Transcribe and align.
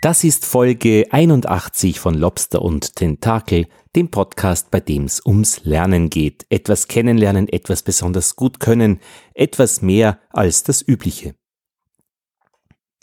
Das 0.00 0.22
ist 0.22 0.46
Folge 0.46 1.06
81 1.10 1.98
von 1.98 2.14
Lobster 2.14 2.62
und 2.62 2.94
Tentakel, 2.94 3.66
dem 3.96 4.12
Podcast, 4.12 4.70
bei 4.70 4.78
dem 4.78 5.06
es 5.06 5.26
ums 5.26 5.64
Lernen 5.64 6.08
geht. 6.08 6.46
Etwas 6.50 6.86
kennenlernen, 6.86 7.48
etwas 7.48 7.82
besonders 7.82 8.36
gut 8.36 8.60
können, 8.60 9.00
etwas 9.34 9.82
mehr 9.82 10.20
als 10.30 10.62
das 10.62 10.86
Übliche. 10.86 11.34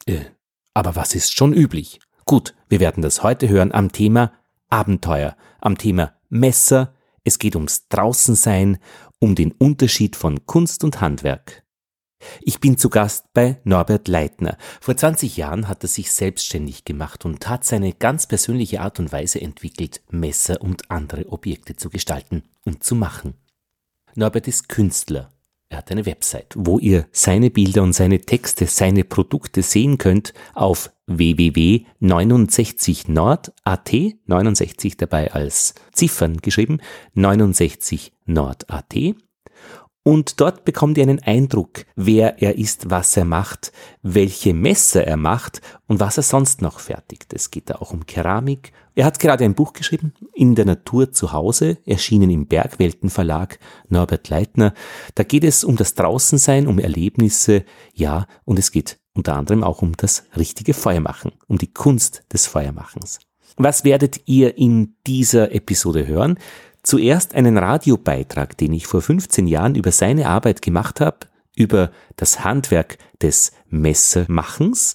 Äh, 0.05 0.21
aber 0.73 0.95
was 0.95 1.15
ist 1.15 1.35
schon 1.35 1.51
üblich? 1.51 1.99
Gut, 2.23 2.55
wir 2.69 2.79
werden 2.79 3.03
das 3.03 3.23
heute 3.23 3.49
hören 3.49 3.73
am 3.73 3.91
Thema 3.91 4.31
Abenteuer, 4.69 5.35
am 5.59 5.77
Thema 5.77 6.13
Messer, 6.29 6.95
es 7.25 7.39
geht 7.39 7.57
ums 7.57 7.89
Draußensein, 7.89 8.77
um 9.19 9.35
den 9.35 9.51
Unterschied 9.51 10.15
von 10.15 10.45
Kunst 10.45 10.85
und 10.85 11.01
Handwerk. 11.01 11.64
Ich 12.41 12.59
bin 12.59 12.77
zu 12.77 12.89
Gast 12.89 13.33
bei 13.33 13.59
Norbert 13.63 14.07
Leitner. 14.07 14.57
Vor 14.81 14.95
20 14.95 15.35
Jahren 15.37 15.67
hat 15.67 15.83
er 15.83 15.89
sich 15.89 16.11
selbstständig 16.11 16.85
gemacht 16.85 17.25
und 17.25 17.49
hat 17.49 17.63
seine 17.63 17.93
ganz 17.93 18.27
persönliche 18.27 18.81
Art 18.81 18.99
und 18.99 19.11
Weise 19.11 19.41
entwickelt, 19.41 20.03
Messer 20.09 20.61
und 20.61 20.91
andere 20.91 21.31
Objekte 21.31 21.75
zu 21.75 21.89
gestalten 21.89 22.43
und 22.63 22.83
zu 22.83 22.93
machen. 22.95 23.33
Norbert 24.15 24.47
ist 24.47 24.69
Künstler. 24.69 25.29
Er 25.67 25.79
hat 25.79 25.89
eine 25.91 26.05
Website, 26.05 26.53
wo 26.55 26.77
ihr 26.79 27.07
seine 27.11 27.49
Bilder 27.49 27.81
und 27.83 27.91
seine 27.93 28.21
Texte, 28.21 28.67
seine 28.67 29.03
Produkte 29.03 29.63
sehen 29.63 29.97
könnt 29.97 30.33
auf 30.53 30.91
www.69nord.at, 31.07 33.93
69 34.27 34.97
dabei 34.97 35.33
als 35.33 35.73
Ziffern 35.91 36.37
geschrieben, 36.37 36.79
69nord.at 37.15 39.24
und 40.07 40.39
dort 40.39 40.65
bekommt 40.65 40.99
ihr 40.99 41.03
einen 41.03 41.23
Eindruck, 41.23 41.83
wer 41.95 42.39
er 42.39 42.59
ist, 42.59 42.91
was 42.91 43.17
er 43.17 43.25
macht, 43.25 43.71
welche 44.03 44.53
Messer 44.53 45.03
er 45.03 45.17
macht 45.17 45.61
und 45.87 45.99
was 45.99 46.17
er 46.17 46.23
sonst 46.23 46.61
noch 46.61 46.79
fertigt. 46.79 47.33
Es 47.33 47.49
geht 47.49 47.71
da 47.71 47.77
auch 47.77 47.91
um 47.91 48.05
Keramik. 48.05 48.71
Er 48.93 49.05
hat 49.05 49.17
gerade 49.17 49.43
ein 49.43 49.55
Buch 49.55 49.73
geschrieben, 49.73 50.13
In 50.35 50.53
der 50.53 50.65
Natur 50.65 51.11
zu 51.11 51.33
Hause, 51.33 51.79
erschienen 51.87 52.29
im 52.29 52.45
Bergwelten 52.45 53.09
Verlag, 53.09 53.57
Norbert 53.89 54.29
Leitner. 54.29 54.75
Da 55.15 55.23
geht 55.23 55.43
es 55.43 55.63
um 55.63 55.75
das 55.75 55.95
Draußensein, 55.95 56.67
um 56.67 56.77
Erlebnisse, 56.77 57.65
ja, 57.95 58.27
und 58.43 58.59
es 58.59 58.71
geht 58.71 58.99
unter 59.15 59.35
anderem 59.35 59.63
auch 59.63 59.81
um 59.81 59.97
das 59.97 60.25
richtige 60.37 60.75
Feuermachen, 60.75 61.31
um 61.47 61.57
die 61.57 61.73
Kunst 61.73 62.21
des 62.31 62.45
Feuermachens. 62.45 63.21
Was 63.57 63.85
werdet 63.85 64.21
ihr 64.25 64.57
in 64.57 64.97
dieser 65.07 65.53
Episode 65.53 66.05
hören? 66.05 66.37
Zuerst 66.85 67.33
einen 67.33 67.57
Radiobeitrag, 67.57 68.55
den 68.57 68.71
ich 68.71 68.85
vor 68.85 69.01
15 69.01 69.47
Jahren 69.47 69.73
über 69.73 69.91
seine 69.91 70.29
Arbeit 70.29 70.61
gemacht 70.61 71.01
habe, 71.01 71.17
über 71.55 71.89
das 72.15 72.43
Handwerk 72.43 72.99
des 73.23 73.53
Messermachens. 73.69 74.93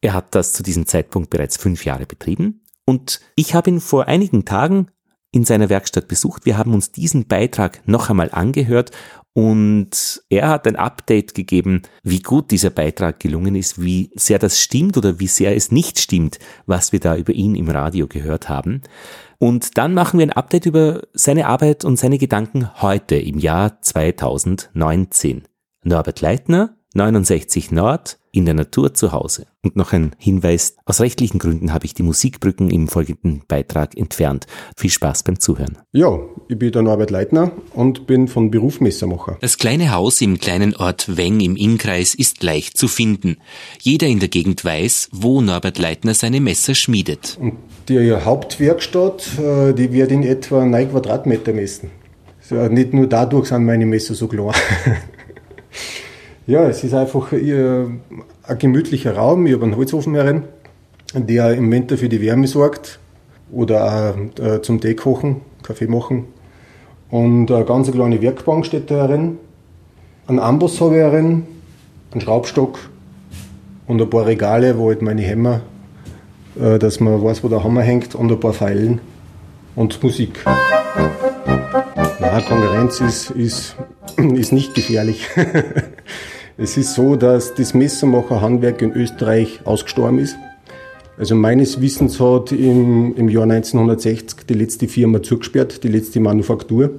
Er 0.00 0.14
hat 0.14 0.34
das 0.34 0.54
zu 0.54 0.62
diesem 0.62 0.86
Zeitpunkt 0.86 1.28
bereits 1.28 1.58
fünf 1.58 1.84
Jahre 1.84 2.06
betrieben. 2.06 2.62
Und 2.86 3.20
ich 3.34 3.54
habe 3.54 3.68
ihn 3.68 3.80
vor 3.80 4.06
einigen 4.06 4.46
Tagen 4.46 4.88
in 5.30 5.44
seiner 5.44 5.68
Werkstatt 5.68 6.08
besucht. 6.08 6.46
Wir 6.46 6.56
haben 6.56 6.72
uns 6.72 6.90
diesen 6.90 7.26
Beitrag 7.26 7.86
noch 7.86 8.08
einmal 8.08 8.30
angehört 8.30 8.92
und 9.34 10.22
er 10.30 10.48
hat 10.48 10.66
ein 10.66 10.76
Update 10.76 11.34
gegeben, 11.34 11.82
wie 12.02 12.20
gut 12.20 12.50
dieser 12.50 12.70
Beitrag 12.70 13.20
gelungen 13.20 13.54
ist, 13.54 13.82
wie 13.82 14.10
sehr 14.14 14.38
das 14.38 14.58
stimmt 14.58 14.96
oder 14.96 15.20
wie 15.20 15.26
sehr 15.26 15.54
es 15.54 15.70
nicht 15.70 16.00
stimmt, 16.00 16.38
was 16.64 16.92
wir 16.92 17.00
da 17.00 17.14
über 17.14 17.34
ihn 17.34 17.54
im 17.54 17.68
Radio 17.68 18.06
gehört 18.06 18.48
haben. 18.48 18.80
Und 19.38 19.76
dann 19.78 19.94
machen 19.94 20.18
wir 20.18 20.26
ein 20.26 20.32
Update 20.32 20.66
über 20.66 21.02
seine 21.12 21.46
Arbeit 21.46 21.84
und 21.84 21.96
seine 21.96 22.18
Gedanken 22.18 22.80
heute 22.80 23.16
im 23.16 23.38
Jahr 23.38 23.80
2019. 23.82 25.44
Norbert 25.82 26.20
Leitner, 26.20 26.76
69 26.96 27.70
Nord, 27.70 28.18
in 28.32 28.44
der 28.44 28.54
Natur 28.54 28.92
zu 28.92 29.12
Hause. 29.12 29.46
Und 29.62 29.76
noch 29.76 29.92
ein 29.92 30.14
Hinweis, 30.18 30.76
aus 30.84 31.00
rechtlichen 31.00 31.38
Gründen 31.38 31.72
habe 31.72 31.86
ich 31.86 31.94
die 31.94 32.02
Musikbrücken 32.02 32.70
im 32.70 32.88
folgenden 32.88 33.42
Beitrag 33.48 33.96
entfernt. 33.96 34.46
Viel 34.76 34.90
Spaß 34.90 35.22
beim 35.22 35.40
Zuhören. 35.40 35.78
Ja, 35.92 36.18
ich 36.48 36.58
bin 36.58 36.72
der 36.72 36.82
Norbert 36.82 37.10
Leitner 37.10 37.52
und 37.72 38.06
bin 38.06 38.28
von 38.28 38.50
Beruf 38.50 38.80
Messermacher. 38.80 39.38
Das 39.40 39.56
kleine 39.58 39.92
Haus 39.92 40.20
im 40.20 40.38
kleinen 40.38 40.76
Ort 40.76 41.16
Weng 41.16 41.40
im 41.40 41.56
Innkreis 41.56 42.14
ist 42.14 42.42
leicht 42.42 42.76
zu 42.76 42.88
finden. 42.88 43.38
Jeder 43.80 44.06
in 44.06 44.20
der 44.20 44.28
Gegend 44.28 44.64
weiß, 44.64 45.08
wo 45.12 45.40
Norbert 45.40 45.78
Leitner 45.78 46.14
seine 46.14 46.40
Messer 46.40 46.74
schmiedet. 46.74 47.38
Und 47.40 47.54
die 47.88 48.12
Hauptwerkstatt, 48.12 49.38
äh, 49.38 49.72
die 49.72 49.92
wird 49.92 50.12
in 50.12 50.22
etwa 50.22 50.64
9 50.64 50.90
Quadratmeter 50.90 51.52
messen. 51.52 51.90
Nicht 52.70 52.94
nur 52.94 53.08
dadurch 53.08 53.48
sind 53.48 53.64
meine 53.64 53.86
Messer 53.86 54.14
so 54.14 54.28
klar. 54.28 54.54
Ja, 56.48 56.68
es 56.68 56.84
ist 56.84 56.94
einfach 56.94 57.32
ein 57.32 58.00
gemütlicher 58.60 59.16
Raum. 59.16 59.46
Ich 59.46 59.54
habe 59.54 59.64
einen 59.64 59.76
Holzofen 59.76 60.14
herein, 60.14 60.44
der 61.12 61.54
im 61.54 61.72
Winter 61.72 61.98
für 61.98 62.08
die 62.08 62.20
Wärme 62.20 62.46
sorgt 62.46 63.00
oder 63.50 64.14
auch 64.14 64.40
äh, 64.40 64.62
zum 64.62 64.80
Tee 64.80 64.94
kochen, 64.94 65.40
Kaffee 65.64 65.88
machen. 65.88 66.26
Und 67.10 67.50
eine 67.50 67.64
ganz 67.64 67.90
kleine 67.90 68.22
Werkbank 68.22 68.64
steht 68.64 68.92
da 68.92 69.08
herin. 69.08 69.38
Ein 70.28 70.38
Amboss 70.38 70.80
habe 70.80 70.94
ich 70.94 71.00
herin, 71.00 71.46
einen 72.12 72.20
Schraubstock 72.20 72.78
und 73.88 74.00
ein 74.00 74.08
paar 74.08 74.26
Regale, 74.26 74.78
wo 74.78 74.88
halt 74.90 75.02
meine 75.02 75.22
Hämmer, 75.22 75.62
äh, 76.60 76.78
dass 76.78 77.00
man 77.00 77.24
weiß, 77.24 77.42
wo 77.42 77.48
der 77.48 77.64
Hammer 77.64 77.82
hängt, 77.82 78.14
und 78.14 78.30
ein 78.30 78.38
paar 78.38 78.52
Pfeilen 78.52 79.00
und 79.74 80.00
Musik. 80.00 80.44
Na, 82.20 82.40
Konkurrenz 82.40 83.00
ist, 83.00 83.30
ist, 83.30 83.76
ist 84.16 84.52
nicht 84.52 84.76
gefährlich. 84.76 85.26
Es 86.58 86.78
ist 86.78 86.94
so, 86.94 87.16
dass 87.16 87.54
das 87.54 87.74
Messermacherhandwerk 87.74 88.80
in 88.80 88.92
Österreich 88.92 89.60
ausgestorben 89.66 90.18
ist. 90.18 90.38
Also 91.18 91.34
meines 91.34 91.82
Wissens 91.82 92.18
hat 92.18 92.50
im, 92.50 93.14
im 93.14 93.28
Jahr 93.28 93.42
1960 93.42 94.46
die 94.48 94.54
letzte 94.54 94.88
Firma 94.88 95.22
zugesperrt, 95.22 95.84
die 95.84 95.88
letzte 95.88 96.18
Manufaktur. 96.18 96.92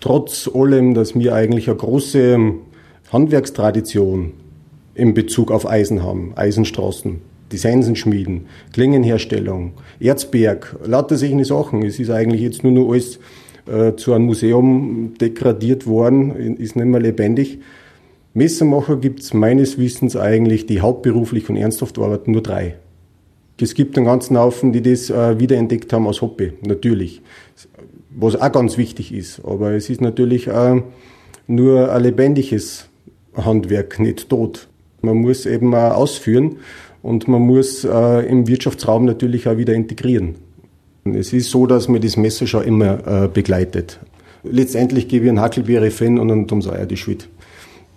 Trotz 0.00 0.48
allem, 0.54 0.94
dass 0.94 1.14
wir 1.14 1.34
eigentlich 1.34 1.68
eine 1.68 1.76
große 1.76 2.38
Handwerkstradition 3.12 4.32
in 4.94 5.12
Bezug 5.12 5.50
auf 5.50 5.68
Eisen 5.68 6.02
haben, 6.02 6.32
Eisenstraßen, 6.36 7.20
Designsenschmieden, 7.52 8.46
Klingenherstellung, 8.72 9.72
Erzberg, 10.00 10.76
lauter 10.86 11.18
solche 11.18 11.44
Sachen. 11.44 11.82
Es 11.82 12.00
ist 12.00 12.08
eigentlich 12.08 12.40
jetzt 12.40 12.64
nur 12.64 12.72
noch 12.72 12.92
alles 12.92 13.18
äh, 13.66 13.94
zu 13.96 14.14
einem 14.14 14.24
Museum 14.24 15.12
degradiert 15.20 15.86
worden, 15.86 16.56
ist 16.56 16.76
nicht 16.76 16.86
mehr 16.86 17.00
lebendig. 17.00 17.58
Messermacher 18.32 18.96
gibt 18.96 19.20
es 19.20 19.34
meines 19.34 19.76
Wissens 19.76 20.14
eigentlich, 20.14 20.66
die 20.66 20.80
hauptberuflich 20.80 21.50
und 21.50 21.56
ernsthaft 21.56 21.98
arbeiten, 21.98 22.30
nur 22.30 22.42
drei. 22.42 22.76
Es 23.60 23.74
gibt 23.74 23.96
einen 23.96 24.06
ganzen 24.06 24.38
Haufen, 24.38 24.72
die 24.72 24.82
das 24.82 25.10
äh, 25.10 25.38
wiederentdeckt 25.40 25.92
haben 25.92 26.06
als 26.06 26.22
Hobby, 26.22 26.52
natürlich. 26.62 27.22
Was 28.10 28.36
auch 28.36 28.52
ganz 28.52 28.78
wichtig 28.78 29.12
ist. 29.12 29.44
Aber 29.44 29.72
es 29.72 29.90
ist 29.90 30.00
natürlich 30.00 30.46
äh, 30.46 30.80
nur 31.48 31.92
ein 31.92 32.02
lebendiges 32.02 32.88
Handwerk, 33.34 33.98
nicht 33.98 34.28
tot. 34.28 34.68
Man 35.02 35.18
muss 35.18 35.44
eben 35.44 35.74
auch 35.74 35.96
ausführen 35.96 36.56
und 37.02 37.26
man 37.26 37.42
muss 37.42 37.84
äh, 37.84 38.26
im 38.28 38.46
Wirtschaftsraum 38.46 39.04
natürlich 39.06 39.48
auch 39.48 39.56
wieder 39.56 39.74
integrieren. 39.74 40.36
Es 41.04 41.32
ist 41.32 41.50
so, 41.50 41.66
dass 41.66 41.88
mir 41.88 42.00
das 42.00 42.16
Messer 42.16 42.46
schon 42.46 42.64
immer 42.64 43.24
äh, 43.24 43.28
begleitet. 43.28 43.98
Letztendlich 44.44 45.08
gebe 45.08 45.24
ich 45.24 45.30
einen 45.30 45.40
Hackelbeere 45.40 45.90
Fan 45.90 46.18
und 46.18 46.30
einen 46.30 46.46
Tom 46.46 46.62
Sawyer 46.62 46.86
die 46.86 46.96
Schuld 46.96 47.28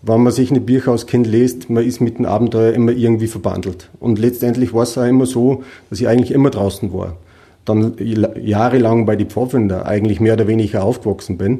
wenn 0.06 0.22
man 0.22 0.34
sich 0.34 0.52
in 0.52 0.66
Bücher 0.66 0.92
auskennt, 0.92 1.28
liest, 1.28 1.70
man 1.70 1.84
ist 1.84 2.02
mit 2.02 2.18
dem 2.18 2.26
Abenteuer 2.26 2.74
immer 2.74 2.92
irgendwie 2.92 3.28
verbandelt. 3.28 3.90
Und 4.00 4.20
letztendlich 4.20 4.74
war 4.74 4.84
es 4.84 4.98
auch 4.98 5.06
immer 5.06 5.26
so, 5.26 5.64
dass 5.90 6.02
ich 6.02 6.08
eigentlich 6.08 6.32
immer 6.32 6.50
draußen 6.50 6.94
war. 6.94 7.16
Dann 7.64 7.94
jahrelang 8.42 9.06
bei 9.06 9.16
die 9.16 9.26
Pfadfinder 9.26 9.86
eigentlich 9.86 10.20
mehr 10.20 10.34
oder 10.34 10.48
weniger 10.48 10.84
aufgewachsen 10.84 11.38
bin. 11.38 11.60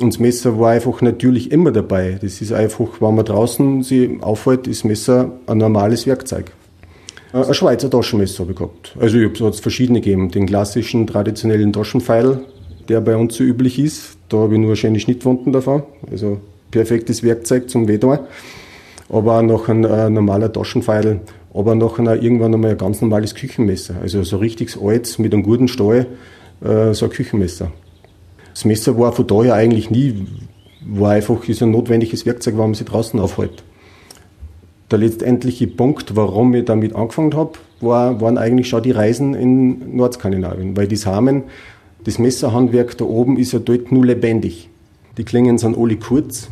Und 0.00 0.12
das 0.12 0.20
Messer 0.20 0.60
war 0.60 0.72
einfach 0.72 1.00
natürlich 1.00 1.50
immer 1.50 1.72
dabei. 1.72 2.18
Das 2.20 2.42
ist 2.42 2.52
einfach, 2.52 3.00
wenn 3.00 3.14
man 3.14 3.24
draußen 3.24 3.82
sich 3.82 4.22
aufhält, 4.22 4.66
ist 4.66 4.84
Messer 4.84 5.32
ein 5.46 5.58
normales 5.58 6.06
Werkzeug. 6.06 6.52
Äh, 7.32 7.38
ein 7.38 7.54
Schweizer 7.54 7.90
Taschenmesser 7.90 8.40
habe 8.40 8.52
ich 8.52 8.58
gehabt. 8.58 8.94
Also 9.00 9.18
ich 9.18 9.40
habe 9.40 9.48
es 9.48 9.60
verschiedene 9.60 10.02
gegeben. 10.02 10.30
Den 10.30 10.46
klassischen, 10.46 11.06
traditionellen 11.06 11.72
Taschenpfeil, 11.72 12.40
der 12.88 13.00
bei 13.00 13.16
uns 13.16 13.36
so 13.36 13.44
üblich 13.44 13.78
ist. 13.78 14.18
Da 14.28 14.36
habe 14.36 14.54
ich 14.54 14.60
nur 14.60 14.76
schöne 14.76 15.00
Schnittwunden 15.00 15.52
davon. 15.52 15.82
Also 16.10 16.38
perfektes 16.70 17.22
Werkzeug 17.22 17.70
zum 17.70 17.88
Wehtun. 17.88 18.18
Aber 19.08 19.42
noch 19.42 19.68
ein 19.68 19.84
äh, 19.84 20.10
normaler 20.10 20.52
Taschenpfeil, 20.52 21.20
aber 21.54 21.74
noch 21.74 21.98
ein, 21.98 22.06
irgendwann 22.06 22.54
einmal 22.54 22.72
ein 22.72 22.78
ganz 22.78 23.00
normales 23.00 23.34
Küchenmesser. 23.34 23.96
Also 24.02 24.22
so 24.22 24.36
richtig 24.36 24.76
altes 24.80 25.18
mit 25.18 25.32
einem 25.32 25.42
guten 25.42 25.68
Stahl, 25.68 26.06
äh, 26.62 26.92
so 26.92 27.06
ein 27.06 27.10
Küchenmesser. 27.10 27.72
Das 28.52 28.64
Messer 28.64 28.98
war 28.98 29.12
von 29.12 29.26
daher 29.26 29.54
eigentlich 29.54 29.90
nie, 29.90 30.26
war 30.84 31.12
einfach 31.12 31.48
ist 31.48 31.62
ein 31.62 31.70
notwendiges 31.70 32.26
Werkzeug, 32.26 32.54
wenn 32.54 32.64
man 32.64 32.74
sich 32.74 32.86
draußen 32.86 33.18
aufhält. 33.18 33.62
Der 34.90 34.98
letztendliche 34.98 35.66
Punkt, 35.66 36.16
warum 36.16 36.54
ich 36.54 36.64
damit 36.64 36.94
angefangen 36.94 37.34
habe, 37.34 37.52
war, 37.80 38.20
waren 38.20 38.38
eigentlich 38.38 38.68
schon 38.68 38.82
die 38.82 38.90
Reisen 38.90 39.34
in 39.34 39.96
Nordskandinavien, 39.96 40.76
weil 40.76 40.88
die 40.88 40.96
Samen, 40.96 41.44
das 42.04 42.18
Messerhandwerk 42.18 42.96
da 42.96 43.04
oben 43.04 43.38
ist 43.38 43.52
ja 43.52 43.58
dort 43.58 43.92
nur 43.92 44.04
lebendig. 44.06 44.70
Die 45.18 45.24
Klingen 45.24 45.58
sind 45.58 45.76
alle 45.76 45.96
kurz, 45.96 46.48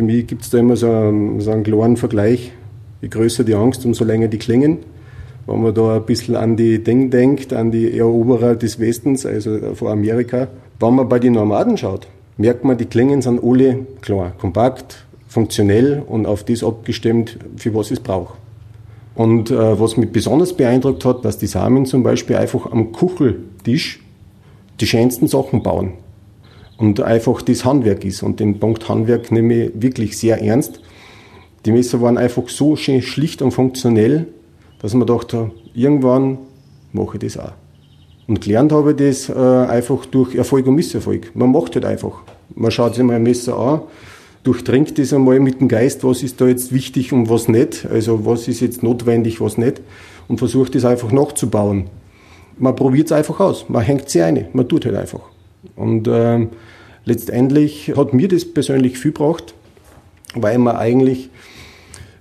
für 0.00 0.06
mich 0.06 0.26
gibt 0.26 0.40
es 0.40 0.48
da 0.48 0.56
immer 0.56 0.76
so 0.76 0.90
einen, 0.90 1.40
so 1.40 1.50
einen 1.50 1.62
klaren 1.62 1.98
Vergleich. 1.98 2.52
Je 3.02 3.08
größer 3.08 3.44
die 3.44 3.54
Angst, 3.54 3.84
umso 3.84 4.02
länger 4.02 4.28
die 4.28 4.38
klingen. 4.38 4.78
wenn 5.46 5.60
man 5.60 5.74
da 5.74 5.96
ein 5.96 6.06
bisschen 6.06 6.36
an 6.36 6.56
die 6.56 6.82
Ding 6.82 7.10
denkt, 7.10 7.52
an 7.52 7.70
die 7.70 7.98
Eroberer 7.98 8.54
des 8.56 8.80
Westens, 8.80 9.26
also 9.26 9.74
von 9.74 9.88
Amerika. 9.88 10.48
Wenn 10.78 10.94
man 10.94 11.06
bei 11.06 11.18
den 11.18 11.34
Nomaden 11.34 11.76
schaut, 11.76 12.08
merkt 12.38 12.64
man, 12.64 12.78
die 12.78 12.86
Klingen 12.86 13.20
sind 13.20 13.44
alle 13.44 13.80
klar, 14.00 14.32
kompakt, 14.38 15.04
funktionell 15.28 16.02
und 16.06 16.24
auf 16.24 16.44
das 16.44 16.64
abgestimmt, 16.64 17.36
für 17.56 17.74
was 17.74 17.90
es 17.90 18.00
braucht. 18.00 18.38
Und 19.14 19.50
äh, 19.50 19.78
was 19.78 19.98
mich 19.98 20.10
besonders 20.10 20.54
beeindruckt 20.54 21.04
hat, 21.04 21.26
dass 21.26 21.36
die 21.36 21.46
Samen 21.46 21.84
zum 21.84 22.02
Beispiel 22.02 22.36
einfach 22.36 22.72
am 22.72 22.90
Kucheltisch 22.92 24.00
die 24.80 24.86
schönsten 24.86 25.26
Sachen 25.26 25.62
bauen. 25.62 25.92
Und 26.80 27.00
einfach 27.02 27.42
das 27.42 27.66
Handwerk 27.66 28.06
ist. 28.06 28.22
Und 28.22 28.40
den 28.40 28.58
Punkt 28.58 28.88
Handwerk 28.88 29.30
nehme 29.30 29.66
ich 29.66 29.72
wirklich 29.74 30.16
sehr 30.16 30.42
ernst. 30.42 30.80
Die 31.66 31.72
Messer 31.72 32.00
waren 32.00 32.16
einfach 32.16 32.48
so 32.48 32.74
schön 32.74 33.02
schlicht 33.02 33.42
und 33.42 33.50
funktionell, 33.50 34.26
dass 34.80 34.94
man 34.94 35.06
dachte, 35.06 35.50
irgendwann 35.74 36.38
mache 36.92 37.18
ich 37.18 37.34
das 37.34 37.36
auch. 37.36 37.52
Und 38.26 38.40
gelernt 38.40 38.72
habe 38.72 38.92
ich 38.92 38.96
das 38.96 39.28
äh, 39.28 39.32
einfach 39.34 40.06
durch 40.06 40.34
Erfolg 40.34 40.66
und 40.66 40.76
Misserfolg. 40.76 41.36
Man 41.36 41.52
macht 41.52 41.74
halt 41.74 41.84
einfach. 41.84 42.22
Man 42.54 42.70
schaut 42.70 42.94
sich 42.94 43.04
mal 43.04 43.16
ein 43.16 43.24
Messer 43.24 43.58
an, 43.58 43.82
durchdringt 44.42 44.98
das 44.98 45.12
einmal 45.12 45.38
mit 45.38 45.60
dem 45.60 45.68
Geist, 45.68 46.02
was 46.02 46.22
ist 46.22 46.40
da 46.40 46.46
jetzt 46.46 46.72
wichtig 46.72 47.12
und 47.12 47.28
was 47.28 47.46
nicht, 47.48 47.86
also 47.90 48.24
was 48.24 48.48
ist 48.48 48.60
jetzt 48.60 48.82
notwendig, 48.82 49.40
was 49.42 49.58
nicht, 49.58 49.82
und 50.28 50.38
versucht 50.38 50.74
das 50.74 50.86
einfach 50.86 51.12
nachzubauen. 51.12 51.90
Man 52.58 52.74
probiert 52.74 53.06
es 53.06 53.12
einfach 53.12 53.38
aus, 53.40 53.68
man 53.68 53.82
hängt 53.82 54.08
sie 54.08 54.22
ein, 54.22 54.46
man 54.54 54.66
tut 54.66 54.86
halt 54.86 54.96
einfach. 54.96 55.20
Und 55.76 56.08
äh, 56.08 56.46
letztendlich 57.04 57.92
hat 57.96 58.12
mir 58.14 58.28
das 58.28 58.44
persönlich 58.44 58.98
viel 58.98 59.12
gebracht, 59.12 59.54
weil 60.34 60.58
man 60.58 60.76
eigentlich 60.76 61.30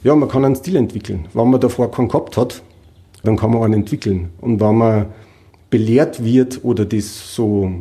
ja, 0.04 0.16
man 0.16 0.30
kann 0.30 0.46
einen 0.46 0.56
Stil 0.56 0.78
entwickeln. 0.78 1.26
Wenn 1.34 1.50
man 1.50 1.60
davor 1.60 1.92
keinen 1.92 2.08
gehabt 2.08 2.38
hat, 2.38 2.62
dann 3.24 3.36
kann 3.36 3.52
man 3.52 3.64
einen 3.64 3.74
entwickeln. 3.81 4.30
Und 4.40 4.62
wenn 4.62 4.76
man 4.76 5.08
belehrt 5.70 6.24
wird 6.24 6.64
oder 6.64 6.86
das 6.86 7.36
so 7.36 7.72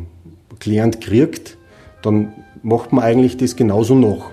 gelernt 0.59 0.99
kriegt, 0.99 1.57
dann 2.01 2.33
macht 2.61 2.91
man 2.91 3.03
eigentlich 3.03 3.37
das 3.37 3.55
genauso 3.55 3.95
noch. 3.95 4.31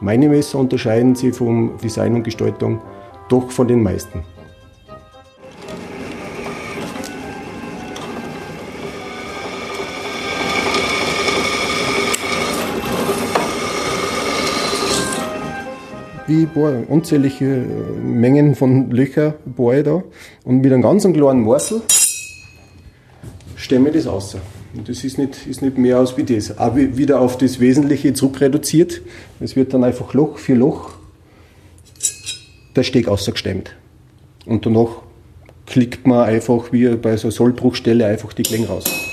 Meine 0.00 0.28
Messer 0.28 0.58
unterscheiden 0.58 1.16
sich 1.16 1.34
vom 1.34 1.72
Design 1.82 2.14
und 2.14 2.22
Gestaltung 2.22 2.80
doch 3.28 3.50
von 3.50 3.66
den 3.66 3.82
meisten. 3.82 4.22
Wie 16.28 16.46
boah, 16.46 16.84
unzählige 16.88 17.44
äh, 17.44 18.00
Mengen 18.00 18.54
von 18.54 18.90
Löcher 18.90 19.34
bohre 19.44 19.78
ich 19.78 19.84
da. 19.84 20.02
Und 20.44 20.60
mit 20.60 20.72
einem 20.72 20.82
ganz 20.82 21.02
kleinen 21.02 21.40
Morsel 21.40 21.82
stemme 23.56 23.88
ich 23.88 23.96
das 23.96 24.06
aus. 24.06 24.36
Und 24.74 24.88
das 24.88 25.02
ist 25.02 25.18
nicht, 25.18 25.46
ist 25.46 25.62
nicht 25.62 25.78
mehr 25.78 25.98
aus 25.98 26.16
wie 26.16 26.24
das. 26.24 26.58
Auch 26.58 26.76
wieder 26.76 27.20
auf 27.20 27.38
das 27.38 27.58
Wesentliche 27.58 28.12
zurückreduziert. 28.12 29.00
Es 29.40 29.56
wird 29.56 29.72
dann 29.72 29.82
einfach 29.82 30.14
Loch 30.14 30.38
für 30.38 30.54
Loch 30.54 30.90
der 32.76 32.82
Steg 32.82 33.08
ausgestemmt. 33.08 33.74
Und 34.44 34.66
danach 34.66 35.02
klickt 35.66 36.06
man 36.06 36.24
einfach 36.26 36.72
wie 36.72 36.88
bei 36.96 37.16
so 37.16 37.28
einer 37.28 37.32
Sollbruchstelle 37.32 38.06
einfach 38.06 38.32
die 38.32 38.42
Klänge 38.42 38.68
raus. 38.68 39.07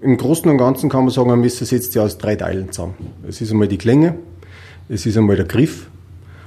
Im 0.00 0.16
Großen 0.16 0.48
und 0.48 0.58
Ganzen 0.58 0.88
kann 0.88 1.04
man 1.04 1.10
sagen, 1.10 1.32
ein 1.32 1.40
Messer 1.40 1.64
setzt 1.64 1.92
sich 1.92 2.00
aus 2.00 2.18
drei 2.18 2.36
Teilen 2.36 2.70
zusammen. 2.70 2.94
Es 3.28 3.40
ist 3.40 3.50
einmal 3.50 3.66
die 3.66 3.78
Klänge, 3.78 4.14
es 4.88 5.06
ist 5.06 5.16
einmal 5.16 5.34
der 5.34 5.44
Griff 5.44 5.90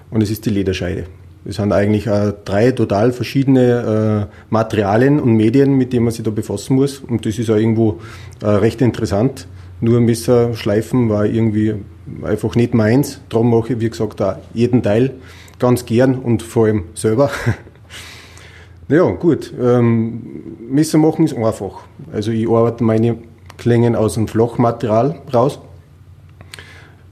und 0.09 0.23
es 0.23 0.31
ist 0.31 0.45
die 0.45 0.51
Lederscheide. 0.51 1.07
Das 1.43 1.57
sind 1.57 1.73
eigentlich 1.73 2.07
äh, 2.07 2.31
drei 2.45 2.71
total 2.71 3.11
verschiedene 3.11 4.29
äh, 4.29 4.35
Materialien 4.49 5.19
und 5.19 5.35
Medien, 5.35 5.73
mit 5.73 5.91
denen 5.91 6.05
man 6.05 6.13
sich 6.13 6.23
da 6.23 6.31
befassen 6.31 6.77
muss. 6.77 6.99
Und 6.99 7.25
das 7.25 7.39
ist 7.39 7.49
auch 7.49 7.57
irgendwo 7.57 7.99
äh, 8.41 8.45
recht 8.45 8.79
interessant. 8.79 9.47
Nur 9.81 9.99
Messer 9.99 10.53
schleifen 10.53 11.09
war 11.09 11.25
irgendwie 11.25 11.75
einfach 12.23 12.55
nicht 12.55 12.73
meins. 12.73 13.19
Darum 13.27 13.49
mache 13.49 13.73
ich, 13.73 13.79
wie 13.81 13.89
gesagt, 13.89 14.21
auch 14.21 14.37
jeden 14.53 14.81
Teil 14.81 15.15
ganz 15.59 15.85
gern 15.85 16.15
und 16.15 16.41
vor 16.41 16.67
allem 16.67 16.83
selber. 16.93 17.31
ja, 18.87 19.09
gut. 19.09 19.51
Ähm, 19.61 20.21
Messer 20.69 20.99
machen 20.99 21.25
ist 21.25 21.35
einfach. 21.35 21.81
Also 22.13 22.31
ich 22.31 22.47
arbeite 22.47 22.83
meine 22.85 23.17
Klängen 23.61 23.95
aus 23.95 24.15
dem 24.15 24.27
Flochmaterial 24.27 25.21
raus. 25.31 25.59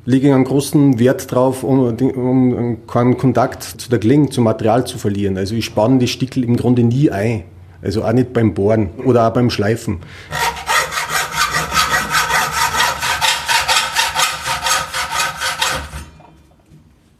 Lege 0.05 0.33
einen 0.33 0.45
großen 0.45 0.97
Wert 0.97 1.31
drauf, 1.31 1.63
um, 1.63 1.95
um 1.99 2.87
keinen 2.87 3.17
Kontakt 3.17 3.61
zu 3.61 3.87
der 3.87 3.99
Klinge, 3.99 4.31
zum 4.31 4.45
Material 4.45 4.87
zu 4.87 4.97
verlieren. 4.97 5.37
Also 5.37 5.53
ich 5.53 5.65
spanne 5.65 5.99
die 5.99 6.07
Stickel 6.07 6.43
im 6.43 6.57
Grunde 6.57 6.81
nie 6.81 7.11
ein. 7.11 7.43
Also 7.83 8.03
auch 8.03 8.13
nicht 8.13 8.33
beim 8.33 8.55
Bohren 8.55 8.89
oder 9.05 9.27
auch 9.27 9.33
beim 9.33 9.51
Schleifen. 9.51 9.99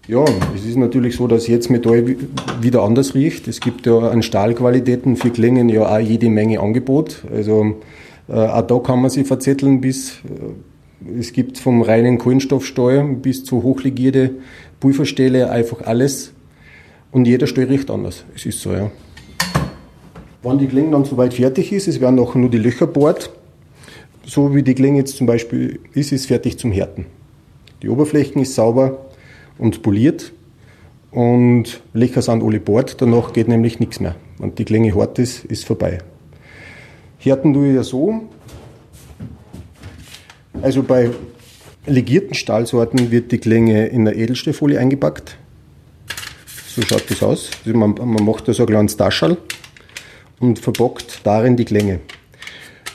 Ja, 0.07 0.25
es 0.55 0.65
ist 0.65 0.75
natürlich 0.75 1.17
so, 1.17 1.27
dass 1.27 1.45
jetzt 1.45 1.69
Metall 1.69 2.15
wieder 2.59 2.81
anders 2.81 3.13
riecht. 3.13 3.47
Es 3.47 3.59
gibt 3.59 3.85
ja 3.85 3.95
an 4.09 4.23
Stahlqualitäten 4.23 5.17
für 5.17 5.29
Klingen 5.29 5.69
ja 5.69 5.83
auch 5.83 5.99
jede 5.99 6.31
Menge 6.31 6.59
Angebot. 6.59 7.25
Also 7.31 7.75
auch 8.33 8.61
da 8.61 8.79
kann 8.79 9.01
man 9.01 9.09
sich 9.09 9.27
verzetteln 9.27 9.81
bis, 9.81 10.19
äh, 10.25 11.17
es 11.19 11.33
gibt 11.33 11.57
vom 11.57 11.81
reinen 11.81 12.17
Kohlenstoffsteuer 12.17 13.03
bis 13.03 13.43
zu 13.43 13.63
hochlegierte 13.63 14.31
Pulverstähle 14.79 15.49
einfach 15.49 15.81
alles. 15.81 16.33
Und 17.11 17.25
jeder 17.25 17.47
Stall 17.47 17.65
riecht 17.65 17.89
anders. 17.89 18.25
Es 18.35 18.45
ist 18.45 18.61
so, 18.61 18.71
ja. 18.71 18.91
Wenn 20.43 20.57
die 20.57 20.67
Klinge 20.67 20.91
dann 20.91 21.05
soweit 21.05 21.33
fertig 21.33 21.73
ist, 21.73 21.87
es 21.87 21.99
werden 21.99 22.15
noch 22.15 22.35
nur 22.35 22.49
die 22.49 22.59
Löcher 22.59 22.87
bohrt. 22.87 23.31
So 24.25 24.53
wie 24.53 24.63
die 24.63 24.75
Klinge 24.75 24.99
jetzt 24.99 25.17
zum 25.17 25.25
Beispiel 25.25 25.79
ist, 25.93 26.11
ist 26.11 26.27
fertig 26.27 26.59
zum 26.59 26.71
Härten. 26.71 27.07
Die 27.81 27.89
Oberflächen 27.89 28.41
ist 28.41 28.55
sauber 28.55 29.05
und 29.57 29.81
poliert 29.81 30.33
und 31.11 31.81
Löcher 31.93 32.21
sind 32.21 32.43
alle 32.43 32.59
bohrt. 32.59 33.01
Danach 33.01 33.33
geht 33.33 33.47
nämlich 33.47 33.79
nichts 33.79 33.99
mehr. 33.99 34.15
Und 34.37 34.59
die 34.59 34.65
Klinge 34.65 34.93
hart 34.93 35.17
ist, 35.17 35.45
ist 35.45 35.65
vorbei. 35.65 35.99
Härten 37.19 37.53
tue 37.53 37.69
ich 37.69 37.75
ja 37.75 37.83
so. 37.83 38.21
Also 40.61 40.83
bei 40.83 41.11
legierten 41.85 42.33
Stahlsorten 42.33 43.11
wird 43.11 43.33
die 43.33 43.39
Klinge 43.39 43.87
in 43.87 44.05
der 44.05 44.15
Edelstahlfolie 44.15 44.79
eingepackt. 44.79 45.37
So 46.67 46.81
schaut 46.81 47.09
das 47.09 47.21
aus. 47.21 47.51
Man, 47.65 47.95
man, 47.95 48.23
macht 48.23 48.47
da 48.47 48.53
so 48.53 48.63
ein 48.63 48.67
kleines 48.67 48.95
Taschel 48.95 49.37
und 50.39 50.59
verbockt 50.59 51.19
darin 51.25 51.57
die 51.57 51.65
Klänge. 51.65 51.99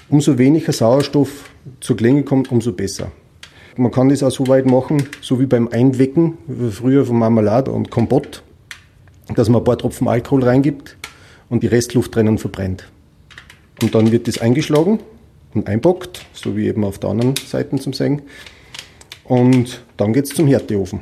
Umso 0.08 0.38
weniger 0.38 0.72
Sauerstoff 0.72 1.50
zur 1.80 1.96
Klinge 1.96 2.22
kommt, 2.22 2.50
umso 2.50 2.72
besser. 2.72 3.12
Man 3.76 3.90
kann 3.90 4.08
das 4.08 4.22
auch 4.22 4.30
so 4.30 4.46
weit 4.48 4.64
machen, 4.64 5.02
so 5.20 5.38
wie 5.38 5.46
beim 5.46 5.68
Einwecken, 5.68 6.38
früher 6.70 7.04
von 7.04 7.18
Marmelade 7.18 7.72
und 7.72 7.90
Kompott, 7.90 8.42
dass 9.34 9.50
man 9.50 9.60
ein 9.60 9.64
paar 9.64 9.76
Tropfen 9.76 10.08
Alkohol 10.08 10.44
reingibt 10.44 10.96
und 11.50 11.62
die 11.62 11.66
Restluft 11.66 12.14
drinnen 12.14 12.38
verbrennt. 12.38 12.88
Und 13.82 13.94
dann 13.94 14.12
wird 14.12 14.28
das 14.28 14.38
eingeschlagen 14.38 15.00
und 15.54 15.68
einpackt, 15.68 16.24
so 16.32 16.56
wie 16.56 16.66
eben 16.66 16.84
auf 16.84 16.98
der 16.98 17.10
anderen 17.10 17.34
Seite 17.36 17.76
zum 17.76 17.92
Sehen. 17.92 18.22
Und 19.24 19.82
dann 19.96 20.12
geht 20.12 20.24
es 20.24 20.30
zum 20.30 20.46
Härteofen. 20.46 21.00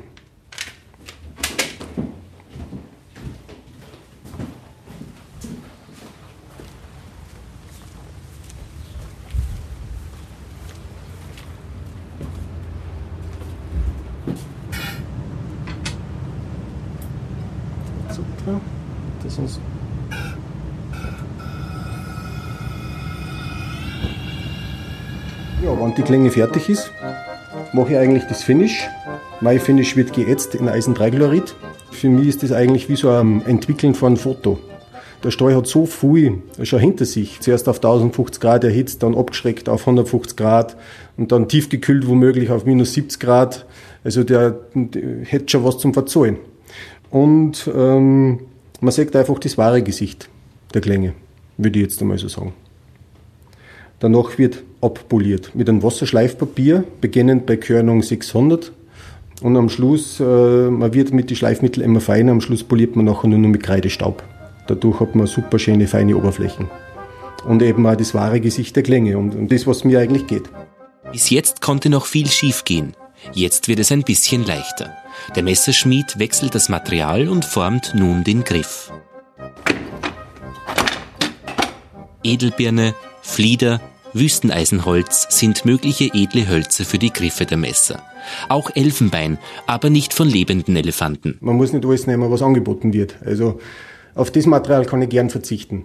Super. 18.10 18.60
Das 19.22 19.38
ist 19.38 19.60
Wenn 25.92 25.96
die 25.96 26.04
Klinge 26.04 26.30
fertig 26.30 26.70
ist, 26.70 26.90
mache 27.74 27.92
ich 27.92 27.98
eigentlich 27.98 28.24
das 28.24 28.42
Finish. 28.42 28.88
Mein 29.42 29.60
Finish 29.60 29.94
wird 29.94 30.14
geätzt 30.14 30.54
in 30.54 30.66
Eisen 30.66 30.94
3 30.94 31.10
Chlorid. 31.10 31.54
Für 31.90 32.08
mich 32.08 32.28
ist 32.28 32.42
das 32.42 32.50
eigentlich 32.50 32.88
wie 32.88 32.96
so 32.96 33.10
ein 33.10 33.44
Entwickeln 33.44 33.94
von 33.94 34.06
einem 34.06 34.16
Foto. 34.16 34.58
Der 35.22 35.30
Stall 35.30 35.54
hat 35.54 35.66
so 35.66 35.84
viel 35.84 36.38
schon 36.62 36.78
hinter 36.78 37.04
sich. 37.04 37.40
Zuerst 37.40 37.68
auf 37.68 37.76
1050 37.76 38.40
Grad 38.40 38.64
erhitzt, 38.64 39.02
dann 39.02 39.14
abgeschreckt 39.14 39.68
auf 39.68 39.82
150 39.82 40.34
Grad 40.34 40.78
und 41.18 41.30
dann 41.30 41.46
tiefgekühlt 41.46 42.08
womöglich 42.08 42.48
auf 42.48 42.64
minus 42.64 42.94
70 42.94 43.20
Grad. 43.20 43.66
Also 44.02 44.24
der, 44.24 44.60
der 44.72 45.26
hätte 45.26 45.50
schon 45.50 45.62
was 45.62 45.76
zum 45.76 45.92
Verzahlen. 45.92 46.38
Und 47.10 47.70
ähm, 47.76 48.40
man 48.80 48.92
sieht 48.92 49.14
einfach 49.14 49.38
das 49.38 49.58
wahre 49.58 49.82
Gesicht 49.82 50.30
der 50.72 50.80
Klänge, 50.80 51.12
würde 51.58 51.78
ich 51.78 51.84
jetzt 51.84 52.00
einmal 52.00 52.16
so 52.16 52.28
sagen. 52.28 52.54
Danach 54.00 54.38
wird 54.38 54.62
abpoliert 54.82 55.54
mit 55.54 55.68
einem 55.68 55.82
Wasserschleifpapier, 55.82 56.84
beginnend 57.00 57.46
bei 57.46 57.56
Körnung 57.56 58.02
600 58.02 58.72
Und 59.42 59.56
am 59.56 59.68
Schluss, 59.68 60.20
äh, 60.20 60.24
man 60.24 60.92
wird 60.92 61.12
mit 61.12 61.30
den 61.30 61.36
Schleifmitteln 61.36 61.84
immer 61.84 62.00
feiner, 62.00 62.32
am 62.32 62.40
Schluss 62.40 62.64
poliert 62.64 62.96
man 62.96 63.06
nachher 63.06 63.28
nur 63.28 63.38
noch 63.38 63.48
mit 63.48 63.62
Kreidestaub. 63.62 64.22
Dadurch 64.66 65.00
hat 65.00 65.14
man 65.14 65.26
super 65.26 65.58
schöne, 65.58 65.86
feine 65.86 66.16
Oberflächen. 66.16 66.68
Und 67.46 67.62
eben 67.62 67.86
auch 67.86 67.96
das 67.96 68.14
wahre 68.14 68.40
Gesicht 68.40 68.76
der 68.76 68.82
Klänge 68.82 69.18
und, 69.18 69.34
und 69.34 69.50
das, 69.50 69.66
was 69.66 69.84
mir 69.84 70.00
eigentlich 70.00 70.26
geht. 70.26 70.44
Bis 71.10 71.30
jetzt 71.30 71.60
konnte 71.60 71.90
noch 71.90 72.06
viel 72.06 72.28
schiefgehen. 72.28 72.94
Jetzt 73.34 73.68
wird 73.68 73.78
es 73.78 73.92
ein 73.92 74.02
bisschen 74.02 74.44
leichter. 74.44 74.90
Der 75.36 75.42
Messerschmied 75.42 76.18
wechselt 76.18 76.54
das 76.54 76.68
Material 76.68 77.28
und 77.28 77.44
formt 77.44 77.94
nun 77.94 78.24
den 78.24 78.44
Griff. 78.44 78.92
Edelbirne, 82.24 82.94
Flieder, 83.20 83.80
Wüsteneisenholz 84.14 85.26
sind 85.30 85.64
mögliche 85.64 86.10
edle 86.12 86.48
Hölzer 86.48 86.84
für 86.84 86.98
die 86.98 87.12
Griffe 87.12 87.46
der 87.46 87.56
Messer. 87.56 88.02
Auch 88.48 88.70
Elfenbein, 88.74 89.38
aber 89.66 89.90
nicht 89.90 90.14
von 90.14 90.28
lebenden 90.28 90.76
Elefanten. 90.76 91.38
Man 91.40 91.56
muss 91.56 91.72
nicht 91.72 91.84
alles 91.84 92.06
nehmen, 92.06 92.30
was 92.30 92.42
angeboten 92.42 92.92
wird. 92.92 93.16
Also 93.24 93.60
auf 94.14 94.30
das 94.30 94.46
Material 94.46 94.84
kann 94.84 95.02
ich 95.02 95.08
gern 95.08 95.30
verzichten. 95.30 95.84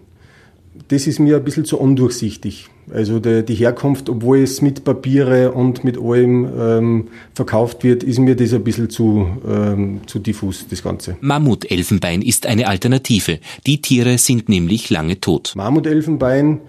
Das 0.89 1.07
ist 1.07 1.19
mir 1.19 1.37
ein 1.37 1.43
bisschen 1.43 1.65
zu 1.65 1.79
undurchsichtig. 1.79 2.69
Also 2.93 3.19
die 3.19 3.55
Herkunft, 3.55 4.09
obwohl 4.09 4.39
es 4.39 4.61
mit 4.61 4.83
Papiere 4.83 5.51
und 5.51 5.83
mit 5.83 5.97
allem 5.97 6.47
ähm, 6.57 7.07
verkauft 7.33 7.83
wird, 7.83 8.03
ist 8.03 8.19
mir 8.19 8.35
das 8.35 8.53
ein 8.53 8.63
bisschen 8.63 8.89
zu, 8.89 9.27
ähm, 9.47 10.01
zu 10.05 10.19
diffus, 10.19 10.67
das 10.69 10.83
Ganze. 10.83 11.17
Mammutelfenbein 11.19 12.21
ist 12.21 12.45
eine 12.45 12.67
Alternative. 12.67 13.39
Die 13.65 13.81
Tiere 13.81 14.17
sind 14.17 14.49
nämlich 14.49 14.89
lange 14.89 15.19
tot. 15.19 15.53
Mammutelfenbein 15.55 16.59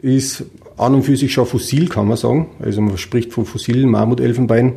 ist 0.00 0.44
an 0.76 0.94
und 0.94 1.02
für 1.02 1.16
sich 1.16 1.32
schon 1.32 1.46
fossil, 1.46 1.88
kann 1.88 2.06
man 2.06 2.16
sagen. 2.16 2.48
Also 2.60 2.80
man 2.80 2.98
spricht 2.98 3.32
von 3.32 3.44
fossilen 3.44 3.90
Mammutelfenbein. 3.90 4.74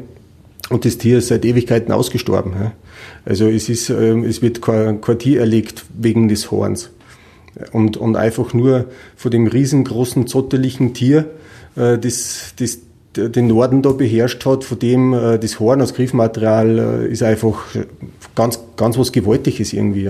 Und 0.69 0.85
das 0.85 0.97
Tier 0.97 1.17
ist 1.17 1.27
seit 1.27 1.45
Ewigkeiten 1.45 1.91
ausgestorben. 1.91 2.53
Also 3.25 3.47
es, 3.47 3.69
ist, 3.69 3.89
ähm, 3.89 4.23
es 4.23 4.41
wird 4.41 4.61
kein, 4.61 5.01
Tier 5.17 5.39
erlegt 5.39 5.85
wegen 5.97 6.27
des 6.27 6.51
Horns. 6.51 6.91
Und, 7.71 7.97
und 7.97 8.15
einfach 8.15 8.53
nur 8.53 8.85
von 9.15 9.31
dem 9.31 9.47
riesengroßen, 9.47 10.27
zotteligen 10.27 10.93
Tier, 10.93 11.25
äh, 11.75 11.97
das, 11.97 12.53
das 12.57 12.79
den 13.15 13.47
Norden 13.47 13.81
da 13.81 13.91
beherrscht 13.91 14.45
hat, 14.45 14.63
von 14.63 14.77
dem 14.77 15.13
äh, 15.13 15.39
das 15.39 15.59
Horn 15.59 15.81
als 15.81 15.95
Griffmaterial 15.95 17.07
äh, 17.07 17.11
ist 17.11 17.23
einfach 17.23 17.65
ganz, 18.35 18.59
ganz 18.77 18.97
was 18.97 19.11
Gewaltiges 19.11 19.73
irgendwie. 19.73 20.09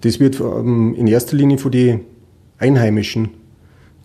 Das 0.00 0.18
wird 0.18 0.40
ähm, 0.40 0.94
in 0.96 1.06
erster 1.06 1.36
Linie 1.36 1.58
von 1.58 1.70
den 1.70 2.00
Einheimischen 2.58 3.30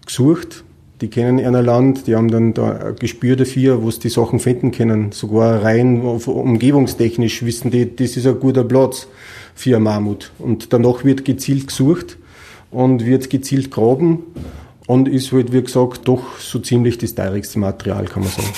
gesucht 0.05 0.63
die 1.01 1.10
kennen 1.10 1.38
ihr 1.38 1.51
Land, 1.51 2.08
die 2.08 2.16
haben 2.16 2.30
dann 2.30 2.54
da 2.54 2.72
ein 2.72 2.96
Gespür 2.96 3.36
dafür, 3.36 3.84
wo 3.84 3.92
sie 3.92 4.00
die 4.00 4.10
Sachen 4.10 4.39
finden 4.39 4.72
können. 4.72 5.12
Sogar 5.12 5.63
rein 5.63 6.01
umgebungstechnisch 6.01 7.44
wissen 7.44 7.70
die, 7.72 7.96
das 7.96 8.18
ist 8.18 8.25
ein 8.25 8.39
guter 8.39 8.63
Platz 8.63 9.08
für 9.54 9.75
ein 9.75 9.84
Mammut. 9.84 10.32
Und 10.39 10.74
danach 10.74 11.04
wird 11.04 11.24
gezielt 11.24 11.68
gesucht 11.68 12.18
und 12.72 13.06
wird 13.06 13.30
gezielt 13.30 13.70
graben 13.70 14.24
und 14.88 15.08
ist 15.08 15.32
halt, 15.32 15.54
wie 15.54 15.62
gesagt, 15.62 16.08
doch 16.08 16.39
so 16.39 16.60
ziemlich 16.60 16.98
das 16.98 17.13
teurigste 17.13 17.60
Material, 17.60 18.06
kann 18.06 18.24
man 18.24 18.32
sagen. 18.32 18.54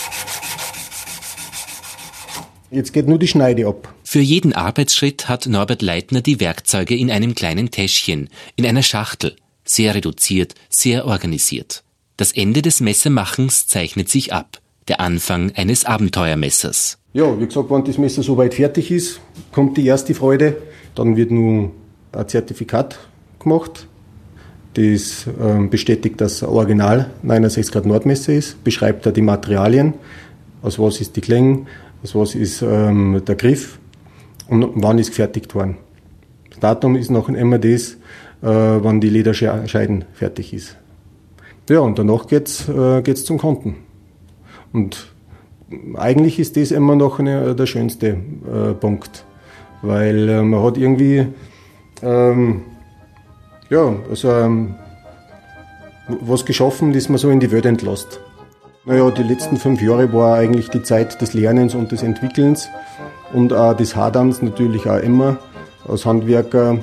Jetzt 2.72 2.94
geht 2.94 3.08
nur 3.08 3.18
die 3.18 3.28
Schneide 3.28 3.68
ab. 3.68 3.94
Für 4.04 4.20
jeden 4.20 4.54
Arbeitsschritt 4.54 5.28
hat 5.28 5.48
Norbert 5.48 5.82
Leitner 5.82 6.22
die 6.22 6.40
Werkzeuge 6.40 6.96
in 6.96 7.12
einem 7.12 7.36
kleinen 7.36 7.72
Täschchen, 7.72 8.30
in 8.56 8.66
einer 8.66 8.84
Schachtel. 8.84 9.36
Sehr 9.66 9.94
reduziert, 9.94 10.56
sehr 10.70 11.06
organisiert. 11.06 11.84
Das 12.20 12.34
Ende 12.34 12.62
des 12.62 12.82
Messermachens 12.82 13.68
zeichnet 13.68 14.10
sich 14.10 14.34
ab. 14.34 14.60
Der 14.90 15.00
Anfang 15.00 15.54
eines 15.56 15.86
Abenteuermessers. 15.86 16.98
Ja, 17.14 17.40
wie 17.40 17.46
gesagt, 17.46 17.72
wenn 17.72 17.86
das 17.86 17.98
Messer 17.98 18.24
soweit 18.24 18.56
fertig 18.56 18.92
ist, 18.92 19.22
kommt 19.54 19.78
die 19.78 19.86
erste 19.86 20.14
Freude. 20.14 20.58
Dann 20.96 21.16
wird 21.16 21.32
nun 21.32 21.72
ein 22.12 22.28
Zertifikat 22.28 23.00
gemacht. 23.42 23.88
Das 24.74 25.28
ähm, 25.42 25.70
bestätigt, 25.70 26.20
dass 26.20 26.44
Original 26.44 27.10
69 27.24 27.72
Grad 27.72 27.86
Nordmesser 27.86 28.34
ist, 28.34 28.62
beschreibt 28.66 29.06
da 29.06 29.12
die 29.12 29.22
Materialien, 29.22 29.94
aus 30.62 30.78
was 30.78 31.00
ist 31.00 31.16
die 31.16 31.22
Klinge, 31.22 31.68
aus 32.04 32.16
was 32.16 32.36
ist 32.36 32.62
ähm, 32.62 33.22
der 33.26 33.36
Griff 33.36 33.80
und 34.50 34.72
wann 34.76 35.00
ist 35.00 35.12
gefertigt 35.12 35.56
worden. 35.56 35.78
Das 36.50 36.60
Datum 36.60 36.98
ist 36.98 37.12
noch 37.12 37.30
immer 37.30 37.60
das, 37.60 37.94
äh, 37.94 37.98
wann 38.42 39.00
die 39.00 39.10
Lederscheiden 39.10 40.04
fertig 40.14 40.54
ist. 40.54 40.76
Ja, 41.70 41.82
und 41.82 42.00
danach 42.00 42.26
geht's 42.26 42.68
äh, 42.68 43.14
zum 43.14 43.38
Konten. 43.38 43.76
Und 44.74 45.14
eigentlich 45.96 46.40
ist 46.40 46.58
das 46.58 46.72
immer 46.72 46.96
noch 46.96 47.20
eine, 47.20 47.54
der 47.56 47.68
schönste 47.68 48.08
äh, 48.08 48.74
Punkt, 48.74 49.24
weil 49.84 50.28
äh, 50.30 50.42
man 50.42 50.64
hat 50.64 50.78
irgendwie, 50.78 51.28
ähm, 52.02 52.62
ja, 53.70 53.94
also 54.10 54.32
ähm, 54.32 54.76
was 56.22 56.44
geschaffen, 56.44 56.92
das 56.92 57.08
man 57.08 57.20
so 57.20 57.30
in 57.30 57.40
die 57.40 57.52
Welt 57.52 57.68
entlässt. 57.68 58.20
Naja, 58.86 59.12
die 59.12 59.22
letzten 59.22 59.58
fünf 59.58 59.80
Jahre 59.80 60.12
war 60.12 60.38
eigentlich 60.38 60.70
die 60.70 60.82
Zeit 60.82 61.22
des 61.22 61.36
Lernens 61.36 61.76
und 61.76 61.92
des 61.92 62.02
Entwickelns 62.02 62.68
und 63.32 63.54
auch 63.54 63.76
des 63.76 63.96
Haderns 63.96 64.42
natürlich 64.42 64.90
auch 64.90 64.98
immer. 64.98 65.38
Als 65.88 66.04
Handwerker 66.04 66.80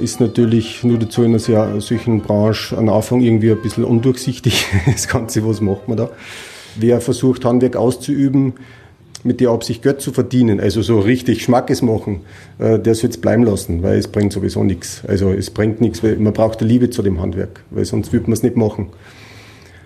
ist 0.00 0.20
natürlich 0.20 0.84
nur 0.84 0.98
dazu 0.98 1.22
in 1.22 1.30
einer 1.34 1.80
solchen 1.80 2.20
Branche 2.20 2.76
am 2.76 2.88
Anfang 2.88 3.20
irgendwie 3.20 3.50
ein 3.50 3.62
bisschen 3.62 3.84
undurchsichtig. 3.84 4.66
Das 4.86 5.08
Ganze, 5.08 5.46
was 5.46 5.60
macht 5.60 5.88
man 5.88 5.96
da? 5.96 6.10
Wer 6.76 7.00
versucht, 7.00 7.44
Handwerk 7.44 7.76
auszuüben, 7.76 8.54
mit 9.24 9.40
der 9.40 9.50
Absicht 9.50 9.82
Geld 9.82 10.00
zu 10.00 10.12
verdienen, 10.12 10.60
also 10.60 10.82
so 10.82 11.00
richtig 11.00 11.42
Schmackes 11.42 11.82
machen, 11.82 12.20
äh, 12.58 12.78
der 12.78 12.94
soll 12.94 13.10
es 13.10 13.18
bleiben 13.18 13.42
lassen, 13.42 13.82
weil 13.82 13.98
es 13.98 14.08
bringt 14.08 14.32
sowieso 14.32 14.64
nichts. 14.64 15.02
Also 15.06 15.32
es 15.32 15.50
bringt 15.50 15.80
nichts, 15.80 16.02
weil 16.02 16.16
man 16.16 16.32
braucht 16.32 16.60
eine 16.60 16.68
Liebe 16.68 16.90
zu 16.90 17.02
dem 17.02 17.20
Handwerk, 17.20 17.64
weil 17.70 17.84
sonst 17.84 18.12
würde 18.12 18.26
man 18.26 18.34
es 18.34 18.42
nicht 18.42 18.56
machen. 18.56 18.88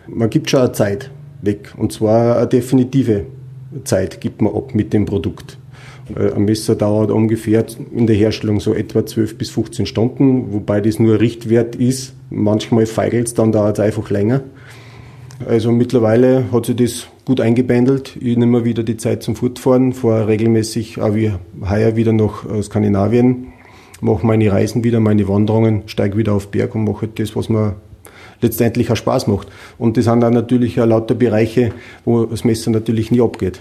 Man 0.06 0.30
gibt 0.30 0.50
schon 0.50 0.60
eine 0.60 0.72
Zeit 0.72 1.10
weg 1.40 1.72
und 1.76 1.92
zwar 1.92 2.36
eine 2.36 2.46
definitive 2.46 3.24
Zeit 3.84 4.20
gibt 4.20 4.42
man 4.42 4.54
ab 4.54 4.74
mit 4.74 4.92
dem 4.92 5.06
Produkt. 5.06 5.56
Äh, 6.14 6.32
ein 6.32 6.44
Messer 6.44 6.74
dauert 6.74 7.10
ungefähr 7.10 7.64
in 7.94 8.06
der 8.06 8.16
Herstellung 8.16 8.60
so 8.60 8.74
etwa 8.74 9.04
12 9.04 9.38
bis 9.38 9.50
15 9.50 9.86
Stunden, 9.86 10.52
wobei 10.52 10.80
das 10.80 10.98
nur 10.98 11.20
Richtwert 11.20 11.76
ist. 11.76 12.14
Manchmal 12.30 12.86
feigelt 12.86 13.28
es, 13.28 13.34
dann 13.34 13.52
dauert 13.52 13.78
es 13.78 13.84
einfach 13.84 14.10
länger. 14.10 14.42
Also 15.46 15.72
mittlerweile 15.72 16.44
hat 16.52 16.66
sich 16.66 16.76
das 16.76 17.06
gut 17.24 17.40
eingebändelt. 17.40 18.16
Ich 18.20 18.36
nehme 18.36 18.64
wieder 18.64 18.82
die 18.82 18.96
Zeit 18.96 19.22
zum 19.22 19.36
Fortfahren, 19.36 19.92
fahre 19.92 20.28
regelmäßig 20.28 21.00
auch 21.00 21.14
wie 21.14 21.32
heuer 21.68 21.96
wieder 21.96 22.12
nach 22.12 22.48
äh, 22.48 22.62
Skandinavien, 22.62 23.48
mache 24.00 24.26
meine 24.26 24.50
Reisen 24.50 24.84
wieder, 24.84 25.00
meine 25.00 25.28
Wanderungen, 25.28 25.82
steige 25.86 26.16
wieder 26.16 26.32
auf 26.32 26.48
Berg 26.48 26.74
und 26.74 26.84
mache 26.84 27.08
das, 27.08 27.36
was 27.36 27.48
mir 27.48 27.76
letztendlich 28.40 28.90
auch 28.90 28.96
Spaß 28.96 29.28
macht. 29.28 29.48
Und 29.78 29.96
das 29.96 30.04
sind 30.04 30.20
dann 30.20 30.34
natürlich 30.34 30.80
auch 30.80 30.86
lauter 30.86 31.14
Bereiche, 31.14 31.72
wo 32.04 32.24
das 32.24 32.44
Messer 32.44 32.70
natürlich 32.70 33.10
nie 33.10 33.20
abgeht. 33.20 33.60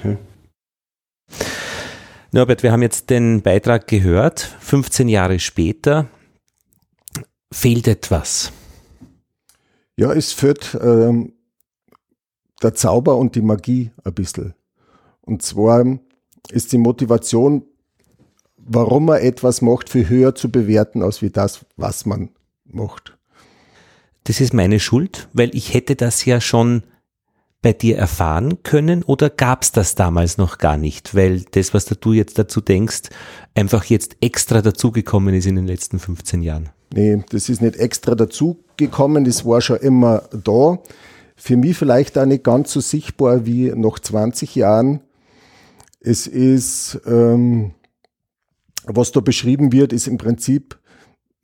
Norbert, 2.34 2.64
wir 2.64 2.72
haben 2.72 2.82
jetzt 2.82 3.10
den 3.10 3.42
Beitrag 3.42 3.88
gehört. 3.88 4.40
15 4.62 5.10
Jahre 5.10 5.38
später 5.40 6.08
fehlt 7.52 7.90
etwas. 7.90 8.54
Ja, 9.98 10.14
es 10.14 10.32
fehlt 10.32 10.80
ähm, 10.82 11.34
der 12.64 12.74
Zauber 12.74 13.18
und 13.18 13.36
die 13.36 13.42
Magie 13.42 13.92
ein 14.06 14.14
bisschen. 14.14 14.54
Und 15.20 15.42
zwar 15.42 15.86
ist 16.50 16.72
die 16.72 16.78
Motivation, 16.78 17.66
warum 18.56 19.06
man 19.08 19.20
etwas 19.20 19.62
macht, 19.62 19.90
für 19.90 20.08
höher 20.08 20.34
zu 20.34 20.50
bewerten, 20.50 21.04
als 21.04 21.22
wie 21.22 21.32
das, 21.32 21.66
was 21.76 22.06
man 22.06 22.30
macht. 22.64 23.18
Das 24.24 24.40
ist 24.40 24.54
meine 24.54 24.80
Schuld, 24.80 25.28
weil 25.34 25.54
ich 25.54 25.74
hätte 25.74 25.98
das 25.98 26.24
ja 26.24 26.40
schon 26.40 26.84
bei 27.62 27.74
dir 27.74 27.98
erfahren 27.98 28.64
können 28.64 29.04
oder 29.04 29.30
gab 29.30 29.64
es 29.64 29.72
das 29.72 29.96
damals 29.96 30.38
noch 30.38 30.58
gar 30.58 30.78
nicht, 30.78 31.16
weil 31.16 31.42
das, 31.52 31.74
was 31.74 31.86
du 31.86 32.14
jetzt 32.14 32.40
dazu 32.40 32.60
denkst, 32.60 33.10
einfach 33.54 33.86
jetzt 33.86 34.18
extra 34.22 34.62
dazugekommen 34.62 35.36
ist 35.36 35.46
in 35.46 35.56
den 35.56 35.68
letzten 35.68 36.00
15 36.00 36.42
Jahren? 36.42 36.70
Nee, 36.94 37.24
das 37.30 37.50
ist 37.50 37.62
nicht 37.62 37.76
extra 37.78 38.16
dazugekommen, 38.16 39.24
das 39.26 39.46
war 39.46 39.62
schon 39.62 39.78
immer 39.78 40.24
da. 40.32 40.80
Für 41.36 41.56
mich 41.56 41.78
vielleicht 41.78 42.18
auch 42.18 42.26
nicht 42.26 42.44
ganz 42.44 42.72
so 42.72 42.82
sichtbar 42.82 43.46
wie 43.46 43.72
nach 43.76 44.00
20 44.00 44.56
Jahren. 44.56 45.02
Es 46.00 46.28
ist, 46.28 47.00
ähm, 47.06 47.74
was 48.86 49.12
da 49.12 49.20
beschrieben 49.20 49.72
wird, 49.72 49.94
ist 49.94 50.08
im 50.08 50.18
Prinzip 50.18 50.80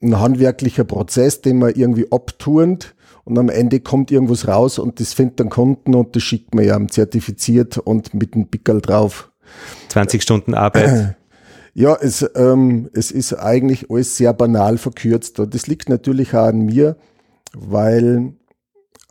ein 0.01 0.19
handwerklicher 0.19 0.83
Prozess, 0.83 1.41
den 1.41 1.59
man 1.59 1.73
irgendwie 1.75 2.11
abturnt 2.11 2.95
und 3.27 3.37
am 3.37 3.49
Ende 3.49 3.81
kommt 3.81 4.09
irgendwas 4.09 4.47
raus 4.47 4.79
und 4.79 5.01
das 5.01 5.11
findet 5.11 5.41
dann 5.41 5.49
Kunden 5.49 5.95
und 5.95 6.15
das 6.15 6.23
schickt 6.23 6.55
man 6.55 6.63
ja 6.63 6.87
zertifiziert 6.87 7.77
und 7.77 8.13
mit 8.13 8.33
einem 8.33 8.47
Pickel 8.47 8.79
drauf. 8.79 9.31
20 9.89 10.23
Stunden 10.23 10.53
Arbeit. 10.53 11.15
Ja, 11.79 11.95
es, 11.95 12.27
ähm, 12.33 12.89
es 12.93 13.11
ist 13.11 13.33
eigentlich 13.33 13.91
alles 13.91 14.17
sehr 14.17 14.33
banal 14.33 14.79
verkürzt. 14.79 15.39
Und 15.39 15.53
das 15.53 15.67
liegt 15.67 15.89
natürlich 15.89 16.33
auch 16.33 16.47
an 16.47 16.61
mir, 16.65 16.95
weil 17.53 18.33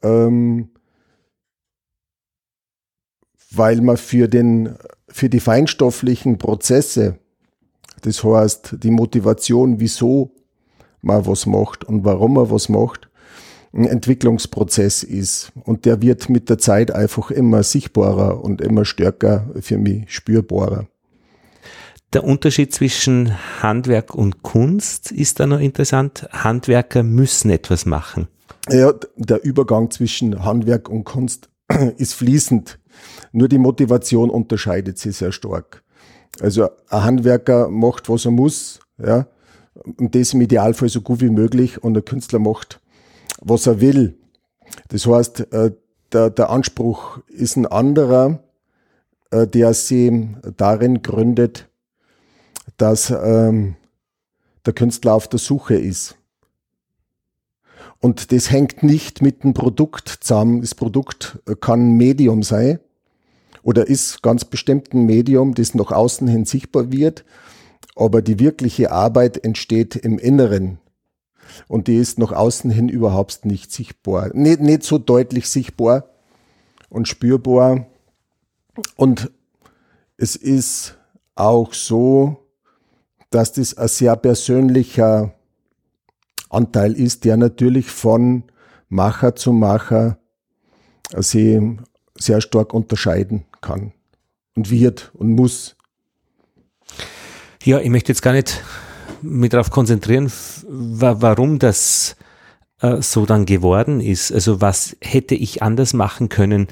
ähm, 0.02 0.70
weil 3.52 3.80
man 3.82 3.96
für, 3.96 4.26
den, 4.26 4.74
für 5.08 5.28
die 5.28 5.38
feinstofflichen 5.38 6.38
Prozesse, 6.38 7.20
das 8.02 8.24
heißt 8.24 8.78
die 8.82 8.90
Motivation, 8.90 9.78
wieso 9.78 10.32
man 11.02 11.24
was 11.24 11.46
macht 11.46 11.84
und 11.84 12.04
warum 12.04 12.34
man 12.34 12.50
was 12.50 12.68
macht, 12.68 13.08
ein 13.76 13.86
Entwicklungsprozess 13.86 15.02
ist. 15.02 15.52
Und 15.64 15.84
der 15.84 16.02
wird 16.02 16.28
mit 16.28 16.48
der 16.48 16.58
Zeit 16.58 16.90
einfach 16.90 17.30
immer 17.30 17.62
sichtbarer 17.62 18.42
und 18.42 18.60
immer 18.60 18.84
stärker 18.84 19.48
für 19.60 19.78
mich 19.78 20.12
spürbarer. 20.12 20.86
Der 22.12 22.24
Unterschied 22.24 22.72
zwischen 22.72 23.36
Handwerk 23.62 24.14
und 24.14 24.42
Kunst 24.42 25.12
ist 25.12 25.40
da 25.40 25.46
noch 25.46 25.60
interessant. 25.60 26.28
Handwerker 26.30 27.02
müssen 27.02 27.50
etwas 27.50 27.84
machen. 27.84 28.28
Ja, 28.70 28.94
der 29.16 29.44
Übergang 29.44 29.90
zwischen 29.90 30.44
Handwerk 30.44 30.88
und 30.88 31.04
Kunst 31.04 31.50
ist 31.98 32.14
fließend. 32.14 32.78
Nur 33.32 33.48
die 33.48 33.58
Motivation 33.58 34.30
unterscheidet 34.30 34.98
sich 34.98 35.16
sehr 35.16 35.32
stark. 35.32 35.82
Also 36.40 36.68
ein 36.88 37.04
Handwerker 37.04 37.68
macht, 37.68 38.08
was 38.08 38.24
er 38.24 38.30
muss, 38.30 38.80
ja, 38.98 39.26
und 39.98 40.14
das 40.14 40.32
im 40.32 40.40
Idealfall 40.40 40.88
so 40.88 41.00
gut 41.00 41.20
wie 41.20 41.28
möglich 41.28 41.82
und 41.82 41.94
der 41.94 42.02
Künstler 42.02 42.38
macht, 42.38 42.80
was 43.40 43.66
er 43.66 43.80
will. 43.80 44.18
Das 44.88 45.06
heißt, 45.06 45.52
äh, 45.52 45.72
der, 46.12 46.30
der 46.30 46.50
Anspruch 46.50 47.18
ist 47.28 47.56
ein 47.56 47.66
anderer, 47.66 48.40
äh, 49.30 49.46
der 49.46 49.74
sich 49.74 50.12
darin 50.56 51.02
gründet, 51.02 51.68
dass 52.76 53.10
ähm, 53.10 53.76
der 54.64 54.72
Künstler 54.72 55.14
auf 55.14 55.28
der 55.28 55.38
Suche 55.38 55.74
ist. 55.74 56.16
Und 58.00 58.30
das 58.32 58.50
hängt 58.50 58.82
nicht 58.82 59.22
mit 59.22 59.42
dem 59.42 59.54
Produkt 59.54 60.08
zusammen. 60.08 60.60
Das 60.60 60.74
Produkt 60.74 61.38
kann 61.60 61.80
ein 61.80 61.96
Medium 61.96 62.42
sein 62.42 62.78
oder 63.66 63.88
ist 63.88 64.22
ganz 64.22 64.44
bestimmt 64.44 64.94
ein 64.94 65.06
Medium, 65.06 65.54
das 65.54 65.74
nach 65.74 65.90
außen 65.90 66.28
hin 66.28 66.44
sichtbar 66.44 66.92
wird, 66.92 67.24
aber 67.96 68.22
die 68.22 68.38
wirkliche 68.38 68.92
Arbeit 68.92 69.42
entsteht 69.42 69.96
im 69.96 70.18
Inneren. 70.18 70.78
Und 71.68 71.88
die 71.88 71.96
ist 71.96 72.18
nach 72.18 72.32
außen 72.32 72.70
hin 72.70 72.88
überhaupt 72.88 73.44
nicht 73.44 73.72
sichtbar. 73.72 74.30
Nicht, 74.34 74.60
nicht 74.60 74.82
so 74.82 74.98
deutlich 74.98 75.48
sichtbar 75.48 76.08
und 76.88 77.08
spürbar. 77.08 77.86
Und 78.96 79.30
es 80.16 80.36
ist 80.36 80.98
auch 81.34 81.72
so, 81.74 82.46
dass 83.30 83.52
das 83.52 83.76
ein 83.76 83.88
sehr 83.88 84.16
persönlicher 84.16 85.34
Anteil 86.48 86.92
ist, 86.92 87.24
der 87.24 87.36
natürlich 87.36 87.90
von 87.90 88.44
Macher 88.88 89.34
zu 89.34 89.52
Macher 89.52 90.18
sich 91.14 91.60
sehr 92.14 92.40
stark 92.40 92.72
unterscheiden 92.72 93.44
kann 93.60 93.92
und 94.54 94.70
wird 94.70 95.10
und 95.14 95.32
muss. 95.32 95.76
Ja, 97.62 97.80
ich 97.80 97.90
möchte 97.90 98.12
jetzt 98.12 98.22
gar 98.22 98.32
nicht 98.32 98.62
mich 99.22 99.50
darauf 99.50 99.70
konzentrieren, 99.70 100.30
warum 100.68 101.58
das 101.58 102.16
äh, 102.80 103.00
so 103.00 103.26
dann 103.26 103.46
geworden 103.46 104.00
ist. 104.00 104.32
Also 104.32 104.60
was 104.60 104.96
hätte 105.00 105.34
ich 105.34 105.62
anders 105.62 105.94
machen 105.94 106.28
können? 106.28 106.68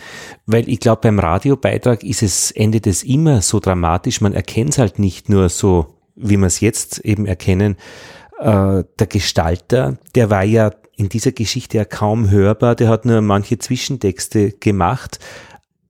Weil 0.47 0.69
ich 0.69 0.81
glaube, 0.81 1.03
beim 1.03 1.19
Radiobeitrag 1.19 2.03
ist 2.05 2.23
es 2.23 2.51
endet 2.51 2.87
es 2.87 3.03
immer 3.03 3.43
so 3.43 3.61
dramatisch. 3.61 4.21
Man 4.21 4.35
erkennt 4.35 4.71
es 4.71 4.79
halt 4.79 4.99
nicht 4.99 5.29
nur 5.29 5.49
so, 5.49 5.87
wie 6.15 6.37
wir 6.37 6.47
es 6.47 6.61
jetzt 6.61 6.99
eben 7.01 7.27
erkennen, 7.27 7.77
äh, 8.39 8.85
der 8.99 9.07
Gestalter, 9.07 9.99
der 10.15 10.31
war 10.31 10.45
ja 10.45 10.73
in 10.97 11.09
dieser 11.09 11.33
Geschichte 11.33 11.79
ja 11.79 11.85
kaum 11.85 12.31
hörbar, 12.31 12.75
der 12.75 12.89
hat 12.89 13.05
nur 13.05 13.21
manche 13.21 13.59
Zwischentexte 13.59 14.53
gemacht, 14.53 15.19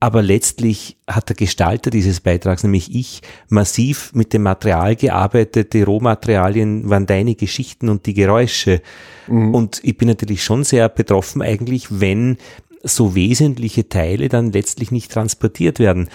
aber 0.04 0.20
letztlich 0.20 0.99
hat 1.08 1.30
der 1.30 1.37
Gestalter 1.37 1.88
dieses 1.88 2.20
Beitrags, 2.20 2.62
nämlich 2.62 2.94
ich, 2.94 3.23
massiv 3.49 4.12
mit 4.12 4.35
dem 4.35 4.42
Material 4.42 4.96
gearbeitet. 4.96 5.72
Die 5.72 5.81
Rohmaterialien 5.81 6.90
waren 6.90 7.07
deine 7.07 7.35
Geschichten 7.37 7.88
und 7.88 8.05
die 8.05 8.12
Geräusche. 8.12 8.83
Mhm. 9.28 9.55
Und 9.55 9.81
ich 9.83 9.96
bin 9.96 10.09
natürlich 10.09 10.44
schon 10.44 10.62
sehr 10.62 10.90
betroffen 10.90 11.40
eigentlich, 11.40 11.87
wenn 11.88 12.37
so 12.83 13.14
wesentliche 13.14 13.88
Teile 13.88 14.28
dann 14.28 14.52
letztlich 14.52 14.90
nicht 14.90 15.11
transportiert 15.11 15.78
werden. 15.78 16.11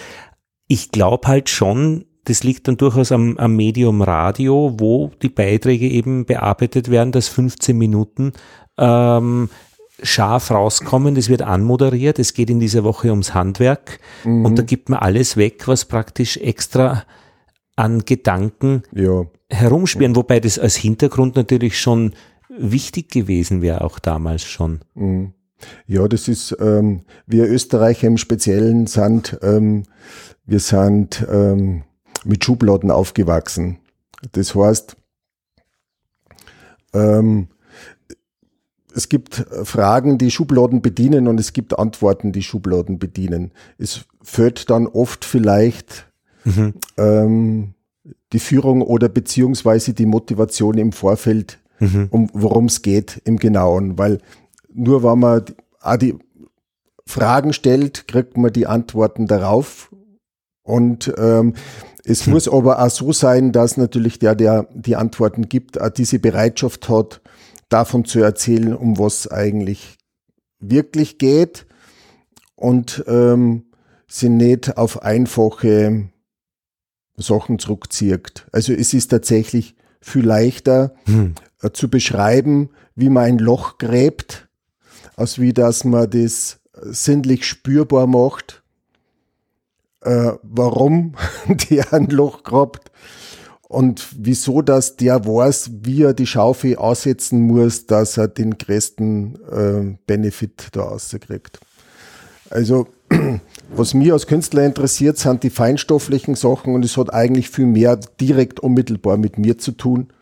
Ich 0.68 0.92
glaube 0.92 1.26
halt 1.26 1.48
schon, 1.48 2.04
das 2.26 2.44
liegt 2.44 2.68
dann 2.68 2.76
durchaus 2.76 3.10
am, 3.10 3.38
am 3.38 3.56
Medium 3.56 4.02
Radio, 4.02 4.72
wo 4.78 5.10
die 5.20 5.30
Beiträge 5.30 5.88
eben 5.88 6.26
bearbeitet 6.26 6.92
werden, 6.92 7.10
dass 7.10 7.26
15 7.26 7.76
Minuten 7.76 8.34
ähm, 8.78 9.50
scharf 10.02 10.50
rauskommen. 10.50 11.14
Das 11.14 11.28
wird 11.28 11.42
anmoderiert. 11.42 12.18
Es 12.18 12.34
geht 12.34 12.50
in 12.50 12.60
dieser 12.60 12.84
Woche 12.84 13.10
ums 13.10 13.34
Handwerk 13.34 14.00
mhm. 14.24 14.44
und 14.44 14.58
da 14.58 14.62
gibt 14.62 14.88
man 14.88 14.98
alles 15.00 15.36
weg, 15.36 15.66
was 15.68 15.84
praktisch 15.84 16.36
extra 16.36 17.04
an 17.76 18.04
Gedanken 18.04 18.82
ja. 18.92 19.24
herumspielen, 19.48 20.16
wobei 20.16 20.40
das 20.40 20.58
als 20.58 20.76
Hintergrund 20.76 21.36
natürlich 21.36 21.80
schon 21.80 22.14
wichtig 22.48 23.10
gewesen 23.10 23.62
wäre, 23.62 23.82
auch 23.82 23.98
damals 23.98 24.44
schon. 24.44 24.80
Mhm. 24.94 25.32
Ja, 25.86 26.08
das 26.08 26.28
ist, 26.28 26.56
ähm, 26.60 27.02
wir 27.26 27.46
Österreicher 27.46 28.06
im 28.06 28.16
Speziellen 28.16 28.86
sind, 28.86 29.38
ähm, 29.42 29.84
wir 30.46 30.60
sind 30.60 31.26
ähm, 31.30 31.84
mit 32.24 32.44
Schubladen 32.44 32.90
aufgewachsen. 32.90 33.78
Das 34.32 34.54
heißt, 34.54 34.96
ähm, 36.92 37.48
es 38.94 39.08
gibt 39.08 39.46
Fragen, 39.64 40.18
die 40.18 40.30
Schubladen 40.30 40.82
bedienen 40.82 41.28
und 41.28 41.38
es 41.40 41.52
gibt 41.52 41.78
Antworten, 41.78 42.32
die 42.32 42.42
Schubladen 42.42 42.98
bedienen. 42.98 43.52
Es 43.78 44.04
fehlt 44.22 44.70
dann 44.70 44.86
oft 44.86 45.24
vielleicht 45.24 46.06
mhm. 46.44 46.74
ähm, 46.96 47.74
die 48.32 48.38
Führung 48.38 48.82
oder 48.82 49.08
beziehungsweise 49.08 49.92
die 49.92 50.06
Motivation 50.06 50.78
im 50.78 50.92
Vorfeld, 50.92 51.58
mhm. 51.78 52.08
um 52.10 52.30
worum 52.32 52.66
es 52.66 52.82
geht 52.82 53.20
im 53.24 53.38
Genauen, 53.38 53.98
weil 53.98 54.18
nur 54.72 55.02
wenn 55.02 55.18
man 55.18 55.44
auch 55.80 55.96
die 55.96 56.16
Fragen 57.06 57.52
stellt, 57.52 58.06
kriegt 58.06 58.36
man 58.36 58.52
die 58.52 58.66
Antworten 58.66 59.26
darauf 59.26 59.90
und 60.62 61.12
ähm, 61.18 61.54
es 62.04 62.26
hm. 62.26 62.32
muss 62.32 62.48
aber 62.48 62.82
auch 62.82 62.90
so 62.90 63.12
sein, 63.12 63.52
dass 63.52 63.76
natürlich 63.76 64.18
der, 64.18 64.34
der 64.34 64.66
die 64.74 64.96
Antworten 64.96 65.48
gibt, 65.48 65.80
auch 65.80 65.90
diese 65.90 66.18
Bereitschaft 66.18 66.88
hat, 66.88 67.20
davon 67.70 68.04
zu 68.04 68.20
erzählen, 68.20 68.74
um 68.74 68.98
was 68.98 69.28
eigentlich 69.28 69.96
wirklich 70.58 71.16
geht 71.16 71.66
und 72.54 73.02
ähm, 73.06 73.64
sie 74.06 74.28
nicht 74.28 74.76
auf 74.76 75.02
einfache 75.02 76.10
Sachen 77.16 77.58
zurückzieht. 77.58 78.46
Also 78.52 78.72
es 78.74 78.92
ist 78.92 79.08
tatsächlich 79.08 79.74
viel 80.02 80.26
leichter 80.26 80.94
hm. 81.06 81.34
äh, 81.62 81.70
zu 81.70 81.88
beschreiben, 81.88 82.70
wie 82.94 83.08
man 83.08 83.24
ein 83.24 83.38
Loch 83.38 83.78
gräbt, 83.78 84.48
als 85.16 85.38
wie 85.38 85.52
dass 85.52 85.84
man 85.84 86.10
das 86.10 86.60
sinnlich 86.72 87.46
spürbar 87.46 88.06
macht 88.06 88.60
äh, 90.02 90.32
warum 90.42 91.14
der 91.70 91.92
ein 91.92 92.06
Loch 92.06 92.42
grabt 92.42 92.90
und 93.70 94.08
wieso 94.18 94.62
dass 94.62 94.96
der 94.96 95.24
weiß, 95.24 95.70
wie 95.82 96.02
er 96.02 96.12
die 96.12 96.26
Schaufel 96.26 96.74
aussetzen 96.74 97.42
muss, 97.42 97.86
dass 97.86 98.16
er 98.16 98.26
den 98.26 98.58
größten 98.58 99.38
äh, 99.48 99.96
Benefit 100.08 100.70
da 100.72 100.82
rauskriegt. 100.82 101.60
Also 102.50 102.88
was 103.72 103.94
mir 103.94 104.14
als 104.14 104.26
Künstler 104.26 104.64
interessiert, 104.64 105.18
sind 105.18 105.44
die 105.44 105.50
feinstofflichen 105.50 106.34
Sachen 106.34 106.74
und 106.74 106.84
es 106.84 106.96
hat 106.96 107.14
eigentlich 107.14 107.48
viel 107.48 107.66
mehr 107.66 107.94
direkt 108.20 108.58
unmittelbar 108.58 109.16
mit 109.18 109.38
mir 109.38 109.56
zu 109.56 109.70
tun, 109.70 110.12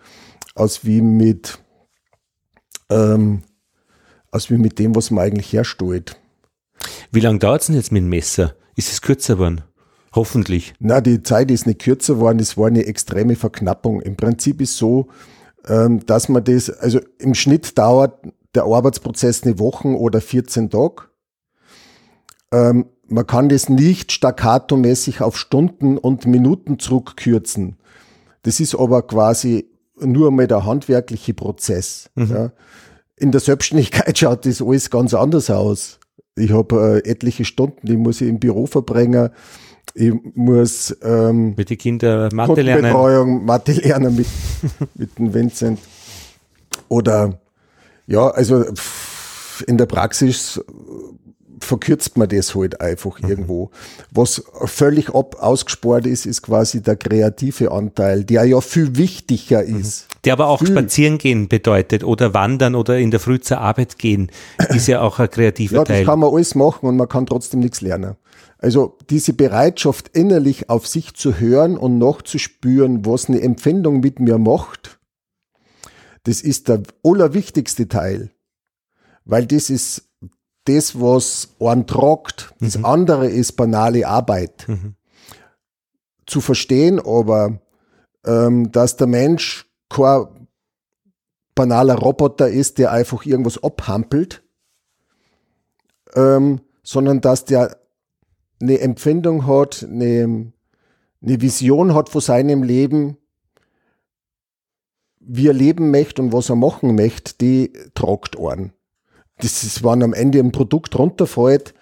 als 0.54 0.84
wie 0.84 1.00
mit, 1.00 1.58
ähm, 2.90 3.44
als 4.30 4.50
wie 4.50 4.58
mit 4.58 4.78
dem, 4.78 4.94
was 4.94 5.10
man 5.10 5.24
eigentlich 5.24 5.54
herstellt. 5.54 6.20
Wie 7.12 7.20
lange 7.20 7.38
dauert 7.38 7.62
es 7.62 7.68
denn 7.68 7.76
jetzt 7.76 7.92
mit 7.92 8.02
dem 8.02 8.10
Messer? 8.10 8.54
Ist 8.76 8.92
es 8.92 9.00
kürzer 9.00 9.36
geworden? 9.36 9.62
Hoffentlich. 10.14 10.74
Na, 10.78 11.00
die 11.00 11.22
Zeit 11.22 11.50
ist 11.50 11.66
nicht 11.66 11.80
kürzer 11.80 12.14
geworden, 12.14 12.38
es 12.40 12.56
war 12.56 12.68
eine 12.68 12.86
extreme 12.86 13.36
Verknappung. 13.36 14.00
Im 14.00 14.16
Prinzip 14.16 14.60
ist 14.60 14.76
so, 14.76 15.08
ähm, 15.66 16.04
dass 16.06 16.28
man 16.28 16.44
das, 16.44 16.70
also 16.70 17.00
im 17.18 17.34
Schnitt 17.34 17.76
dauert 17.76 18.26
der 18.54 18.64
Arbeitsprozess 18.64 19.42
eine 19.42 19.58
Woche 19.58 19.88
oder 19.88 20.20
14 20.20 20.70
Tage. 20.70 21.02
Ähm, 22.52 22.86
man 23.06 23.26
kann 23.26 23.48
das 23.48 23.68
nicht 23.68 24.12
staccatomäßig 24.12 25.20
auf 25.20 25.36
Stunden 25.36 25.98
und 25.98 26.26
Minuten 26.26 26.78
zurückkürzen. 26.78 27.76
Das 28.42 28.60
ist 28.60 28.74
aber 28.74 29.02
quasi 29.02 29.70
nur 30.00 30.30
mal 30.30 30.46
der 30.46 30.64
handwerkliche 30.64 31.34
Prozess. 31.34 32.10
Mhm. 32.14 32.30
Ja. 32.30 32.52
In 33.16 33.32
der 33.32 33.40
Selbstständigkeit 33.40 34.16
schaut 34.18 34.46
das 34.46 34.62
alles 34.62 34.90
ganz 34.90 35.12
anders 35.14 35.50
aus. 35.50 35.98
Ich 36.36 36.52
habe 36.52 37.02
äh, 37.04 37.10
etliche 37.10 37.44
Stunden, 37.44 37.86
die 37.86 37.96
muss 37.96 38.20
ich 38.20 38.28
im 38.28 38.38
Büro 38.38 38.66
verbringen 38.66 39.30
ich 39.94 40.12
muss 40.34 40.96
ähm, 41.02 41.54
mit 41.56 41.70
den 41.70 41.78
Kindern 41.78 42.34
Mathe 42.34 42.62
lernen. 42.62 42.82
Betreuung, 42.82 43.44
Mathe 43.44 43.72
lernen 43.72 44.16
mit, 44.16 44.26
mit 44.94 45.18
dem 45.18 45.34
Vincent. 45.34 45.80
Oder 46.88 47.38
ja, 48.06 48.28
also 48.28 48.64
in 49.66 49.76
der 49.76 49.86
Praxis 49.86 50.60
verkürzt 51.60 52.16
man 52.16 52.28
das 52.28 52.54
halt 52.54 52.80
einfach 52.80 53.20
mhm. 53.20 53.28
irgendwo. 53.28 53.70
Was 54.10 54.42
völlig 54.64 55.14
ab 55.14 55.36
ausgespart 55.40 56.06
ist, 56.06 56.26
ist 56.26 56.42
quasi 56.42 56.82
der 56.82 56.96
kreative 56.96 57.72
Anteil, 57.72 58.24
der 58.24 58.44
ja 58.44 58.60
viel 58.60 58.96
wichtiger 58.96 59.62
mhm. 59.64 59.80
ist. 59.80 60.06
Der 60.24 60.32
aber 60.32 60.48
auch 60.48 60.60
viel. 60.60 60.68
spazieren 60.68 61.18
gehen 61.18 61.48
bedeutet 61.48 62.04
oder 62.04 62.34
wandern 62.34 62.74
oder 62.74 62.98
in 62.98 63.10
der 63.10 63.20
Früh 63.20 63.40
zur 63.40 63.58
Arbeit 63.58 63.98
gehen, 63.98 64.30
ist 64.70 64.86
ja 64.86 65.00
auch 65.00 65.18
ein 65.18 65.30
kreativer 65.30 65.76
ja, 65.76 65.84
Teil. 65.84 65.96
Ja, 65.96 66.02
das 66.02 66.10
kann 66.10 66.20
man 66.20 66.32
alles 66.32 66.54
machen 66.54 66.86
und 66.86 66.96
man 66.96 67.08
kann 67.08 67.26
trotzdem 67.26 67.60
nichts 67.60 67.80
lernen. 67.80 68.16
Also 68.58 68.98
diese 69.08 69.32
Bereitschaft 69.32 70.08
innerlich 70.16 70.68
auf 70.68 70.86
sich 70.86 71.14
zu 71.14 71.38
hören 71.38 71.78
und 71.78 71.98
noch 71.98 72.22
zu 72.22 72.38
spüren, 72.38 73.06
was 73.06 73.28
eine 73.28 73.40
Empfindung 73.40 74.00
mit 74.00 74.18
mir 74.18 74.38
macht, 74.38 74.98
das 76.24 76.42
ist 76.42 76.68
der 76.68 76.82
allerwichtigste 77.04 77.88
Teil. 77.88 78.32
Weil 79.24 79.46
das 79.46 79.70
ist 79.70 80.08
das, 80.64 81.00
was 81.00 81.54
einen 81.60 81.86
tragt. 81.86 82.54
Das 82.60 82.76
mhm. 82.76 82.84
andere 82.84 83.28
ist 83.28 83.52
banale 83.52 84.06
Arbeit. 84.06 84.66
Mhm. 84.68 84.94
Zu 86.26 86.40
verstehen 86.40 86.98
aber, 86.98 87.60
ähm, 88.26 88.70
dass 88.72 88.96
der 88.96 89.06
Mensch 89.06 89.66
kein 89.88 90.48
banaler 91.54 91.96
Roboter 91.96 92.48
ist, 92.48 92.78
der 92.78 92.92
einfach 92.92 93.24
irgendwas 93.24 93.62
abhampelt, 93.62 94.42
ähm, 96.14 96.60
sondern 96.82 97.20
dass 97.20 97.44
der 97.44 97.78
eine 98.60 98.80
Empfindung 98.80 99.46
hat, 99.46 99.86
eine, 99.88 100.52
eine 101.22 101.40
Vision 101.40 101.94
hat 101.94 102.08
von 102.08 102.20
seinem 102.20 102.62
Leben, 102.62 103.16
wie 105.20 105.48
er 105.48 105.54
leben 105.54 105.90
möchte 105.90 106.22
und 106.22 106.32
was 106.32 106.48
er 106.48 106.56
machen 106.56 106.94
möchte, 106.94 107.34
die 107.38 107.72
tragt 107.94 108.38
einen 108.38 108.72
das 109.38 109.62
ist, 109.62 109.84
wenn 109.84 110.02
am 110.02 110.12
Ende 110.12 110.40
ein 110.40 110.52
Produkt 110.52 110.98
runterfällt, 110.98 111.74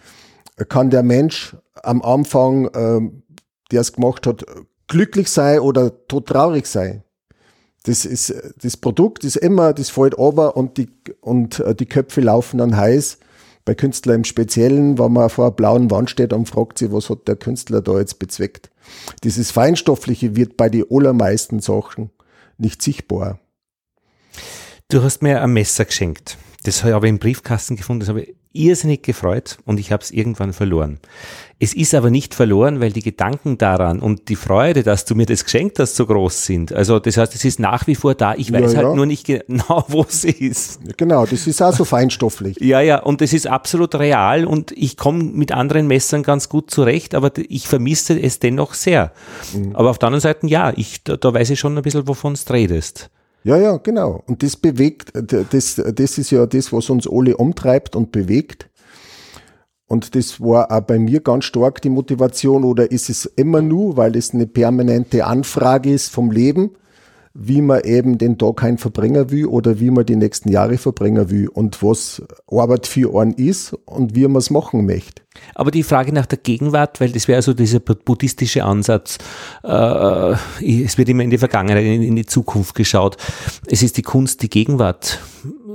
kann 0.68 0.90
der 0.90 1.02
Mensch 1.02 1.56
am 1.82 2.02
Anfang, 2.02 2.70
ähm, 2.74 3.22
der 3.70 3.80
es 3.80 3.92
gemacht 3.92 4.26
hat, 4.26 4.44
glücklich 4.86 5.28
sein 5.28 5.60
oder 5.60 6.06
tot 6.06 6.26
traurig 6.26 6.66
sein. 6.66 7.02
Das 7.84 8.04
ist, 8.04 8.34
das 8.62 8.76
Produkt 8.76 9.24
ist 9.24 9.36
immer, 9.36 9.72
das 9.72 9.90
fällt 9.90 10.18
over 10.18 10.56
und 10.56 10.76
die, 10.76 10.88
und 11.20 11.60
äh, 11.60 11.74
die 11.74 11.86
Köpfe 11.86 12.20
laufen 12.20 12.58
dann 12.58 12.76
heiß. 12.76 13.18
Bei 13.66 13.74
Künstlern 13.74 14.18
im 14.18 14.24
Speziellen, 14.24 14.96
wenn 14.96 15.12
man 15.12 15.28
vor 15.28 15.46
einer 15.46 15.54
blauen 15.54 15.90
Wand 15.90 16.08
steht 16.08 16.32
und 16.32 16.48
fragt 16.48 16.78
sich, 16.78 16.92
was 16.92 17.10
hat 17.10 17.26
der 17.26 17.34
Künstler 17.34 17.82
da 17.82 17.98
jetzt 17.98 18.20
bezweckt. 18.20 18.70
Dieses 19.24 19.50
Feinstoffliche 19.50 20.36
wird 20.36 20.56
bei 20.56 20.68
den 20.68 20.84
allermeisten 20.88 21.58
Sachen 21.58 22.10
nicht 22.58 22.80
sichtbar. 22.80 23.40
Du 24.88 25.02
hast 25.02 25.20
mir 25.20 25.42
ein 25.42 25.52
Messer 25.52 25.84
geschenkt. 25.84 26.38
Das 26.62 26.84
habe 26.84 27.06
ich 27.06 27.10
im 27.10 27.18
Briefkasten 27.18 27.74
gefunden, 27.74 28.00
das 28.00 28.08
habe 28.08 28.22
ich 28.22 28.36
irrsinnig 28.52 29.02
gefreut 29.02 29.58
und 29.64 29.80
ich 29.80 29.90
habe 29.90 30.02
es 30.02 30.12
irgendwann 30.12 30.52
verloren. 30.52 31.00
Es 31.58 31.72
ist 31.72 31.94
aber 31.94 32.10
nicht 32.10 32.34
verloren, 32.34 32.80
weil 32.80 32.92
die 32.92 33.02
Gedanken 33.02 33.56
daran 33.56 34.00
und 34.00 34.28
die 34.28 34.36
Freude, 34.36 34.82
dass 34.82 35.06
du 35.06 35.14
mir 35.14 35.24
das 35.24 35.42
geschenkt 35.42 35.78
hast, 35.78 35.96
so 35.96 36.04
groß 36.04 36.44
sind. 36.44 36.70
Also 36.70 36.98
das 36.98 37.16
heißt, 37.16 37.34
es 37.34 37.46
ist 37.46 37.58
nach 37.60 37.86
wie 37.86 37.94
vor 37.94 38.14
da. 38.14 38.34
Ich 38.34 38.52
weiß 38.52 38.72
ja, 38.72 38.78
halt 38.78 38.88
ja. 38.88 38.94
nur 38.94 39.06
nicht 39.06 39.24
genau, 39.26 39.84
wo 39.88 40.04
es 40.06 40.24
ist. 40.24 40.80
Genau, 40.98 41.24
das 41.24 41.46
ist 41.46 41.62
auch 41.62 41.72
so 41.72 41.86
feinstofflich. 41.86 42.58
ja, 42.60 42.82
ja, 42.82 42.98
und 42.98 43.22
das 43.22 43.32
ist 43.32 43.46
absolut 43.46 43.94
real 43.94 44.44
und 44.44 44.70
ich 44.72 44.98
komme 44.98 45.24
mit 45.24 45.50
anderen 45.52 45.86
Messern 45.86 46.22
ganz 46.22 46.50
gut 46.50 46.70
zurecht, 46.70 47.14
aber 47.14 47.30
ich 47.48 47.68
vermisse 47.68 48.20
es 48.20 48.38
dennoch 48.38 48.74
sehr. 48.74 49.12
Mhm. 49.54 49.74
Aber 49.74 49.88
auf 49.88 49.98
der 49.98 50.08
anderen 50.08 50.20
Seite, 50.20 50.46
ja, 50.48 50.74
ich, 50.76 51.04
da, 51.04 51.16
da 51.16 51.32
weiß 51.32 51.48
ich 51.48 51.58
schon 51.58 51.78
ein 51.78 51.82
bisschen, 51.82 52.06
wovon 52.06 52.34
du 52.34 52.52
redest. 52.52 53.08
Ja, 53.44 53.56
ja, 53.56 53.78
genau. 53.78 54.22
Und 54.26 54.42
das 54.42 54.56
bewegt, 54.56 55.12
das, 55.14 55.76
das 55.76 56.18
ist 56.18 56.30
ja 56.32 56.44
das, 56.44 56.70
was 56.72 56.90
uns 56.90 57.08
alle 57.08 57.36
umtreibt 57.36 57.96
und 57.96 58.12
bewegt. 58.12 58.68
Und 59.88 60.14
das 60.16 60.40
war 60.40 60.70
auch 60.70 60.80
bei 60.80 60.98
mir 60.98 61.20
ganz 61.20 61.44
stark 61.44 61.80
die 61.80 61.90
Motivation 61.90 62.64
oder 62.64 62.90
ist 62.90 63.08
es 63.08 63.24
immer 63.24 63.62
nur, 63.62 63.96
weil 63.96 64.16
es 64.16 64.34
eine 64.34 64.46
permanente 64.46 65.24
Anfrage 65.24 65.92
ist 65.92 66.10
vom 66.10 66.32
Leben, 66.32 66.70
wie 67.38 67.60
man 67.60 67.82
eben 67.82 68.18
den 68.18 68.38
Tag 68.38 68.64
ein 68.64 68.78
verbringen 68.78 69.30
will 69.30 69.46
oder 69.46 69.78
wie 69.78 69.90
man 69.90 70.06
die 70.06 70.16
nächsten 70.16 70.50
Jahre 70.50 70.78
verbringen 70.78 71.30
will 71.30 71.48
und 71.48 71.82
was 71.82 72.22
Arbeit 72.50 72.86
für 72.86 73.14
einen 73.20 73.34
ist 73.34 73.74
und 73.84 74.14
wie 74.14 74.26
man 74.26 74.36
es 74.36 74.50
machen 74.50 74.86
möchte. 74.86 75.22
Aber 75.54 75.70
die 75.70 75.82
Frage 75.82 76.12
nach 76.12 76.24
der 76.24 76.38
Gegenwart, 76.38 76.98
weil 77.00 77.12
das 77.12 77.28
wäre 77.28 77.36
also 77.36 77.52
dieser 77.52 77.80
buddhistische 77.80 78.64
Ansatz, 78.64 79.18
äh, 79.62 80.32
es 80.62 80.96
wird 80.96 81.10
immer 81.10 81.24
in 81.24 81.30
die 81.30 81.38
Vergangenheit, 81.38 81.84
in, 81.84 82.02
in, 82.02 82.16
die 82.16 82.24
Zukunft 82.24 82.74
geschaut. 82.74 83.18
Es 83.66 83.82
ist 83.82 83.98
die 83.98 84.02
Kunst, 84.02 84.42
die 84.42 84.50
Gegenwart 84.50 85.20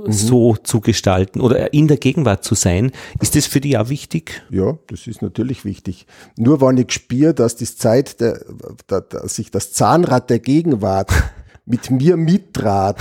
mhm. 0.06 0.12
so 0.12 0.56
zu 0.56 0.80
gestalten 0.80 1.40
oder 1.40 1.72
in 1.72 1.88
der 1.88 1.96
Gegenwart 1.96 2.44
zu 2.44 2.54
sein. 2.54 2.92
Ist 3.20 3.36
das 3.36 3.46
für 3.46 3.60
dich 3.60 3.76
auch 3.78 3.88
wichtig? 3.88 4.42
Ja, 4.50 4.78
das 4.88 5.06
ist 5.06 5.22
natürlich 5.22 5.64
wichtig. 5.64 6.06
Nur 6.36 6.60
wenn 6.60 6.76
ich 6.76 6.92
spüre, 6.92 7.34
dass 7.34 7.56
die 7.56 7.66
Zeit, 7.66 8.20
der, 8.20 8.44
der, 8.90 9.28
sich 9.28 9.50
das 9.50 9.72
Zahnrad 9.72 10.30
der 10.30 10.38
Gegenwart 10.38 11.10
mit 11.64 11.90
mir 11.90 12.16
mittrat, 12.16 12.98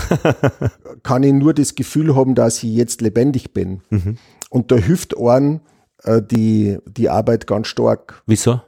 kann 1.04 1.24
ich 1.24 1.34
nur 1.34 1.54
das 1.54 1.76
Gefühl 1.76 2.16
haben, 2.16 2.36
dass 2.36 2.64
ich 2.64 2.74
jetzt 2.74 3.02
lebendig 3.02 3.54
bin. 3.54 3.82
Mhm. 3.90 4.18
Und 4.50 4.72
da 4.72 4.76
hilft 4.76 5.18
einem, 5.18 5.62
äh, 6.04 6.22
die, 6.22 6.78
die 6.86 7.10
Arbeit 7.10 7.48
ganz 7.48 7.68
stark. 7.68 8.24
Wieso? 8.26 8.62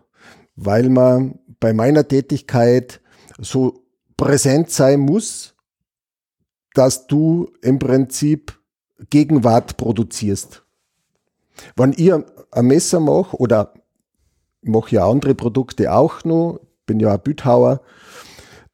Weil 0.55 0.89
man 0.89 1.39
bei 1.59 1.73
meiner 1.73 2.07
Tätigkeit 2.07 3.01
so 3.39 3.83
präsent 4.17 4.69
sein 4.69 4.99
muss, 4.99 5.52
dass 6.73 7.07
du 7.07 7.51
im 7.61 7.79
Prinzip 7.79 8.59
Gegenwart 9.09 9.77
produzierst. 9.77 10.63
Wenn 11.75 11.93
ich 11.93 12.11
ein 12.13 12.65
Messer 12.65 12.99
mache 12.99 13.37
oder 13.37 13.73
mache 14.61 14.95
ja 14.95 15.07
andere 15.07 15.35
Produkte 15.35 15.93
auch 15.93 16.23
noch, 16.23 16.59
bin 16.85 16.99
ja 16.99 17.13
ein 17.13 17.21
Bildhauer, 17.21 17.81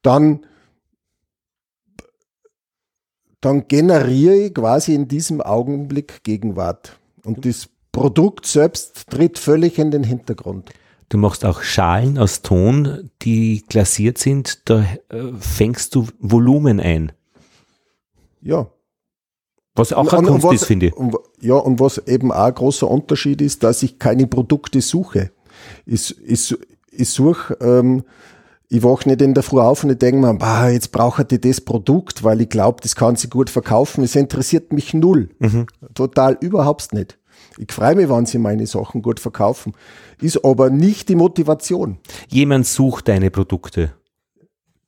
dann, 0.02 0.46
dann 3.40 3.68
generiere 3.68 4.36
ich 4.36 4.54
quasi 4.54 4.94
in 4.94 5.08
diesem 5.08 5.40
Augenblick 5.40 6.22
Gegenwart. 6.22 6.98
Und 7.24 7.44
das 7.44 7.68
Produkt 7.92 8.46
selbst 8.46 9.08
tritt 9.10 9.38
völlig 9.38 9.78
in 9.78 9.90
den 9.90 10.04
Hintergrund. 10.04 10.70
Du 11.08 11.18
machst 11.18 11.44
auch 11.44 11.62
Schalen 11.62 12.18
aus 12.18 12.42
Ton, 12.42 13.10
die 13.22 13.64
glasiert 13.68 14.18
sind. 14.18 14.70
Da 14.70 14.84
äh, 15.08 15.32
fängst 15.40 15.96
du 15.96 16.06
Volumen 16.20 16.78
ein. 16.78 17.12
Ja. 18.42 18.68
Was 19.74 19.92
auch 19.92 20.12
ein 20.12 20.26
Kunst 20.26 20.44
was, 20.44 20.54
ist, 20.54 20.64
finde 20.64 20.86
ich. 20.86 20.96
Und, 20.96 21.16
ja, 21.40 21.54
und 21.54 21.78
was 21.80 21.98
eben 22.06 22.32
auch 22.32 22.46
ein 22.46 22.54
großer 22.54 22.88
Unterschied 22.88 23.40
ist, 23.40 23.62
dass 23.62 23.82
ich 23.82 23.98
keine 23.98 24.26
Produkte 24.26 24.80
suche. 24.80 25.30
Ich, 25.86 26.16
ich, 26.26 26.56
ich 26.90 27.08
suche, 27.08 27.56
ähm, 27.60 28.02
ich 28.68 28.82
wache 28.82 29.08
nicht 29.08 29.20
in 29.22 29.34
der 29.34 29.42
Früh 29.42 29.60
auf 29.60 29.84
und 29.84 29.90
ich 29.90 29.98
denke 29.98 30.20
mir, 30.20 30.34
bah, 30.34 30.68
jetzt 30.68 30.92
brauche 30.92 31.26
ich 31.28 31.40
das 31.40 31.60
Produkt, 31.60 32.22
weil 32.24 32.40
ich 32.40 32.48
glaube, 32.48 32.80
das 32.82 32.94
kann 32.94 33.16
sie 33.16 33.28
gut 33.28 33.50
verkaufen. 33.50 34.04
Es 34.04 34.16
interessiert 34.16 34.72
mich 34.72 34.94
null. 34.94 35.30
Mhm. 35.38 35.66
Total 35.94 36.36
überhaupt 36.40 36.92
nicht. 36.92 37.18
Ich 37.58 37.72
freue 37.72 37.96
mich, 37.96 38.08
wenn 38.08 38.26
sie 38.26 38.38
meine 38.38 38.66
Sachen 38.66 39.02
gut 39.02 39.18
verkaufen. 39.18 39.72
Ist 40.20 40.44
aber 40.44 40.70
nicht 40.70 41.08
die 41.08 41.16
Motivation. 41.16 41.98
Jemand 42.28 42.66
sucht 42.66 43.08
deine 43.08 43.30
Produkte. 43.30 43.92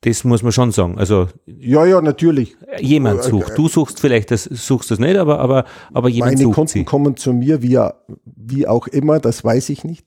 Das 0.03 0.25
muss 0.25 0.43
man 0.43 0.51
schon 0.51 0.73
sagen. 0.73 0.99
Also 0.99 1.29
ja, 1.47 1.87
ja, 1.87 2.01
natürlich. 2.01 2.57
Jemand 2.81 3.21
äh, 3.21 3.23
sucht. 3.23 3.57
Du 3.57 3.69
suchst 3.69 4.01
vielleicht 4.01 4.31
das, 4.33 4.45
suchst 4.45 4.91
das 4.91 4.99
nicht, 4.99 5.17
aber 5.17 5.39
aber 5.39 5.65
aber 5.93 6.09
jemand 6.09 6.35
Meine 6.35 6.45
sucht 6.45 6.55
Kunden 6.55 6.69
sie. 6.73 6.85
kommen 6.85 7.17
zu 7.17 7.33
mir 7.33 7.63
wie 7.63 7.79
wie 8.25 8.67
auch 8.67 8.89
immer. 8.89 9.21
Das 9.21 9.45
weiß 9.45 9.69
ich 9.71 9.85
nicht. 9.85 10.05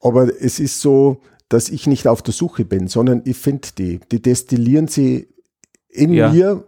Aber 0.00 0.28
es 0.40 0.60
ist 0.60 0.80
so, 0.80 1.22
dass 1.48 1.70
ich 1.70 1.86
nicht 1.86 2.06
auf 2.06 2.22
der 2.22 2.34
Suche 2.34 2.64
bin, 2.64 2.88
sondern 2.88 3.22
ich 3.24 3.38
finde 3.38 3.68
die. 3.76 4.00
Die 4.12 4.20
destillieren 4.20 4.86
sie 4.86 5.28
in 5.88 6.12
ja. 6.12 6.30
mir 6.30 6.64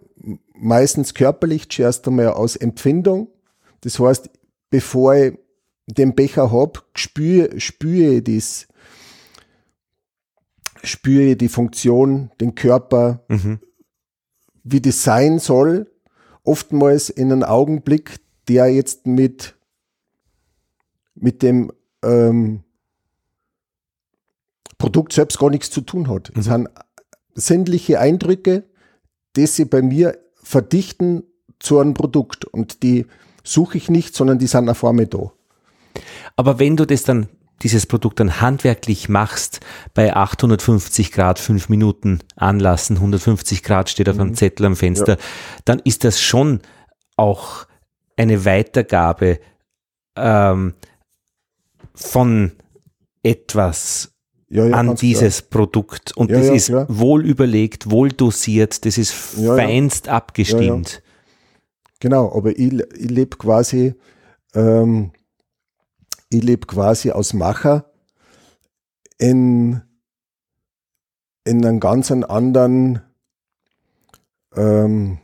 meistens 0.55 1.13
körperlich 1.13 1.69
zuerst 1.69 2.09
einmal 2.09 2.29
aus 2.29 2.57
Empfindung. 2.57 3.29
Das 3.83 3.99
heißt, 3.99 4.31
bevor 4.71 5.15
ich 5.15 5.35
den 5.87 6.15
Becher 6.15 6.51
hab, 6.51 6.85
spüre, 6.95 7.61
spüre 7.61 8.15
ich 8.15 8.25
das, 8.25 8.69
spüre 10.83 11.37
die 11.37 11.49
Funktion, 11.49 12.31
den 12.41 12.55
Körper, 12.55 13.25
mhm. 13.29 13.61
wie 14.65 14.81
das 14.81 15.03
sein 15.03 15.39
soll. 15.39 15.91
Oftmals 16.45 17.09
in 17.09 17.31
einem 17.31 17.45
Augenblick, 17.45 18.19
der 18.49 18.69
jetzt 18.69 19.07
mit, 19.07 19.55
mit 21.15 21.43
dem 21.43 21.73
ähm, 22.03 22.65
Produkt 24.79 25.13
selbst 25.13 25.39
gar 25.39 25.51
nichts 25.51 25.71
zu 25.71 25.83
tun 25.83 26.09
hat. 26.09 26.33
Mhm. 26.35 26.41
Es 26.41 26.47
sind 26.47 26.69
sinnliche 27.35 28.01
Eindrücke, 28.01 28.65
die 29.37 29.47
sie 29.47 29.65
bei 29.65 29.83
mir 29.83 30.19
verdichten 30.35 31.23
zu 31.61 31.79
einem 31.79 31.95
Produkt 31.95 32.45
und 32.45 32.83
die 32.83 33.07
suche 33.45 33.79
ich 33.79 33.89
nicht, 33.89 34.15
sondern 34.15 34.39
die 34.39 34.47
sind 34.49 34.73
vor 34.75 34.93
mir 34.93 35.07
da. 35.07 35.33
Aber 36.37 36.59
wenn 36.59 36.77
du 36.77 36.87
das 36.87 37.05
dann 37.05 37.29
dieses 37.63 37.87
Produkt 37.87 38.21
dann 38.21 38.41
handwerklich 38.41 39.09
machst, 39.09 39.61
bei 39.95 40.15
850 40.17 41.13
Grad 41.13 41.39
fünf 41.39 41.69
Minuten 41.69 42.21
anlassen, 42.37 42.97
150 42.97 43.63
Grad 43.63 43.89
steht 43.89 44.09
auf 44.09 44.19
einem 44.19 44.31
mhm. 44.31 44.35
Zettel 44.35 44.67
am 44.67 44.77
Fenster, 44.77 45.13
ja. 45.13 45.25
dann 45.65 45.79
ist 45.85 46.05
das 46.05 46.21
schon 46.21 46.61
auch 47.17 47.67
eine 48.17 48.45
Weitergabe 48.45 49.39
ähm, 50.17 50.75
von 51.95 52.53
etwas 53.23 54.13
Ja, 54.49 54.67
ja, 54.67 54.75
an 54.75 54.97
dieses 54.97 55.43
Produkt. 55.43 56.17
Und 56.17 56.31
das 56.31 56.49
ist 56.49 56.67
klar. 56.67 56.87
wohl 56.89 57.25
überlegt, 57.25 57.91
wohl 57.91 58.11
dosiert, 58.11 58.85
das 58.85 58.99
ist 58.99 59.13
feinst 59.13 60.09
abgestimmt. 60.09 61.03
Genau, 62.01 62.37
aber 62.37 62.51
ich, 62.51 62.73
ich 62.99 63.11
lebe 63.11 63.37
quasi, 63.37 63.95
ähm, 64.55 65.13
ich 66.33 66.43
lebe 66.43 66.67
quasi 66.67 67.11
als 67.11 67.35
Macher 67.35 67.91
in, 69.19 69.81
in 71.45 71.65
einem 71.65 71.81
ganz 71.81 72.11
anderen, 72.11 73.01
ähm, 74.55 75.19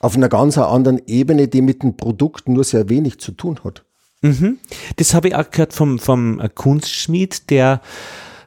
auf 0.00 0.16
einer 0.16 0.28
ganz 0.28 0.56
anderen 0.56 1.02
Ebene, 1.06 1.48
die 1.48 1.62
mit 1.62 1.82
dem 1.82 1.96
Produkt 1.96 2.48
nur 2.48 2.64
sehr 2.64 2.88
wenig 2.88 3.20
zu 3.20 3.32
tun 3.32 3.60
hat. 3.64 3.84
Mhm. 4.22 4.58
Das 4.96 5.14
habe 5.14 5.28
ich 5.28 5.34
auch 5.34 5.50
gehört 5.50 5.72
vom, 5.72 5.98
vom 5.98 6.40
Kunstschmied, 6.54 7.50
der 7.50 7.80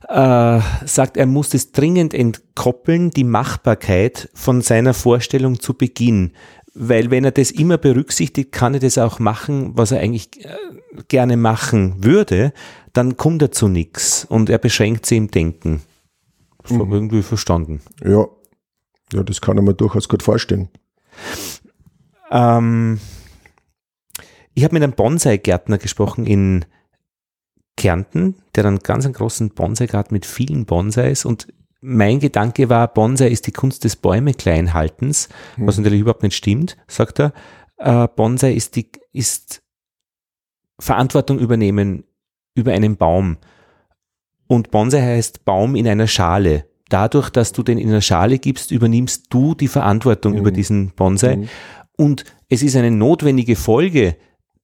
äh, 0.09 0.59
sagt, 0.85 1.17
er 1.17 1.25
muss 1.25 1.53
es 1.53 1.71
dringend 1.71 2.13
entkoppeln, 2.13 3.11
die 3.11 3.23
Machbarkeit 3.23 4.29
von 4.33 4.61
seiner 4.61 4.93
Vorstellung 4.93 5.59
zu 5.59 5.73
Beginn. 5.73 6.33
Weil 6.75 7.11
wenn 7.11 7.23
er 7.23 7.31
das 7.31 7.51
immer 7.51 7.77
berücksichtigt, 7.77 8.51
kann 8.51 8.73
er 8.73 8.79
das 8.79 8.97
auch 8.97 9.19
machen, 9.19 9.77
was 9.77 9.91
er 9.91 9.99
eigentlich 9.99 10.43
äh, 10.43 10.55
gerne 11.07 11.37
machen 11.37 12.03
würde, 12.03 12.51
dann 12.93 13.17
kommt 13.17 13.41
er 13.41 13.51
zu 13.51 13.67
nichts 13.67 14.25
und 14.25 14.49
er 14.49 14.57
beschränkt 14.57 15.05
sie 15.05 15.17
im 15.17 15.29
Denken. 15.29 15.81
Ich 16.65 16.71
irgendwie 16.71 17.21
verstanden. 17.23 17.81
Ja, 18.03 18.25
ja, 19.11 19.23
das 19.23 19.41
kann 19.41 19.57
ich 19.57 19.63
mir 19.63 19.73
durchaus 19.73 20.07
gut 20.07 20.23
vorstellen. 20.23 20.69
Ähm, 22.31 22.99
ich 24.53 24.63
habe 24.63 24.73
mit 24.73 24.83
einem 24.83 24.93
Bonsai-Gärtner 24.93 25.77
gesprochen 25.77 26.25
in 26.25 26.65
Kärnten, 27.75 28.35
der 28.55 28.65
einen 28.65 28.79
ganz 28.79 29.05
einen 29.05 29.13
großen 29.13 29.49
Bonsai-Garten 29.49 30.13
mit 30.13 30.25
vielen 30.25 30.65
Bonsais 30.65 31.25
und 31.25 31.47
mein 31.83 32.19
Gedanke 32.19 32.69
war, 32.69 32.87
Bonsai 32.87 33.27
ist 33.27 33.45
die 33.45 33.51
Kunst 33.51 33.83
des 33.83 33.97
Bäume 33.97 34.33
kleinhaltens, 34.33 35.27
was 35.57 35.77
natürlich 35.77 35.99
überhaupt 35.99 36.23
nicht 36.23 36.35
stimmt, 36.35 36.77
sagt 36.87 37.19
er. 37.19 37.33
Äh, 37.77 38.07
Bonsai 38.07 38.53
ist 38.53 38.77
die, 38.77 38.87
ist 39.11 39.61
Verantwortung 40.79 41.39
übernehmen 41.39 42.05
über 42.55 42.71
einen 42.71 42.95
Baum. 42.95 43.37
Und 44.47 44.71
Bonsai 44.71 45.01
heißt 45.01 45.43
Baum 45.43 45.75
in 45.75 45.87
einer 45.87 46.07
Schale. 46.07 46.65
Dadurch, 46.87 47.29
dass 47.29 47.51
du 47.51 47.63
den 47.63 47.77
in 47.77 47.89
einer 47.89 48.01
Schale 48.01 48.39
gibst, 48.39 48.71
übernimmst 48.71 49.25
du 49.29 49.53
die 49.53 49.67
Verantwortung 49.67 50.35
über 50.35 50.51
diesen 50.51 50.91
Bonsai. 50.91 51.47
Und 51.97 52.23
es 52.49 52.63
ist 52.63 52.75
eine 52.75 52.91
notwendige 52.91 53.55
Folge, 53.55 54.15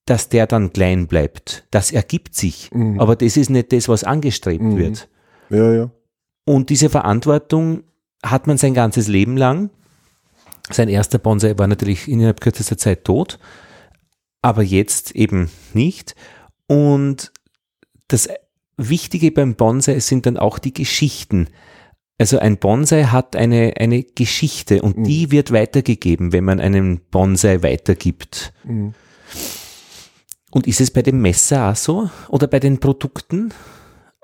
dass 0.06 0.28
der 0.28 0.46
dann 0.46 0.72
klein 0.72 1.06
bleibt. 1.06 1.66
Das 1.70 1.92
ergibt 1.92 2.34
sich. 2.34 2.70
Aber 2.98 3.14
das 3.16 3.36
ist 3.36 3.50
nicht 3.50 3.72
das, 3.72 3.88
was 3.88 4.04
angestrebt 4.04 4.62
wird. 4.76 5.08
Ja, 5.50 5.72
ja. 5.72 5.90
Und 6.50 6.68
diese 6.68 6.90
Verantwortung 6.90 7.84
hat 8.24 8.48
man 8.48 8.58
sein 8.58 8.74
ganzes 8.74 9.06
Leben 9.06 9.36
lang. 9.36 9.70
Sein 10.68 10.88
erster 10.88 11.20
Bonsai 11.20 11.56
war 11.56 11.68
natürlich 11.68 12.08
innerhalb 12.08 12.40
kürzester 12.40 12.76
Zeit 12.76 13.04
tot, 13.04 13.38
aber 14.42 14.64
jetzt 14.64 15.12
eben 15.12 15.48
nicht. 15.74 16.16
Und 16.66 17.30
das 18.08 18.28
Wichtige 18.76 19.30
beim 19.30 19.54
Bonsai 19.54 20.00
sind 20.00 20.26
dann 20.26 20.36
auch 20.36 20.58
die 20.58 20.74
Geschichten. 20.74 21.46
Also 22.18 22.40
ein 22.40 22.58
Bonsai 22.58 23.04
hat 23.04 23.36
eine, 23.36 23.74
eine 23.78 24.02
Geschichte 24.02 24.82
und 24.82 25.06
die 25.06 25.30
wird 25.30 25.52
weitergegeben, 25.52 26.32
wenn 26.32 26.42
man 26.42 26.58
einen 26.58 26.98
Bonsai 27.12 27.62
weitergibt. 27.62 28.52
Und 30.50 30.66
ist 30.66 30.80
es 30.80 30.90
bei 30.90 31.02
dem 31.02 31.22
Messer 31.22 31.70
auch 31.70 31.76
so? 31.76 32.10
Oder 32.28 32.48
bei 32.48 32.58
den 32.58 32.80
Produkten? 32.80 33.54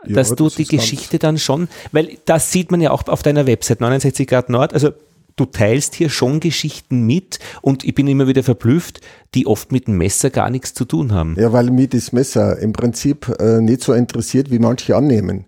Ja, 0.07 0.15
dass 0.15 0.35
du 0.35 0.45
das 0.45 0.55
die 0.55 0.65
Geschichte 0.65 1.19
dann 1.19 1.39
schon, 1.39 1.69
weil 1.93 2.19
das 2.25 2.53
sieht 2.53 2.71
man 2.71 2.81
ja 2.81 2.91
auch 2.91 3.07
auf 3.09 3.23
deiner 3.23 3.47
Website 3.47 3.81
69 3.81 4.27
Grad 4.27 4.49
Nord, 4.49 4.73
also 4.73 4.93
du 5.37 5.45
teilst 5.45 5.95
hier 5.95 6.09
schon 6.09 6.41
Geschichten 6.41 7.03
mit 7.03 7.39
und 7.63 7.85
ich 7.85 7.95
bin 7.95 8.09
immer 8.09 8.27
wieder 8.27 8.43
verblüfft, 8.43 9.01
die 9.35 9.47
oft 9.47 9.71
mit 9.71 9.87
dem 9.87 9.99
Messer 9.99 10.31
gar 10.31 10.51
nichts 10.51 10.75
zu 10.75 10.85
tun 10.85 11.13
haben. 11.13 11.37
Ja, 11.39 11.53
weil 11.53 11.71
mich 11.71 11.91
das 11.91 12.13
Messer 12.13 12.59
im 12.59 12.73
Prinzip 12.73 13.35
äh, 13.39 13.61
nicht 13.61 13.83
so 13.83 13.93
interessiert, 13.93 14.51
wie 14.51 14.59
manche 14.59 14.97
annehmen. 14.97 15.45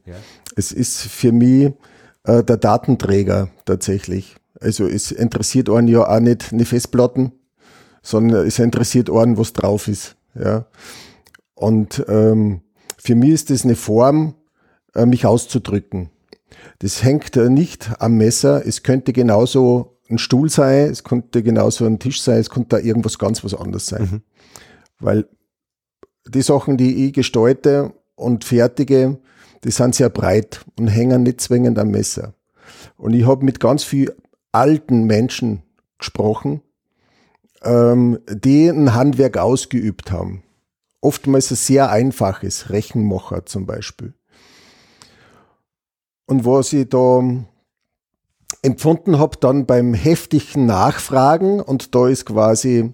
Es 0.57 0.73
ist 0.73 1.03
für 1.03 1.33
mich 1.33 1.73
äh, 2.25 2.45
der 2.45 2.59
Datenträger 2.59 3.49
tatsächlich. 3.65 4.37
Also 4.61 4.87
es 4.87 5.11
interessiert 5.11 5.71
einen 5.71 5.89
ja 5.89 6.07
auch 6.07 6.21
nicht 6.21 6.53
eine 6.53 6.65
Festplatten, 6.65 7.33
sondern 8.03 8.47
es 8.47 8.59
interessiert 8.59 9.11
einen, 9.11 9.39
was 9.39 9.53
drauf 9.53 9.89
ist. 9.89 10.17
Ja. 10.35 10.67
Und 11.55 12.05
ähm, 12.09 12.61
für 12.99 13.15
mich 13.15 13.31
ist 13.31 13.51
das 13.51 13.65
eine 13.65 13.77
Form, 13.77 14.35
mich 15.07 15.27
auszudrücken. 15.27 16.11
Das 16.81 17.03
hängt 17.03 17.37
äh, 17.37 17.49
nicht 17.49 17.91
am 17.99 18.17
Messer. 18.17 18.65
Es 18.67 18.83
könnte 18.83 19.13
genauso 19.13 19.99
ein 20.11 20.19
Stuhl 20.19 20.49
sein, 20.49 20.91
es 20.91 21.05
könnte 21.05 21.43
genauso 21.43 21.85
ein 21.85 21.99
Tisch 21.99 22.23
sein, 22.23 22.39
es 22.39 22.51
könnte 22.51 22.77
da 22.77 22.79
irgendwas 22.79 23.19
ganz 23.19 23.45
was 23.45 23.55
anderes 23.55 23.87
sein. 23.87 24.23
Weil 25.01 25.29
die 26.27 26.43
Sachen, 26.43 26.77
die 26.77 27.07
ich 27.07 27.13
gestalte 27.13 27.93
und 28.15 28.45
fertige, 28.45 29.19
die 29.65 29.71
sind 29.71 29.95
sehr 29.95 30.09
breit 30.09 30.65
und 30.79 30.89
hängen 30.89 31.25
nicht 31.25 31.41
zwingend 31.41 31.79
am 31.79 31.91
Messer. 31.91 32.35
Und 32.97 33.13
ich 33.13 33.27
habe 33.27 33.45
mit 33.45 33.61
ganz 33.61 33.85
viel 33.85 34.15
alten 34.53 35.05
Menschen 35.05 35.63
gesprochen, 35.99 36.63
ähm, 37.63 38.19
die 38.31 38.69
ein 38.69 38.95
Handwerk 38.95 39.37
ausgeübt 39.37 40.11
haben. 40.11 40.43
Oftmals 41.01 41.51
ein 41.51 41.57
sehr 41.57 41.91
einfaches, 41.91 42.71
Rechenmacher 42.71 43.47
zum 43.47 43.67
Beispiel. 43.67 44.15
Und 46.29 46.45
was 46.45 46.75
ich 46.75 46.89
da 46.89 47.23
empfunden 48.63 49.19
habe, 49.19 49.39
dann 49.41 49.65
beim 49.65 49.95
heftigen 49.95 50.67
Nachfragen, 50.67 51.61
und 51.61 51.95
da 51.95 52.07
ist 52.07 52.27
quasi, 52.27 52.93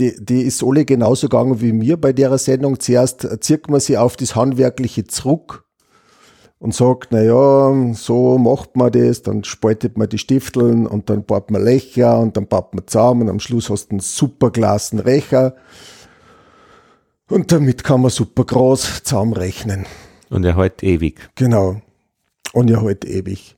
die, 0.00 0.16
die 0.18 0.42
ist 0.42 0.64
alle 0.64 0.84
genauso 0.84 1.28
gegangen 1.28 1.60
wie 1.60 1.72
mir 1.72 1.96
bei 1.96 2.12
der 2.12 2.36
Sendung. 2.38 2.80
Zuerst 2.80 3.26
zieht 3.40 3.70
man 3.70 3.80
sie 3.80 3.96
auf 3.96 4.16
das 4.16 4.34
Handwerkliche 4.34 5.04
zurück 5.04 5.64
und 6.58 6.74
sagt, 6.74 7.10
na 7.12 7.22
ja, 7.22 7.94
so 7.94 8.36
macht 8.36 8.74
man 8.76 8.90
das, 8.90 9.22
dann 9.22 9.44
spaltet 9.44 9.96
man 9.96 10.08
die 10.08 10.18
Stifteln 10.18 10.88
und 10.88 11.08
dann 11.10 11.24
baut 11.24 11.52
man 11.52 11.62
Löcher 11.62 12.18
und 12.18 12.36
dann 12.36 12.48
baut 12.48 12.74
man 12.74 12.84
zusammen 12.88 13.22
und 13.22 13.28
am 13.30 13.40
Schluss 13.40 13.70
hast 13.70 13.88
du 13.88 13.90
einen 13.92 14.00
super 14.00 14.50
glasen 14.50 14.98
Recher 14.98 15.54
und 17.30 17.52
damit 17.52 17.84
kann 17.84 18.00
man 18.00 18.10
super 18.10 18.44
groß 18.44 19.04
zusammenrechnen. 19.04 19.86
Und 20.30 20.44
er 20.44 20.56
hält 20.56 20.82
ewig. 20.82 21.30
Genau. 21.36 21.80
Und 22.52 22.68
ja 22.70 22.80
halt 22.80 23.04
ewig. 23.04 23.56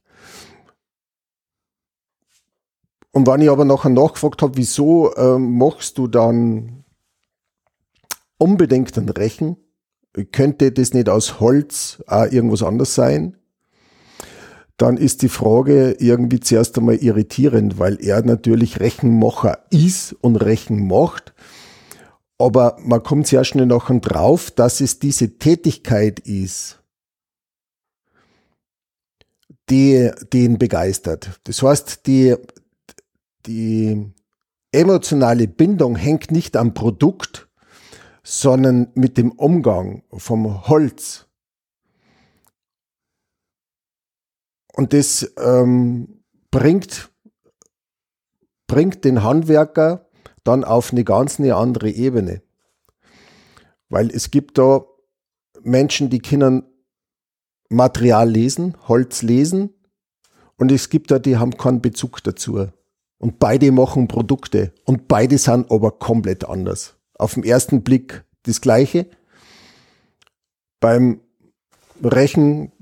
Und 3.13 3.27
wenn 3.27 3.43
ich 3.43 3.51
aber 3.51 3.65
nachher 3.65 3.91
nachgefragt 3.91 4.43
habe, 4.43 4.57
wieso 4.57 5.15
ähm, 5.17 5.59
machst 5.59 5.99
du 5.99 6.07
dann 6.07 6.85
unbedingt 8.39 8.97
ein 8.97 9.09
Rechen? 9.09 9.57
Könnte 10.33 10.73
das 10.73 10.93
nicht 10.93 11.09
aus 11.09 11.41
Holz 11.41 12.03
auch 12.07 12.25
irgendwas 12.25 12.63
anderes 12.63 12.95
sein? 12.95 13.37
Dann 14.77 14.97
ist 14.97 15.23
die 15.23 15.29
Frage 15.29 15.97
irgendwie 15.99 16.41
zuerst 16.41 16.79
einmal 16.79 16.97
irritierend, 16.97 17.79
weil 17.79 18.03
er 18.03 18.23
natürlich 18.23 18.81
Rechenmacher 18.81 19.59
ist 19.71 20.15
und 20.21 20.37
Rechen 20.37 20.87
macht. 20.87 21.35
Aber 22.39 22.79
man 22.81 23.03
kommt 23.03 23.27
sehr 23.27 23.45
schnell 23.45 23.67
nachher 23.67 24.01
drauf, 24.01 24.51
dass 24.51 24.81
es 24.81 24.99
diese 24.99 25.37
Tätigkeit 25.37 26.19
ist, 26.21 26.80
die, 29.71 30.11
ihn 30.35 30.59
begeistert. 30.59 31.41
Das 31.45 31.63
heißt, 31.63 32.07
die, 32.07 32.37
die 33.47 34.13
emotionale 34.73 35.49
Bindung 35.49 35.97
hängt 35.97 36.31
nicht 36.31 36.57
am 36.57 36.75
Produkt, 36.75 37.49
sondern 38.23 38.89
mit 38.95 39.17
dem 39.17 39.33
Umgang 39.33 40.03
vom 40.13 40.69
Holz. 40.69 41.27
Und 44.73 44.93
das 44.93 45.33
ähm, 45.39 46.23
bringt, 46.51 47.11
bringt 48.67 49.05
den 49.05 49.23
Handwerker 49.23 50.09
dann 50.45 50.65
auf 50.65 50.93
eine 50.93 51.05
ganz 51.05 51.39
eine 51.39 51.57
andere 51.57 51.91
Ebene. 51.91 52.43
Weil 53.89 54.11
es 54.11 54.31
gibt 54.31 54.59
da 54.59 54.85
Menschen, 55.63 56.09
die 56.09 56.21
können 56.21 56.70
Material 57.71 58.29
lesen, 58.29 58.77
Holz 58.89 59.23
lesen 59.23 59.71
und 60.57 60.71
es 60.71 60.91
gibt 60.91 61.11
da, 61.11 61.19
die 61.19 61.39
haben 61.39 61.57
keinen 61.57 61.81
Bezug 61.81 62.23
dazu. 62.23 62.67
Und 63.19 63.39
beide 63.39 63.71
machen 63.73 64.09
Produkte 64.09 64.73
und 64.85 65.09
beide 65.09 65.39
sind 65.39 65.71
aber 65.71 65.93
komplett 65.93 66.45
anders. 66.45 66.97
Auf 67.15 67.35
den 67.35 67.45
ersten 67.45 67.83
Blick 67.83 68.25
das 68.43 68.61
Gleiche. 68.61 69.07
Beim 70.81 71.21
Rechen 72.03 72.73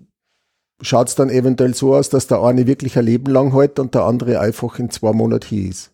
schaut 0.80 1.08
es 1.08 1.16
dann 1.16 1.28
eventuell 1.28 1.74
so 1.74 1.94
aus, 1.94 2.08
dass 2.08 2.28
der 2.28 2.42
eine 2.42 2.66
wirklich 2.66 2.96
ein 2.96 3.04
Leben 3.04 3.32
lang 3.32 3.52
hält 3.52 3.78
und 3.78 3.94
der 3.94 4.04
andere 4.04 4.40
einfach 4.40 4.78
in 4.78 4.90
zwei 4.90 5.12
Monaten 5.12 5.46
hier 5.46 5.68
ist. 5.68 5.92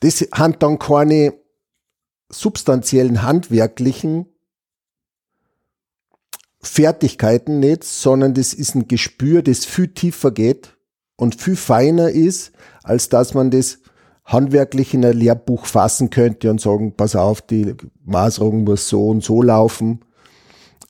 Das 0.00 0.26
haben 0.32 0.58
dann 0.58 0.78
keine 0.78 1.34
substanziellen 2.30 3.22
handwerklichen 3.22 4.26
Fertigkeiten 6.66 7.60
nicht, 7.60 7.84
sondern 7.84 8.34
das 8.34 8.52
ist 8.52 8.74
ein 8.74 8.88
Gespür, 8.88 9.42
das 9.42 9.64
viel 9.64 9.88
tiefer 9.88 10.30
geht 10.30 10.76
und 11.16 11.40
viel 11.40 11.56
feiner 11.56 12.10
ist, 12.10 12.52
als 12.82 13.08
dass 13.08 13.34
man 13.34 13.50
das 13.50 13.78
handwerklich 14.24 14.92
in 14.92 15.04
ein 15.04 15.16
Lehrbuch 15.16 15.66
fassen 15.66 16.10
könnte 16.10 16.50
und 16.50 16.60
sagen, 16.60 16.94
pass 16.96 17.14
auf, 17.14 17.40
die 17.40 17.74
Maserung 18.04 18.64
muss 18.64 18.88
so 18.88 19.08
und 19.08 19.22
so 19.22 19.40
laufen. 19.40 20.00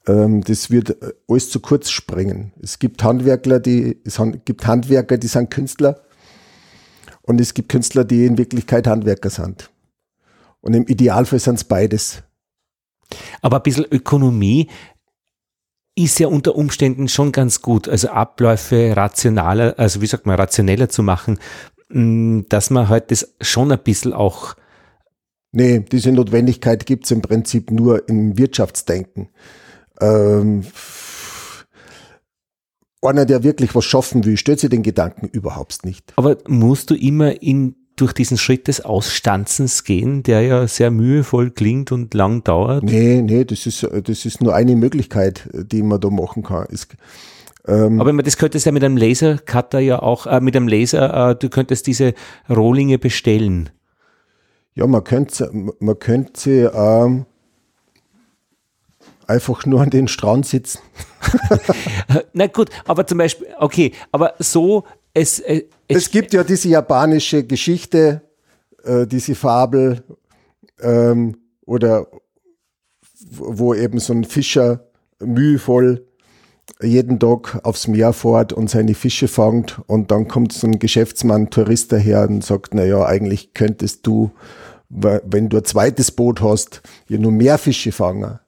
Ähm, 0.06 0.42
das 0.42 0.70
wird 0.70 1.02
äh, 1.02 1.12
alles 1.28 1.50
zu 1.50 1.60
kurz 1.60 1.90
springen. 1.90 2.52
Es 2.62 2.78
gibt 2.78 3.04
Handwerkler, 3.04 3.60
die, 3.60 4.00
es 4.04 4.20
gibt 4.44 4.66
Handwerker, 4.66 5.18
die 5.18 5.26
sind 5.26 5.50
Künstler 5.50 6.00
und 7.22 7.40
es 7.40 7.54
gibt 7.54 7.68
Künstler, 7.68 8.04
die 8.04 8.24
in 8.24 8.38
Wirklichkeit 8.38 8.86
Handwerker 8.86 9.30
sind. 9.30 9.70
Und 10.60 10.74
im 10.74 10.86
Idealfall 10.86 11.38
sind 11.38 11.56
es 11.56 11.64
beides. 11.64 12.22
Aber 13.40 13.58
ein 13.58 13.62
bisschen 13.62 13.84
Ökonomie 13.84 14.68
ist 15.96 16.20
ja 16.20 16.28
unter 16.28 16.54
Umständen 16.54 17.08
schon 17.08 17.32
ganz 17.32 17.62
gut. 17.62 17.88
Also 17.88 18.08
Abläufe 18.08 18.96
rationaler, 18.96 19.74
also 19.78 20.02
wie 20.02 20.06
sagt 20.06 20.26
man, 20.26 20.36
rationeller 20.36 20.88
zu 20.88 21.02
machen, 21.02 21.38
mm, 21.88 22.42
dass 22.48 22.70
man 22.70 22.88
halt 22.88 23.10
das 23.10 23.34
schon 23.40 23.72
ein 23.72 23.82
bisschen 23.82 24.12
auch. 24.12 24.54
Nee, 25.52 25.80
diese 25.80 26.12
Notwendigkeit 26.12 26.84
gibt 26.84 27.06
es 27.06 27.10
im 27.10 27.22
Prinzip 27.22 27.70
nur 27.70 28.08
im 28.08 28.36
Wirtschaftsdenken. 28.36 29.30
Ähm, 30.00 30.66
einer, 33.02 33.24
der 33.24 33.42
wirklich 33.42 33.74
was 33.74 33.84
schaffen 33.84 34.24
will, 34.24 34.36
stellt 34.36 34.60
sich 34.60 34.68
den 34.68 34.82
Gedanken 34.82 35.28
überhaupt 35.28 35.84
nicht. 35.84 36.12
Aber 36.16 36.36
musst 36.46 36.90
du 36.90 36.94
immer 36.94 37.40
in, 37.42 37.85
durch 37.96 38.12
diesen 38.12 38.36
Schritt 38.36 38.68
des 38.68 38.82
Ausstanzens 38.82 39.84
gehen, 39.84 40.22
der 40.22 40.42
ja 40.42 40.68
sehr 40.68 40.90
mühevoll 40.90 41.50
klingt 41.50 41.92
und 41.92 42.12
lang 42.14 42.44
dauert? 42.44 42.84
Nee, 42.84 43.22
nee, 43.22 43.44
das 43.44 43.66
ist, 43.66 43.86
das 44.04 44.24
ist 44.26 44.42
nur 44.42 44.54
eine 44.54 44.76
Möglichkeit, 44.76 45.48
die 45.52 45.82
man 45.82 46.00
da 46.00 46.10
machen 46.10 46.42
kann. 46.42 46.66
Es, 46.70 46.86
ähm, 47.66 48.00
Aber 48.00 48.12
das 48.22 48.36
könntest 48.36 48.66
ja 48.66 48.72
mit 48.72 48.84
einem 48.84 48.96
Lasercutter 48.96 49.80
ja 49.80 50.00
auch, 50.00 50.26
äh, 50.26 50.40
mit 50.40 50.54
einem 50.54 50.68
Laser, 50.68 51.30
äh, 51.30 51.36
du 51.36 51.48
könntest 51.48 51.86
diese 51.86 52.14
Rohlinge 52.48 52.98
bestellen. 52.98 53.70
Ja, 54.74 54.86
man 54.86 55.02
könnte, 55.02 55.50
man 55.80 55.98
könnte 55.98 56.38
sie, 56.38 56.60
ähm, 56.60 57.24
einfach 59.26 59.66
nur 59.66 59.80
an 59.80 59.90
den 59.90 60.08
Strand 60.08 60.46
sitzen. 60.46 60.78
Na 62.32 62.46
gut, 62.46 62.70
aber 62.86 63.06
zum 63.06 63.18
Beispiel, 63.18 63.48
okay, 63.58 63.92
aber 64.12 64.34
so, 64.38 64.84
es, 65.16 65.40
äh, 65.40 65.64
es, 65.88 65.96
es 65.96 66.10
gibt 66.10 66.34
ja 66.34 66.44
diese 66.44 66.68
japanische 66.68 67.44
Geschichte, 67.44 68.20
äh, 68.84 69.06
diese 69.06 69.34
Fabel, 69.34 70.02
ähm, 70.80 71.36
oder 71.64 72.06
wo 73.30 73.72
eben 73.72 73.98
so 73.98 74.12
ein 74.12 74.24
Fischer 74.24 74.86
mühevoll 75.18 76.06
jeden 76.82 77.18
Tag 77.18 77.60
aufs 77.62 77.88
Meer 77.88 78.12
fährt 78.12 78.52
und 78.52 78.68
seine 78.68 78.94
Fische 78.94 79.28
fangt 79.28 79.80
und 79.86 80.10
dann 80.10 80.28
kommt 80.28 80.52
so 80.52 80.66
ein 80.66 80.78
Geschäftsmann, 80.78 81.48
Tourist 81.48 81.92
daher 81.92 82.28
und 82.28 82.44
sagt, 82.44 82.74
na 82.74 82.84
ja, 82.84 83.04
eigentlich 83.06 83.54
könntest 83.54 84.06
du, 84.06 84.32
wenn 84.90 85.48
du 85.48 85.56
ein 85.56 85.64
zweites 85.64 86.10
Boot 86.10 86.42
hast, 86.42 86.82
ja 87.08 87.18
nur 87.18 87.32
mehr 87.32 87.56
Fische 87.56 87.92
fangen. 87.92 88.38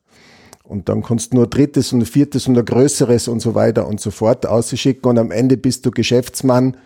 Und 0.69 0.91
dann 0.91 1.03
kannst 1.03 1.33
du 1.33 1.37
nur 1.37 1.47
ein 1.47 1.51
drittes 1.51 1.95
und 1.95 2.03
ein 2.03 2.07
viertes 2.07 2.47
und 2.47 2.59
ein 2.59 2.65
größeres 2.65 3.29
und 3.29 3.41
so 3.41 3.55
weiter 3.55 3.87
und 3.87 4.03
so 4.03 4.11
fort 4.11 4.45
ausschicken 4.45 5.09
und 5.09 5.19
am 5.19 5.31
Ende 5.31 5.57
bist 5.57 5.87
du 5.87 5.91
Geschäftsmann 5.91 6.77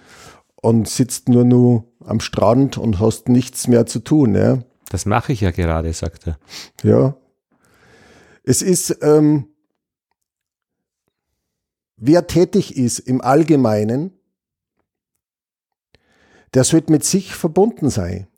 und 0.54 0.88
sitzt 0.88 1.28
nur 1.28 1.44
nur 1.44 1.84
am 1.98 2.20
Strand 2.20 2.78
und 2.78 3.00
hast 3.00 3.28
nichts 3.28 3.66
mehr 3.66 3.84
zu 3.84 3.98
tun. 3.98 4.36
Ja? 4.36 4.62
Das 4.88 5.04
mache 5.04 5.32
ich 5.32 5.40
ja 5.40 5.50
gerade, 5.50 5.92
sagt 5.92 6.28
er. 6.28 6.38
Ja. 6.84 7.16
Es 8.44 8.62
ist, 8.62 8.98
ähm, 9.02 9.48
wer 11.96 12.28
tätig 12.28 12.76
ist 12.76 13.00
im 13.00 13.20
Allgemeinen, 13.20 14.12
der 16.54 16.62
sollte 16.62 16.92
mit 16.92 17.02
sich 17.02 17.34
verbunden 17.34 17.90
sein 17.90 18.28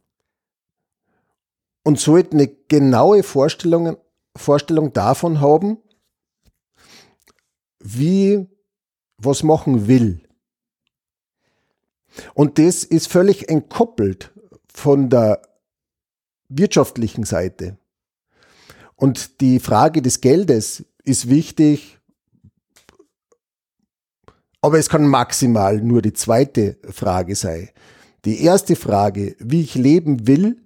und 1.82 2.00
sollte 2.00 2.32
eine 2.32 2.48
genaue 2.48 3.22
Vorstellung 3.22 3.98
Vorstellung 4.36 4.92
davon 4.92 5.40
haben, 5.40 5.78
wie 7.80 8.46
was 9.18 9.42
machen 9.42 9.86
will. 9.86 10.20
Und 12.34 12.58
das 12.58 12.84
ist 12.84 13.08
völlig 13.08 13.48
entkoppelt 13.48 14.32
von 14.72 15.10
der 15.10 15.42
wirtschaftlichen 16.48 17.24
Seite. 17.24 17.78
Und 18.96 19.40
die 19.40 19.58
Frage 19.58 20.02
des 20.02 20.20
Geldes 20.20 20.84
ist 21.04 21.28
wichtig, 21.28 21.98
aber 24.60 24.78
es 24.78 24.88
kann 24.88 25.06
maximal 25.06 25.80
nur 25.80 26.00
die 26.00 26.12
zweite 26.12 26.78
Frage 26.90 27.36
sein. 27.36 27.68
Die 28.24 28.42
erste 28.42 28.76
Frage, 28.76 29.36
wie 29.38 29.60
ich 29.60 29.74
leben 29.74 30.26
will, 30.26 30.63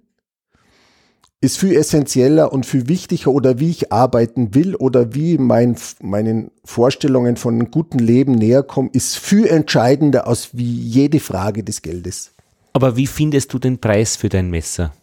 ist 1.41 1.57
viel 1.57 1.75
essentieller 1.75 2.51
und 2.51 2.65
viel 2.65 2.87
wichtiger 2.87 3.31
oder 3.31 3.59
wie 3.59 3.69
ich 3.69 3.93
arbeiten 3.93 4.53
will 4.55 4.75
oder 4.75 5.13
wie 5.13 5.37
mein, 5.37 5.77
meinen 6.01 6.51
Vorstellungen 6.65 7.37
von 7.37 7.55
einem 7.55 7.71
guten 7.71 7.99
Leben 7.99 8.33
näher 8.33 8.63
komme, 8.63 8.89
ist 8.91 9.17
viel 9.17 9.47
entscheidender 9.47 10.27
als 10.27 10.49
wie 10.57 10.71
jede 10.71 11.19
Frage 11.19 11.63
des 11.63 11.81
Geldes. 11.81 12.33
Aber 12.73 12.97
wie 12.97 13.07
findest 13.07 13.53
du 13.53 13.59
den 13.59 13.79
Preis 13.79 14.17
für 14.17 14.29
dein 14.29 14.49
Messer? 14.49 14.93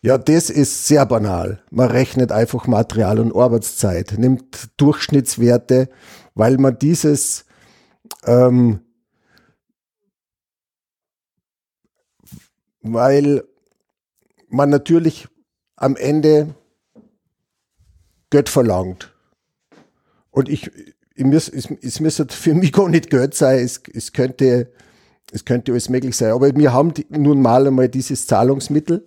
Ja, 0.00 0.18
das 0.18 0.50
ist 0.50 0.86
sehr 0.86 1.06
banal. 1.06 1.62
Man 1.70 1.90
rechnet 1.90 2.30
einfach 2.30 2.66
Material 2.66 3.18
und 3.18 3.34
Arbeitszeit, 3.34 4.14
nimmt 4.16 4.68
Durchschnittswerte, 4.76 5.88
weil 6.34 6.56
man 6.58 6.78
dieses 6.78 7.44
ähm, 8.24 8.80
weil 12.82 13.44
man 14.48 14.70
natürlich 14.70 15.28
am 15.76 15.96
Ende 15.96 16.54
Geld 18.30 18.48
verlangt. 18.48 19.14
Und 20.30 20.48
ich, 20.48 20.70
ich 21.14 21.24
muss, 21.24 21.48
es, 21.48 21.68
es 21.82 22.00
müsste 22.00 22.26
für 22.28 22.54
mich 22.54 22.72
gar 22.72 22.88
nicht 22.88 23.10
Geld 23.10 23.34
sein, 23.34 23.58
es, 23.60 23.82
es, 23.92 24.12
könnte, 24.12 24.70
es 25.32 25.44
könnte 25.44 25.72
alles 25.72 25.88
möglich 25.88 26.16
sein. 26.16 26.32
Aber 26.32 26.54
wir 26.54 26.72
haben 26.72 26.92
nun 27.10 27.40
mal 27.40 27.66
einmal 27.66 27.88
dieses 27.88 28.26
Zahlungsmittel 28.26 29.06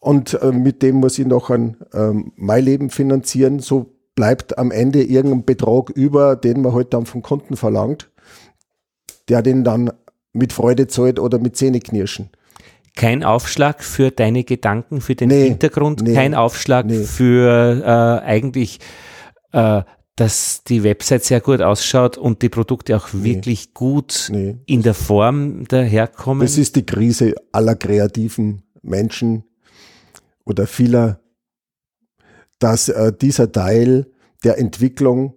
und 0.00 0.34
äh, 0.40 0.52
mit 0.52 0.82
dem 0.82 0.96
muss 0.96 1.18
ich 1.18 1.26
noch 1.26 1.50
ein 1.50 1.76
ähm, 1.92 2.32
mein 2.36 2.64
Leben 2.64 2.90
finanzieren. 2.90 3.58
So 3.60 3.94
bleibt 4.14 4.58
am 4.58 4.70
Ende 4.70 5.02
irgendein 5.02 5.44
Betrag 5.44 5.90
über, 5.90 6.36
den 6.36 6.62
man 6.62 6.72
halt 6.72 6.94
dann 6.94 7.06
vom 7.06 7.22
Kunden 7.22 7.56
verlangt, 7.56 8.10
der 9.28 9.42
den 9.42 9.64
dann 9.64 9.92
mit 10.32 10.52
Freude 10.52 10.86
zahlt 10.86 11.18
oder 11.18 11.38
mit 11.38 11.56
Zähneknirschen. 11.56 12.30
Kein 12.98 13.22
Aufschlag 13.22 13.84
für 13.84 14.10
deine 14.10 14.42
Gedanken, 14.42 15.00
für 15.00 15.14
den 15.14 15.28
nee, 15.28 15.44
Hintergrund, 15.44 16.02
nee, 16.02 16.14
kein 16.14 16.34
Aufschlag 16.34 16.86
nee. 16.86 17.04
für 17.04 17.80
äh, 17.80 18.26
eigentlich, 18.26 18.80
äh, 19.52 19.82
dass 20.16 20.64
die 20.64 20.82
Website 20.82 21.22
sehr 21.22 21.40
gut 21.40 21.62
ausschaut 21.62 22.18
und 22.18 22.42
die 22.42 22.48
Produkte 22.48 22.96
auch 22.96 23.10
wirklich 23.12 23.72
gut 23.72 24.28
in 24.30 24.82
der 24.82 24.94
Form 24.94 25.68
daherkommen. 25.68 26.40
Das 26.40 26.58
ist 26.58 26.74
die 26.74 26.84
Krise 26.84 27.36
aller 27.52 27.76
kreativen 27.76 28.64
Menschen 28.82 29.44
oder 30.44 30.66
vieler, 30.66 31.20
dass 32.58 32.88
äh, 32.88 33.12
dieser 33.12 33.52
Teil 33.52 34.10
der 34.42 34.58
Entwicklung 34.58 35.34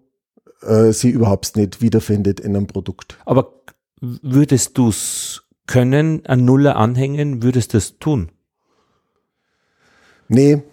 äh, 0.63 0.91
sie 0.93 1.11
überhaupt 1.11 1.55
nicht 1.55 1.79
wiederfindet 1.79 2.39
in 2.39 2.55
einem 2.55 2.65
Produkt. 2.65 3.19
Aber 3.23 3.61
würdest 3.99 4.79
du 4.79 4.89
es 4.89 5.43
können, 5.71 6.25
ein 6.25 6.43
Nuller 6.43 6.75
anhängen, 6.75 7.43
würdest 7.43 7.73
du 7.73 7.77
das 7.77 7.97
tun? 7.97 8.29
Nee. 10.27 10.63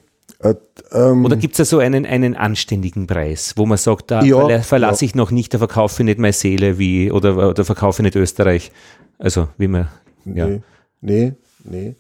Äh, 0.40 0.54
ähm, 0.90 1.24
Oder 1.24 1.36
gibt 1.36 1.54
es 1.54 1.58
da 1.58 1.64
so 1.64 1.78
einen, 1.78 2.04
einen 2.04 2.34
anständigen 2.34 3.06
Preis, 3.06 3.54
wo 3.56 3.64
man 3.64 3.78
sagt, 3.78 4.10
da 4.10 4.22
ja, 4.22 4.60
verlasse 4.60 5.04
ja. 5.04 5.08
ich 5.08 5.14
noch 5.14 5.30
nicht, 5.30 5.54
da 5.54 5.58
verkaufe 5.58 6.02
ich 6.02 6.04
nicht 6.04 6.18
meine 6.18 6.32
Seele 6.32 6.78
wie, 6.80 7.12
oder, 7.12 7.50
oder 7.50 7.64
verkaufe 7.64 8.02
ich 8.02 8.04
nicht 8.04 8.16
Österreich. 8.16 8.72
Also, 9.18 9.48
wie 9.56 9.68
man, 9.68 9.86
ja. 10.24 10.48
Nee, 10.48 10.62
nee. 11.00 11.32
nee. 11.62 11.94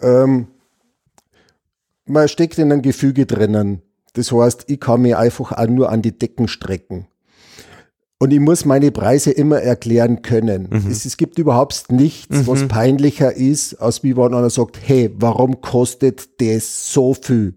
Ähm, 0.00 0.46
man 2.06 2.28
steckt 2.28 2.58
in 2.58 2.70
einem 2.70 2.82
Gefüge 2.82 3.26
drinnen. 3.26 3.82
Das 4.12 4.30
heißt, 4.30 4.66
ich 4.68 4.78
kann 4.78 5.02
mich 5.02 5.16
einfach 5.16 5.50
auch 5.50 5.66
nur 5.66 5.90
an 5.90 6.02
die 6.02 6.16
Decken 6.16 6.46
strecken. 6.46 7.08
Und 8.22 8.32
ich 8.32 8.38
muss 8.38 8.64
meine 8.64 8.92
Preise 8.92 9.32
immer 9.32 9.58
erklären 9.62 10.22
können. 10.22 10.68
Mhm. 10.70 10.88
Es, 10.88 11.04
es, 11.04 11.16
gibt 11.16 11.40
überhaupt 11.40 11.90
nichts, 11.90 12.42
mhm. 12.42 12.46
was 12.46 12.68
peinlicher 12.68 13.34
ist, 13.34 13.74
als 13.82 14.04
wie 14.04 14.16
wenn 14.16 14.32
einer 14.32 14.48
sagt, 14.48 14.78
hey, 14.80 15.10
warum 15.18 15.60
kostet 15.60 16.40
das 16.40 16.92
so 16.92 17.14
viel? 17.14 17.54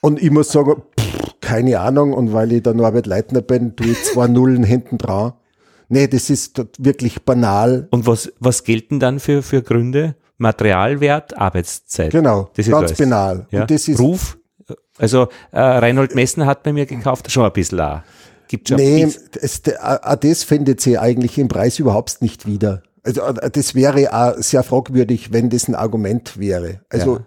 Und 0.00 0.22
ich 0.22 0.30
muss 0.30 0.50
sagen, 0.50 0.84
pff, 0.98 1.34
keine 1.42 1.80
Ahnung. 1.80 2.14
Und 2.14 2.32
weil 2.32 2.50
ich 2.52 2.62
der 2.62 2.72
Norbert 2.72 3.04
Leitner 3.04 3.42
bin, 3.42 3.76
tue 3.76 3.88
ich 3.88 4.02
zwei 4.04 4.26
Nullen 4.26 4.64
hinten 4.64 4.96
dran. 4.96 5.34
Nee, 5.90 6.06
das 6.06 6.30
ist 6.30 6.64
wirklich 6.78 7.26
banal. 7.26 7.88
Und 7.90 8.06
was, 8.06 8.32
was 8.40 8.64
gelten 8.64 9.00
dann 9.00 9.20
für, 9.20 9.42
für 9.42 9.60
Gründe? 9.60 10.16
Materialwert, 10.38 11.36
Arbeitszeit. 11.36 12.10
Genau, 12.10 12.48
das 12.56 12.68
ist 12.68 12.72
ganz 12.72 12.84
alles. 12.84 12.96
banal. 12.96 13.46
Ja. 13.50 13.60
Und 13.60 13.70
das 13.70 13.86
ist, 13.86 14.00
Ruf, 14.00 14.38
also 14.96 15.28
äh, 15.52 15.60
Reinhold 15.60 16.14
Messner 16.14 16.46
hat 16.46 16.62
bei 16.62 16.72
mir 16.72 16.86
gekauft, 16.86 17.30
schon 17.30 17.44
ein 17.44 17.52
bisschen 17.52 17.80
auch. 17.80 18.00
Gibt 18.48 18.68
schon 18.68 18.76
nee, 18.76 19.04
bisschen. 19.04 19.22
das, 20.20 20.44
findet 20.44 20.80
sie 20.80 20.98
eigentlich 20.98 21.38
im 21.38 21.48
Preis 21.48 21.78
überhaupt 21.78 22.20
nicht 22.20 22.46
wieder. 22.46 22.82
Also 23.02 23.20
das 23.32 23.74
wäre 23.74 24.12
auch 24.14 24.36
sehr 24.38 24.62
fragwürdig, 24.62 25.32
wenn 25.32 25.50
das 25.50 25.68
ein 25.68 25.74
Argument 25.74 26.38
wäre. 26.38 26.80
Also 26.88 27.16
Ja. 27.16 27.24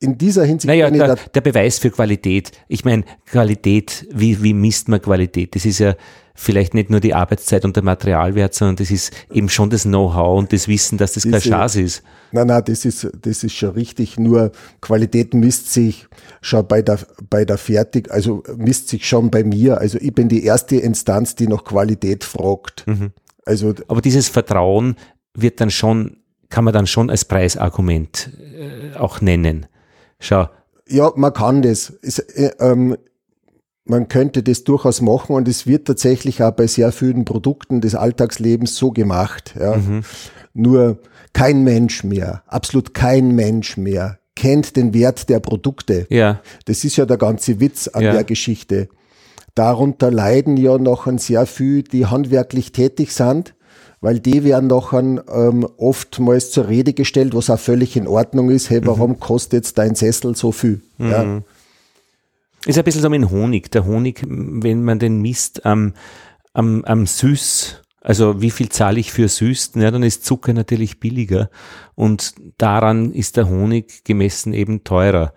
in 0.00 0.18
dieser 0.18 0.44
Hinsicht 0.44 0.66
Naja, 0.66 0.90
der, 0.90 1.16
der 1.16 1.40
Beweis 1.40 1.78
für 1.78 1.90
Qualität. 1.90 2.50
Ich 2.66 2.84
meine, 2.84 3.04
Qualität, 3.26 4.06
wie, 4.12 4.42
wie 4.42 4.54
misst 4.54 4.88
man 4.88 5.00
Qualität? 5.00 5.54
Das 5.54 5.64
ist 5.64 5.78
ja 5.78 5.94
vielleicht 6.40 6.72
nicht 6.72 6.88
nur 6.88 7.00
die 7.00 7.12
Arbeitszeit 7.12 7.66
und 7.66 7.76
der 7.76 7.82
Materialwert, 7.82 8.54
sondern 8.54 8.76
das 8.76 8.90
ist 8.90 9.12
eben 9.30 9.50
schon 9.50 9.68
das 9.68 9.82
Know-how 9.82 10.38
und 10.38 10.52
das 10.54 10.68
Wissen, 10.68 10.96
dass 10.96 11.12
das 11.12 11.24
kein 11.30 11.40
Schatz 11.40 11.76
ist. 11.76 12.02
Nein, 12.32 12.46
nein, 12.46 12.62
das 12.64 12.86
ist, 12.86 13.08
das 13.20 13.44
ist 13.44 13.52
schon 13.52 13.70
richtig. 13.70 14.18
Nur 14.18 14.52
Qualität 14.80 15.34
misst 15.34 15.70
sich 15.72 16.08
schon 16.40 16.66
bei 16.66 16.80
der, 16.80 16.98
bei 17.28 17.44
der 17.44 17.58
Fertig, 17.58 18.10
also 18.10 18.42
misst 18.56 18.88
sich 18.88 19.06
schon 19.06 19.30
bei 19.30 19.44
mir. 19.44 19.78
Also 19.78 19.98
ich 20.00 20.14
bin 20.14 20.28
die 20.28 20.44
erste 20.44 20.76
Instanz, 20.76 21.34
die 21.34 21.46
nach 21.46 21.62
Qualität 21.64 22.24
fragt. 22.24 22.86
Mhm. 22.86 23.12
Also 23.44 23.74
Aber 23.88 24.00
dieses 24.00 24.28
Vertrauen 24.28 24.96
wird 25.34 25.60
dann 25.60 25.70
schon, 25.70 26.16
kann 26.48 26.64
man 26.64 26.72
dann 26.72 26.86
schon 26.86 27.10
als 27.10 27.26
Preisargument 27.26 28.30
äh, 28.56 28.96
auch 28.96 29.20
nennen. 29.20 29.66
Schau, 30.18 30.48
ja, 30.88 31.12
man 31.14 31.32
kann 31.32 31.62
das. 31.62 31.92
Es, 32.02 32.18
äh, 32.18 32.50
ähm, 32.60 32.96
man 33.90 34.08
könnte 34.08 34.42
das 34.42 34.64
durchaus 34.64 35.00
machen 35.02 35.34
und 35.34 35.48
es 35.48 35.66
wird 35.66 35.86
tatsächlich 35.86 36.42
auch 36.42 36.52
bei 36.52 36.66
sehr 36.66 36.92
vielen 36.92 37.24
Produkten 37.24 37.80
des 37.80 37.94
Alltagslebens 37.94 38.76
so 38.76 38.90
gemacht. 38.92 39.54
Ja. 39.60 39.76
Nur 40.54 40.98
kein 41.32 41.62
Mensch 41.64 42.04
mehr, 42.04 42.42
absolut 42.46 42.94
kein 42.94 43.34
Mensch 43.34 43.76
mehr 43.76 44.18
kennt 44.36 44.76
den 44.76 44.94
Wert 44.94 45.28
der 45.28 45.38
Produkte. 45.40 46.06
ja, 46.08 46.40
Das 46.64 46.82
ist 46.84 46.96
ja 46.96 47.04
der 47.04 47.18
ganze 47.18 47.60
Witz 47.60 47.88
an 47.88 48.02
Ja. 48.02 48.12
der 48.12 48.24
Geschichte. 48.24 48.88
Darunter 49.54 50.10
leiden 50.10 50.56
ja 50.56 50.78
noch 50.78 51.06
ein 51.06 51.18
sehr 51.18 51.44
viel, 51.44 51.82
die 51.82 52.06
handwerklich 52.06 52.72
tätig 52.72 53.12
sind, 53.12 53.54
weil 54.00 54.18
die 54.18 54.42
werden 54.44 54.68
noch 54.68 54.94
ähm, 54.94 55.66
oftmals 55.76 56.52
zur 56.52 56.68
Rede 56.68 56.94
gestellt, 56.94 57.34
was 57.34 57.50
auch 57.50 57.58
völlig 57.58 57.96
in 57.96 58.06
Ordnung 58.08 58.48
ist. 58.48 58.70
Hey, 58.70 58.80
warum 58.84 59.20
kostet 59.20 59.52
jetzt 59.64 59.76
dein 59.76 59.94
Sessel 59.94 60.34
so 60.34 60.52
viel? 60.52 60.80
Ja. 60.98 61.42
Ist 62.66 62.78
ein 62.78 62.84
bisschen 62.84 63.02
so 63.02 63.10
wie 63.10 63.24
Honig. 63.24 63.70
Der 63.70 63.84
Honig, 63.84 64.24
wenn 64.26 64.84
man 64.84 64.98
den 64.98 65.20
misst 65.20 65.64
am, 65.64 65.94
am, 66.52 66.84
am 66.84 67.06
Süß, 67.06 67.82
also 68.00 68.40
wie 68.40 68.50
viel 68.50 68.68
zahle 68.70 69.00
ich 69.00 69.12
für 69.12 69.28
süß, 69.28 69.72
ja, 69.76 69.90
dann 69.90 70.02
ist 70.02 70.24
Zucker 70.24 70.52
natürlich 70.52 71.00
billiger 71.00 71.50
und 71.94 72.34
daran 72.58 73.12
ist 73.12 73.36
der 73.36 73.48
Honig 73.48 74.04
gemessen 74.04 74.54
eben 74.54 74.84
teurer. 74.84 75.34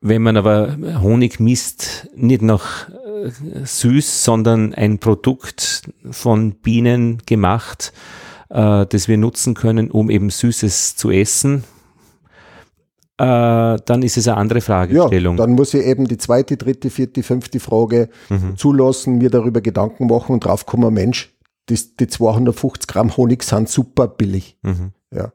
Wenn 0.00 0.22
man 0.22 0.36
aber 0.36 0.76
Honig 1.00 1.40
misst, 1.40 2.08
nicht 2.16 2.42
nach 2.42 2.88
äh, 2.88 3.30
süß, 3.64 4.24
sondern 4.24 4.74
ein 4.74 4.98
Produkt 4.98 5.82
von 6.10 6.54
Bienen 6.54 7.18
gemacht, 7.26 7.92
äh, 8.48 8.86
das 8.86 9.08
wir 9.08 9.18
nutzen 9.18 9.54
können, 9.54 9.90
um 9.90 10.10
eben 10.10 10.30
Süßes 10.30 10.96
zu 10.96 11.10
essen, 11.10 11.64
äh, 13.20 13.76
dann 13.84 14.02
ist 14.02 14.16
es 14.16 14.26
eine 14.28 14.36
andere 14.38 14.60
Ja, 14.60 14.64
Fragestellung. 14.64 15.36
dann 15.36 15.52
muss 15.52 15.74
ich 15.74 15.84
eben 15.84 16.06
die 16.08 16.16
zweite, 16.18 16.56
dritte, 16.56 16.88
vierte, 16.90 17.22
fünfte 17.22 17.60
Frage 17.60 18.08
zulassen, 18.56 19.18
mir 19.18 19.30
darüber 19.30 19.60
Gedanken 19.60 20.06
machen 20.06 20.32
und 20.32 20.44
draufkommen, 20.44 20.92
Mensch, 20.94 21.34
das, 21.66 21.96
die 21.96 22.06
250 22.08 22.86
Gramm 22.88 23.16
Honig 23.16 23.42
sind 23.42 23.68
super 23.68 24.08
billig. 24.08 24.56
Mhm. 24.62 24.92
Ja. 25.14 25.32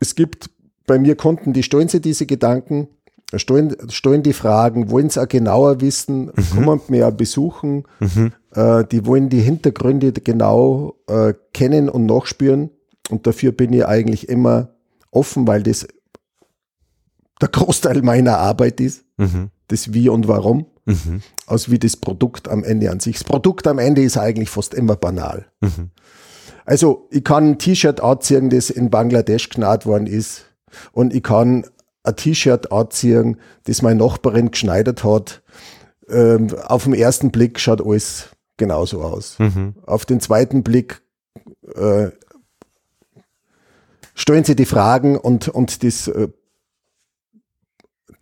Es 0.00 0.14
gibt 0.14 0.50
bei 0.86 0.98
mir 0.98 1.16
Kunden, 1.16 1.52
die 1.52 1.62
stellen 1.62 1.88
sich 1.88 2.00
diese 2.02 2.26
Gedanken, 2.26 2.88
stellen, 3.34 3.74
stellen 3.88 4.22
die 4.22 4.32
Fragen, 4.32 4.90
wollen 4.90 5.06
es 5.06 5.16
auch 5.16 5.28
genauer 5.28 5.80
wissen, 5.80 6.30
kommen 6.54 6.80
mir 6.88 7.08
auch 7.08 7.12
besuchen, 7.12 7.84
äh, 8.54 8.84
die 8.90 9.06
wollen 9.06 9.28
die 9.28 9.40
Hintergründe 9.40 10.12
genau 10.12 10.96
äh, 11.08 11.34
kennen 11.54 11.88
und 11.88 12.06
nachspüren. 12.06 12.70
Und 13.10 13.26
dafür 13.26 13.52
bin 13.52 13.72
ich 13.72 13.86
eigentlich 13.86 14.28
immer 14.28 14.68
offen, 15.10 15.46
weil 15.46 15.62
das 15.62 15.86
der 17.42 17.48
Großteil 17.50 18.02
meiner 18.02 18.38
Arbeit 18.38 18.80
ist, 18.80 19.04
Mhm. 19.18 19.50
das 19.68 19.92
Wie 19.92 20.08
und 20.08 20.26
Warum, 20.28 20.66
Mhm. 20.86 21.20
als 21.46 21.70
wie 21.70 21.78
das 21.78 21.96
Produkt 21.96 22.48
am 22.48 22.64
Ende 22.64 22.90
an 22.90 23.00
sich. 23.00 23.16
Das 23.18 23.24
Produkt 23.24 23.66
am 23.66 23.78
Ende 23.78 24.02
ist 24.02 24.16
eigentlich 24.16 24.48
fast 24.50 24.74
immer 24.74 24.96
banal. 24.96 25.46
Mhm. 25.60 25.90
Also 26.64 27.08
ich 27.10 27.24
kann 27.24 27.50
ein 27.50 27.58
T-Shirt 27.58 28.00
anziehen, 28.00 28.48
das 28.50 28.70
in 28.70 28.88
Bangladesch 28.90 29.48
genäht 29.48 29.84
worden 29.84 30.06
ist 30.06 30.44
und 30.92 31.12
ich 31.14 31.22
kann 31.22 31.66
ein 32.04 32.16
T-Shirt 32.16 32.72
anziehen, 32.72 33.38
das 33.64 33.82
meine 33.82 33.98
Nachbarin 34.00 34.50
geschneidert 34.50 35.04
hat. 35.04 35.42
Ähm, 36.08 36.48
auf 36.66 36.84
den 36.84 36.94
ersten 36.94 37.30
Blick 37.30 37.58
schaut 37.60 37.84
alles 37.84 38.28
genauso 38.56 39.02
aus. 39.02 39.38
Mhm. 39.38 39.74
Auf 39.86 40.04
den 40.04 40.20
zweiten 40.20 40.62
Blick 40.62 41.02
äh, 41.74 42.08
stellen 44.14 44.44
sie 44.44 44.56
die 44.56 44.66
Fragen 44.66 45.16
und, 45.16 45.48
und 45.48 45.82
das, 45.82 46.08
äh, 46.08 46.28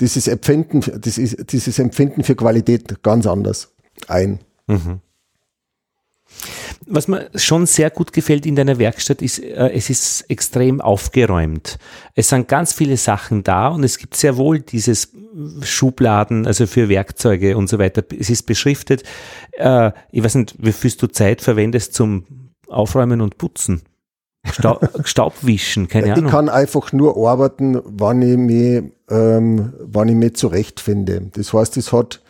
dieses, 0.01 0.27
Empfinden, 0.29 0.81
ist, 0.81 1.53
dieses 1.53 1.79
Empfinden 1.79 2.25
für 2.25 2.35
Qualität 2.35 3.03
ganz 3.03 3.27
anders 3.27 3.73
ein. 4.09 4.41
Was 6.87 7.09
mir 7.09 7.31
schon 7.35 7.67
sehr 7.67 7.91
gut 7.91 8.13
gefällt 8.13 8.47
in 8.47 8.57
deiner 8.57 8.79
Werkstatt 8.79 9.21
ist, 9.23 9.39
äh, 9.41 9.71
es 9.73 9.91
ist 9.91 10.23
extrem 10.29 10.81
aufgeräumt. 10.81 11.79
Es 12.15 12.31
sind 12.31 12.49
ganz 12.49 12.73
viele 12.73 12.97
Sachen 12.97 13.43
da 13.43 13.69
und 13.69 13.85
es 13.85 13.99
gibt 13.99 14.17
sehr 14.17 14.37
wohl 14.37 14.61
dieses 14.61 15.13
Schubladen, 15.63 16.47
also 16.47 16.67
für 16.67 16.89
Werkzeuge 16.89 17.57
und 17.57 17.69
so 17.69 17.79
weiter. 17.79 18.03
Es 18.19 18.31
ist 18.31 18.45
beschriftet. 18.45 19.03
Äh, 19.53 19.93
ich 20.11 20.25
weiß 20.25 20.37
nicht, 20.37 20.55
wie 20.59 20.73
viel 20.73 20.91
du 20.93 21.07
Zeit 21.09 21.43
verwendest 21.43 21.95
zum 21.95 22.25
Aufräumen 22.69 23.21
und 23.21 23.39
Putzen? 23.39 23.83
Staub, 24.45 24.89
Staubwischen, 25.05 25.89
keine 25.89 26.07
Ich 26.09 26.13
Ahnung. 26.15 26.31
kann 26.31 26.49
einfach 26.49 26.93
nur 26.93 27.17
arbeiten, 27.29 27.81
wann 27.85 28.23
ich 28.23 28.37
mich, 28.37 28.83
ähm, 29.11 29.73
wann 29.81 30.09
ich 30.09 30.15
mich 30.15 30.35
zurechtfinde. 30.37 31.31
Das 31.35 31.53
heißt, 31.53 31.77
es 31.77 31.93
hat, 31.93 32.23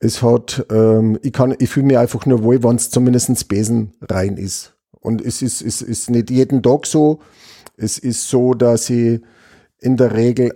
es 0.00 0.22
hat, 0.22 0.66
ähm, 0.70 1.18
ich 1.22 1.32
kann, 1.32 1.54
ich 1.58 1.70
fühle 1.70 1.86
mich 1.86 1.98
einfach 1.98 2.26
nur 2.26 2.42
wohl, 2.42 2.62
wenn 2.62 2.76
es 2.76 2.90
zumindest 2.90 3.28
ins 3.28 3.44
Besen 3.44 3.92
rein 4.02 4.36
ist. 4.36 4.74
Und 5.00 5.20
es 5.20 5.42
ist, 5.42 5.62
es 5.62 5.80
ist 5.80 6.10
nicht 6.10 6.30
jeden 6.30 6.62
Tag 6.62 6.86
so. 6.86 7.20
Es 7.76 7.98
ist 7.98 8.28
so, 8.28 8.54
dass 8.54 8.90
ich 8.90 9.20
in 9.80 9.96
der 9.96 10.14
Regel 10.14 10.52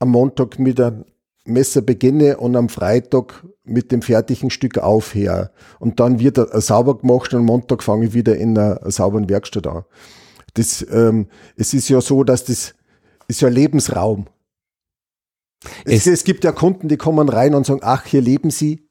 am 0.00 0.10
Montag 0.10 0.58
mit 0.58 0.80
einem 0.80 1.04
Messer 1.46 1.82
beginne 1.82 2.36
und 2.38 2.56
am 2.56 2.68
Freitag 2.68 3.44
mit 3.64 3.90
dem 3.92 4.02
fertigen 4.02 4.50
Stück 4.50 4.78
aufhöre. 4.78 5.50
Und 5.80 5.98
dann 6.00 6.20
wird 6.20 6.38
er 6.38 6.60
sauber 6.60 6.98
gemacht 6.98 7.32
und 7.34 7.40
am 7.40 7.46
Montag 7.46 7.82
fange 7.82 8.06
ich 8.06 8.14
wieder 8.14 8.36
in 8.36 8.56
einer 8.56 8.80
sauberen 8.90 9.28
Werkstatt 9.28 9.66
an. 9.66 9.84
Das, 10.54 10.86
ähm, 10.90 11.26
es 11.56 11.74
ist 11.74 11.88
ja 11.88 12.00
so, 12.00 12.24
dass 12.24 12.44
das 12.44 12.74
ist 13.28 13.40
ja 13.40 13.48
Lebensraum. 13.48 14.26
Es, 15.84 16.06
Es- 16.06 16.06
es 16.06 16.24
gibt 16.24 16.44
ja 16.44 16.52
Kunden, 16.52 16.88
die 16.88 16.96
kommen 16.96 17.28
rein 17.28 17.54
und 17.54 17.66
sagen, 17.66 17.80
ach, 17.82 18.04
hier 18.06 18.20
leben 18.22 18.50
sie. 18.50 18.88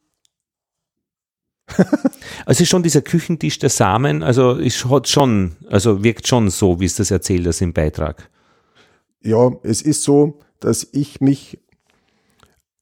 Also 2.46 2.62
ist 2.64 2.70
schon 2.70 2.84
dieser 2.84 3.02
Küchentisch 3.02 3.58
der 3.60 3.70
Samen, 3.70 4.22
also 4.22 4.52
ist 4.54 4.86
hat 4.86 5.08
schon, 5.08 5.54
also 5.68 6.04
wirkt 6.04 6.28
schon 6.28 6.50
so, 6.52 6.80
wie 6.80 6.86
es 6.86 6.96
das 6.96 7.10
erzählt 7.10 7.48
hast 7.48 7.62
im 7.62 7.74
Beitrag. 7.74 8.30
Ja, 9.24 9.52
es 9.64 9.82
ist 9.82 10.04
so, 10.04 10.40
dass 10.60 10.88
ich 10.92 11.22
mich 11.22 11.60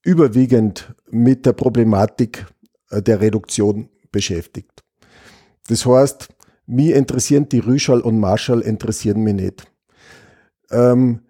überwiegend 0.04 0.94
mit 1.10 1.46
der 1.46 1.54
Problematik 1.54 2.46
äh, 2.90 3.02
der 3.02 3.22
Reduktion 3.22 3.90
beschäftigt. 4.12 4.84
Das 5.68 5.86
heißt, 5.86 6.28
mich 6.66 6.92
interessieren 6.92 7.50
die 7.50 7.60
Rüschal 7.60 8.02
und 8.02 8.20
Marschall 8.20 8.62
interessieren 8.62 9.22
mich 9.24 9.36
nicht. 9.36 9.64
Ähm, 10.70 11.22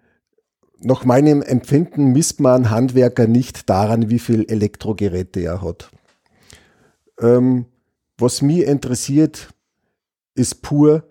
nach 0.80 1.04
meinem 1.04 1.40
Empfinden 1.40 2.12
misst 2.12 2.40
man 2.40 2.70
Handwerker 2.70 3.26
nicht 3.26 3.70
daran, 3.70 4.10
wie 4.10 4.18
viel 4.18 4.44
Elektrogeräte 4.48 5.40
er 5.40 5.62
hat. 5.62 5.90
Ähm, 7.20 7.66
was 8.18 8.42
mich 8.42 8.62
interessiert, 8.64 9.48
ist 10.34 10.62
pur 10.62 11.08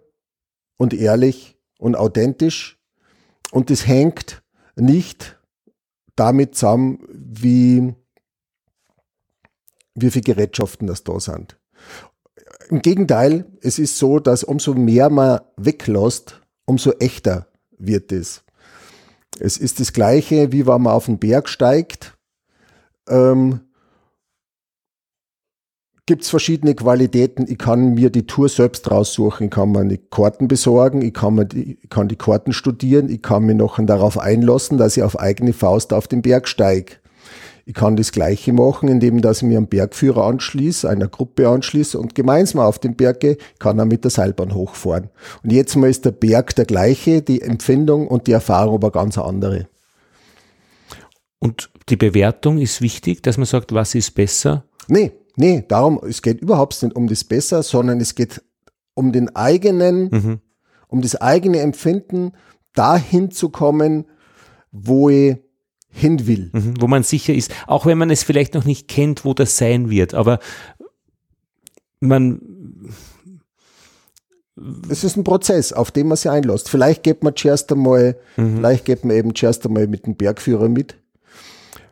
und 0.78 0.93
ehrlich 0.93 1.57
und 1.80 1.95
authentisch 1.95 2.78
und 3.51 3.72
es 3.72 3.88
hängt 3.88 4.43
nicht 4.76 5.39
damit 6.16 6.55
zusammen, 6.55 6.99
wie, 7.09 7.93
wie 9.95 10.11
viele 10.11 10.24
Gerätschaften 10.24 10.88
das 10.88 11.03
da 11.03 11.20
sind. 11.20 11.59
Im 12.70 12.82
Gegenteil, 12.82 13.45
es 13.61 13.80
ist 13.80 13.97
so, 13.97 14.20
dass 14.20 14.43
umso 14.43 14.74
mehr 14.74 15.09
man 15.09 15.41
weglässt, 15.57 16.41
umso 16.66 16.91
echter 16.93 17.47
wird 17.78 18.11
es. 18.11 18.43
Es 19.39 19.57
ist 19.57 19.80
das 19.80 19.93
Gleiche, 19.93 20.51
wie 20.51 20.68
wenn 20.68 20.82
man 20.82 20.93
auf 20.93 21.05
den 21.05 21.20
Berg 21.20 21.49
steigt. 21.49 22.18
Ähm, 23.09 23.61
gibt 26.06 26.24
es 26.24 26.30
verschiedene 26.30 26.76
Qualitäten. 26.76 27.45
Ich 27.47 27.58
kann 27.58 27.93
mir 27.93 28.10
die 28.10 28.28
Tour 28.28 28.49
selbst 28.49 28.89
raussuchen. 28.91 29.45
Ich 29.45 29.51
kann 29.51 29.72
mir 29.72 29.86
die 29.86 29.97
Karten 29.97 30.47
besorgen. 30.47 31.01
Ich 31.01 31.14
kann, 31.14 31.36
mir 31.36 31.45
die, 31.45 31.78
ich 31.82 31.89
kann 31.89 32.08
die 32.08 32.18
Karten 32.18 32.54
studieren. 32.54 33.10
Ich 33.10 33.22
kann 33.22 33.43
mich 33.43 33.56
noch 33.56 33.84
darauf 33.84 34.18
einlassen, 34.18 34.78
dass 34.78 34.97
ich 34.97 35.04
auf 35.04 35.20
eigene 35.20 35.54
Faust 35.54 35.93
auf 35.93 36.08
den 36.08 36.22
Berg 36.22 36.47
steige. 36.47 36.93
Ich 37.66 37.74
kann 37.74 37.95
das 37.95 38.12
Gleiche 38.12 38.51
machen, 38.51 38.89
indem 38.89 39.22
dass 39.22 39.38
ich 39.38 39.47
mir 39.47 39.58
einen 39.58 39.68
Bergführer 39.68 40.26
anschließe, 40.26 40.89
einer 40.89 41.08
Gruppe 41.08 41.47
anschließe 41.47 41.97
und 41.97 42.14
gemeinsam 42.14 42.60
auf 42.60 42.78
den 42.78 42.95
Berg 42.95 43.22
gehe, 43.22 43.38
kann 43.58 43.80
er 43.80 43.86
mit 43.86 44.04
der 44.04 44.12
Seilbahn 44.12 44.54
hochfahren. 44.54 45.10
Und 45.43 45.54
jetzt 45.54 45.78
mal 45.78 45.89
ist 45.89 46.04
der 46.04 46.12
Berg 46.12 46.56
der 46.56 46.66
gleiche, 46.66 47.22
die 47.22 47.41
Empfindung 47.41 48.10
und 48.10 48.28
die 48.28 48.34
Erfahrung 48.34 48.76
aber 48.76 48.91
ganz 48.91 49.18
andere. 49.18 49.68
Und 51.39 51.70
die 51.88 51.95
Bewertung 51.95 52.58
ist 52.58 52.82
wichtig, 52.82 53.24
dass 53.24 53.38
man 53.38 53.45
sagt, 53.45 53.74
was 53.74 53.95
ist 53.95 54.12
besser? 54.12 54.66
Nee, 54.89 55.14
Nee, 55.36 55.64
darum, 55.68 56.00
es 56.08 56.22
geht 56.22 56.42
überhaupt 56.42 56.82
nicht 56.84 56.96
um 56.96 57.08
das 57.08 57.24
Besser, 57.24 57.64
sondern 57.64 58.00
es 58.00 58.16
geht 58.16 58.42
um 58.94 59.12
den 59.12 59.36
eigenen, 59.36 60.10
mhm. 60.10 60.40
um 60.88 61.02
das 61.02 61.16
eigene 61.16 61.60
Empfinden, 61.60 62.34
dahin 62.74 63.32
zu 63.32 63.50
kommen, 63.50 64.06
wo 64.72 65.10
ich 65.10 65.38
hin 65.90 66.28
will. 66.28 66.50
Mhm, 66.54 66.76
wo 66.80 66.88
man 66.88 67.04
sicher 67.04 67.34
ist, 67.34 67.52
auch 67.68 67.86
wenn 67.86 67.98
man 67.98 68.10
es 68.10 68.24
vielleicht 68.24 68.56
noch 68.56 68.66
nicht 68.66 68.88
kennt, 68.88 69.26
wo 69.26 69.34
das 69.34 69.58
sein 69.58 69.90
wird, 69.90 70.14
aber 70.14 70.40
man. 72.00 72.42
Es 74.88 75.04
ist 75.04 75.18
ein 75.18 75.24
Prozess, 75.24 75.74
auf 75.74 75.90
den 75.90 76.08
man 76.08 76.18
sich 76.18 76.30
einlässt. 76.30 76.70
Vielleicht 76.70 77.02
geht 77.02 77.24
man 77.24 77.36
zuerst 77.36 77.72
einmal, 77.72 78.18
mhm. 78.38 78.58
vielleicht 78.58 78.86
geht 78.86 79.04
man 79.04 79.16
eben 79.16 79.34
zuerst 79.34 79.66
einmal 79.66 79.88
mit 79.88 80.06
dem 80.06 80.16
Bergführer 80.16 80.70
mit. 80.70 80.96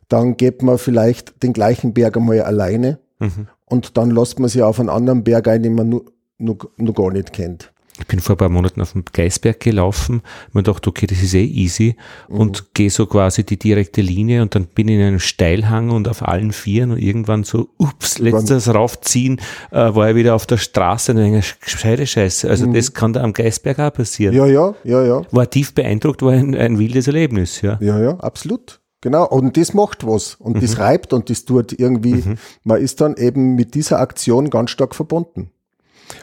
Dann 0.10 0.38
geht 0.38 0.62
man 0.62 0.78
vielleicht 0.78 1.42
den 1.42 1.54
gleichen 1.54 1.94
Berg 1.94 2.18
einmal 2.18 2.42
alleine. 2.42 3.00
Mhm. 3.22 3.48
Und 3.66 3.98
dann 3.98 4.12
lässt 4.12 4.40
man 4.40 4.50
sich 4.50 4.62
auf 4.62 4.80
einen 4.80 4.90
anderen 4.90 5.24
Berg 5.24 5.48
ein, 5.48 5.64
den 5.64 5.76
man 5.76 5.90
nur, 5.90 6.06
nur, 6.38 6.58
nur 6.78 6.94
gar 6.94 7.12
nicht 7.12 7.32
kennt. 7.32 7.72
Ich 8.00 8.08
bin 8.08 8.20
vor 8.20 8.36
ein 8.36 8.38
paar 8.38 8.50
Monaten 8.50 8.82
auf 8.82 8.94
dem 8.94 9.04
Geisberg 9.14 9.60
gelaufen. 9.60 10.24
Man 10.54 10.64
dachte, 10.64 10.90
okay, 10.90 11.06
das 11.06 11.22
ist 11.22 11.36
eh 11.36 11.44
easy. 11.44 11.96
Mhm. 12.30 12.38
Und 12.38 12.74
gehe 12.74 12.90
so 12.90 13.06
quasi 13.06 13.44
die 13.44 13.60
direkte 13.60 14.02
Linie 14.02 14.42
und 14.42 14.56
dann 14.56 14.66
bin 14.66 14.88
ich 14.88 14.96
in 14.96 15.02
einem 15.04 15.20
Steilhang 15.20 15.92
und 15.92 16.08
auf 16.08 16.28
allen 16.28 16.52
Vieren 16.52 16.92
und 16.92 16.98
irgendwann 16.98 17.44
so, 17.44 17.70
ups, 17.78 18.18
letztes 18.18 18.74
raufziehen, 18.74 19.40
äh, 19.72 19.94
war 19.94 20.10
ich 20.10 20.16
wieder 20.16 20.34
auf 20.34 20.48
der 20.48 20.58
Straße 20.58 21.12
und 21.12 21.20
eine 21.20 21.44
gescheite 21.64 22.08
Scheiße. 22.08 22.50
Also 22.50 22.68
mhm. 22.68 22.74
das 22.74 22.94
kann 22.94 23.14
da 23.14 23.22
am 23.22 23.34
Geisberg 23.34 23.80
auch 23.80 23.94
passieren. 23.94 24.36
Ja, 24.36 24.48
ja, 24.48 24.74
ja, 24.84 25.06
ja. 25.06 25.22
War 25.32 25.50
tief 25.50 25.74
beeindruckt, 25.74 26.24
war 26.24 26.32
ein, 26.32 26.56
ein 26.56 26.80
wildes 26.80 27.08
Erlebnis, 27.08 27.62
ja. 27.62 27.78
Ja, 27.82 28.02
ja, 28.02 28.18
absolut. 28.20 28.81
Genau, 29.02 29.28
und 29.28 29.58
das 29.58 29.74
macht 29.74 30.06
was 30.06 30.36
und 30.36 30.58
mhm. 30.58 30.62
das 30.62 30.78
reibt 30.78 31.12
und 31.12 31.32
das 31.32 31.44
tut 31.46 31.78
irgendwie, 31.78 32.14
mhm. 32.14 32.38
man 32.64 32.80
ist 32.80 33.02
dann 33.02 33.18
eben 33.18 33.56
mit 33.56 33.74
dieser 33.74 34.00
Aktion 34.00 34.52
ganz 34.52 34.70
stark 34.70 34.94
verbunden. 34.94 35.52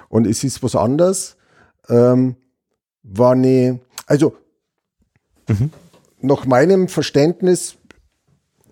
Und 0.08 0.26
es 0.26 0.44
ist 0.44 0.62
was 0.62 0.76
anderes, 0.76 1.36
ähm, 1.88 2.36
wenn 3.02 3.44
ich, 3.44 3.74
also 4.06 4.36
mhm. 5.48 5.70
nach 6.20 6.46
meinem 6.46 6.86
Verständnis 6.86 7.76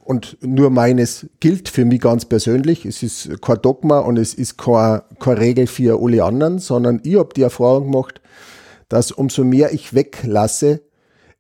und 0.05 0.39
nur 0.41 0.71
meines 0.71 1.27
gilt 1.41 1.69
für 1.69 1.85
mich 1.85 2.01
ganz 2.01 2.27
persönlich, 2.27 2.85
es 2.87 3.03
ist 3.03 3.43
kein 3.43 3.61
Dogma 3.61 3.99
und 3.99 4.19
es 4.19 4.35
ist 4.35 4.57
keine, 4.57 5.03
keine 5.19 5.41
Regel 5.41 5.67
für 5.67 6.01
alle 6.01 6.23
anderen, 6.23 6.61
sondern 6.61 7.01
ich 7.03 7.17
habe 7.17 7.35
die 7.35 7.43
Erfahrung 7.43 7.91
gemacht, 7.91 8.21
dass 8.89 9.11
umso 9.11 9.43
mehr 9.43 9.73
ich 9.73 9.95
weglasse, 9.95 10.83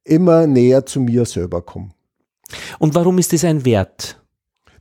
immer 0.03 0.49
näher 0.49 0.85
zu 0.85 1.01
mir 1.01 1.27
selber 1.27 1.63
komme. 1.63 1.91
Und 2.79 2.95
warum 2.95 3.19
ist 3.19 3.33
das 3.33 3.45
ein 3.45 3.65
Wert? 3.65 4.21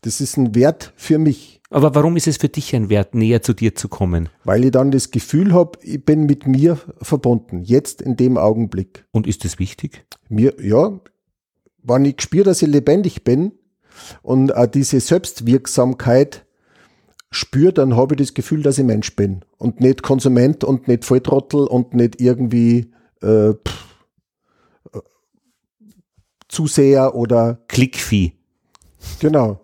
Das 0.02 0.22
ist 0.22 0.38
ein 0.38 0.54
Wert 0.54 0.94
für 0.96 1.18
mich. 1.18 1.62
Aber 1.72 1.96
warum 1.96 2.16
ist 2.16 2.28
es 2.28 2.38
für 2.38 2.50
dich 2.50 2.76
ein 2.76 2.90
Wert, 2.90 3.16
näher 3.16 3.42
zu 3.42 3.54
dir 3.54 3.76
zu 3.76 3.90
kommen? 3.90 4.30
Weil 4.44 4.66
ich 4.66 4.72
dann 4.72 4.92
das 4.92 5.10
Gefühl 5.12 5.52
habe, 5.54 5.80
ich 5.82 6.04
bin 6.04 6.26
mit 6.26 6.46
mir 6.46 6.78
verbunden, 7.02 7.64
jetzt 7.64 8.02
in 8.02 8.16
dem 8.16 8.38
Augenblick. 8.38 9.06
Und 9.12 9.26
ist 9.26 9.46
das 9.46 9.58
wichtig? 9.58 10.06
Mir, 10.30 10.54
ja, 10.62 11.00
wenn 11.82 12.06
ich 12.06 12.22
spüre, 12.22 12.44
dass 12.44 12.62
ich 12.62 12.70
lebendig 12.70 13.24
bin 13.24 13.54
und 14.22 14.56
auch 14.56 14.68
diese 14.68 15.00
Selbstwirksamkeit 15.00 16.46
spüre, 17.32 17.74
dann 17.74 17.96
habe 17.96 18.16
ich 18.16 18.20
das 18.20 18.34
Gefühl, 18.34 18.62
dass 18.62 18.78
ich 18.78 18.86
Mensch 18.86 19.16
bin 19.16 19.44
und 19.58 19.80
nicht 19.80 20.04
Konsument 20.04 20.64
und 20.64 20.88
nicht 20.88 21.04
Volltrottel 21.04 21.68
und 21.68 21.94
nicht 21.94 22.22
irgendwie 22.22 22.92
äh, 23.22 23.54
pff, 23.54 23.86
Zuseher 26.56 27.16
oder 27.16 27.60
Klickvieh. 27.68 28.32
Genau. 29.20 29.60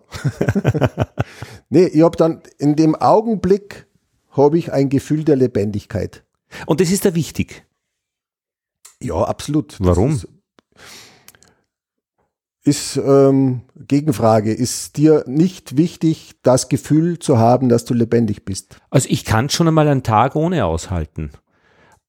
nee, 1.70 1.86
ich 1.86 2.02
habe 2.02 2.18
dann 2.18 2.42
in 2.58 2.76
dem 2.76 2.94
Augenblick 2.94 3.86
habe 4.30 4.58
ich 4.58 4.72
ein 4.72 4.90
Gefühl 4.90 5.24
der 5.24 5.36
Lebendigkeit. 5.36 6.22
Und 6.66 6.80
das 6.80 6.90
ist 6.90 7.06
da 7.06 7.14
wichtig. 7.14 7.64
Ja, 9.00 9.14
absolut. 9.14 9.78
Warum? 9.80 10.10
Das 10.10 10.28
ist, 12.64 12.96
ist 12.96 12.96
ähm, 13.04 13.62
Gegenfrage. 13.74 14.52
Ist 14.52 14.98
dir 14.98 15.24
nicht 15.26 15.78
wichtig, 15.78 16.34
das 16.42 16.68
Gefühl 16.68 17.18
zu 17.18 17.38
haben, 17.38 17.70
dass 17.70 17.86
du 17.86 17.94
lebendig 17.94 18.44
bist? 18.44 18.76
Also 18.90 19.08
ich 19.10 19.24
kann 19.24 19.48
schon 19.48 19.66
einmal 19.66 19.88
einen 19.88 20.02
Tag 20.02 20.36
ohne 20.36 20.66
aushalten 20.66 21.30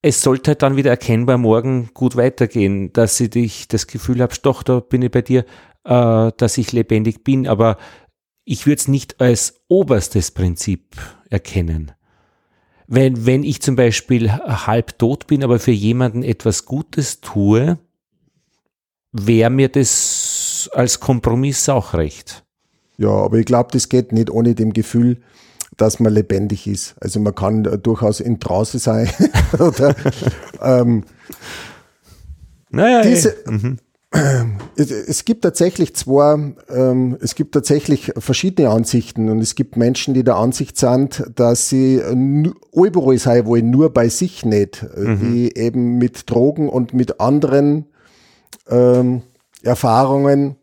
es 0.03 0.21
sollte 0.21 0.51
halt 0.51 0.61
dann 0.61 0.75
wieder 0.75 0.91
erkennbar 0.91 1.37
morgen 1.37 1.89
gut 1.93 2.17
weitergehen, 2.17 2.91
dass 2.91 3.19
ich 3.21 3.69
das 3.69 3.87
Gefühl 3.87 4.21
habe, 4.21 4.35
doch, 4.43 4.61
da 4.61 4.81
bin 4.81 5.01
ich 5.01 5.09
bei 5.09 5.21
dir, 5.21 5.45
äh, 5.85 6.31
dass 6.37 6.57
ich 6.57 6.73
lebendig 6.73 7.23
bin, 7.23 7.47
aber 7.47 7.77
ich 8.43 8.67
würde 8.67 8.81
es 8.81 8.89
nicht 8.89 9.21
als 9.21 9.61
oberstes 9.69 10.31
Prinzip 10.31 10.97
erkennen. 11.29 11.93
Wenn, 12.85 13.25
wenn 13.25 13.43
ich 13.43 13.61
zum 13.61 13.77
Beispiel 13.77 14.29
halb 14.29 14.99
tot 14.99 15.25
bin, 15.27 15.41
aber 15.41 15.57
für 15.57 15.71
jemanden 15.71 16.21
etwas 16.21 16.65
Gutes 16.65 17.21
tue, 17.21 17.79
wäre 19.13 19.49
mir 19.49 19.69
das 19.69 20.69
als 20.73 20.99
Kompromiss 20.99 21.69
auch 21.69 21.93
recht. 21.93 22.43
Ja, 22.97 23.09
aber 23.09 23.37
ich 23.37 23.45
glaube, 23.45 23.69
das 23.71 23.87
geht 23.87 24.11
nicht 24.11 24.29
ohne 24.29 24.53
dem 24.53 24.73
Gefühl, 24.73 25.21
dass 25.77 25.99
man 25.99 26.13
lebendig 26.13 26.67
ist. 26.67 26.95
Also 26.99 27.19
man 27.19 27.35
kann 27.35 27.63
durchaus 27.81 28.19
in 28.19 28.39
Trance 28.39 28.79
sein 28.79 29.09
oder 29.59 29.95
ähm, 30.61 31.03
naja, 32.69 33.01
diese, 33.01 33.35
mhm. 33.45 33.77
es, 34.75 34.91
es, 34.91 35.25
gibt 35.25 35.43
tatsächlich 35.43 35.95
zwei, 35.95 36.53
ähm, 36.69 37.17
es 37.21 37.35
gibt 37.35 37.53
tatsächlich 37.53 38.11
verschiedene 38.17 38.69
Ansichten 38.69 39.29
und 39.29 39.39
es 39.39 39.55
gibt 39.55 39.77
Menschen, 39.77 40.13
die 40.13 40.23
der 40.23 40.35
Ansicht 40.35 40.77
sind, 40.77 41.23
dass 41.35 41.69
sie 41.69 42.01
überall 42.73 43.17
sein 43.17 43.45
wollen, 43.45 43.69
nur 43.69 43.91
bei 43.91 44.09
sich 44.09 44.45
nicht, 44.45 44.85
mhm. 44.95 45.19
die 45.19 45.57
eben 45.57 45.97
mit 45.97 46.29
Drogen 46.29 46.69
und 46.69 46.93
mit 46.93 47.19
anderen 47.19 47.85
ähm, 48.69 49.21
Erfahrungen 49.63 50.55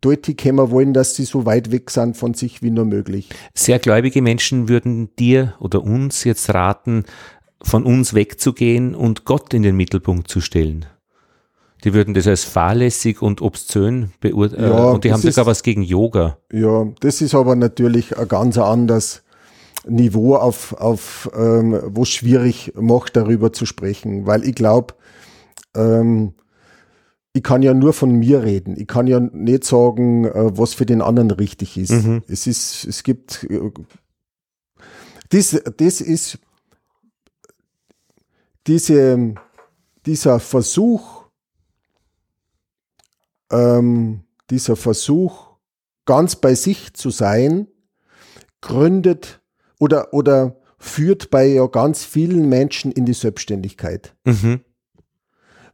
deutlich 0.00 0.36
kommen 0.36 0.70
wollen, 0.70 0.92
dass 0.92 1.14
sie 1.14 1.24
so 1.24 1.46
weit 1.46 1.72
weg 1.72 1.90
sind 1.90 2.16
von 2.16 2.34
sich 2.34 2.62
wie 2.62 2.70
nur 2.70 2.84
möglich. 2.84 3.28
Sehr 3.54 3.78
gläubige 3.78 4.22
Menschen 4.22 4.68
würden 4.68 5.10
dir 5.18 5.54
oder 5.60 5.82
uns 5.82 6.24
jetzt 6.24 6.52
raten, 6.54 7.04
von 7.62 7.84
uns 7.84 8.14
wegzugehen 8.14 8.94
und 8.94 9.24
Gott 9.24 9.52
in 9.52 9.62
den 9.62 9.76
Mittelpunkt 9.76 10.28
zu 10.28 10.40
stellen. 10.40 10.86
Die 11.84 11.94
würden 11.94 12.14
das 12.14 12.26
als 12.26 12.44
fahrlässig 12.44 13.22
und 13.22 13.40
obszön 13.40 14.10
beurteilen. 14.20 14.64
Äh, 14.64 14.68
ja, 14.68 14.84
und 14.90 15.04
die 15.04 15.12
haben 15.12 15.22
sogar 15.22 15.46
was 15.46 15.62
gegen 15.62 15.82
Yoga. 15.82 16.38
Ja, 16.52 16.88
das 17.00 17.20
ist 17.20 17.34
aber 17.34 17.54
natürlich 17.54 18.16
ein 18.18 18.26
ganz 18.26 18.58
anderes 18.58 19.22
Niveau, 19.86 20.34
auf, 20.34 20.72
auf 20.74 21.30
ähm, 21.36 21.80
wo 21.86 22.02
es 22.02 22.08
schwierig 22.08 22.72
macht, 22.74 23.16
darüber 23.16 23.52
zu 23.52 23.64
sprechen. 23.64 24.26
Weil 24.26 24.44
ich 24.44 24.56
glaube, 24.56 24.94
ähm, 25.76 26.34
ich 27.38 27.44
kann 27.44 27.62
ja 27.62 27.72
nur 27.72 27.92
von 27.92 28.10
mir 28.10 28.42
reden. 28.42 28.74
Ich 28.76 28.88
kann 28.88 29.06
ja 29.06 29.20
nicht 29.20 29.62
sagen, 29.62 30.24
äh, 30.24 30.58
was 30.58 30.74
für 30.74 30.86
den 30.86 31.00
anderen 31.00 31.30
richtig 31.30 31.76
ist. 31.78 31.92
Mhm. 31.92 32.24
Es 32.26 32.48
ist, 32.48 32.84
es 32.84 33.04
gibt, 33.04 33.44
äh, 33.44 33.70
das, 35.28 35.62
das 35.76 36.00
ist, 36.00 36.40
diese, 38.66 39.36
dieser 40.04 40.40
Versuch, 40.40 41.26
ähm, 43.52 44.24
dieser 44.50 44.74
Versuch, 44.74 45.50
ganz 46.06 46.34
bei 46.34 46.56
sich 46.56 46.92
zu 46.94 47.10
sein, 47.10 47.68
gründet 48.60 49.40
oder, 49.78 50.12
oder 50.12 50.56
führt 50.76 51.30
bei 51.30 51.46
ja 51.46 51.68
ganz 51.68 52.04
vielen 52.04 52.48
Menschen 52.48 52.90
in 52.90 53.06
die 53.06 53.14
Selbstständigkeit. 53.14 54.16
Mhm 54.24 54.62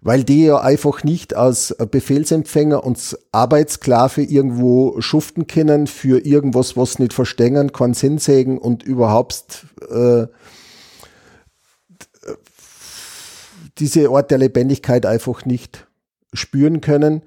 weil 0.04 0.22
die 0.22 0.44
ja 0.44 0.60
einfach 0.60 1.02
nicht 1.02 1.34
als 1.34 1.74
Befehlsempfänger 1.90 2.84
und 2.84 3.18
Arbeitssklave 3.32 4.22
irgendwo 4.22 5.00
schuften 5.00 5.46
können 5.46 5.86
für 5.86 6.24
irgendwas, 6.24 6.76
was 6.76 6.98
nicht 6.98 7.14
verstehen, 7.14 7.72
keinen 7.72 7.94
Sinn 7.94 8.18
sägen 8.18 8.58
und 8.58 8.82
überhaupt 8.84 9.66
äh, 9.90 10.26
diese 13.78 14.10
Art 14.10 14.30
der 14.30 14.38
Lebendigkeit 14.38 15.06
einfach 15.06 15.46
nicht 15.46 15.88
spüren 16.32 16.80
können, 16.80 17.22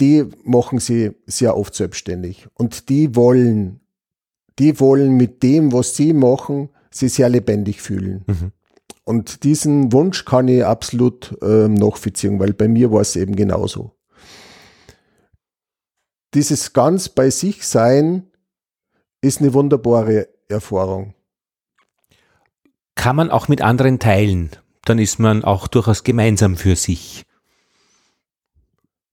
die 0.00 0.24
machen 0.42 0.78
sie 0.78 1.12
sehr 1.26 1.56
oft 1.56 1.74
selbstständig 1.74 2.48
und 2.54 2.88
die 2.88 3.14
wollen 3.14 3.80
die 4.58 4.80
wollen 4.80 5.16
mit 5.16 5.42
dem, 5.42 5.72
was 5.72 5.96
sie 5.96 6.14
machen, 6.14 6.70
sich 6.90 7.12
sehr 7.12 7.28
lebendig 7.28 7.82
fühlen. 7.82 8.24
Mhm. 8.26 8.52
Und 9.08 9.44
diesen 9.44 9.92
Wunsch 9.92 10.24
kann 10.24 10.48
ich 10.48 10.64
absolut 10.64 11.40
äh, 11.40 11.68
nachvollziehen, 11.68 12.40
weil 12.40 12.52
bei 12.52 12.66
mir 12.66 12.90
war 12.90 13.02
es 13.02 13.14
eben 13.14 13.36
genauso. 13.36 13.92
Dieses 16.34 16.72
ganz 16.72 17.08
bei 17.08 17.30
sich 17.30 17.64
sein 17.64 18.26
ist 19.20 19.40
eine 19.40 19.54
wunderbare 19.54 20.28
Erfahrung. 20.48 21.14
Kann 22.96 23.14
man 23.14 23.30
auch 23.30 23.46
mit 23.46 23.62
anderen 23.62 24.00
teilen? 24.00 24.50
Dann 24.84 24.98
ist 24.98 25.20
man 25.20 25.44
auch 25.44 25.68
durchaus 25.68 26.02
gemeinsam 26.02 26.56
für 26.56 26.74
sich. 26.74 27.24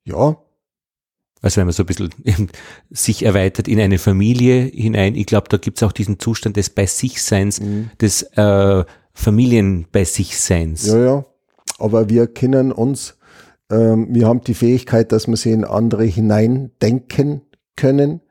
Ja, 0.06 0.38
also 1.44 1.58
wenn 1.58 1.68
man 1.68 1.74
so 1.74 1.84
ein 1.84 1.86
bisschen 1.86 2.10
sich 2.90 3.24
erweitert 3.24 3.68
in 3.68 3.80
eine 3.80 4.00
Familie 4.00 4.64
hinein, 4.64 5.14
ich 5.14 5.28
glaube, 5.28 5.50
da 5.50 5.58
gibt 5.58 5.78
es 5.78 5.84
auch 5.84 5.92
diesen 5.92 6.18
Zustand 6.18 6.58
des 6.58 6.72
Bei 6.72 6.88
sich 6.88 7.22
Seins, 7.22 7.60
mhm. 7.60 7.92
des 8.02 8.24
äh, 8.24 8.86
Familien 9.14 9.88
bei 9.92 10.06
sich 10.06 10.40
Seins. 10.40 10.88
Ja, 10.88 10.98
ja. 10.98 11.26
Aber 11.80 12.10
wir 12.10 12.28
kennen 12.28 12.72
uns, 12.72 13.18
ähm, 13.70 14.08
wir 14.10 14.28
haben 14.28 14.42
die 14.42 14.54
Fähigkeit, 14.54 15.12
dass 15.12 15.28
wir 15.28 15.38
sie 15.38 15.52
in 15.52 15.66
andere 15.66 16.04
hineindenken 16.04 17.42
können, 17.76 18.22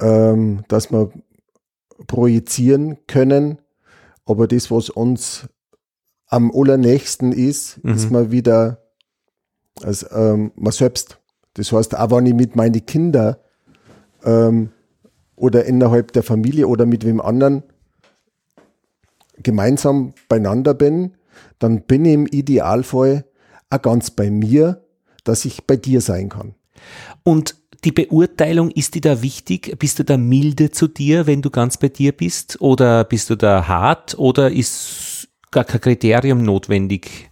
ähm, 0.00 0.64
dass 0.68 0.90
wir 0.90 1.10
projizieren 2.06 2.98
können. 3.06 3.58
Aber 4.24 4.46
das, 4.46 4.70
was 4.70 4.90
uns 4.90 5.48
am 6.26 6.52
allernächsten 6.54 7.32
ist, 7.32 7.82
mhm. 7.82 7.94
ist 7.94 8.10
mal 8.10 8.30
wieder 8.30 8.80
also, 9.82 10.06
ähm, 10.10 10.52
man 10.56 10.72
selbst. 10.72 11.18
Das 11.54 11.72
heißt, 11.72 11.96
auch 11.96 12.10
wenn 12.10 12.26
ich 12.26 12.34
mit 12.34 12.56
meinen 12.56 12.84
Kindern 12.86 13.36
ähm, 14.24 14.70
oder 15.36 15.64
innerhalb 15.64 16.12
der 16.12 16.22
Familie 16.22 16.68
oder 16.68 16.86
mit 16.86 17.04
wem 17.04 17.20
anderen 17.20 17.62
gemeinsam 19.42 20.14
beieinander 20.28 20.74
bin, 20.74 21.12
dann 21.58 21.82
bin 21.82 22.04
ich 22.04 22.14
im 22.14 22.26
Idealfall 22.26 23.24
auch 23.70 23.82
ganz 23.82 24.10
bei 24.10 24.30
mir, 24.30 24.84
dass 25.24 25.44
ich 25.44 25.64
bei 25.64 25.76
dir 25.76 26.00
sein 26.00 26.28
kann. 26.28 26.54
Und 27.22 27.56
die 27.84 27.92
Beurteilung, 27.92 28.70
ist 28.70 28.94
die 28.94 29.00
da 29.00 29.22
wichtig? 29.22 29.78
Bist 29.78 29.98
du 29.98 30.04
da 30.04 30.16
milde 30.16 30.70
zu 30.70 30.86
dir, 30.86 31.26
wenn 31.26 31.40
du 31.40 31.50
ganz 31.50 31.78
bei 31.78 31.88
dir 31.88 32.12
bist? 32.12 32.60
Oder 32.60 33.04
bist 33.04 33.30
du 33.30 33.36
da 33.36 33.66
hart? 33.68 34.18
Oder 34.18 34.50
ist 34.50 35.28
gar 35.50 35.64
kein 35.64 35.80
Kriterium 35.80 36.42
notwendig? 36.42 37.30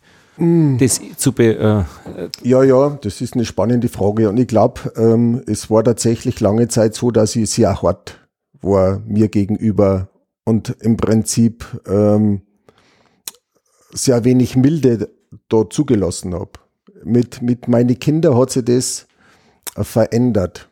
das 0.79 1.01
zu 1.17 1.33
be, 1.33 1.57
äh, 1.57 2.49
Ja, 2.49 2.63
ja, 2.63 2.99
das 3.03 3.21
ist 3.21 3.35
eine 3.35 3.45
spannende 3.45 3.89
Frage. 3.89 4.29
Und 4.29 4.39
ich 4.39 4.47
glaube, 4.47 4.93
ähm, 4.97 5.43
es 5.47 5.69
war 5.69 5.83
tatsächlich 5.83 6.39
lange 6.41 6.69
Zeit 6.69 6.95
so, 6.95 7.11
dass 7.11 7.35
ich 7.35 7.51
sehr 7.51 7.83
hart 7.83 8.29
war 8.61 9.01
mir 9.07 9.29
gegenüber 9.29 10.09
und 10.49 10.71
im 10.81 10.97
Prinzip 10.97 11.67
ähm, 11.87 12.41
sehr 13.93 14.25
wenig 14.25 14.57
Milde 14.57 15.11
da 15.51 15.69
zugelassen 15.69 16.35
habe. 16.35 16.53
Mit, 17.05 17.43
mit 17.43 17.69
meinen 17.69 17.99
Kindern 17.99 18.35
hat 18.35 18.51
sich 18.51 18.65
das 18.65 19.07
verändert. 19.77 20.71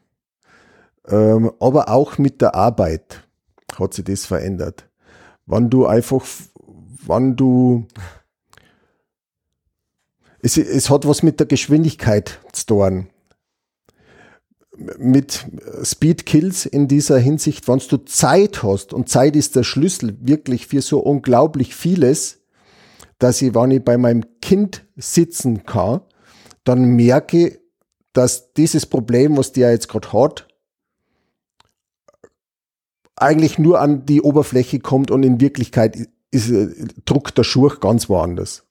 Ähm, 1.07 1.53
aber 1.61 1.91
auch 1.91 2.17
mit 2.17 2.41
der 2.41 2.55
Arbeit 2.55 3.29
hat 3.79 3.93
sich 3.93 4.07
das 4.07 4.25
verändert. 4.25 4.89
Wann 5.45 5.69
du 5.69 5.85
einfach, 5.85 6.25
wann 7.05 7.37
du 7.37 7.87
es, 10.41 10.57
es 10.57 10.89
hat 10.89 11.07
was 11.07 11.23
mit 11.23 11.39
der 11.39 11.47
Geschwindigkeit 11.47 12.41
zu 12.53 12.67
tun. 12.67 13.09
Mit 14.99 15.47
Speed 15.83 16.27
Kills 16.27 16.67
in 16.67 16.87
dieser 16.87 17.19
Hinsicht, 17.19 17.67
wenn 17.67 17.79
du 17.79 17.97
Zeit 17.99 18.63
hast, 18.63 18.93
und 18.93 19.09
Zeit 19.09 19.35
ist 19.35 19.57
der 19.57 19.65
Schlüssel 19.65 20.17
wirklich 20.21 20.67
für 20.67 20.83
so 20.83 20.99
unglaublich 20.99 21.75
vieles, 21.75 22.43
dass 23.19 23.41
ich, 23.41 23.55
wenn 23.55 23.71
ich 23.71 23.83
bei 23.83 23.97
meinem 23.97 24.25
Kind 24.43 24.85
sitzen 24.97 25.65
kann, 25.65 26.03
dann 26.65 26.85
merke, 26.97 27.59
dass 28.13 28.53
dieses 28.53 28.87
Problem, 28.87 29.37
was 29.37 29.53
der 29.53 29.71
jetzt 29.71 29.89
gerade 29.89 30.13
hat, 30.13 30.49
eigentlich 33.17 33.59
nur 33.59 33.81
an 33.81 34.05
die 34.05 34.21
Oberfläche 34.21 34.79
kommt 34.81 35.11
und 35.11 35.23
in 35.23 35.41
Wirklichkeit 35.41 36.09
ist, 36.31 36.53
druckt 37.07 37.39
der 37.39 37.45
Schurch 37.45 37.81
ganz 37.81 38.09
woanders. 38.09 38.65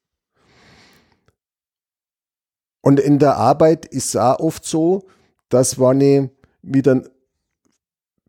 Und 2.81 2.99
in 2.99 3.17
der 3.17 3.37
Arbeit 3.37 3.85
ist 3.87 4.09
es 4.09 4.15
auch 4.15 4.39
oft 4.39 4.65
so, 4.65 5.07
dass 5.55 5.79
wenn 5.79 6.01
ich 6.01 6.29
mit 6.61 6.87
einem 6.87 7.07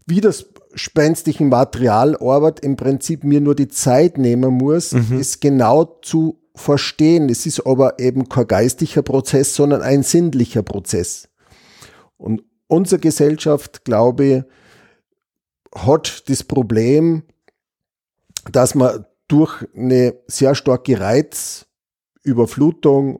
widerspenstigen 0.06 1.48
Material 1.48 2.16
arbeite, 2.18 2.62
im 2.62 2.76
Prinzip 2.76 3.24
mir 3.24 3.40
nur 3.40 3.56
die 3.56 3.66
Zeit 3.66 4.16
nehmen 4.16 4.54
muss, 4.54 4.92
mhm. 4.92 5.18
es 5.18 5.40
genau 5.40 5.98
zu 6.02 6.38
verstehen. 6.54 7.28
Es 7.28 7.46
ist 7.46 7.66
aber 7.66 7.98
eben 7.98 8.28
kein 8.28 8.46
geistlicher 8.46 9.02
Prozess, 9.02 9.56
sondern 9.56 9.82
ein 9.82 10.04
sinnlicher 10.04 10.62
Prozess. 10.62 11.28
Und 12.16 12.44
unsere 12.68 13.00
Gesellschaft, 13.00 13.84
glaube 13.84 14.24
ich, 14.24 14.44
hat 15.74 16.30
das 16.30 16.44
Problem, 16.44 17.24
dass 18.52 18.76
man 18.76 19.04
durch 19.26 19.66
eine 19.76 20.14
sehr 20.28 20.54
starke 20.54 21.00
Reizüberflutung 21.00 23.18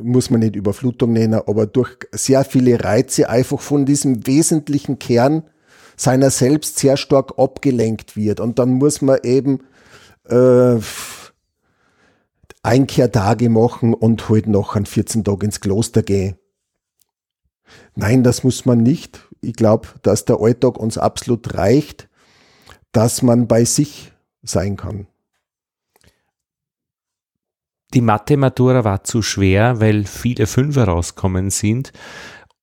muss 0.00 0.30
man 0.30 0.40
nicht 0.40 0.56
Überflutung 0.56 1.12
nennen, 1.12 1.40
aber 1.46 1.66
durch 1.66 1.96
sehr 2.12 2.44
viele 2.44 2.82
Reize 2.82 3.28
einfach 3.28 3.60
von 3.60 3.86
diesem 3.86 4.26
wesentlichen 4.26 4.98
Kern 4.98 5.42
seiner 5.96 6.30
selbst 6.30 6.78
sehr 6.78 6.96
stark 6.96 7.38
abgelenkt 7.38 8.16
wird. 8.16 8.40
Und 8.40 8.58
dann 8.58 8.72
muss 8.72 9.02
man 9.02 9.18
eben 9.22 9.60
äh, 10.28 10.76
Einkehrtage 12.62 13.48
machen 13.48 13.94
und 13.94 14.28
halt 14.28 14.46
noch 14.46 14.76
an 14.76 14.86
14 14.86 15.24
Tagen 15.24 15.46
ins 15.46 15.60
Kloster 15.60 16.02
gehen. 16.02 16.36
Nein, 17.94 18.22
das 18.22 18.44
muss 18.44 18.66
man 18.66 18.82
nicht. 18.82 19.28
Ich 19.40 19.54
glaube, 19.54 19.88
dass 20.02 20.24
der 20.24 20.40
Alltag 20.40 20.78
uns 20.78 20.98
absolut 20.98 21.54
reicht, 21.54 22.08
dass 22.92 23.22
man 23.22 23.46
bei 23.46 23.64
sich 23.64 24.12
sein 24.42 24.76
kann. 24.76 25.06
Die 27.92 28.00
Mathe-Matura 28.00 28.84
war 28.84 29.04
zu 29.04 29.22
schwer, 29.22 29.80
weil 29.80 30.04
viele 30.04 30.46
Fünfer 30.46 30.84
rauskommen 30.84 31.50
sind. 31.50 31.92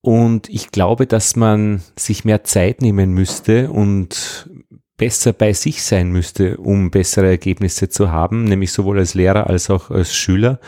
Und 0.01 0.47
ich 0.49 0.71
glaube, 0.71 1.05
dass 1.05 1.36
man 1.36 1.82
sich 1.97 2.23
mehr 2.23 2.43
Zeit 2.43 2.82
nehmen 2.82 3.13
müsste 3.13 3.69
und 3.69 4.49
besser 4.95 5.34
bei 5.34 5.53
sich 5.53 5.84
sein 5.84 6.11
müsste, 6.11 6.57
um 6.57 6.91
bessere 6.91 7.28
Ergebnisse 7.28 7.89
zu 7.89 8.11
haben, 8.11 8.45
nämlich 8.45 8.71
sowohl 8.71 8.99
als 8.99 9.13
Lehrer 9.13 9.47
als 9.47 9.69
auch 9.69 9.91
als 9.91 10.15
Schüler. 10.15 10.59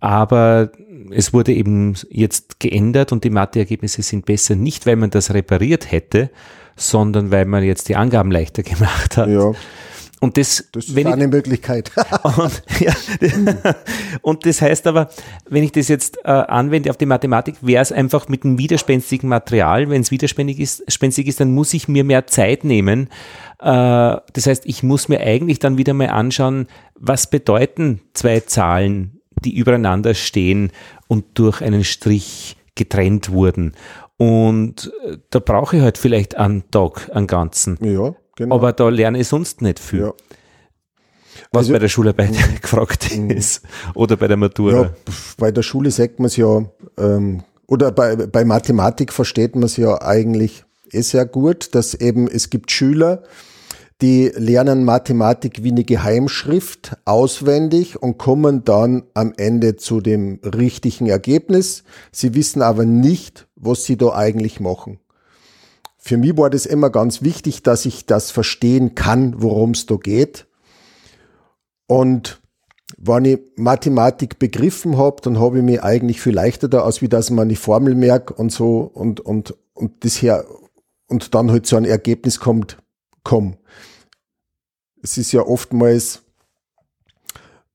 Aber 0.00 0.72
es 1.10 1.32
wurde 1.32 1.54
eben 1.54 1.94
jetzt 2.10 2.60
geändert 2.60 3.12
und 3.12 3.24
die 3.24 3.30
Mathe-Ergebnisse 3.30 4.02
sind 4.02 4.26
besser, 4.26 4.56
nicht 4.56 4.86
weil 4.86 4.96
man 4.96 5.10
das 5.10 5.32
repariert 5.32 5.90
hätte, 5.90 6.30
sondern 6.76 7.30
weil 7.30 7.46
man 7.46 7.62
jetzt 7.62 7.88
die 7.88 7.96
Angaben 7.96 8.30
leichter 8.30 8.62
gemacht 8.64 9.16
hat. 9.16 9.28
Ja. 9.28 9.52
Und 10.20 10.38
das, 10.38 10.66
das 10.72 10.86
ist 10.86 10.96
eine 10.96 11.24
ich, 11.24 11.30
Möglichkeit. 11.30 11.92
und, 12.22 12.62
ja, 12.80 12.94
und, 14.22 14.46
das 14.46 14.62
heißt 14.62 14.86
aber, 14.86 15.10
wenn 15.48 15.62
ich 15.62 15.72
das 15.72 15.88
jetzt 15.88 16.18
äh, 16.24 16.30
anwende 16.30 16.88
auf 16.88 16.96
die 16.96 17.06
Mathematik, 17.06 17.56
wäre 17.60 17.82
es 17.82 17.92
einfach 17.92 18.28
mit 18.28 18.44
einem 18.44 18.56
widerspenstigen 18.56 19.28
Material. 19.28 19.90
Wenn 19.90 20.00
es 20.00 20.10
widerspenstig 20.10 20.60
ist, 20.60 20.90
spenstig 20.90 21.26
ist, 21.26 21.40
dann 21.40 21.52
muss 21.52 21.74
ich 21.74 21.86
mir 21.86 22.02
mehr 22.02 22.26
Zeit 22.26 22.64
nehmen. 22.64 23.08
Äh, 23.60 23.66
das 24.32 24.46
heißt, 24.46 24.64
ich 24.64 24.82
muss 24.82 25.08
mir 25.08 25.20
eigentlich 25.20 25.58
dann 25.58 25.76
wieder 25.76 25.92
mal 25.92 26.08
anschauen, 26.08 26.66
was 26.94 27.28
bedeuten 27.28 28.00
zwei 28.14 28.40
Zahlen, 28.40 29.20
die 29.44 29.54
übereinander 29.54 30.14
stehen 30.14 30.72
und 31.08 31.26
durch 31.34 31.60
einen 31.60 31.84
Strich 31.84 32.56
getrennt 32.74 33.30
wurden. 33.30 33.72
Und 34.16 34.92
äh, 35.04 35.18
da 35.28 35.40
brauche 35.40 35.76
ich 35.76 35.82
halt 35.82 35.98
vielleicht 35.98 36.36
einen 36.36 36.70
Tag, 36.70 37.10
einen 37.14 37.26
ganzen. 37.26 37.78
Ja. 37.82 38.14
Genau. 38.36 38.54
Aber 38.54 38.72
da 38.72 38.88
lerne 38.88 39.18
ich 39.18 39.28
sonst 39.28 39.62
nicht 39.62 39.78
viel. 39.78 40.00
Ja. 40.00 40.12
Was 41.52 41.60
also, 41.60 41.72
bei 41.72 41.78
der 41.78 41.88
Schularbeit 41.88 42.30
mhm. 42.50 42.60
gefragt 42.60 43.10
ist. 43.10 43.62
Oder 43.94 44.16
bei 44.16 44.28
der 44.28 44.36
Matura. 44.36 44.82
Ja, 44.82 44.94
bei 45.38 45.50
der 45.50 45.62
Schule 45.62 45.90
sagt 45.90 46.20
man 46.20 46.26
es 46.26 46.36
ja, 46.36 46.64
ähm, 46.98 47.42
oder 47.66 47.90
bei, 47.90 48.14
bei 48.14 48.44
Mathematik 48.44 49.12
versteht 49.12 49.54
man 49.54 49.64
es 49.64 49.76
ja 49.76 50.00
eigentlich 50.00 50.64
eh 50.92 51.00
sehr 51.00 51.26
gut, 51.26 51.74
dass 51.74 51.94
eben 51.94 52.28
es 52.28 52.50
gibt 52.50 52.70
Schüler, 52.70 53.24
die 54.02 54.30
lernen 54.36 54.84
Mathematik 54.84 55.64
wie 55.64 55.70
eine 55.70 55.82
Geheimschrift 55.82 56.96
auswendig 57.06 58.00
und 58.00 58.18
kommen 58.18 58.62
dann 58.64 59.04
am 59.14 59.32
Ende 59.36 59.76
zu 59.76 60.00
dem 60.00 60.38
richtigen 60.44 61.06
Ergebnis. 61.06 61.82
Sie 62.12 62.34
wissen 62.34 62.60
aber 62.60 62.84
nicht, 62.84 63.48
was 63.56 63.84
sie 63.84 63.96
da 63.96 64.14
eigentlich 64.14 64.60
machen 64.60 65.00
für 66.06 66.18
mich 66.18 66.36
war 66.36 66.50
das 66.50 66.66
immer 66.66 66.88
ganz 66.90 67.22
wichtig, 67.22 67.64
dass 67.64 67.84
ich 67.84 68.06
das 68.06 68.30
verstehen 68.30 68.94
kann, 68.94 69.42
worum 69.42 69.72
es 69.72 69.86
da 69.86 69.96
geht. 69.96 70.46
Und 71.88 72.40
wenn 72.96 73.24
ich 73.24 73.40
Mathematik 73.56 74.38
begriffen 74.38 74.98
habe, 74.98 75.20
dann 75.22 75.40
habe 75.40 75.58
ich 75.58 75.64
mich 75.64 75.82
eigentlich 75.82 76.20
viel 76.20 76.32
leichter 76.32 76.68
da 76.68 76.82
aus, 76.82 77.02
wie 77.02 77.08
dass 77.08 77.30
man 77.30 77.48
die 77.48 77.56
Formel 77.56 77.96
merkt 77.96 78.30
und 78.30 78.52
so 78.52 78.82
und, 78.82 79.18
und, 79.18 79.56
und 79.74 80.04
das 80.04 80.22
her 80.22 80.44
und 81.08 81.34
dann 81.34 81.50
halt 81.50 81.66
zu 81.66 81.74
einem 81.74 81.90
Ergebnis 81.90 82.38
kommt, 82.38 82.78
komme. 83.24 83.58
Es 85.02 85.18
ist 85.18 85.32
ja 85.32 85.42
oftmals 85.42 86.22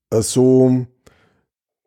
äh, 0.08 0.22
so, 0.22 0.86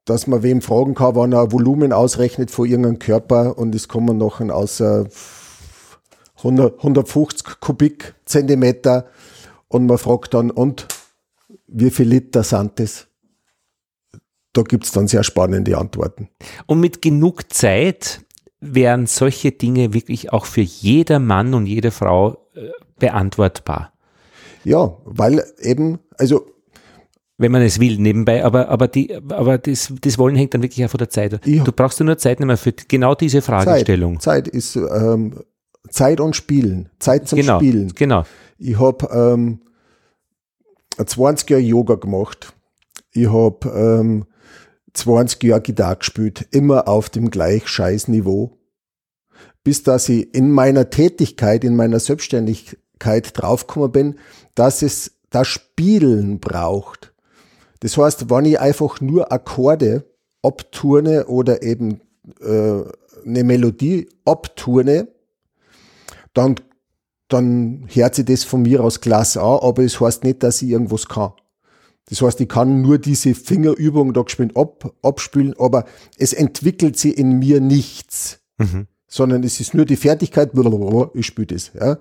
dass 0.05 0.27
man 0.27 0.43
wem 0.43 0.61
fragen 0.61 0.93
kann, 0.93 1.15
wann 1.15 1.33
er 1.33 1.41
ein 1.41 1.51
Volumen 1.51 1.91
ausrechnet 1.91 2.51
von 2.51 2.67
irgendeinem 2.67 2.99
Körper 2.99 3.57
und 3.57 3.73
es 3.73 3.87
kommen 3.87 4.19
noch 4.19 4.41
ein 4.41 4.51
außer 4.51 5.07
100, 6.45 6.77
150 6.77 7.59
Kubikzentimeter 7.59 9.07
und 9.67 9.87
man 9.87 9.97
fragt 9.97 10.33
dann, 10.33 10.51
und 10.51 10.87
wie 11.67 11.89
viel 11.89 12.07
Liter 12.07 12.43
sind 12.43 12.79
das? 12.79 13.07
Da 14.53 14.61
gibt 14.61 14.85
es 14.85 14.91
dann 14.91 15.07
sehr 15.07 15.23
spannende 15.23 15.77
Antworten. 15.77 16.29
Und 16.65 16.79
mit 16.79 17.01
genug 17.01 17.51
Zeit 17.51 18.21
wären 18.61 19.05
solche 19.05 19.51
Dinge 19.51 19.93
wirklich 19.93 20.31
auch 20.31 20.45
für 20.45 20.61
jeder 20.61 21.19
Mann 21.19 21.53
und 21.53 21.65
jede 21.65 21.91
Frau 21.91 22.37
äh, 22.53 22.69
beantwortbar. 22.99 23.91
Ja, 24.63 24.97
weil 25.03 25.43
eben, 25.59 25.99
also 26.17 26.47
wenn 27.37 27.51
man 27.51 27.61
es 27.63 27.79
will, 27.81 27.97
nebenbei, 27.97 28.45
aber, 28.45 28.69
aber, 28.69 28.87
die, 28.87 29.13
aber 29.13 29.57
das, 29.57 29.91
das 29.99 30.17
Wollen 30.17 30.37
hängt 30.37 30.53
dann 30.53 30.61
wirklich 30.61 30.85
auch 30.85 30.89
von 30.89 30.99
der 30.99 31.09
Zeit. 31.09 31.45
Du 31.45 31.71
brauchst 31.73 31.99
nur 31.99 32.17
Zeit 32.17 32.39
nehmen 32.39 32.55
für 32.55 32.71
genau 32.71 33.13
diese 33.13 33.41
Fragestellung. 33.41 34.21
Zeit, 34.21 34.45
Zeit 34.45 34.55
ist 34.55 34.77
ähm, 34.77 35.43
Zeit 35.89 36.19
und 36.19 36.35
Spielen. 36.35 36.89
Zeit 36.99 37.27
zum 37.27 37.37
genau, 37.39 37.59
Spielen. 37.59 37.93
Genau. 37.95 38.23
Ich 38.57 38.79
habe 38.79 39.07
ähm, 39.11 39.59
20 41.03 41.49
Jahre 41.49 41.61
Yoga 41.61 41.95
gemacht. 41.95 42.53
Ich 43.11 43.31
habe 43.31 43.69
ähm, 43.69 44.25
20 44.93 45.43
Jahre 45.43 45.61
Gitarre 45.61 45.97
gespielt, 45.97 46.47
immer 46.51 46.87
auf 46.87 47.09
dem 47.09 47.29
gleich 47.29 47.67
scheiß 47.67 48.07
Niveau. 48.07 48.57
Bis 49.63 49.83
dass 49.83 50.09
ich 50.09 50.33
in 50.33 50.51
meiner 50.51 50.89
Tätigkeit, 50.89 51.63
in 51.63 51.75
meiner 51.75 51.99
Selbstständigkeit 51.99 53.31
draufgekommen 53.33 53.91
bin, 53.91 54.15
dass 54.53 54.81
es 54.81 55.13
das 55.29 55.47
Spielen 55.47 56.39
braucht. 56.39 57.13
Das 57.79 57.97
heißt, 57.97 58.29
wenn 58.29 58.45
ich 58.45 58.59
einfach 58.59 59.01
nur 59.01 59.31
Akkorde 59.31 60.05
abturne 60.41 61.25
oder 61.25 61.63
eben 61.63 62.01
äh, 62.41 62.83
eine 63.25 63.43
Melodie 63.43 64.07
abturne, 64.23 65.07
dann, 66.35 66.55
dann 67.27 67.87
hört 67.91 68.15
sich 68.15 68.25
das 68.25 68.43
von 68.43 68.61
mir 68.61 68.83
aus 68.83 69.01
klasse 69.01 69.41
an, 69.41 69.59
aber 69.61 69.83
es 69.83 69.93
das 69.93 70.01
heißt 70.01 70.23
nicht, 70.23 70.43
dass 70.43 70.61
ich 70.61 70.69
irgendwas 70.69 71.07
kann. 71.07 71.33
Das 72.07 72.21
heißt, 72.21 72.39
ich 72.39 72.49
kann 72.49 72.81
nur 72.81 72.99
diese 72.99 73.33
Fingerübung 73.33 74.13
da 74.13 74.21
geschwind 74.21 74.55
ab, 74.55 74.93
abspielen, 75.01 75.55
aber 75.57 75.85
es 76.17 76.33
entwickelt 76.33 76.97
sie 76.99 77.11
in 77.11 77.39
mir 77.39 77.59
nichts, 77.61 78.39
mhm. 78.57 78.87
sondern 79.07 79.43
es 79.43 79.59
ist 79.59 79.73
nur 79.73 79.85
die 79.85 79.95
Fertigkeit, 79.95 80.51
ich 81.13 81.25
spiele 81.25 81.47
das. 81.47 81.71
Ja. 81.73 81.97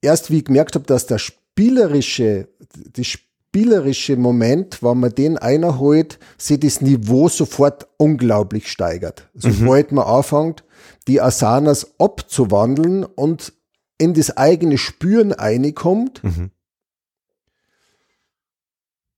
Erst 0.00 0.30
wie 0.30 0.38
ich 0.38 0.44
gemerkt 0.44 0.74
habe, 0.76 0.86
dass 0.86 1.06
der 1.06 1.18
spielerische, 1.18 2.48
das 2.92 3.06
spielerische 3.06 4.16
Moment, 4.16 4.82
wenn 4.82 5.00
man 5.00 5.14
den 5.14 5.36
einholt, 5.36 6.18
sich 6.38 6.60
das 6.60 6.80
Niveau 6.80 7.28
sofort 7.28 7.86
unglaublich 7.98 8.70
steigert. 8.70 9.28
Sobald 9.34 9.92
mhm. 9.92 9.96
man 9.96 10.06
anfängt, 10.06 10.63
die 11.08 11.20
Asanas 11.20 11.98
abzuwandeln 11.98 13.04
und 13.04 13.52
in 13.98 14.14
das 14.14 14.36
eigene 14.36 14.78
Spüren 14.78 15.32
reinkommt, 15.32 16.22
mhm. 16.24 16.50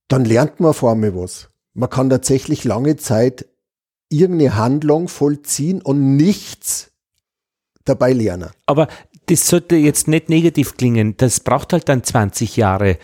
dann 0.07 0.25
lernt 0.25 0.59
man 0.59 0.73
vor 0.73 0.91
allem 0.91 1.15
was. 1.15 1.49
Man 1.73 1.89
kann 1.89 2.09
tatsächlich 2.09 2.63
lange 2.63 2.95
Zeit 2.97 3.47
irgendeine 4.09 4.55
Handlung 4.55 5.07
vollziehen 5.07 5.81
und 5.81 6.15
nichts 6.15 6.91
dabei 7.85 8.13
lernen. 8.13 8.51
Aber 8.65 8.87
das 9.27 9.47
sollte 9.47 9.75
jetzt 9.75 10.07
nicht 10.07 10.29
negativ 10.29 10.77
klingen. 10.77 11.17
Das 11.17 11.41
braucht 11.41 11.73
halt 11.73 11.89
dann 11.89 12.03
20 12.03 12.55
Jahre 12.55 12.97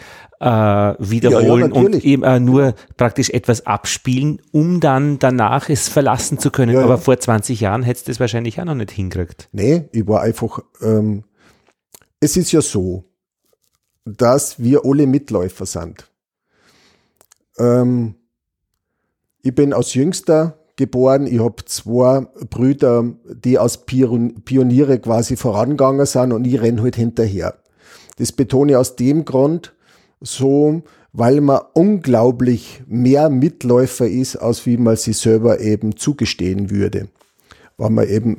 äh, 0.44 0.96
wiederholen 1.00 1.72
ja, 1.74 1.80
ja, 1.80 1.86
und 1.86 2.04
eben 2.04 2.24
äh, 2.24 2.40
nur 2.40 2.76
praktisch 2.98 3.30
etwas 3.30 3.66
abspielen, 3.66 4.42
um 4.52 4.82
dann 4.82 5.18
danach 5.18 5.70
es 5.70 5.88
verlassen 5.88 6.38
zu 6.38 6.52
können. 6.52 6.74
Ja, 6.74 6.84
Aber 6.84 6.98
vor 6.98 7.18
20 7.18 7.62
Jahren 7.62 7.82
hättest 7.82 8.08
du 8.08 8.12
das 8.12 8.20
wahrscheinlich 8.20 8.60
auch 8.60 8.66
noch 8.66 8.76
nicht 8.76 8.92
hingekriegt. 8.92 9.48
Nee, 9.54 9.86
ich 9.94 10.06
war 10.06 10.22
einfach, 10.22 10.60
ähm, 10.82 11.24
es 12.20 12.36
ist 12.36 12.52
ja 12.52 12.62
so, 12.62 13.06
dass 14.04 14.62
wir 14.62 14.82
alle 14.84 15.08
Mitläufer 15.08 15.66
sind. 15.66 16.12
Ähm, 17.58 18.16
ich 19.44 19.56
bin 19.56 19.72
als 19.72 19.94
Jüngster 19.94 20.60
geboren. 20.76 21.26
Ich 21.26 21.40
habe 21.40 21.64
zwei 21.66 22.28
Brüder, 22.50 23.06
die 23.26 23.58
als 23.58 23.86
Pioniere 23.86 25.00
quasi 25.00 25.38
vorangegangen 25.38 26.06
sind 26.06 26.34
und 26.34 26.46
ich 26.46 26.60
renne 26.60 26.82
halt 26.82 26.98
hinterher. 26.98 27.56
Das 28.18 28.34
betone 28.34 28.74
ich 28.74 28.78
aus 28.78 28.98
dem 28.98 29.24
Grund 29.24 29.73
so, 30.24 30.82
weil 31.12 31.42
man 31.42 31.62
unglaublich 31.74 32.82
mehr 32.88 33.30
Mitläufer 33.30 34.08
ist, 34.08 34.36
als 34.38 34.66
wie 34.66 34.78
man 34.78 34.96
sich 34.96 35.18
selber 35.18 35.60
eben 35.60 35.96
zugestehen 35.96 36.72
würde. 36.72 37.08
Wenn 37.78 37.94
man 37.94 38.08
eben 38.08 38.38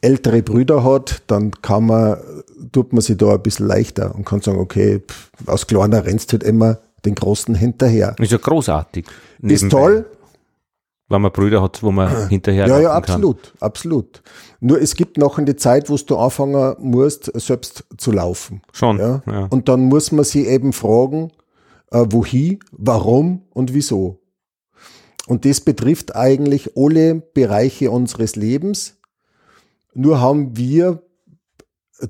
ältere 0.00 0.42
Brüder 0.42 0.84
hat, 0.84 1.22
dann 1.26 1.50
kann 1.62 1.86
man, 1.86 2.18
tut 2.70 2.92
man 2.92 3.02
sich 3.02 3.16
da 3.16 3.32
ein 3.34 3.42
bisschen 3.42 3.66
leichter 3.66 4.14
und 4.14 4.24
kann 4.24 4.40
sagen, 4.40 4.58
okay, 4.60 5.00
pff, 5.00 5.30
aus 5.46 5.66
kleiner 5.66 6.04
rennst 6.04 6.32
halt 6.32 6.44
immer 6.44 6.78
den 7.04 7.14
Großen 7.14 7.54
hinterher. 7.54 8.14
Ist 8.18 8.32
ja 8.32 8.38
großartig. 8.38 9.06
Nebenbei. 9.38 9.54
Ist 9.54 9.70
toll, 9.70 10.06
wenn 11.08 11.22
man 11.22 11.32
Brüder 11.32 11.62
hat, 11.62 11.82
wo 11.82 11.90
man 11.90 12.28
hinterher 12.28 12.66
Ja, 12.66 12.80
ja, 12.80 12.92
absolut, 12.92 13.42
kann. 13.42 13.52
absolut. 13.60 14.22
Nur 14.66 14.80
es 14.80 14.96
gibt 14.96 15.16
noch 15.16 15.38
eine 15.38 15.54
Zeit, 15.54 15.88
wo 15.90 15.96
du 15.96 16.16
anfangen 16.16 16.74
musst, 16.80 17.30
selbst 17.34 17.84
zu 17.98 18.10
laufen. 18.10 18.62
Schon. 18.72 18.98
Ja? 18.98 19.22
ja. 19.24 19.46
Und 19.48 19.68
dann 19.68 19.84
muss 19.84 20.10
man 20.10 20.24
sie 20.24 20.44
eben 20.48 20.72
fragen, 20.72 21.30
äh, 21.92 22.04
wohin, 22.10 22.58
warum 22.72 23.42
und 23.50 23.74
wieso. 23.74 24.18
Und 25.28 25.44
das 25.44 25.60
betrifft 25.60 26.16
eigentlich 26.16 26.76
alle 26.76 27.14
Bereiche 27.14 27.92
unseres 27.92 28.34
Lebens. 28.34 28.96
Nur 29.94 30.20
haben 30.20 30.56
wir 30.56 31.00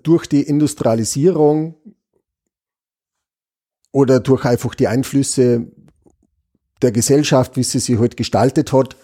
durch 0.02 0.24
die 0.24 0.42
Industrialisierung 0.42 1.74
oder 3.92 4.18
durch 4.18 4.46
einfach 4.46 4.74
die 4.74 4.88
Einflüsse 4.88 5.70
der 6.80 6.92
Gesellschaft, 6.92 7.58
wie 7.58 7.64
sie 7.64 7.80
sich 7.80 7.96
heute 7.96 8.00
halt 8.00 8.16
gestaltet 8.16 8.72
hat, 8.72 8.96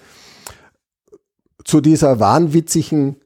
zu 1.66 1.82
dieser 1.82 2.18
wahnwitzigen, 2.18 3.16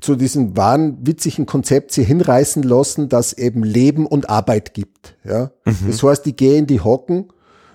zu 0.00 0.16
diesem 0.16 0.56
wahnwitzigen 0.56 1.46
Konzept 1.46 1.92
sie 1.92 2.04
hinreißen 2.04 2.62
lassen, 2.62 3.08
dass 3.08 3.32
eben 3.32 3.62
Leben 3.62 4.06
und 4.06 4.30
Arbeit 4.30 4.74
gibt. 4.74 5.16
Ja? 5.24 5.50
Mhm. 5.64 5.76
Das 5.88 6.02
heißt, 6.02 6.26
ich 6.26 6.36
gehe 6.36 6.56
in 6.56 6.66
die 6.66 6.80
Hocken, 6.80 7.28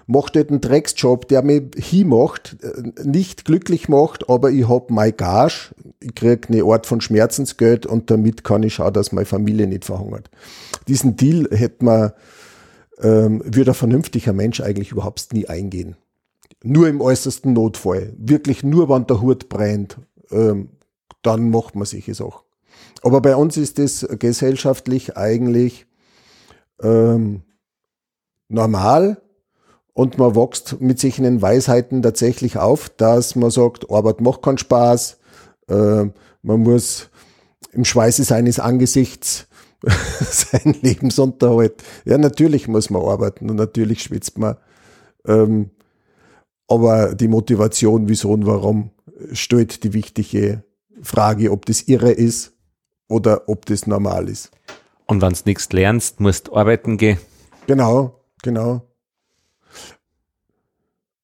mache 0.07 0.31
dort 0.33 0.49
einen 0.49 0.61
Drecksjob, 0.61 1.27
der 1.27 1.43
mich 1.43 1.63
hinmacht, 1.77 2.57
nicht 3.03 3.45
glücklich 3.45 3.87
macht, 3.87 4.29
aber 4.29 4.49
ich 4.49 4.67
hab 4.67 4.89
mein 4.89 5.15
Gage, 5.15 5.75
ich 5.99 6.15
krieg 6.15 6.49
eine 6.49 6.63
Art 6.63 6.87
von 6.87 7.01
Schmerzensgeld 7.01 7.85
und 7.85 8.09
damit 8.09 8.43
kann 8.43 8.63
ich 8.63 8.75
schauen, 8.75 8.93
dass 8.93 9.11
meine 9.11 9.25
Familie 9.25 9.67
nicht 9.67 9.85
verhungert. 9.85 10.29
Diesen 10.87 11.17
Deal 11.17 11.47
hätte 11.51 11.85
man 11.85 12.13
ähm, 13.01 13.41
würde 13.45 13.71
ein 13.71 13.75
vernünftiger 13.75 14.33
Mensch 14.33 14.61
eigentlich 14.61 14.91
überhaupt 14.91 15.33
nie 15.33 15.47
eingehen. 15.47 15.95
Nur 16.63 16.87
im 16.87 17.01
äußersten 17.01 17.53
Notfall. 17.53 18.13
Wirklich 18.17 18.63
nur, 18.63 18.89
wenn 18.89 19.05
der 19.05 19.21
Hut 19.21 19.49
brennt, 19.49 19.97
ähm, 20.31 20.69
dann 21.27 21.49
macht 21.49 21.75
man 21.75 21.85
sich 21.85 22.07
es 22.07 22.21
auch. 22.21 22.43
Aber 23.03 23.21
bei 23.21 23.35
uns 23.35 23.57
ist 23.57 23.77
das 23.79 24.07
gesellschaftlich 24.17 25.17
eigentlich 25.17 25.85
ähm, 26.81 27.43
normal 28.47 29.21
und 29.93 30.17
man 30.17 30.35
wächst 30.35 30.79
mit 30.79 30.99
sich 30.99 31.17
in 31.17 31.25
den 31.25 31.41
Weisheiten 31.41 32.01
tatsächlich 32.01 32.57
auf, 32.57 32.89
dass 32.89 33.35
man 33.35 33.51
sagt, 33.51 33.91
Arbeit 33.91 34.21
macht 34.21 34.41
keinen 34.41 34.57
Spaß, 34.57 35.17
äh, 35.67 36.05
man 36.41 36.59
muss 36.61 37.09
im 37.73 37.83
Schweiße 37.83 38.23
seines 38.23 38.59
Angesichts 38.59 39.47
sein 40.31 40.75
Lebensunterhalt. 40.81 41.83
Ja, 42.05 42.17
natürlich 42.17 42.67
muss 42.67 42.89
man 42.89 43.01
arbeiten 43.01 43.49
und 43.49 43.57
natürlich 43.57 44.01
schwitzt 44.01 44.37
man. 44.37 44.55
Ähm, 45.25 45.71
aber 46.69 47.15
die 47.15 47.27
Motivation, 47.27 48.07
wieso 48.07 48.31
und 48.31 48.45
warum, 48.45 48.91
stellt 49.33 49.83
die 49.83 49.93
wichtige 49.93 50.63
Frage, 51.01 51.51
ob 51.51 51.65
das 51.65 51.83
irre 51.83 52.11
ist 52.11 52.53
oder 53.07 53.47
ob 53.47 53.65
das 53.65 53.87
normal 53.87 54.29
ist. 54.29 54.51
Und 55.05 55.21
wenn 55.21 55.33
du 55.33 55.39
nichts 55.45 55.71
lernst, 55.71 56.19
musst 56.19 56.47
du 56.47 56.55
arbeiten 56.55 56.97
gehen. 56.97 57.17
Genau, 57.67 58.19
genau. 58.43 58.81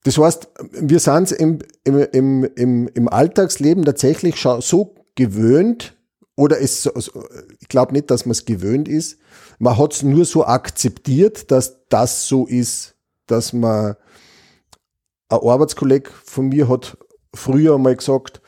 Das 0.04 0.18
heißt, 0.18 0.50
wir 0.72 1.00
sind 1.00 1.32
im, 1.32 1.60
im, 1.84 2.44
im, 2.44 2.88
im 2.88 3.08
Alltagsleben 3.10 3.86
tatsächlich 3.86 4.38
schon 4.38 4.62
so 4.62 4.96
gewöhnt, 5.16 5.96
oder 6.36 6.60
es, 6.60 6.90
ich 7.60 7.68
glaube 7.68 7.94
nicht, 7.94 8.10
dass 8.10 8.26
man 8.26 8.32
es 8.32 8.46
gewöhnt 8.46 8.88
ist. 8.88 9.20
Man 9.60 9.78
hat 9.78 9.94
es 9.94 10.04
nur 10.04 10.26
so 10.26 10.46
akzeptiert, 10.46 11.52
dass 11.52 11.78
das 11.90 12.28
so 12.28 12.48
ist, 12.48 12.96
dass 13.28 13.54
man 13.54 13.96
ein 15.30 15.40
Arbeitskollege 15.40 16.10
von 16.26 16.50
mir 16.50 16.68
hat 16.68 16.98
früher 17.34 17.78
mal 17.78 17.96
gesagt, 17.96 18.42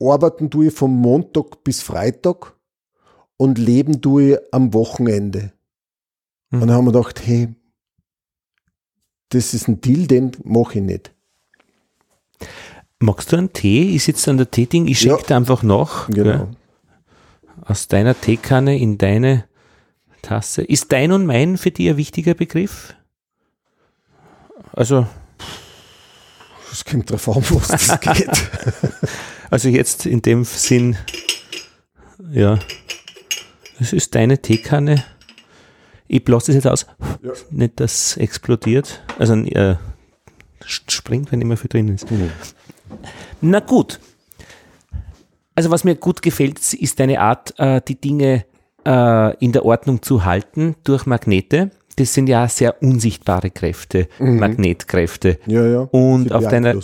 arbeiten 0.00 0.50
tue 0.50 0.66
ich 0.66 0.74
vom 0.74 0.94
Montag 0.94 1.64
bis 1.64 1.82
Freitag, 1.82 2.54
und 3.38 3.58
leben 3.58 4.00
tue 4.00 4.32
ich 4.32 4.38
am 4.52 4.72
Wochenende. 4.72 5.52
Mhm. 6.50 6.62
Und 6.62 6.68
dann 6.68 6.76
haben 6.76 6.84
wir 6.86 6.92
gedacht, 6.92 7.20
hey, 7.26 7.54
das 9.28 9.52
ist 9.52 9.68
ein 9.68 9.80
Deal, 9.80 10.06
den 10.06 10.32
mache 10.44 10.78
ich 10.78 10.84
nicht. 10.84 11.12
Magst 12.98 13.30
du 13.32 13.36
einen 13.36 13.52
Tee? 13.52 13.94
Ich 13.94 14.04
sitze 14.04 14.30
an 14.30 14.38
der 14.38 14.50
Teeding, 14.50 14.86
ich 14.86 14.98
schenke 15.00 15.20
Ja. 15.20 15.26
dir 15.26 15.36
einfach 15.36 15.62
nach. 15.62 16.06
Genau. 16.08 16.22
gell? 16.24 16.46
Aus 17.66 17.88
deiner 17.88 18.18
Teekanne 18.18 18.78
in 18.78 18.96
deine 18.96 19.44
Tasse. 20.22 20.62
Ist 20.62 20.92
dein 20.92 21.12
und 21.12 21.26
mein 21.26 21.58
für 21.58 21.70
dich 21.70 21.90
ein 21.90 21.96
wichtiger 21.98 22.32
Begriff? 22.34 22.94
Also, 24.72 25.06
Es 26.72 26.84
kommt 26.84 27.10
drauf 27.10 27.28
an, 27.28 27.44
was 27.50 27.68
das 27.68 28.00
geht. 28.00 28.30
also 29.50 29.68
jetzt 29.68 30.06
in 30.06 30.22
dem 30.22 30.44
Sinn, 30.44 30.96
ja, 32.30 32.58
es 33.78 33.92
ist 33.92 34.14
deine 34.14 34.40
Teekanne. 34.40 35.04
Ich 36.08 36.24
blase 36.24 36.46
das 36.46 36.54
jetzt 36.56 36.66
aus. 36.66 36.86
Ja. 37.22 37.32
Nicht, 37.50 37.80
dass 37.80 37.92
es 37.92 38.16
explodiert. 38.16 39.02
Also 39.18 39.34
äh, 39.34 39.76
springt, 40.64 41.32
wenn 41.32 41.40
immer 41.40 41.56
viel 41.56 41.68
drin 41.68 41.88
ist. 41.88 42.10
Mhm. 42.10 42.30
Na 43.40 43.60
gut. 43.60 44.00
Also 45.54 45.70
was 45.70 45.84
mir 45.84 45.96
gut 45.96 46.22
gefällt, 46.22 46.58
ist 46.74 47.00
deine 47.00 47.20
Art, 47.20 47.58
äh, 47.58 47.80
die 47.86 48.00
Dinge 48.00 48.44
äh, 48.86 49.36
in 49.44 49.52
der 49.52 49.64
Ordnung 49.64 50.02
zu 50.02 50.24
halten 50.24 50.76
durch 50.84 51.06
Magnete. 51.06 51.70
Das 51.96 52.12
sind 52.12 52.28
ja 52.28 52.46
sehr 52.46 52.82
unsichtbare 52.82 53.50
Kräfte, 53.50 54.08
Magnetkräfte. 54.18 55.38
Ja, 55.46 55.66
ja. 55.66 55.80
Und 55.80 56.30
auf 56.30 56.46
deiner, 56.46 56.74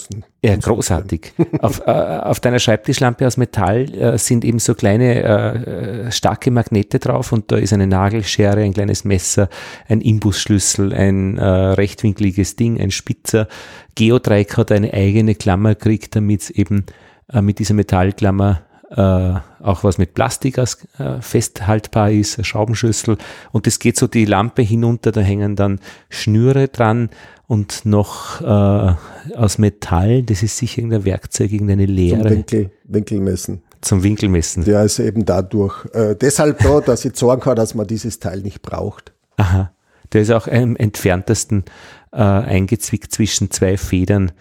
ja, 0.43 0.57
großartig. 0.57 1.35
auf, 1.61 1.87
äh, 1.87 1.91
auf 1.91 2.41
deiner 2.41 2.59
Schreibtischlampe 2.59 3.27
aus 3.27 3.37
Metall 3.37 3.95
äh, 3.95 4.17
sind 4.17 4.43
eben 4.45 4.59
so 4.59 4.75
kleine 4.75 5.23
äh, 5.23 6.07
äh, 6.07 6.13
starke 6.13 6.51
Magnete 6.51 6.99
drauf 6.99 7.31
und 7.33 7.53
da 7.53 7.57
ist 7.57 7.75
eine 7.75 7.87
Nagelschere, 7.87 8.63
ein 8.63 8.73
kleines 8.73 9.05
Messer, 9.05 9.51
ein 9.87 10.01
Imbusschlüssel, 10.01 10.95
ein 10.95 11.37
äh, 11.37 11.45
rechtwinkliges 11.45 12.57
Ding, 12.57 12.81
ein 12.81 12.91
Spitzer. 12.91 13.49
Geodreieck 13.95 14.57
hat 14.57 14.73
eine 14.73 14.95
eigene 14.95 15.35
Klammer 15.35 15.75
gekriegt, 15.75 16.17
damit 16.17 16.41
es 16.41 16.51
eben 16.51 16.87
äh, 17.31 17.43
mit 17.43 17.59
dieser 17.59 17.75
Metallklammer 17.75 18.63
äh, 18.97 19.35
auch 19.63 19.85
was 19.85 19.99
mit 19.99 20.15
Plastik 20.15 20.59
aus, 20.59 20.79
äh, 20.99 21.21
festhaltbar 21.21 22.11
ist, 22.11 22.39
eine 22.39 22.45
Schraubenschlüssel 22.45 23.17
und 23.53 23.67
das 23.67 23.79
geht 23.79 23.97
so 23.97 24.07
die 24.07 24.25
Lampe 24.25 24.63
hinunter, 24.63 25.13
da 25.13 25.21
hängen 25.21 25.57
dann 25.57 25.81
Schnüre 26.11 26.69
dran 26.69 27.11
und 27.47 27.85
noch 27.85 28.41
äh, 28.41 29.35
aus 29.37 29.59
Metall, 29.59 30.23
das 30.23 30.43
ist 30.43 30.57
sicher 30.59 30.79
irgendein 30.79 31.05
Werkzeug, 31.05 31.53
irgendeine 31.53 31.87
Zum 31.87 31.95
Leere 31.95 32.31
Winkel, 32.31 32.71
Winkelmessen. 32.85 33.63
zum 33.81 34.03
Winkelmessen. 34.03 34.65
Der 34.65 34.85
ist 34.85 34.99
eben 34.99 35.25
dadurch, 35.25 35.85
äh, 35.95 36.15
deshalb 36.15 36.59
da, 36.59 36.81
dass 36.81 37.05
ich 37.05 37.17
sagen 37.17 37.41
kann, 37.41 37.57
dass 37.57 37.75
man 37.75 37.87
dieses 37.87 38.19
Teil 38.19 38.41
nicht 38.41 38.63
braucht. 38.63 39.13
Aha. 39.37 39.73
Der 40.13 40.23
ist 40.23 40.31
auch 40.31 40.47
am 40.47 40.77
entferntesten 40.77 41.65
äh, 42.13 42.17
eingezwickt 42.19 43.13
zwischen 43.13 43.51
zwei 43.51 43.79
Federn, 43.79 44.33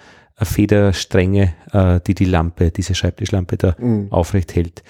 Federstränge, 0.45 1.53
äh, 1.71 1.99
die 2.05 2.15
die 2.15 2.25
Lampe, 2.25 2.71
diese 2.71 2.95
Schreibtischlampe 2.95 3.57
da 3.57 3.75
aufrecht 4.09 4.55
hält. 4.55 4.83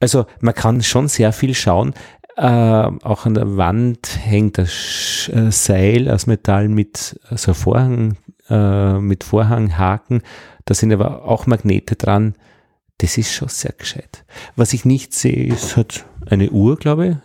Also 0.00 0.26
man 0.40 0.54
kann 0.54 0.82
schon 0.82 1.08
sehr 1.08 1.32
viel 1.32 1.54
schauen. 1.54 1.94
Äh, 2.36 2.42
auch 2.46 3.26
an 3.26 3.34
der 3.34 3.56
Wand 3.56 4.18
hängt 4.22 4.56
das 4.58 4.72
Sch 4.72 5.28
äh, 5.28 5.50
Seil 5.52 6.10
aus 6.10 6.26
Metall 6.26 6.68
mit 6.68 7.20
so 7.30 7.52
Vorhang, 7.52 8.16
äh, 8.48 8.98
mit 8.98 9.22
Vorhanghaken. 9.22 10.22
Da 10.64 10.74
sind 10.74 10.92
aber 10.92 11.24
auch 11.24 11.46
Magnete 11.46 11.94
dran. 11.96 12.34
Das 12.98 13.18
ist 13.18 13.32
schon 13.32 13.48
sehr 13.48 13.72
gescheit. 13.72 14.24
Was 14.56 14.72
ich 14.72 14.84
nicht 14.84 15.12
sehe, 15.12 15.46
ist 15.52 15.76
halt 15.76 16.04
eine 16.26 16.50
Uhr, 16.50 16.76
glaube 16.76 17.06
ich. 17.08 17.16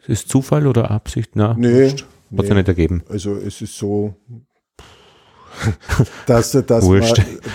Das 0.00 0.20
ist 0.20 0.28
Zufall 0.28 0.66
oder 0.66 0.90
Absicht? 0.90 1.32
Na, 1.34 1.54
Nee, 1.56 1.90
Hat 1.90 2.44
es 2.44 2.48
ja 2.48 2.54
nicht 2.54 2.68
ergeben. 2.68 3.02
Also 3.08 3.36
es 3.36 3.60
ist 3.62 3.76
so, 3.76 4.16
dass, 6.26 6.52
dass, 6.52 6.84
man, 6.84 7.02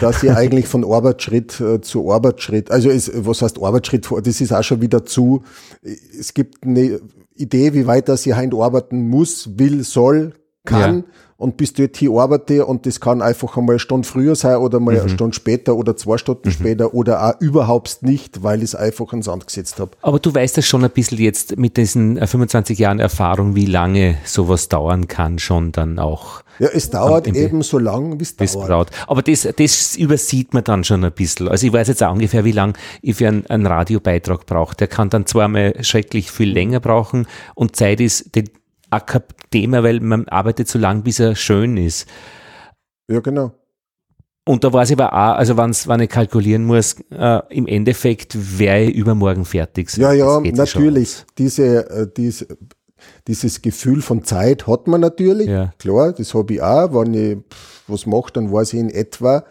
dass 0.01 0.23
ich 0.23 0.31
eigentlich 0.35 0.67
von 0.67 0.83
Arbeitsschritt 0.83 1.59
äh, 1.59 1.81
zu 1.81 2.11
Arbeitsschritt, 2.11 2.71
also 2.71 2.89
es, 2.89 3.11
was 3.13 3.41
heißt 3.41 3.61
Arbeitsschritt, 3.61 4.07
das 4.23 4.41
ist 4.41 4.51
auch 4.53 4.63
schon 4.63 4.81
wieder 4.81 5.05
zu, 5.05 5.43
es 5.81 6.33
gibt 6.33 6.63
eine 6.65 6.99
Idee, 7.35 7.73
wie 7.73 7.87
weit 7.87 8.09
das 8.09 8.25
ich 8.25 8.33
heim 8.33 8.53
arbeiten 8.59 9.09
muss, 9.09 9.49
will, 9.57 9.83
soll, 9.83 10.33
kann 10.65 10.97
Ja. 10.99 11.03
und 11.37 11.57
bis 11.57 11.73
dort 11.73 11.97
hier 11.97 12.11
arbeite 12.11 12.65
und 12.65 12.85
das 12.85 13.01
kann 13.01 13.21
einfach 13.21 13.57
einmal 13.57 13.73
eine 13.73 13.79
Stunde 13.79 14.07
früher 14.07 14.35
sein 14.35 14.57
oder 14.57 14.79
mal 14.79 14.93
Mhm. 14.93 14.99
eine 15.01 15.09
Stunde 15.09 15.35
später 15.35 15.75
oder 15.75 15.97
zwei 15.97 16.17
Stunden 16.17 16.51
später 16.51 16.93
oder 16.93 17.21
auch 17.27 17.41
überhaupt 17.41 17.97
nicht, 18.01 18.43
weil 18.43 18.59
ich 18.59 18.65
es 18.65 18.75
einfach 18.75 19.11
ins 19.11 19.25
Sand 19.25 19.45
gesetzt 19.47 19.79
habe. 19.79 19.91
Aber 20.03 20.19
du 20.19 20.33
weißt 20.33 20.55
das 20.57 20.65
schon 20.65 20.85
ein 20.85 20.91
bisschen 20.91 21.17
jetzt 21.17 21.57
mit 21.57 21.75
diesen 21.75 22.17
äh, 22.17 22.27
25 22.27 22.79
Jahren 22.79 22.99
Erfahrung, 22.99 23.55
wie 23.55 23.65
lange 23.65 24.15
sowas 24.25 24.69
dauern 24.69 25.07
kann, 25.09 25.37
schon 25.39 25.71
dann 25.73 25.99
auch 25.99 26.42
Ja, 26.59 26.69
es 26.69 26.89
dauert 26.89 27.27
eben 27.27 27.61
so 27.61 27.79
lang, 27.79 28.19
wie 28.19 28.23
es 28.23 28.33
bis 28.33 28.53
dauert. 28.53 28.67
braut. 28.67 28.91
Aber 29.07 29.21
das, 29.21 29.47
das 29.55 29.95
übersieht 29.95 30.53
man 30.53 30.63
dann 30.63 30.83
schon 30.83 31.03
ein 31.03 31.11
bisschen. 31.11 31.47
Also 31.47 31.67
ich 31.67 31.73
weiß 31.73 31.87
jetzt 31.87 32.03
auch 32.03 32.13
ungefähr, 32.13 32.45
wie 32.45 32.51
lang 32.51 32.77
ich 33.01 33.15
für 33.15 33.27
einen, 33.27 33.45
einen 33.47 33.65
Radiobeitrag 33.65 34.45
brauche. 34.45 34.75
Der 34.75 34.87
kann 34.87 35.09
dann 35.09 35.25
zweimal 35.25 35.83
schrecklich 35.83 36.31
viel 36.31 36.51
länger 36.51 36.79
brauchen 36.79 37.27
und 37.55 37.75
Zeit 37.75 37.99
ist 37.99 38.35
den 38.35 38.49
auch 38.91 39.05
kein 39.05 39.23
Thema, 39.49 39.83
weil 39.83 39.99
man 39.99 40.27
arbeitet 40.27 40.67
so 40.67 40.77
lang, 40.77 41.03
bis 41.03 41.19
er 41.19 41.35
schön 41.35 41.77
ist. 41.77 42.07
Ja, 43.09 43.19
genau. 43.19 43.51
Und 44.45 44.63
da 44.63 44.73
weiß 44.73 44.89
ich 44.89 44.99
aber 44.99 45.13
auch, 45.13 45.37
also 45.37 45.55
wenn's, 45.57 45.87
wenn 45.87 46.01
ich 46.01 46.09
kalkulieren 46.09 46.65
muss, 46.65 46.97
äh, 47.11 47.41
im 47.49 47.65
Endeffekt 47.65 48.59
wäre 48.59 48.83
ich 48.83 48.95
übermorgen 48.95 49.45
fertig. 49.45 49.95
Ja, 49.95 50.11
ja, 50.11 50.41
natürlich. 50.41 51.25
Diese, 51.37 51.89
äh, 51.89 52.07
diese, 52.15 52.47
dieses 53.27 53.61
Gefühl 53.61 54.01
von 54.01 54.23
Zeit 54.23 54.67
hat 54.67 54.87
man 54.87 55.01
natürlich. 55.01 55.47
Ja. 55.47 55.73
Klar, 55.79 56.13
das 56.13 56.33
habe 56.33 56.53
ich 56.53 56.61
auch. 56.61 56.93
Wenn 56.93 57.13
ich 57.13 57.37
was 57.87 58.05
mache, 58.05 58.31
dann 58.33 58.51
weiß 58.51 58.73
ich 58.73 58.79
in 58.79 58.89
etwa. 58.89 59.43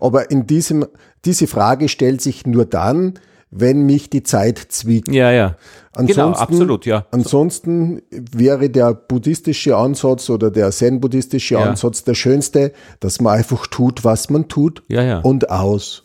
Aber 0.00 0.30
in 0.30 0.46
diesem, 0.46 0.86
diese 1.24 1.46
Frage 1.46 1.88
stellt 1.88 2.20
sich 2.20 2.46
nur 2.46 2.64
dann, 2.66 3.14
wenn 3.50 3.86
mich 3.86 4.10
die 4.10 4.22
Zeit 4.22 4.58
zwickt. 4.58 5.08
Ja, 5.08 5.30
ja. 5.32 5.56
genau, 5.96 6.10
Ansonsten- 6.32 6.42
absolut, 6.42 6.84
ja. 6.86 7.06
Ansonsten 7.12 8.02
wäre 8.10 8.68
der 8.68 8.92
buddhistische 8.92 9.74
Ansatz 9.76 10.28
oder 10.28 10.50
der 10.50 10.70
zen-buddhistische 10.70 11.54
Ja. 11.54 11.60
Ansatz 11.64 12.04
der 12.04 12.12
schönste, 12.14 12.72
dass 13.00 13.22
man 13.22 13.38
einfach 13.38 13.66
tut, 13.66 14.04
was 14.04 14.28
man 14.28 14.48
tut 14.48 14.82
Ja, 14.88 15.02
ja. 15.02 15.20
und 15.20 15.48
aus. 15.50 16.04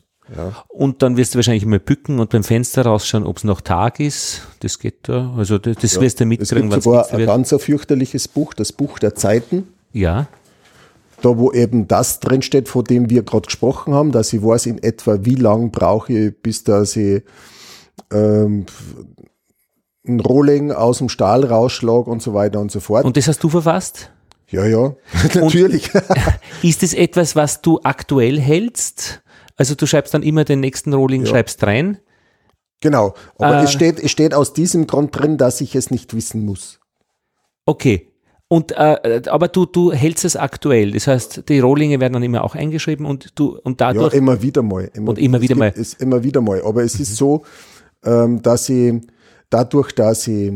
Und 0.69 1.01
dann 1.01 1.17
wirst 1.17 1.33
du 1.33 1.37
wahrscheinlich 1.37 1.65
mal 1.65 1.79
bücken 1.79 2.19
und 2.19 2.29
beim 2.29 2.43
Fenster 2.43 2.83
rausschauen, 2.83 3.25
ob 3.25 3.37
es 3.37 3.43
noch 3.43 3.61
Tag 3.61 3.99
ist. 3.99 4.41
Das 4.61 4.79
geht 4.79 4.99
da. 5.03 5.33
Also 5.37 5.57
das, 5.57 5.77
das 5.77 5.99
wirst 5.99 6.19
du 6.19 6.23
Es 6.23 6.27
mitkriegen, 6.27 6.69
gibt 6.69 6.73
wenn's 6.73 6.83
sogar 6.85 7.09
ein 7.11 7.17
wird. 7.17 7.27
ganz 7.27 7.51
ein 7.51 7.59
fürchterliches 7.59 8.27
Buch, 8.27 8.53
das 8.53 8.71
Buch 8.71 8.99
der 8.99 9.15
Zeiten. 9.15 9.67
Ja, 9.91 10.27
da 11.23 11.37
wo 11.37 11.51
eben 11.53 11.87
das 11.87 12.19
drinsteht, 12.19 12.67
von 12.67 12.83
dem 12.83 13.09
wir 13.09 13.23
gerade 13.23 13.45
gesprochen 13.45 13.93
haben, 13.93 14.11
dass 14.11 14.33
ich 14.33 14.43
weiß 14.43 14.65
in 14.65 14.83
etwa, 14.83 15.19
wie 15.23 15.35
lang 15.35 15.71
brauche 15.71 16.11
ich, 16.11 16.41
bis 16.41 16.63
dass 16.65 16.95
ich 16.97 17.23
ähm, 18.11 18.65
ein 20.05 20.19
Rohling 20.19 20.71
aus 20.71 20.97
dem 20.97 21.07
Stahl 21.07 21.45
rausschlag 21.45 22.07
und 22.07 22.21
so 22.21 22.33
weiter 22.33 22.59
und 22.59 22.71
so 22.71 22.81
fort. 22.81 23.05
und 23.05 23.15
das 23.15 23.27
hast 23.27 23.41
du 23.41 23.49
verfasst? 23.49 24.11
ja, 24.49 24.65
ja, 24.65 24.93
natürlich. 25.33 25.89
Ist 26.61 26.83
es 26.83 26.93
etwas, 26.93 27.35
was 27.35 27.61
du 27.61 27.79
aktuell 27.83 28.39
hältst? 28.39 29.22
Also 29.55 29.75
du 29.75 29.85
schreibst 29.85 30.13
dann 30.13 30.23
immer 30.23 30.43
den 30.45 30.59
nächsten 30.59 30.93
Rolling, 30.93 31.25
schreibst 31.25 31.63
rein. 31.63 31.97
genau. 32.81 33.13
Aber 33.37 33.59
Äh. 33.59 33.63
es, 33.63 33.71
steht, 33.71 33.99
es 33.99 34.11
steht 34.11 34.33
aus 34.33 34.53
diesem 34.53 34.87
Grund 34.87 35.17
drin, 35.17 35.37
dass 35.37 35.61
ich 35.61 35.75
es 35.75 35.91
nicht 35.91 36.13
wissen 36.15 36.43
muss. 36.45 36.79
Okay. 37.65 38.09
Und 38.49 38.71
äh, 38.73 39.21
aber 39.27 39.47
du, 39.47 39.65
du 39.65 39.91
hältst 39.93 40.25
es 40.25 40.35
aktuell. 40.35 40.91
Das 40.91 41.07
heißt, 41.07 41.49
die 41.49 41.59
Rohlinge 41.59 41.99
werden 41.99 42.13
dann 42.13 42.23
immer 42.23 42.43
auch 42.43 42.55
eingeschrieben 42.55 43.05
und 43.05 43.31
du 43.39 43.57
und 43.63 43.79
Ja, 43.81 43.93
dadurch. 43.93 44.13
immer 44.13 44.41
wieder 44.41 44.61
mal. 44.61 44.91
Und 44.95 45.17
immer 45.17 45.41
wieder 45.41 45.55
mal. 45.55 45.73
Es 45.75 45.93
immer 45.95 46.23
wieder 46.23 46.41
mal. 46.41 46.61
Aber 46.63 46.83
es 46.83 46.99
ist 46.99 47.15
so, 47.15 47.43
ähm, 48.05 48.41
dass 48.41 48.69
ich 48.69 48.93
dadurch, 49.49 49.93
dass 49.95 50.27
ich 50.27 50.53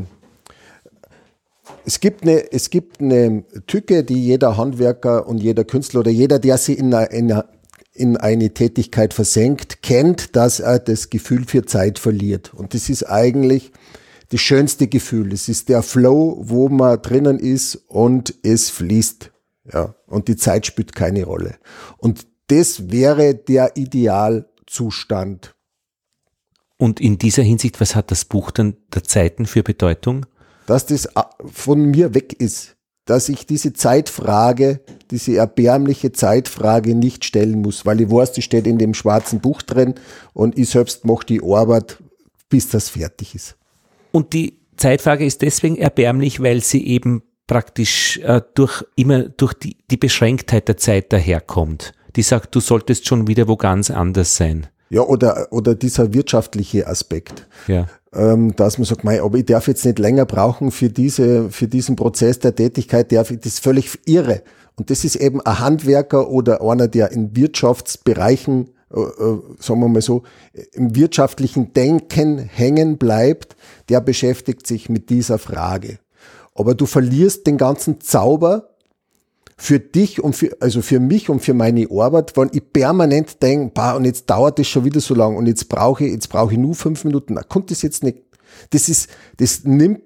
es 1.85 1.99
gibt, 1.99 2.23
eine, 2.23 2.51
es 2.51 2.69
gibt 2.69 2.99
eine 3.01 3.43
Tücke, 3.65 4.03
die 4.03 4.21
jeder 4.25 4.57
Handwerker 4.57 5.25
und 5.27 5.37
jeder 5.37 5.63
Künstler 5.63 6.01
oder 6.01 6.11
jeder, 6.11 6.37
der 6.39 6.57
sich 6.57 6.77
in 6.77 6.93
eine, 6.93 7.05
in 7.07 7.31
eine, 7.31 7.45
in 7.97 8.17
eine 8.17 8.53
Tätigkeit 8.53 9.13
versenkt, 9.13 9.81
kennt, 9.81 10.35
dass 10.35 10.59
er 10.59 10.79
das 10.79 11.09
Gefühl 11.09 11.45
für 11.45 11.65
Zeit 11.65 11.99
verliert. 11.99 12.53
Und 12.53 12.73
das 12.73 12.89
ist 12.89 13.03
eigentlich 13.03 13.71
das 14.29 14.41
schönste 14.41 14.87
Gefühl. 14.87 15.33
Es 15.33 15.49
ist 15.49 15.69
der 15.69 15.83
Flow, 15.83 16.37
wo 16.41 16.69
man 16.69 17.01
drinnen 17.01 17.39
ist 17.39 17.75
und 17.87 18.33
es 18.43 18.69
fließt. 18.69 19.31
Ja. 19.73 19.95
Und 20.05 20.27
die 20.27 20.35
Zeit 20.35 20.65
spielt 20.65 20.95
keine 20.95 21.25
Rolle. 21.25 21.55
Und 21.97 22.27
das 22.47 22.91
wäre 22.91 23.35
der 23.35 23.75
Idealzustand. 23.75 25.55
und 26.77 26.99
in 26.99 27.17
dieser 27.17 27.43
Hinsicht, 27.43 27.81
was 27.81 27.95
hat 27.95 28.11
das 28.11 28.25
Buch 28.25 28.51
dann 28.51 28.77
der 28.93 29.03
Zeiten 29.03 29.45
für 29.45 29.63
Bedeutung? 29.63 30.25
dass 30.67 30.85
das 30.85 31.09
von 31.51 31.85
mir 31.85 32.13
weg 32.13 32.33
ist, 32.33 32.76
dass 33.07 33.29
ich 33.29 33.47
diese 33.47 33.73
Zeitfrage, 33.73 34.81
diese 35.09 35.37
erbärmliche 35.37 36.11
Zeitfrage 36.11 36.93
nicht 36.93 37.25
stellen 37.25 37.61
muss, 37.61 37.85
weil 37.85 38.01
ich 38.01 38.11
weiß, 38.11 38.33
die 38.33 38.41
steht 38.41 38.67
in 38.67 38.77
dem 38.77 38.93
schwarzen 38.93 39.39
Buch 39.39 39.61
drin 39.61 39.95
und 40.33 40.57
ich 40.59 40.69
selbst 40.69 41.05
mache 41.05 41.25
die 41.25 41.41
Arbeit, 41.41 41.97
bis 42.49 42.69
das 42.69 42.89
fertig 42.89 43.33
ist. 43.33 43.55
Und 44.11 44.33
die 44.33 44.59
Zeitfrage 44.75 45.25
ist 45.25 45.41
deswegen 45.41 45.77
erbärmlich, 45.77 46.41
weil 46.41 46.61
sie 46.61 46.85
eben 46.85 47.23
praktisch 47.47 48.17
äh, 48.19 48.41
durch 48.53 48.83
immer 48.95 49.23
durch 49.23 49.53
die, 49.53 49.77
die 49.89 49.97
Beschränktheit 49.97 50.67
der 50.67 50.77
Zeit 50.77 51.13
daherkommt. 51.13 51.93
Die 52.17 52.23
sagt, 52.23 52.53
du 52.55 52.59
solltest 52.59 53.07
schon 53.07 53.27
wieder 53.27 53.47
wo 53.47 53.55
ganz 53.55 53.89
anders 53.89 54.35
sein. 54.35 54.67
Ja, 54.89 55.01
oder, 55.01 55.47
oder 55.51 55.75
dieser 55.75 56.13
wirtschaftliche 56.13 56.87
Aspekt. 56.87 57.47
Ja. 57.67 57.87
Ähm, 58.13 58.55
dass 58.55 58.77
man 58.77 58.85
sagt, 58.85 59.03
mei, 59.03 59.21
aber 59.21 59.37
ich 59.37 59.45
darf 59.45 59.67
jetzt 59.67 59.85
nicht 59.85 59.99
länger 59.99 60.25
brauchen 60.25 60.71
für 60.71 60.89
diese, 60.89 61.49
für 61.49 61.67
diesen 61.67 61.95
Prozess 61.95 62.39
der 62.39 62.55
Tätigkeit, 62.55 63.11
darf 63.11 63.31
ich, 63.31 63.39
das 63.39 63.53
ist 63.53 63.59
völlig 63.59 63.99
irre. 64.05 64.43
Und 64.75 64.89
das 64.89 65.03
ist 65.03 65.15
eben 65.15 65.41
ein 65.41 65.59
Handwerker 65.59 66.29
oder 66.29 66.61
einer, 66.61 66.87
der 66.87 67.11
in 67.11 67.35
Wirtschaftsbereichen, 67.35 68.69
äh, 68.93 68.99
äh, 68.99 69.39
sagen 69.59 69.79
wir 69.81 69.87
mal 69.89 70.01
so, 70.01 70.23
im 70.73 70.95
wirtschaftlichen 70.95 71.73
Denken 71.73 72.37
hängen 72.37 72.97
bleibt, 72.97 73.55
der 73.89 73.99
beschäftigt 73.99 74.67
sich 74.67 74.87
mit 74.87 75.09
dieser 75.09 75.39
Frage. 75.39 75.99
Aber 76.55 76.75
du 76.75 76.85
verlierst 76.85 77.45
den 77.45 77.57
ganzen 77.57 78.01
Zauber 78.01 78.66
für 79.59 79.79
dich 79.79 80.23
und 80.23 80.35
für, 80.35 80.55
also 80.59 80.81
für 80.81 80.99
mich 80.99 81.29
und 81.29 81.39
für 81.39 81.55
meine 81.55 81.87
Arbeit, 81.89 82.37
wenn 82.37 82.49
ich 82.53 82.71
permanent 82.71 83.41
denke, 83.41 83.71
bah, 83.73 83.95
und 83.95 84.05
jetzt 84.05 84.29
dauert 84.29 84.59
das 84.59 84.67
schon 84.67 84.85
wieder 84.85 85.01
so 85.01 85.15
lang 85.15 85.35
und 85.35 85.47
jetzt 85.47 85.67
brauche 85.67 86.05
ich, 86.05 86.11
jetzt 86.11 86.29
brauche 86.29 86.53
ich 86.53 86.59
nur 86.59 86.75
fünf 86.75 87.03
Minuten. 87.03 87.33
Na, 87.33 87.43
kommt 87.43 87.71
das 87.71 87.81
jetzt 87.81 88.03
nicht. 88.03 88.19
Das 88.69 88.87
ist, 88.87 89.09
das 89.37 89.63
nimmt 89.63 90.01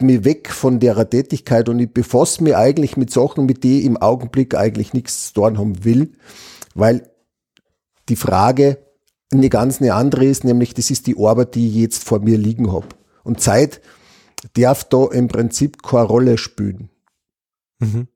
mich 0.00 0.24
weg 0.24 0.50
von 0.50 0.78
der 0.78 1.10
Tätigkeit 1.10 1.68
und 1.68 1.80
ich 1.80 1.92
befasse 1.92 2.42
mich 2.44 2.54
eigentlich 2.54 2.96
mit 2.96 3.10
Sachen, 3.10 3.46
mit 3.46 3.64
denen 3.64 3.78
ich 3.80 3.84
im 3.84 3.96
Augenblick 3.96 4.54
eigentlich 4.54 4.92
nichts 4.92 5.32
zu 5.32 5.44
haben 5.44 5.84
will, 5.84 6.12
weil 6.74 7.10
die 8.08 8.16
Frage 8.16 8.78
eine 9.32 9.48
ganz 9.48 9.80
eine 9.80 9.94
andere 9.94 10.24
ist, 10.24 10.44
nämlich 10.44 10.72
das 10.72 10.90
ist 10.90 11.08
die 11.08 11.16
Arbeit, 11.18 11.56
die 11.56 11.68
ich 11.68 11.74
jetzt 11.74 12.04
vor 12.04 12.20
mir 12.20 12.38
liegen 12.38 12.72
habe. 12.72 12.86
Und 13.24 13.40
Zeit 13.40 13.80
darf 14.54 14.84
da 14.84 15.06
im 15.06 15.26
Prinzip 15.26 15.82
keine 15.82 16.04
Rolle 16.04 16.38
spielen. 16.38 16.90
Mhm. 17.80 18.06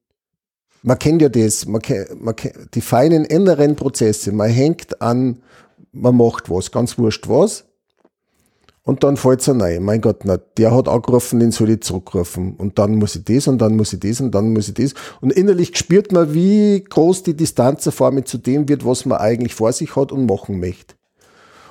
Man 0.82 0.98
kennt 0.98 1.22
ja 1.22 1.28
das, 1.28 1.66
man 1.66 1.80
man 2.18 2.34
die 2.74 2.80
feinen 2.80 3.24
inneren 3.24 3.76
Prozesse. 3.76 4.32
Man 4.32 4.50
hängt 4.50 5.00
an, 5.00 5.42
man 5.92 6.16
macht 6.16 6.50
was, 6.50 6.70
ganz 6.70 6.98
wurscht 6.98 7.28
was. 7.28 7.64
Und 8.84 9.04
dann 9.04 9.16
fällt 9.16 9.40
es 9.40 9.48
ein, 9.48 9.82
mein 9.84 10.00
Gott, 10.00 10.24
na, 10.24 10.38
der 10.38 10.74
hat 10.74 10.88
angerufen, 10.88 11.38
den 11.38 11.52
soll 11.52 11.70
ich 11.70 11.82
zurückrufen. 11.82 12.54
Und 12.56 12.80
dann 12.80 12.96
muss 12.96 13.14
ich 13.14 13.24
das 13.24 13.46
und 13.46 13.58
dann 13.58 13.76
muss 13.76 13.92
ich 13.92 14.00
das 14.00 14.20
und 14.20 14.32
dann 14.32 14.52
muss 14.52 14.68
ich 14.68 14.74
das. 14.74 14.94
Und 15.20 15.32
innerlich 15.32 15.76
spürt 15.76 16.10
man, 16.10 16.34
wie 16.34 16.82
groß 16.82 17.22
die 17.22 17.36
Distanz 17.36 17.88
vor 17.92 18.10
mir 18.10 18.24
zu 18.24 18.38
dem 18.38 18.68
wird, 18.68 18.84
was 18.84 19.06
man 19.06 19.18
eigentlich 19.18 19.54
vor 19.54 19.72
sich 19.72 19.94
hat 19.94 20.10
und 20.10 20.26
machen 20.26 20.58
möchte. 20.58 20.96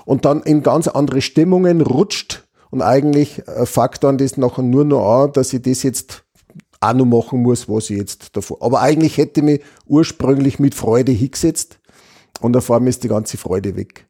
Und 0.05 0.23
dann 0.23 0.41
in 0.43 0.63
ganz 0.63 0.87
andere 0.87 1.19
Stimmungen 1.19 1.81
rutscht 1.81 2.47
und 2.69 2.81
eigentlich 2.81 3.45
äh, 3.45 3.89
dann 3.99 4.17
das 4.17 4.37
nachher 4.37 4.63
nur 4.63 4.85
noch 4.85 5.23
an, 5.23 5.33
dass 5.33 5.51
ich 5.51 5.61
das 5.61 5.83
jetzt 5.83 6.23
auch 6.81 6.93
noch 6.93 7.05
machen 7.05 7.41
muss, 7.41 7.69
was 7.69 7.89
ich 7.89 7.97
jetzt 7.97 8.35
davor. 8.35 8.57
Aber 8.61 8.81
eigentlich 8.81 9.17
hätte 9.17 9.39
ich 9.39 9.45
mich 9.45 9.61
ursprünglich 9.85 10.59
mit 10.59 10.75
Freude 10.75 11.11
hingesetzt 11.11 11.79
und 12.41 12.57
auf 12.57 12.69
einmal 12.69 12.89
ist 12.89 13.03
die 13.03 13.07
ganze 13.07 13.37
Freude 13.37 13.75
weg. 13.75 14.07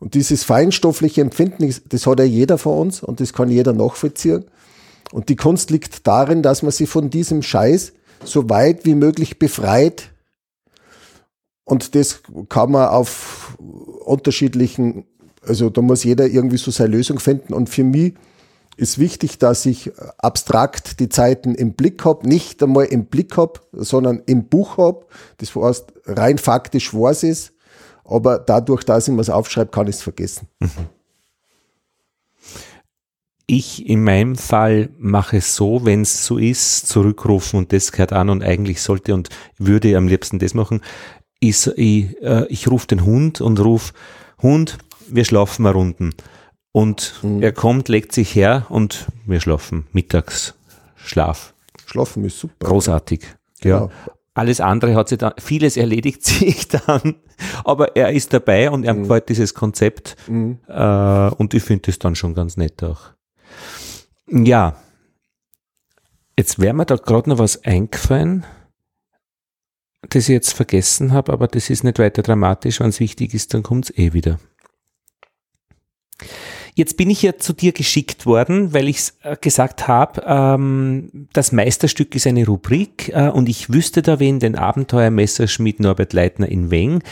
Und 0.00 0.14
dieses 0.14 0.44
feinstoffliche 0.44 1.20
Empfinden, 1.20 1.74
das 1.88 2.06
hat 2.06 2.18
ja 2.18 2.24
jeder 2.24 2.56
von 2.56 2.78
uns 2.78 3.02
und 3.02 3.20
das 3.20 3.32
kann 3.32 3.50
jeder 3.50 3.72
nachvollziehen. 3.72 4.44
Und 5.12 5.28
die 5.28 5.36
Kunst 5.36 5.70
liegt 5.70 6.06
darin, 6.06 6.42
dass 6.42 6.62
man 6.62 6.72
sich 6.72 6.88
von 6.88 7.10
diesem 7.10 7.42
Scheiß 7.42 7.92
so 8.24 8.48
weit 8.48 8.84
wie 8.84 8.94
möglich 8.94 9.38
befreit. 9.38 10.10
Und 11.64 11.94
das 11.94 12.22
kann 12.48 12.72
man 12.72 12.88
auf 12.88 13.56
unterschiedlichen 14.04 15.04
also 15.46 15.70
da 15.70 15.82
muss 15.82 16.04
jeder 16.04 16.26
irgendwie 16.26 16.56
so 16.56 16.70
seine 16.70 16.96
Lösung 16.96 17.18
finden. 17.18 17.54
Und 17.54 17.68
für 17.68 17.84
mich 17.84 18.14
ist 18.76 18.98
wichtig, 18.98 19.38
dass 19.38 19.66
ich 19.66 19.92
abstrakt 20.18 21.00
die 21.00 21.08
Zeiten 21.08 21.54
im 21.54 21.74
Blick 21.74 22.04
habe, 22.04 22.28
nicht 22.28 22.62
einmal 22.62 22.86
im 22.86 23.06
Blick 23.06 23.36
habe, 23.36 23.60
sondern 23.72 24.22
im 24.26 24.46
Buch 24.46 24.78
habe. 24.78 25.06
Das 25.38 25.54
heißt, 25.54 25.92
rein 26.06 26.38
faktisch 26.38 26.92
weiß 26.92 27.22
es, 27.24 27.52
aber 28.04 28.38
dadurch, 28.38 28.84
dass 28.84 29.08
ich 29.08 29.14
mir 29.14 29.34
aufschreibe, 29.34 29.70
kann 29.70 29.86
ich 29.86 29.96
es 29.96 30.02
vergessen. 30.02 30.48
Mhm. 30.60 30.70
Ich 33.46 33.86
in 33.86 34.02
meinem 34.02 34.36
Fall 34.36 34.88
mache 34.98 35.36
es 35.36 35.54
so, 35.54 35.84
wenn 35.84 36.00
es 36.00 36.24
so 36.24 36.38
ist, 36.38 36.88
zurückrufen 36.88 37.58
und 37.58 37.72
das 37.74 37.92
gehört 37.92 38.14
an 38.14 38.30
und 38.30 38.42
eigentlich 38.42 38.80
sollte 38.80 39.12
und 39.12 39.28
würde 39.58 39.96
am 39.98 40.08
liebsten 40.08 40.38
das 40.38 40.54
machen, 40.54 40.80
ist, 41.40 41.66
ich, 41.76 42.22
äh, 42.22 42.46
ich 42.48 42.70
rufe 42.70 42.86
den 42.86 43.04
Hund 43.04 43.42
und 43.42 43.60
rufe, 43.60 43.92
Hund, 44.40 44.78
wir 45.08 45.26
schlafen 45.26 45.64
mal 45.64 45.72
Runden. 45.72 46.14
Und 46.74 47.20
mhm. 47.22 47.40
er 47.40 47.52
kommt, 47.52 47.88
legt 47.88 48.10
sich 48.10 48.34
her 48.34 48.66
und 48.68 49.06
wir 49.26 49.40
schlafen. 49.40 49.86
Mittagsschlaf. 49.92 51.54
Schlafen 51.86 52.24
ist 52.24 52.40
super. 52.40 52.66
Großartig. 52.66 53.24
Ja. 53.62 53.82
ja. 53.82 53.90
Alles 54.34 54.60
andere 54.60 54.96
hat 54.96 55.08
sich 55.08 55.18
dann, 55.18 55.34
vieles 55.38 55.76
erledigt 55.76 56.24
sich 56.24 56.66
dann, 56.66 57.14
aber 57.62 57.94
er 57.96 58.10
ist 58.10 58.32
dabei 58.32 58.72
und 58.72 58.82
er 58.82 58.94
mhm. 58.94 59.02
gefällt 59.02 59.28
dieses 59.28 59.54
Konzept 59.54 60.16
mhm. 60.26 60.58
äh, 60.66 61.28
und 61.28 61.54
ich 61.54 61.62
finde 61.62 61.82
das 61.86 62.00
dann 62.00 62.16
schon 62.16 62.34
ganz 62.34 62.56
nett 62.56 62.82
auch. 62.82 63.12
Ja, 64.28 64.74
jetzt 66.36 66.58
wäre 66.58 66.74
mir 66.74 66.86
da 66.86 66.96
gerade 66.96 67.30
noch 67.30 67.38
was 67.38 67.62
eingefallen, 67.62 68.44
das 70.08 70.24
ich 70.24 70.34
jetzt 70.34 70.54
vergessen 70.54 71.12
habe, 71.12 71.32
aber 71.32 71.46
das 71.46 71.70
ist 71.70 71.84
nicht 71.84 72.00
weiter 72.00 72.22
dramatisch. 72.22 72.80
Wenn 72.80 72.88
es 72.88 72.98
wichtig 72.98 73.32
ist, 73.32 73.54
dann 73.54 73.62
kommt 73.62 73.84
es 73.84 73.96
eh 73.96 74.12
wieder. 74.12 74.40
Jetzt 76.76 76.96
bin 76.96 77.08
ich 77.08 77.22
ja 77.22 77.38
zu 77.38 77.52
dir 77.52 77.72
geschickt 77.72 78.26
worden, 78.26 78.72
weil 78.74 78.88
ich 78.88 79.12
äh, 79.22 79.36
gesagt 79.40 79.86
habe, 79.86 80.22
ähm, 80.26 81.28
das 81.32 81.52
Meisterstück 81.52 82.14
ist 82.16 82.26
eine 82.26 82.44
Rubrik 82.46 83.10
äh, 83.14 83.28
und 83.28 83.48
ich 83.48 83.72
wüsste 83.72 84.02
da 84.02 84.18
wen, 84.18 84.40
den 84.40 84.56
Abenteuermesserschmied 84.56 85.78
Norbert 85.78 86.12
Leitner 86.12 86.48
in 86.48 86.72
Weng. 86.72 87.02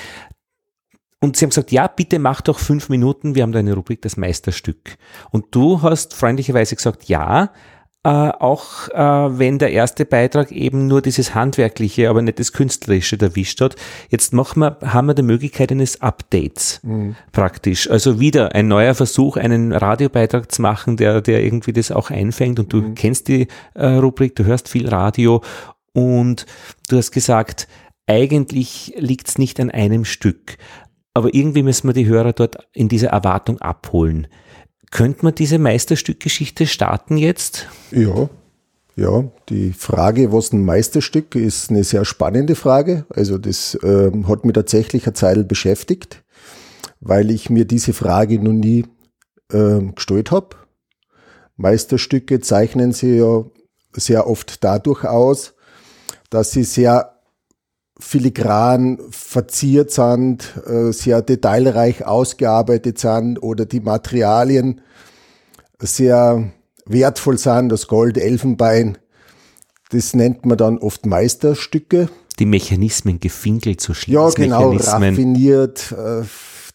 Und 1.20 1.36
sie 1.36 1.44
haben 1.44 1.50
gesagt, 1.50 1.70
ja, 1.70 1.86
bitte 1.86 2.18
mach 2.18 2.40
doch 2.40 2.58
fünf 2.58 2.88
Minuten, 2.88 3.36
wir 3.36 3.44
haben 3.44 3.52
da 3.52 3.60
eine 3.60 3.74
Rubrik, 3.74 4.02
das 4.02 4.16
Meisterstück. 4.16 4.96
Und 5.30 5.46
du 5.52 5.80
hast 5.82 6.14
freundlicherweise 6.14 6.74
gesagt, 6.74 7.04
ja, 7.04 7.52
äh, 8.04 8.08
auch 8.08 8.88
äh, 8.88 9.38
wenn 9.38 9.58
der 9.58 9.70
erste 9.70 10.04
Beitrag 10.04 10.50
eben 10.50 10.88
nur 10.88 11.02
dieses 11.02 11.36
Handwerkliche, 11.36 12.10
aber 12.10 12.20
nicht 12.20 12.40
das 12.40 12.52
Künstlerische 12.52 13.20
erwischt 13.20 13.60
hat. 13.60 13.76
Jetzt 14.08 14.32
machen 14.32 14.60
wir, 14.60 14.78
haben 14.84 15.06
wir 15.06 15.14
die 15.14 15.22
Möglichkeit 15.22 15.70
eines 15.70 16.00
Updates 16.00 16.80
mhm. 16.82 17.14
praktisch. 17.30 17.88
Also 17.88 18.18
wieder 18.18 18.54
ein 18.56 18.66
neuer 18.66 18.94
Versuch, 18.94 19.36
einen 19.36 19.72
Radiobeitrag 19.72 20.50
zu 20.50 20.62
machen, 20.62 20.96
der, 20.96 21.20
der 21.20 21.44
irgendwie 21.44 21.72
das 21.72 21.92
auch 21.92 22.10
einfängt. 22.10 22.58
Und 22.58 22.72
du 22.72 22.78
mhm. 22.78 22.94
kennst 22.96 23.28
die 23.28 23.46
äh, 23.74 23.86
Rubrik, 23.86 24.34
du 24.34 24.44
hörst 24.44 24.68
viel 24.68 24.88
Radio 24.88 25.42
und 25.92 26.46
du 26.88 26.96
hast 26.96 27.12
gesagt, 27.12 27.68
eigentlich 28.08 28.94
liegt 28.96 29.28
es 29.28 29.38
nicht 29.38 29.60
an 29.60 29.70
einem 29.70 30.04
Stück. 30.04 30.56
Aber 31.14 31.32
irgendwie 31.32 31.62
müssen 31.62 31.88
wir 31.88 31.94
die 31.94 32.06
Hörer 32.06 32.32
dort 32.32 32.56
in 32.72 32.88
dieser 32.88 33.10
Erwartung 33.10 33.60
abholen. 33.60 34.26
Könnte 34.92 35.24
man 35.24 35.34
diese 35.34 35.58
Meisterstückgeschichte 35.58 36.66
starten 36.66 37.16
jetzt? 37.16 37.66
Ja, 37.90 38.28
ja, 38.94 39.24
die 39.48 39.72
Frage, 39.72 40.32
was 40.32 40.52
ein 40.52 40.66
Meisterstück 40.66 41.34
ist, 41.34 41.70
eine 41.70 41.82
sehr 41.82 42.04
spannende 42.04 42.54
Frage. 42.54 43.06
Also 43.08 43.38
das 43.38 43.74
äh, 43.76 44.12
hat 44.28 44.44
mich 44.44 44.52
tatsächlich 44.52 45.06
eine 45.06 45.14
Zeit 45.14 45.48
beschäftigt, 45.48 46.22
weil 47.00 47.30
ich 47.30 47.48
mir 47.48 47.64
diese 47.64 47.94
Frage 47.94 48.38
noch 48.38 48.52
nie 48.52 48.84
äh, 49.50 49.80
gestellt 49.94 50.30
habe. 50.30 50.56
Meisterstücke 51.56 52.40
zeichnen 52.40 52.92
sie 52.92 53.16
ja 53.16 53.46
sehr 53.94 54.26
oft 54.26 54.62
dadurch 54.62 55.04
aus, 55.04 55.54
dass 56.28 56.50
sie 56.50 56.64
sehr 56.64 57.11
filigran 58.02 58.98
verziert 59.10 59.90
sind, 59.90 60.52
äh, 60.66 60.92
sehr 60.92 61.22
detailreich 61.22 62.04
ausgearbeitet 62.04 62.98
sind 62.98 63.42
oder 63.42 63.64
die 63.64 63.80
Materialien 63.80 64.80
sehr 65.78 66.52
wertvoll 66.84 67.38
sind, 67.38 67.70
das 67.70 67.86
Gold, 67.86 68.18
Elfenbein. 68.18 68.98
Das 69.90 70.14
nennt 70.14 70.44
man 70.44 70.58
dann 70.58 70.78
oft 70.78 71.06
Meisterstücke. 71.06 72.08
Die 72.38 72.46
Mechanismen 72.46 73.20
gefinkelt, 73.20 73.80
so 73.80 73.94
schlimm. 73.94 74.14
Ja, 74.14 74.28
genau, 74.30 74.72
raffiniert, 74.72 75.92
äh, 75.92 76.24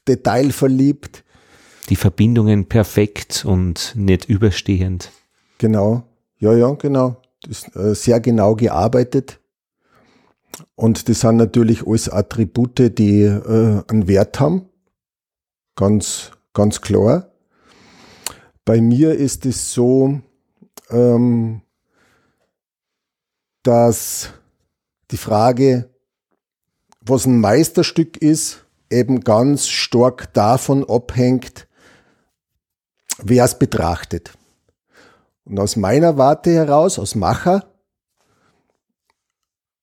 detailverliebt. 0.07 1.23
Die 1.89 1.95
Verbindungen 1.95 2.65
perfekt 2.65 3.43
und 3.45 3.93
nicht 3.95 4.25
überstehend. 4.25 5.11
Genau, 5.57 6.03
ja, 6.39 6.53
ja, 6.53 6.71
genau. 6.71 7.17
Das 7.43 7.75
äh, 7.75 7.93
sehr 7.95 8.19
genau 8.19 8.55
gearbeitet. 8.55 9.39
Und 10.75 11.09
das 11.09 11.21
sind 11.21 11.37
natürlich 11.37 11.85
alles 11.85 12.09
Attribute, 12.09 12.97
die 12.97 13.21
äh, 13.21 13.83
einen 13.87 14.07
Wert 14.07 14.39
haben. 14.39 14.69
Ganz, 15.75 16.31
ganz 16.53 16.81
klar. 16.81 17.31
Bei 18.65 18.81
mir 18.81 19.13
ist 19.13 19.45
es 19.45 19.71
so, 19.71 20.19
ähm, 20.89 21.61
dass 23.63 24.31
die 25.11 25.17
Frage, 25.17 25.89
was 27.01 27.25
ein 27.25 27.39
Meisterstück 27.39 28.17
ist, 28.17 28.65
eben 28.89 29.21
ganz 29.21 29.67
stark 29.67 30.33
davon 30.33 30.89
abhängt, 30.89 31.67
wer 33.19 33.45
es 33.45 33.57
betrachtet. 33.57 34.33
Und 35.45 35.59
aus 35.59 35.75
meiner 35.75 36.17
Warte 36.17 36.51
heraus, 36.51 36.99
aus 36.99 37.15
Macher, 37.15 37.71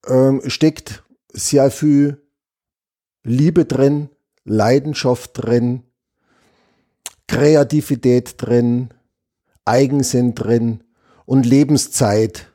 ähm, 0.07 0.41
steckt 0.47 1.03
sehr 1.31 1.71
viel 1.71 2.21
Liebe 3.23 3.65
drin, 3.65 4.09
Leidenschaft 4.43 5.31
drin, 5.33 5.83
Kreativität 7.27 8.35
drin, 8.37 8.93
Eigensinn 9.65 10.35
drin 10.35 10.83
und 11.25 11.45
Lebenszeit 11.45 12.51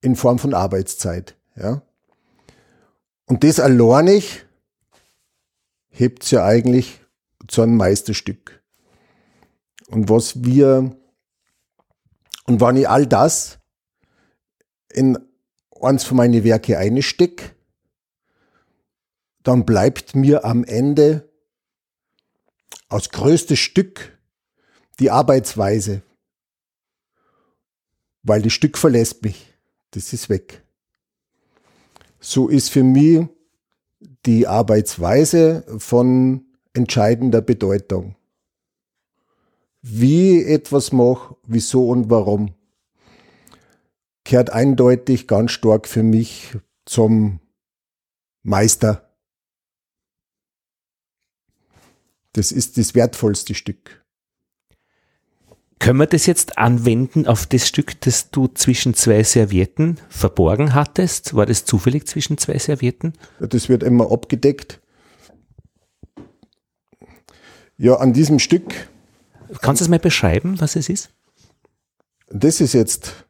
in 0.00 0.16
Form 0.16 0.38
von 0.38 0.54
Arbeitszeit. 0.54 1.36
Ja? 1.56 1.82
Und 3.26 3.44
das 3.44 3.60
alleinig 3.60 4.46
hebt's 5.88 6.30
ja 6.30 6.44
eigentlich 6.44 7.00
zu 7.48 7.62
einem 7.62 7.76
Meisterstück. 7.76 8.62
Und 9.88 10.08
was 10.08 10.42
wir, 10.42 10.96
und 12.46 12.60
wenn 12.60 12.76
ich 12.76 12.88
all 12.88 13.06
das 13.06 13.59
in 14.92 15.18
eins 15.80 16.04
von 16.04 16.16
meinen 16.16 16.44
Werke 16.44 16.78
einstecke, 16.78 17.54
dann 19.42 19.64
bleibt 19.64 20.14
mir 20.14 20.44
am 20.44 20.64
Ende 20.64 21.28
als 22.88 23.10
größtes 23.10 23.58
Stück 23.58 24.18
die 24.98 25.10
Arbeitsweise, 25.10 26.02
weil 28.22 28.42
das 28.42 28.52
Stück 28.52 28.76
verlässt 28.76 29.22
mich. 29.22 29.54
Das 29.92 30.12
ist 30.12 30.28
weg. 30.28 30.62
So 32.20 32.48
ist 32.48 32.68
für 32.68 32.82
mich 32.82 33.26
die 34.26 34.46
Arbeitsweise 34.46 35.64
von 35.78 36.44
entscheidender 36.74 37.40
Bedeutung. 37.40 38.16
Wie 39.82 40.44
etwas 40.44 40.92
mache, 40.92 41.36
wieso 41.46 41.88
und 41.88 42.10
warum, 42.10 42.54
kehrt 44.24 44.50
eindeutig 44.50 45.26
ganz 45.26 45.52
stark 45.52 45.88
für 45.88 46.02
mich 46.02 46.56
zum 46.84 47.40
Meister. 48.42 49.10
Das 52.32 52.52
ist 52.52 52.78
das 52.78 52.94
wertvollste 52.94 53.54
Stück. 53.54 54.04
Können 55.80 55.98
wir 55.98 56.06
das 56.06 56.26
jetzt 56.26 56.58
anwenden 56.58 57.26
auf 57.26 57.46
das 57.46 57.66
Stück, 57.66 57.98
das 58.02 58.30
du 58.30 58.48
zwischen 58.48 58.92
zwei 58.92 59.24
Servietten 59.24 59.98
verborgen 60.10 60.74
hattest? 60.74 61.34
War 61.34 61.46
das 61.46 61.64
zufällig 61.64 62.06
zwischen 62.06 62.36
zwei 62.36 62.58
Servietten? 62.58 63.14
Das 63.40 63.70
wird 63.70 63.82
immer 63.82 64.12
abgedeckt. 64.12 64.80
Ja, 67.78 67.94
an 67.94 68.12
diesem 68.12 68.38
Stück. 68.38 68.90
Kannst 69.62 69.80
du 69.80 69.84
es 69.84 69.88
mal 69.88 69.98
beschreiben, 69.98 70.60
was 70.60 70.76
es 70.76 70.90
ist? 70.90 71.10
Das 72.28 72.60
ist 72.60 72.74
jetzt, 72.74 73.26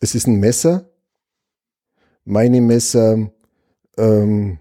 es 0.00 0.14
ist 0.14 0.26
ein 0.26 0.40
Messer. 0.40 0.90
Meine 2.24 2.60
Messer 2.60 3.30
ähm, 3.96 4.58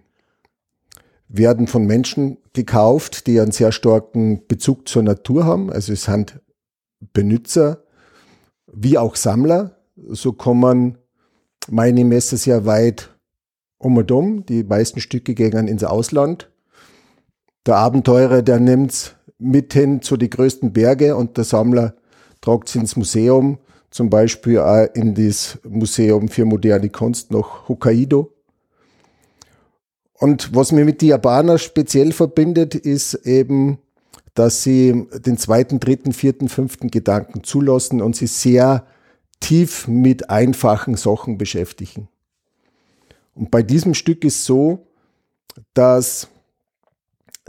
werden 1.28 1.68
von 1.68 1.86
Menschen 1.86 2.38
gekauft, 2.54 3.28
die 3.28 3.40
einen 3.40 3.52
sehr 3.52 3.72
starken 3.72 4.46
Bezug 4.48 4.88
zur 4.88 5.04
Natur 5.04 5.46
haben. 5.46 5.72
Also 5.72 5.94
es 5.94 6.04
sind 6.04 6.42
Benutzer 7.14 7.84
wie 8.72 8.98
auch 8.98 9.16
Sammler. 9.16 9.78
So 9.96 10.34
kommen 10.34 10.98
meine 11.70 12.04
Messer 12.04 12.38
sehr 12.38 12.66
weit 12.66 13.10
um 13.78 13.98
und 13.98 14.12
um. 14.12 14.46
Die 14.46 14.64
meisten 14.64 15.00
Stücke 15.00 15.34
gehen 15.34 15.68
ins 15.68 15.84
Ausland. 15.84 16.52
Der 17.66 17.78
Abenteurer, 17.78 18.42
der 18.42 18.60
nimmt's 18.60 19.16
mit 19.38 19.74
hin 19.74 20.02
zu 20.02 20.18
die 20.18 20.30
größten 20.30 20.74
Berge 20.74 21.16
und 21.16 21.38
der 21.38 21.44
Sammler 21.46 21.96
tragt 22.42 22.74
ins 22.76 22.96
Museum, 22.96 23.60
zum 23.92 24.10
Beispiel 24.10 24.60
auch 24.60 24.88
in 24.94 25.16
das 25.16 25.58
Museum 25.68 26.28
für 26.28 26.46
moderne 26.46 26.90
Kunst 26.90 27.32
nach 27.32 27.68
Hokkaido. 27.68 28.32
Und 30.14 30.54
was 30.54 30.72
mir 30.72 30.86
mit 30.86 31.02
die 31.02 31.08
Japaner 31.08 31.58
speziell 31.58 32.12
verbindet, 32.12 32.76
ist 32.76 33.14
eben 33.26 33.80
dass 34.40 34.64
sie 34.64 35.06
den 35.14 35.38
zweiten, 35.38 35.82
dritten, 35.82 36.14
vierten, 36.14 36.48
fünften 36.48 36.90
Gedanken 36.90 37.44
zulassen 37.44 38.02
und 38.02 38.16
sie 38.16 38.28
sehr 38.28 38.88
tief 39.42 39.86
mit 39.90 40.30
einfachen 40.30 40.96
Sachen 40.96 41.38
beschäftigen. 41.38 42.08
Und 43.36 43.52
bei 43.52 43.64
diesem 43.64 43.94
Stück 43.94 44.24
ist 44.24 44.46
so, 44.46 44.88
dass 45.74 46.30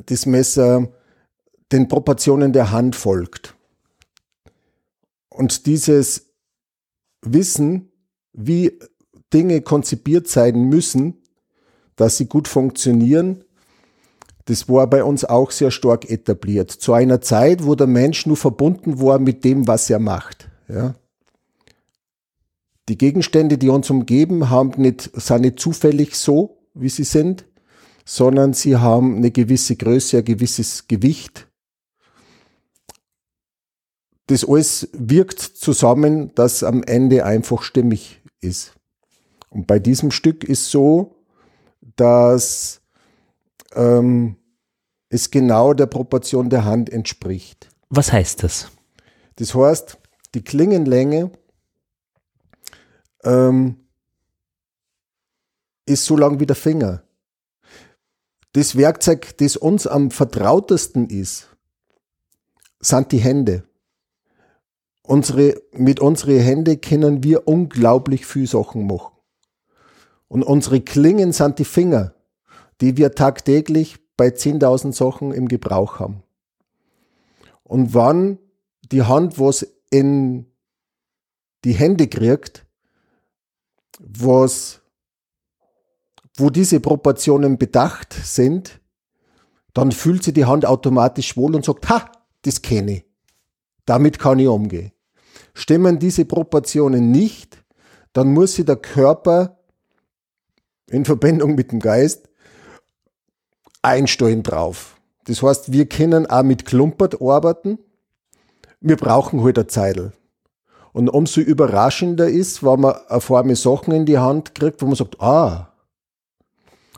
das 0.06 0.26
Messer 0.26 0.88
den 1.70 1.86
Proportionen 1.86 2.52
der 2.52 2.72
Hand 2.72 2.96
folgt. 2.96 3.54
Und 5.28 5.66
dieses 5.66 6.29
Wissen, 7.22 7.92
wie 8.32 8.78
Dinge 9.32 9.60
konzipiert 9.62 10.28
sein 10.28 10.64
müssen, 10.64 11.22
dass 11.96 12.16
sie 12.16 12.26
gut 12.26 12.48
funktionieren, 12.48 13.44
das 14.46 14.68
war 14.68 14.88
bei 14.88 15.04
uns 15.04 15.24
auch 15.24 15.50
sehr 15.50 15.70
stark 15.70 16.10
etabliert. 16.10 16.70
Zu 16.70 16.92
einer 16.92 17.20
Zeit, 17.20 17.64
wo 17.64 17.74
der 17.74 17.86
Mensch 17.86 18.26
nur 18.26 18.36
verbunden 18.36 19.00
war 19.00 19.18
mit 19.18 19.44
dem, 19.44 19.68
was 19.68 19.88
er 19.90 20.00
macht. 20.00 20.48
Ja. 20.68 20.94
Die 22.88 22.98
Gegenstände, 22.98 23.58
die 23.58 23.68
uns 23.68 23.88
umgeben, 23.90 24.50
haben 24.50 24.72
nicht, 24.82 25.10
sind 25.14 25.42
nicht 25.42 25.60
zufällig 25.60 26.16
so, 26.16 26.58
wie 26.74 26.88
sie 26.88 27.04
sind, 27.04 27.44
sondern 28.04 28.52
sie 28.52 28.76
haben 28.76 29.18
eine 29.18 29.30
gewisse 29.30 29.76
Größe, 29.76 30.18
ein 30.18 30.24
gewisses 30.24 30.88
Gewicht. 30.88 31.46
Das 34.30 34.44
alles 34.44 34.88
wirkt 34.92 35.40
zusammen, 35.40 36.32
dass 36.36 36.62
am 36.62 36.84
Ende 36.84 37.24
einfach 37.24 37.64
stimmig 37.64 38.22
ist. 38.40 38.74
Und 39.48 39.66
bei 39.66 39.80
diesem 39.80 40.12
Stück 40.12 40.44
ist 40.44 40.70
so, 40.70 41.16
dass 41.96 42.80
ähm, 43.74 44.36
es 45.08 45.32
genau 45.32 45.74
der 45.74 45.86
Proportion 45.86 46.48
der 46.48 46.64
Hand 46.64 46.90
entspricht. 46.90 47.70
Was 47.88 48.12
heißt 48.12 48.44
das? 48.44 48.70
Das 49.34 49.52
heißt, 49.52 49.98
die 50.36 50.44
Klingenlänge 50.44 51.32
ähm, 53.24 53.80
ist 55.86 56.04
so 56.04 56.16
lang 56.16 56.38
wie 56.38 56.46
der 56.46 56.54
Finger. 56.54 57.02
Das 58.52 58.76
Werkzeug, 58.76 59.36
das 59.38 59.56
uns 59.56 59.88
am 59.88 60.12
vertrautesten 60.12 61.10
ist, 61.10 61.48
sind 62.78 63.10
die 63.10 63.18
Hände. 63.18 63.64
Unsere, 65.02 65.60
mit 65.72 66.00
unseren 66.00 66.38
Händen 66.38 66.80
können 66.80 67.24
wir 67.24 67.48
unglaublich 67.48 68.26
viel 68.26 68.46
Sachen 68.46 68.86
machen. 68.86 69.16
Und 70.28 70.42
unsere 70.42 70.80
Klingen 70.80 71.32
sind 71.32 71.58
die 71.58 71.64
Finger, 71.64 72.14
die 72.80 72.96
wir 72.96 73.14
tagtäglich 73.14 73.98
bei 74.16 74.28
10.000 74.28 74.92
Sachen 74.92 75.32
im 75.32 75.48
Gebrauch 75.48 75.98
haben. 75.98 76.22
Und 77.62 77.94
wann 77.94 78.38
die 78.92 79.02
Hand 79.02 79.38
was 79.38 79.66
in 79.90 80.46
die 81.64 81.72
Hände 81.72 82.08
kriegt, 82.08 82.66
was, 83.98 84.80
wo 86.36 86.50
diese 86.50 86.80
Proportionen 86.80 87.58
bedacht 87.58 88.12
sind, 88.12 88.80
dann 89.74 89.92
fühlt 89.92 90.22
sie 90.22 90.32
die 90.32 90.44
Hand 90.44 90.64
automatisch 90.64 91.36
wohl 91.36 91.54
und 91.54 91.64
sagt, 91.64 91.88
ha, 91.88 92.10
das 92.42 92.62
kenne 92.62 92.92
ich. 92.92 93.09
Damit 93.90 94.20
kann 94.20 94.38
ich 94.38 94.46
umgehen. 94.46 94.92
Stimmen 95.52 95.98
diese 95.98 96.24
Proportionen 96.24 97.10
nicht, 97.10 97.64
dann 98.12 98.32
muss 98.32 98.54
sie 98.54 98.64
der 98.64 98.76
Körper 98.76 99.58
in 100.88 101.04
Verbindung 101.04 101.56
mit 101.56 101.72
dem 101.72 101.80
Geist 101.80 102.28
einstellen 103.82 104.44
drauf. 104.44 104.96
Das 105.24 105.42
heißt, 105.42 105.72
wir 105.72 105.86
können 105.86 106.26
auch 106.26 106.44
mit 106.44 106.66
Klumpert 106.66 107.20
arbeiten. 107.20 107.80
Wir 108.80 108.96
brauchen 108.96 109.42
halt 109.42 109.58
eine 109.58 109.66
Zeitl. 109.66 110.12
Und 110.92 111.08
umso 111.08 111.40
überraschender 111.40 112.28
ist, 112.28 112.62
wenn 112.62 112.82
man 112.82 112.94
eine 113.08 113.20
Form 113.20 113.52
Sachen 113.56 113.92
in 113.92 114.06
die 114.06 114.18
Hand 114.18 114.54
kriegt, 114.54 114.82
wo 114.82 114.86
man 114.86 114.94
sagt, 114.94 115.20
ah. 115.20 115.72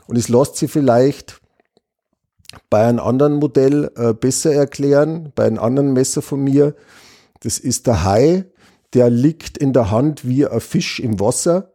Und 0.05 0.15
es 0.15 0.29
lässt 0.29 0.57
sich 0.57 0.69
vielleicht 0.69 1.41
bei 2.69 2.85
einem 2.85 2.99
anderen 2.99 3.35
Modell 3.35 3.91
äh, 3.95 4.13
besser 4.13 4.53
erklären, 4.53 5.31
bei 5.35 5.45
einem 5.45 5.59
anderen 5.59 5.93
Messer 5.93 6.21
von 6.21 6.43
mir. 6.43 6.75
Das 7.41 7.59
ist 7.59 7.87
der 7.87 8.03
Hai, 8.03 8.45
der 8.93 9.09
liegt 9.09 9.57
in 9.57 9.73
der 9.73 9.91
Hand 9.91 10.27
wie 10.27 10.45
ein 10.45 10.59
Fisch 10.59 10.99
im 10.99 11.19
Wasser, 11.19 11.73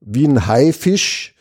wie 0.00 0.26
ein 0.26 0.46
Haifisch, 0.46 1.34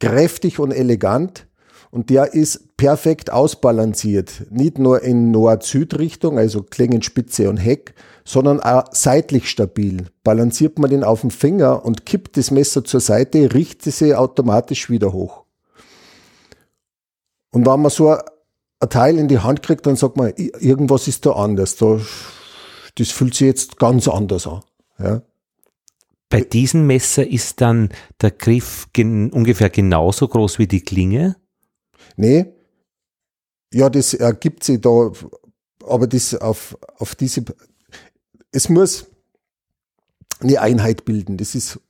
kräftig 0.00 0.58
und 0.58 0.72
elegant. 0.72 1.46
Und 1.90 2.10
der 2.10 2.34
ist 2.34 2.76
perfekt 2.76 3.32
ausbalanciert. 3.32 4.46
Nicht 4.50 4.78
nur 4.78 5.02
in 5.02 5.30
Nord-Süd-Richtung, 5.30 6.38
also 6.38 6.62
Klingenspitze 6.62 7.48
und 7.48 7.56
Heck, 7.56 7.94
sondern 8.24 8.60
auch 8.60 8.84
seitlich 8.92 9.48
stabil. 9.48 10.06
Balanciert 10.24 10.78
man 10.78 10.90
den 10.90 11.04
auf 11.04 11.22
dem 11.22 11.30
Finger 11.30 11.84
und 11.86 12.04
kippt 12.04 12.36
das 12.36 12.50
Messer 12.50 12.84
zur 12.84 13.00
Seite, 13.00 13.54
richtet 13.54 13.94
sie 13.94 14.14
automatisch 14.14 14.90
wieder 14.90 15.12
hoch. 15.12 15.45
Und 17.56 17.64
wenn 17.64 17.80
man 17.80 17.90
so 17.90 18.10
ein 18.10 18.90
Teil 18.90 19.16
in 19.16 19.28
die 19.28 19.38
Hand 19.38 19.62
kriegt, 19.62 19.86
dann 19.86 19.96
sagt 19.96 20.18
man, 20.18 20.30
irgendwas 20.36 21.08
ist 21.08 21.24
da 21.24 21.30
anders. 21.30 21.76
Da 21.76 21.98
das 22.96 23.10
fühlt 23.10 23.34
sich 23.34 23.46
jetzt 23.46 23.78
ganz 23.78 24.08
anders 24.08 24.46
an. 24.46 24.60
Ja. 24.98 25.22
Bei 26.28 26.42
diesem 26.42 26.86
Messer 26.86 27.26
ist 27.26 27.62
dann 27.62 27.88
der 28.20 28.32
Griff 28.32 28.88
gen 28.92 29.32
ungefähr 29.32 29.70
genauso 29.70 30.28
groß 30.28 30.58
wie 30.58 30.66
die 30.66 30.82
Klinge? 30.82 31.36
Nee. 32.16 32.44
Ja, 33.72 33.88
das 33.88 34.12
ergibt 34.12 34.62
sich 34.62 34.82
da, 34.82 35.12
aber 35.86 36.06
das 36.06 36.34
auf, 36.34 36.76
auf 36.98 37.14
diese, 37.14 37.42
es 38.52 38.68
muss 38.68 39.06
eine 40.40 40.60
Einheit 40.60 41.06
bilden. 41.06 41.38
Das 41.38 41.54
ist 41.54 41.80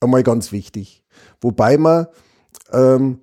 einmal 0.00 0.22
ganz 0.22 0.52
wichtig. 0.52 1.04
Wobei 1.42 1.76
man 1.76 2.06
ähm, 2.72 3.20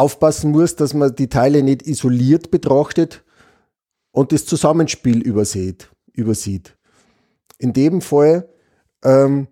aufpassen 0.00 0.50
muss, 0.50 0.76
dass 0.76 0.94
man 0.94 1.14
die 1.14 1.28
Teile 1.28 1.62
nicht 1.62 1.86
isoliert 1.86 2.50
betrachtet 2.50 3.22
und 4.12 4.32
das 4.32 4.46
Zusammenspiel 4.46 5.20
übersieht. 5.20 5.90
übersieht. 6.12 6.76
In 7.58 7.72
dem 7.74 8.00
Fall 8.00 8.48
ähm, 9.04 9.46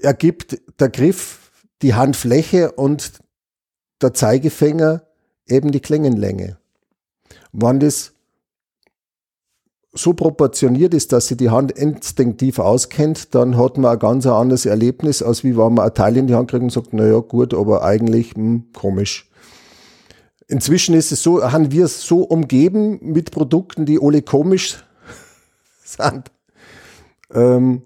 ergibt 0.00 0.60
der 0.78 0.90
Griff 0.90 1.50
die 1.80 1.94
Handfläche 1.94 2.72
und 2.72 3.20
der 4.02 4.12
Zeigefinger 4.12 5.06
eben 5.46 5.72
die 5.72 5.80
Klingenlänge. 5.80 6.58
Wenn 7.52 7.80
das 7.80 8.12
so 9.96 10.12
proportioniert 10.12 10.94
ist, 10.94 11.12
dass 11.12 11.26
sie 11.26 11.36
die 11.36 11.50
Hand 11.50 11.72
instinktiv 11.72 12.58
auskennt, 12.58 13.34
dann 13.34 13.56
hat 13.56 13.78
man 13.78 13.92
ein 13.92 13.98
ganz 13.98 14.26
anderes 14.26 14.66
Erlebnis, 14.66 15.22
als 15.22 15.44
wie 15.44 15.56
wenn 15.56 15.74
man 15.74 15.86
ein 15.86 15.94
Teil 15.94 16.16
in 16.16 16.26
die 16.26 16.34
Hand 16.34 16.50
kriegt 16.50 16.62
und 16.62 16.72
sagt, 16.72 16.92
naja, 16.92 17.18
gut, 17.18 17.54
aber 17.54 17.82
eigentlich 17.82 18.34
hm, 18.34 18.72
komisch. 18.72 19.30
Inzwischen 20.48 20.94
ist 20.94 21.12
es 21.12 21.22
so, 21.22 21.42
haben 21.42 21.72
wir 21.72 21.86
es 21.86 22.02
so 22.02 22.22
umgeben 22.22 22.98
mit 23.02 23.30
Produkten, 23.32 23.84
die 23.84 23.98
alle 24.00 24.22
komisch 24.22 24.84
sind, 25.84 26.30
ähm, 27.32 27.82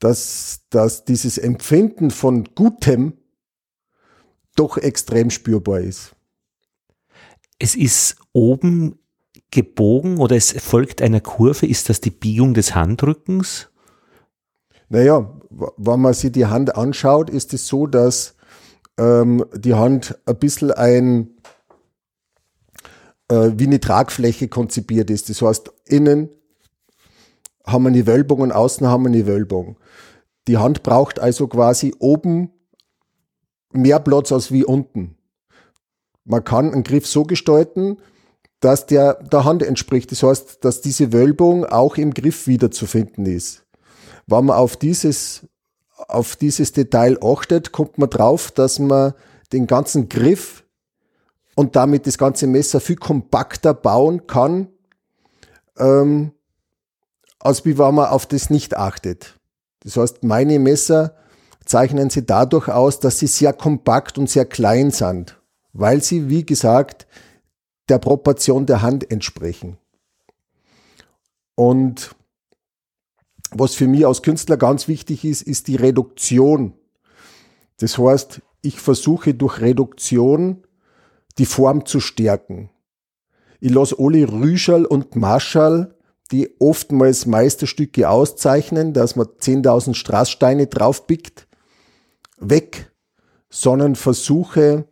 dass, 0.00 0.60
dass 0.70 1.04
dieses 1.04 1.38
Empfinden 1.38 2.10
von 2.10 2.44
Gutem 2.54 3.12
doch 4.56 4.76
extrem 4.76 5.30
spürbar 5.30 5.80
ist. 5.80 6.16
Es 7.60 7.76
ist 7.76 8.16
oben 8.32 8.98
gebogen 9.50 10.18
oder 10.18 10.36
es 10.36 10.52
folgt 10.52 11.02
einer 11.02 11.20
Kurve. 11.20 11.66
Ist 11.66 11.88
das 11.88 12.00
die 12.00 12.10
Biegung 12.10 12.54
des 12.54 12.74
Handrückens? 12.74 13.68
Naja, 14.88 15.38
wenn 15.50 16.00
man 16.00 16.14
sich 16.14 16.32
die 16.32 16.46
Hand 16.46 16.76
anschaut, 16.76 17.30
ist 17.30 17.52
es 17.54 17.66
so, 17.66 17.86
dass 17.86 18.36
ähm, 18.98 19.44
die 19.54 19.74
Hand 19.74 20.18
ein 20.26 20.38
bisschen 20.38 20.72
ein 20.72 21.30
äh, 23.28 23.52
wie 23.56 23.66
eine 23.66 23.80
Tragfläche 23.80 24.48
konzipiert 24.48 25.10
ist. 25.10 25.28
Das 25.28 25.42
heißt, 25.42 25.70
innen 25.84 26.30
haben 27.66 27.84
wir 27.84 27.88
eine 27.88 28.06
Wölbung 28.06 28.40
und 28.40 28.52
außen 28.52 28.86
haben 28.86 29.04
wir 29.04 29.10
eine 29.10 29.26
Wölbung. 29.26 29.76
Die 30.46 30.56
Hand 30.56 30.82
braucht 30.82 31.20
also 31.20 31.46
quasi 31.46 31.94
oben 31.98 32.50
mehr 33.72 34.00
Platz 34.00 34.32
als 34.32 34.50
wie 34.50 34.64
unten. 34.64 35.16
Man 36.24 36.44
kann 36.44 36.72
einen 36.72 36.84
Griff 36.84 37.06
so 37.06 37.24
gestalten, 37.24 37.98
dass 38.60 38.86
der 38.86 39.14
der 39.14 39.44
Hand 39.44 39.62
entspricht. 39.62 40.10
Das 40.12 40.22
heißt, 40.22 40.64
dass 40.64 40.80
diese 40.80 41.12
Wölbung 41.12 41.64
auch 41.64 41.96
im 41.96 42.12
Griff 42.12 42.46
wiederzufinden 42.46 43.26
ist. 43.26 43.64
Wenn 44.26 44.46
man 44.46 44.56
auf 44.56 44.76
dieses, 44.76 45.46
auf 45.96 46.36
dieses 46.36 46.72
Detail 46.72 47.18
achtet, 47.22 47.72
kommt 47.72 47.98
man 47.98 48.10
drauf, 48.10 48.50
dass 48.50 48.78
man 48.78 49.14
den 49.52 49.66
ganzen 49.66 50.08
Griff 50.08 50.64
und 51.54 51.76
damit 51.76 52.06
das 52.06 52.18
ganze 52.18 52.46
Messer 52.46 52.80
viel 52.80 52.96
kompakter 52.96 53.74
bauen 53.74 54.26
kann, 54.26 54.68
ähm, 55.78 56.32
als 57.40 57.64
wie 57.64 57.78
wenn 57.78 57.94
man 57.94 58.08
auf 58.08 58.26
das 58.26 58.50
nicht 58.50 58.76
achtet. 58.76 59.38
Das 59.80 59.96
heißt, 59.96 60.24
meine 60.24 60.58
Messer 60.58 61.14
zeichnen 61.64 62.10
sie 62.10 62.26
dadurch 62.26 62.68
aus, 62.68 63.00
dass 63.00 63.18
sie 63.18 63.26
sehr 63.26 63.52
kompakt 63.52 64.18
und 64.18 64.28
sehr 64.28 64.44
klein 64.44 64.90
sind, 64.90 65.40
weil 65.72 66.02
sie, 66.02 66.28
wie 66.28 66.44
gesagt, 66.44 67.06
der 67.88 67.98
Proportion 67.98 68.66
der 68.66 68.82
Hand 68.82 69.10
entsprechen. 69.10 69.78
Und 71.54 72.14
was 73.50 73.74
für 73.74 73.88
mich 73.88 74.06
als 74.06 74.22
Künstler 74.22 74.56
ganz 74.56 74.88
wichtig 74.88 75.24
ist, 75.24 75.42
ist 75.42 75.68
die 75.68 75.76
Reduktion. 75.76 76.74
Das 77.78 77.98
heißt, 77.98 78.42
ich 78.62 78.80
versuche 78.80 79.34
durch 79.34 79.60
Reduktion 79.60 80.64
die 81.38 81.46
Form 81.46 81.86
zu 81.86 82.00
stärken. 82.00 82.70
Ich 83.60 83.72
lasse 83.72 83.96
alle 83.98 84.30
Rüschel 84.30 84.84
und 84.84 85.16
Marschall 85.16 85.94
die 86.30 86.54
oftmals 86.60 87.26
Meisterstücke 87.26 88.08
auszeichnen, 88.08 88.92
dass 88.92 89.16
man 89.16 89.26
10.000 89.26 89.94
Straßsteine 89.94 90.66
draufpickt, 90.66 91.48
weg, 92.38 92.92
sondern 93.48 93.96
versuche 93.96 94.87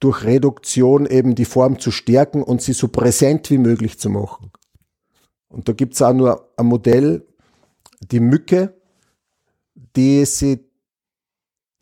durch 0.00 0.24
Reduktion 0.24 1.06
eben 1.06 1.34
die 1.34 1.44
Form 1.44 1.78
zu 1.78 1.90
stärken 1.90 2.42
und 2.42 2.62
sie 2.62 2.72
so 2.72 2.88
präsent 2.88 3.50
wie 3.50 3.58
möglich 3.58 3.98
zu 3.98 4.10
machen. 4.10 4.50
Und 5.48 5.68
da 5.68 5.72
gibt's 5.72 6.02
auch 6.02 6.12
nur 6.12 6.52
ein 6.56 6.66
Modell, 6.66 7.26
die 8.10 8.20
Mücke, 8.20 8.74
die 9.96 10.24
sie 10.24 10.66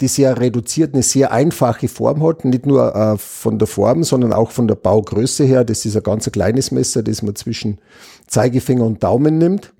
die 0.00 0.08
sehr 0.08 0.38
reduziert, 0.38 0.92
eine 0.92 1.02
sehr 1.02 1.30
einfache 1.30 1.86
Form 1.88 2.22
hat, 2.24 2.44
nicht 2.44 2.66
nur 2.66 2.94
äh, 2.94 3.16
von 3.16 3.58
der 3.58 3.68
Form, 3.68 4.02
sondern 4.02 4.32
auch 4.32 4.50
von 4.50 4.66
der 4.66 4.74
Baugröße 4.74 5.44
her. 5.44 5.64
Das 5.64 5.84
ist 5.84 5.96
ein 5.96 6.02
ganz 6.02 6.30
kleines 6.30 6.72
Messer, 6.72 7.02
das 7.02 7.22
man 7.22 7.36
zwischen 7.36 7.80
Zeigefinger 8.26 8.84
und 8.84 9.04
Daumen 9.04 9.38
nimmt. 9.38 9.72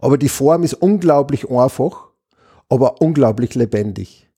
Aber 0.00 0.18
die 0.18 0.28
Form 0.28 0.62
ist 0.62 0.74
unglaublich 0.74 1.50
einfach, 1.50 2.10
aber 2.68 3.00
unglaublich 3.00 3.54
lebendig. 3.54 4.30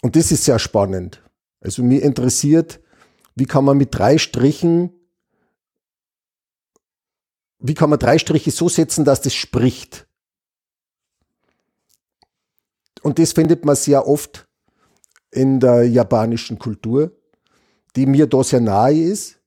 Und 0.00 0.16
das 0.16 0.32
ist 0.32 0.44
sehr 0.44 0.58
spannend. 0.58 1.22
Also 1.60 1.82
mir 1.82 2.02
interessiert, 2.02 2.80
wie 3.34 3.46
kann 3.46 3.64
man 3.64 3.76
mit 3.76 3.94
drei 3.94 4.18
Strichen, 4.18 4.90
wie 7.58 7.74
kann 7.74 7.90
man 7.90 7.98
drei 7.98 8.18
Striche 8.18 8.50
so 8.50 8.68
setzen, 8.68 9.04
dass 9.04 9.20
das 9.20 9.34
spricht? 9.34 10.06
Und 13.02 13.18
das 13.18 13.32
findet 13.32 13.64
man 13.64 13.76
sehr 13.76 14.06
oft 14.06 14.48
in 15.30 15.60
der 15.60 15.88
japanischen 15.88 16.58
Kultur, 16.58 17.16
die 17.94 18.06
mir 18.06 18.26
da 18.26 18.42
sehr 18.42 18.60
nahe 18.60 19.00
ist, 19.00 19.38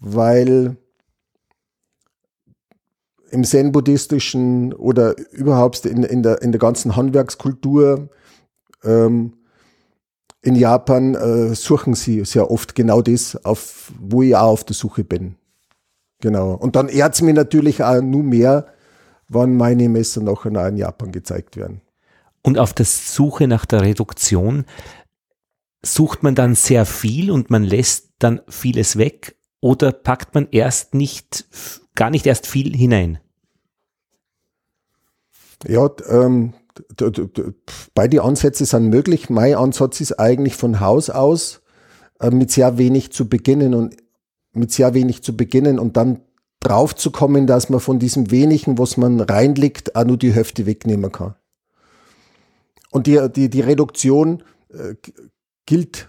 weil 0.00 0.76
im 3.30 3.44
Zen-buddhistischen 3.44 4.72
oder 4.72 5.16
überhaupt 5.30 5.84
in, 5.86 6.02
in, 6.02 6.22
der, 6.22 6.42
in 6.42 6.52
der 6.52 6.58
ganzen 6.58 6.96
Handwerkskultur 6.96 8.08
ähm, 8.82 9.39
in 10.42 10.54
Japan 10.54 11.14
äh, 11.14 11.54
suchen 11.54 11.94
sie 11.94 12.24
sehr 12.24 12.50
oft 12.50 12.74
genau 12.74 13.02
das, 13.02 13.36
auf, 13.44 13.92
wo 13.98 14.22
ich 14.22 14.34
auch 14.34 14.52
auf 14.52 14.64
der 14.64 14.74
Suche 14.74 15.04
bin. 15.04 15.36
Genau. 16.20 16.52
Und 16.52 16.76
dann 16.76 16.88
ehrt 16.88 17.14
es 17.14 17.22
mich 17.22 17.34
natürlich 17.34 17.82
auch 17.82 18.00
nur 18.00 18.22
mehr, 18.22 18.66
wann 19.28 19.56
meine 19.56 19.88
Messer 19.88 20.22
nachher 20.22 20.68
in 20.68 20.76
Japan 20.76 21.12
gezeigt 21.12 21.56
werden. 21.56 21.80
Und 22.42 22.58
auf 22.58 22.72
der 22.72 22.86
Suche 22.86 23.46
nach 23.46 23.66
der 23.66 23.82
Reduktion 23.82 24.64
sucht 25.82 26.22
man 26.22 26.34
dann 26.34 26.54
sehr 26.54 26.86
viel 26.86 27.30
und 27.30 27.50
man 27.50 27.64
lässt 27.64 28.10
dann 28.18 28.40
vieles 28.48 28.96
weg 28.96 29.36
oder 29.60 29.92
packt 29.92 30.34
man 30.34 30.48
erst 30.50 30.94
nicht, 30.94 31.46
gar 31.94 32.10
nicht 32.10 32.26
erst 32.26 32.46
viel 32.46 32.74
hinein? 32.74 33.18
Ja, 35.66 35.90
ähm, 36.08 36.54
beide 37.94 38.22
Ansätze 38.22 38.64
sind 38.64 38.88
möglich. 38.88 39.30
Mein 39.30 39.54
Ansatz 39.54 40.00
ist 40.00 40.18
eigentlich 40.18 40.54
von 40.54 40.80
Haus 40.80 41.10
aus 41.10 41.62
äh, 42.20 42.30
mit 42.30 42.50
sehr 42.50 42.78
wenig 42.78 43.12
zu 43.12 43.28
beginnen 43.28 43.74
und 43.74 43.96
mit 44.52 44.72
sehr 44.72 44.94
wenig 44.94 45.22
zu 45.22 45.36
beginnen 45.36 45.78
und 45.78 45.96
dann 45.96 46.22
drauf 46.60 46.94
zu 46.94 47.10
kommen, 47.10 47.46
dass 47.46 47.70
man 47.70 47.80
von 47.80 47.98
diesem 47.98 48.30
wenigen, 48.30 48.78
was 48.78 48.96
man 48.96 49.20
reinlegt, 49.20 49.96
auch 49.96 50.04
nur 50.04 50.18
die 50.18 50.32
Hälfte 50.32 50.66
wegnehmen 50.66 51.10
kann. 51.10 51.34
Und 52.90 53.06
die, 53.06 53.28
die, 53.34 53.48
die 53.48 53.60
Reduktion 53.60 54.42
äh, 54.68 54.94
gilt 55.66 56.08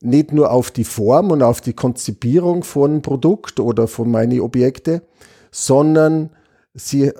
nicht 0.00 0.32
nur 0.32 0.50
auf 0.50 0.70
die 0.70 0.84
Form 0.84 1.30
und 1.30 1.42
auf 1.42 1.60
die 1.60 1.72
Konzipierung 1.72 2.62
von 2.62 3.02
Produkt 3.02 3.60
oder 3.60 3.88
von 3.88 4.10
meinen 4.10 4.40
Objekte, 4.40 5.02
sondern 5.50 6.30
sie, 6.74 7.12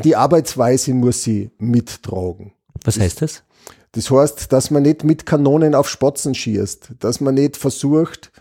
die 0.00 0.16
Arbeitsweise 0.16 0.94
muss 0.94 1.22
sie 1.22 1.50
mittragen. 1.58 2.52
Was 2.84 2.98
heißt 2.98 3.22
das? 3.22 3.42
Das 3.92 4.10
heißt, 4.10 4.52
dass 4.52 4.70
man 4.70 4.84
nicht 4.84 5.04
mit 5.04 5.26
Kanonen 5.26 5.74
auf 5.74 5.88
Spatzen 5.88 6.34
schießt, 6.34 6.92
dass 6.98 7.20
man 7.20 7.34
nicht 7.34 7.58
versucht, 7.58 8.32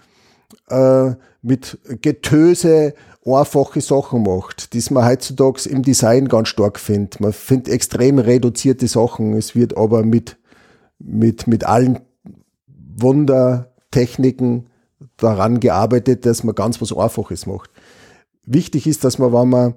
äh, 0.69 1.11
mit 1.41 1.80
Getöse 2.02 2.94
einfache 3.26 3.82
Sachen 3.82 4.23
macht, 4.23 4.73
die 4.73 4.84
man 4.94 5.06
heutzutage 5.06 5.69
im 5.69 5.84
Design 5.84 6.28
ganz 6.28 6.48
stark 6.48 6.80
findet. 6.80 7.19
Man 7.19 7.34
findet 7.34 7.73
extrem 7.73 8.19
reduzierte 8.19 8.88
Sachen. 8.88 9.34
Es 9.34 9.53
wird 9.56 9.78
aber 9.78 10.03
mit, 10.03 10.38
mit, 10.99 11.48
mit 11.48 11.65
allen 11.65 11.99
Wundertechniken 12.95 14.69
daran 15.18 15.60
gearbeitet, 15.60 16.26
dass 16.26 16.44
man 16.44 16.56
ganz 16.56 16.82
was 16.82 16.95
Einfaches 16.95 17.45
macht. 17.45 17.69
wichtig 18.45 18.88
ist, 18.88 19.03
dass 19.03 19.19
man, 19.19 19.34
wenn 19.34 19.49
man 19.49 19.76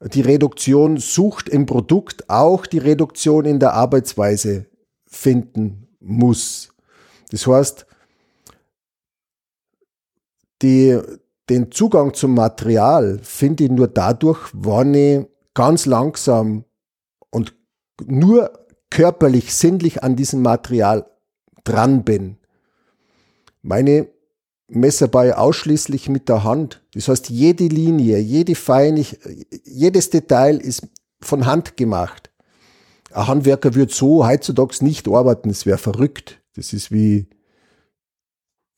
die 0.00 0.20
Reduktion 0.20 0.96
sucht 0.98 1.48
im 1.48 1.66
Produkt, 1.66 2.28
auch 2.28 2.66
die 2.66 2.78
Reduktion 2.78 3.44
in 3.44 3.58
der 3.58 3.74
Arbeitsweise 3.74 4.66
finden 5.06 5.88
muss. 6.00 6.72
Das 7.30 7.46
heißt, 7.46 7.86
die, 10.62 11.00
den 11.48 11.70
Zugang 11.70 12.14
zum 12.14 12.34
Material 12.34 13.18
finde 13.22 13.64
ich 13.64 13.70
nur 13.70 13.88
dadurch, 13.88 14.50
wenn 14.52 14.94
ich 14.94 15.26
ganz 15.54 15.86
langsam 15.86 16.64
und 17.30 17.54
nur 18.06 18.66
körperlich, 18.90 19.54
sinnlich 19.54 20.02
an 20.02 20.16
diesem 20.16 20.42
Material 20.42 21.06
dran 21.64 22.04
bin. 22.04 22.36
Meine 23.62 24.08
Messerei 24.68 25.36
ausschließlich 25.36 26.08
mit 26.08 26.28
der 26.28 26.44
Hand. 26.44 26.82
Das 26.94 27.08
heißt, 27.08 27.28
jede 27.28 27.66
Linie, 27.66 28.18
jede 28.18 28.54
Feinig, 28.54 29.18
jedes 29.64 30.10
Detail 30.10 30.56
ist 30.56 30.88
von 31.20 31.46
Hand 31.46 31.76
gemacht. 31.76 32.30
Ein 33.12 33.28
Handwerker 33.28 33.74
wird 33.74 33.92
so 33.92 34.26
heutzutage 34.26 34.84
nicht 34.84 35.06
arbeiten, 35.08 35.48
das 35.48 35.66
wäre 35.66 35.78
verrückt. 35.78 36.40
Das 36.56 36.72
ist 36.72 36.90
wie, 36.90 37.28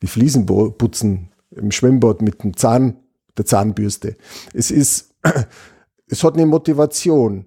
wie 0.01 0.07
Fliesenputzen 0.07 1.33
im 1.51 1.71
Schwimmbad 1.71 2.23
mit 2.23 2.43
dem 2.43 2.57
Zahn, 2.57 2.99
der 3.37 3.47
Zahnbürste. 3.47 4.17
Es 4.53 4.71
ist, 4.71 5.15
es 6.09 6.25
hat 6.25 6.35
eine 6.35 6.47
Motivation. 6.47 7.47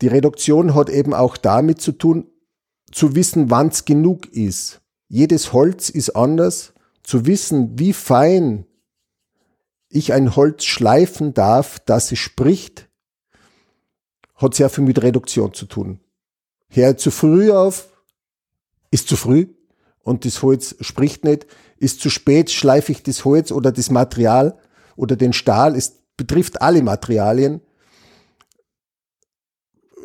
Die 0.00 0.08
Reduktion 0.08 0.74
hat 0.74 0.88
eben 0.88 1.12
auch 1.12 1.36
damit 1.36 1.80
zu 1.80 1.92
tun, 1.92 2.28
zu 2.92 3.14
wissen, 3.14 3.50
wann 3.50 3.68
es 3.68 3.84
genug 3.84 4.26
ist. 4.32 4.80
Jedes 5.08 5.52
Holz 5.52 5.90
ist 5.90 6.10
anders. 6.10 6.72
Zu 7.08 7.24
wissen, 7.24 7.78
wie 7.78 7.94
fein 7.94 8.66
ich 9.88 10.12
ein 10.12 10.36
Holz 10.36 10.66
schleifen 10.66 11.32
darf, 11.32 11.78
dass 11.78 12.12
es 12.12 12.18
spricht, 12.18 12.90
hat 14.34 14.54
sehr 14.54 14.68
viel 14.68 14.84
mit 14.84 15.02
Reduktion 15.02 15.54
zu 15.54 15.64
tun. 15.64 16.00
Hör 16.68 16.98
zu 16.98 17.10
früh 17.10 17.50
auf, 17.50 17.88
ist 18.90 19.08
zu 19.08 19.16
früh 19.16 19.46
und 20.00 20.26
das 20.26 20.42
Holz 20.42 20.76
spricht 20.82 21.24
nicht. 21.24 21.46
Ist 21.78 22.02
zu 22.02 22.10
spät, 22.10 22.50
schleife 22.50 22.92
ich 22.92 23.02
das 23.02 23.24
Holz 23.24 23.52
oder 23.52 23.72
das 23.72 23.88
Material 23.88 24.58
oder 24.94 25.16
den 25.16 25.32
Stahl. 25.32 25.76
Es 25.76 26.02
betrifft 26.18 26.60
alle 26.60 26.82
Materialien. 26.82 27.62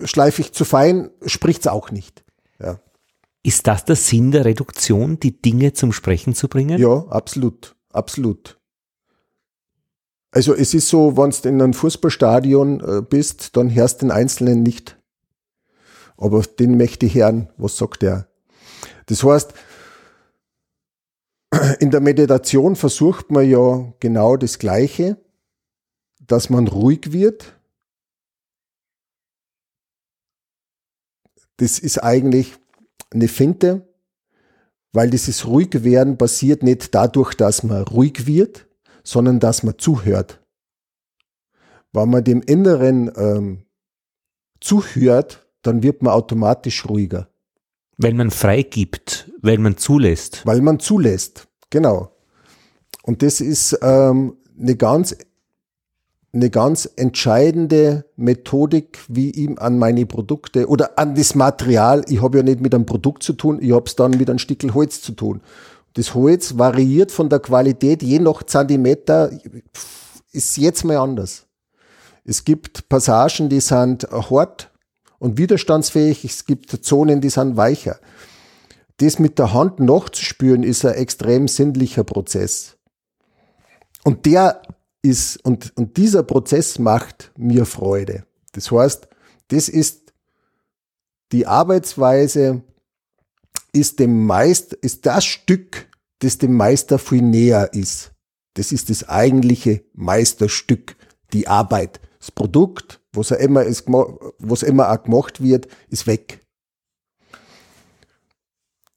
Schleife 0.06 0.42
ich 0.42 0.54
zu 0.54 0.64
fein, 0.64 1.10
spricht's 1.26 1.68
auch 1.68 1.92
nicht. 1.92 2.24
Ja. 2.60 2.80
Ist 3.46 3.68
das 3.68 3.84
der 3.84 3.98
Sinn 3.98 4.32
der 4.32 4.46
Reduktion, 4.46 5.20
die 5.20 5.42
Dinge 5.42 5.74
zum 5.74 5.92
Sprechen 5.92 6.34
zu 6.34 6.48
bringen? 6.48 6.80
Ja, 6.80 7.06
absolut, 7.10 7.76
absolut. 7.90 8.58
Also 10.32 10.56
es 10.56 10.74
ist 10.74 10.88
so, 10.88 11.18
wenn 11.18 11.30
du 11.30 11.50
in 11.50 11.62
einem 11.62 11.74
Fußballstadion 11.74 12.80
äh, 12.80 13.02
bist, 13.02 13.56
dann 13.56 13.74
hörst 13.74 14.02
du 14.02 14.06
den 14.08 14.12
Einzelnen 14.12 14.64
nicht. 14.64 14.98
Aber 16.18 16.42
den 16.42 16.78
möchte 16.78 17.06
ich 17.06 17.16
hören, 17.16 17.50
was 17.58 17.78
sagt 17.78 18.02
er. 18.02 18.28
Das 19.08 19.24
heißt, 19.24 19.54
in 21.80 21.92
der 21.92 22.00
Meditation 22.00 22.76
versucht 22.76 23.30
man 23.30 23.48
ja 23.48 23.94
genau 24.00 24.38
das 24.38 24.58
Gleiche, 24.58 25.18
dass 26.20 26.50
man 26.50 26.68
ruhig 26.68 27.12
wird. 27.12 27.60
Das 31.58 31.78
ist 31.78 32.00
eigentlich 32.00 32.58
eine 33.14 33.28
Finte, 33.28 33.88
weil 34.92 35.10
dieses 35.10 35.48
Ruhigwerden 35.48 36.18
passiert 36.18 36.64
nicht 36.64 36.94
dadurch, 36.94 37.34
dass 37.34 37.64
man 37.64 37.84
ruhig 37.84 38.28
wird, 38.28 38.68
sondern 39.04 39.40
dass 39.40 39.64
man 39.64 39.78
zuhört. 39.78 40.40
Wenn 41.92 42.10
man 42.10 42.24
dem 42.24 42.42
Inneren 42.42 43.12
ähm, 43.16 43.66
zuhört, 44.60 45.48
dann 45.62 45.84
wird 45.84 46.02
man 46.02 46.14
automatisch 46.14 46.86
ruhiger. 46.88 47.30
Wenn 47.98 48.18
man 48.18 48.32
freigibt, 48.32 49.32
wenn 49.42 49.62
man 49.62 49.78
zulässt. 49.78 50.46
Weil 50.46 50.62
man 50.62 50.80
zulässt, 50.80 51.48
genau. 51.70 52.16
Und 53.04 53.22
das 53.22 53.42
ist 53.42 53.78
ähm, 53.82 54.38
eine 54.60 54.76
ganz 54.76 55.16
eine 56.34 56.50
ganz 56.50 56.90
entscheidende 56.96 58.06
Methodik, 58.16 59.00
wie 59.08 59.30
ihm 59.30 59.60
an 59.60 59.78
meine 59.78 60.08
Produkte 60.08 60.68
oder 60.68 60.98
an 60.98 61.14
das 61.14 61.36
Material, 61.36 62.04
ich 62.08 62.22
habe 62.24 62.38
ja 62.38 62.44
nicht 62.44 62.60
mit 62.60 62.74
einem 62.74 62.88
Produkt 62.88 63.22
zu 63.22 63.34
tun, 63.34 63.60
ich 63.62 63.72
habe 63.72 63.86
es 63.86 63.96
dann 63.96 64.12
mit 64.12 64.30
einem 64.30 64.40
Stückel 64.40 64.74
Holz 64.74 65.02
zu 65.02 65.12
tun. 65.12 65.42
Das 65.94 66.16
Holz 66.16 66.58
variiert 66.58 67.12
von 67.12 67.30
der 67.30 67.40
Qualität, 67.40 68.02
je 68.02 68.18
nach 68.18 68.42
Zentimeter 68.42 69.32
ist 70.32 70.58
jetzt 70.58 70.84
mal 70.84 70.98
anders. 70.98 71.46
Es 72.26 72.44
gibt 72.44 72.90
Passagen, 72.90 73.50
die 73.50 73.60
sind 73.60 74.08
hart 74.12 74.72
und 75.20 75.38
widerstandsfähig, 75.38 76.26
es 76.26 76.46
gibt 76.46 76.72
Zonen, 76.84 77.22
die 77.22 77.30
sind 77.30 77.58
weicher. 77.58 78.00
Das 78.98 79.20
mit 79.20 79.38
der 79.38 79.54
Hand 79.54 79.80
nachzuspüren, 79.80 80.64
ist 80.64 80.84
ein 80.84 80.96
extrem 80.96 81.48
sinnlicher 81.48 82.04
Prozess. 82.04 82.78
Und 84.04 84.26
der 84.26 84.62
ist, 85.04 85.38
und, 85.46 85.76
und 85.78 85.98
dieser 85.98 86.24
Prozess 86.24 86.80
macht 86.80 87.32
mir 87.38 87.66
Freude. 87.66 88.26
Das 88.54 88.72
heißt, 88.72 89.08
das 89.50 89.70
ist 89.70 90.14
die 91.32 91.46
Arbeitsweise, 91.46 92.64
ist 93.74 94.00
dem 94.00 94.26
Meister, 94.26 94.78
ist 94.82 95.06
das 95.06 95.26
Stück, 95.26 95.88
das 96.20 96.38
dem 96.38 96.54
Meister 96.54 96.98
viel 96.98 97.22
näher 97.22 97.74
ist. 97.74 98.14
Das 98.54 98.72
ist 98.72 98.90
das 98.90 99.10
eigentliche 99.10 99.84
Meisterstück, 99.94 100.96
die 101.34 101.48
Arbeit. 101.48 102.00
Das 102.20 102.32
Produkt, 102.32 103.02
was 103.12 103.32
er 103.32 103.40
immer, 103.40 103.64
ist, 103.64 103.86
was 103.88 104.64
immer 104.64 104.92
auch 104.92 105.04
gemacht 105.04 105.42
wird, 105.42 105.68
ist 105.90 106.08
weg. 106.08 106.40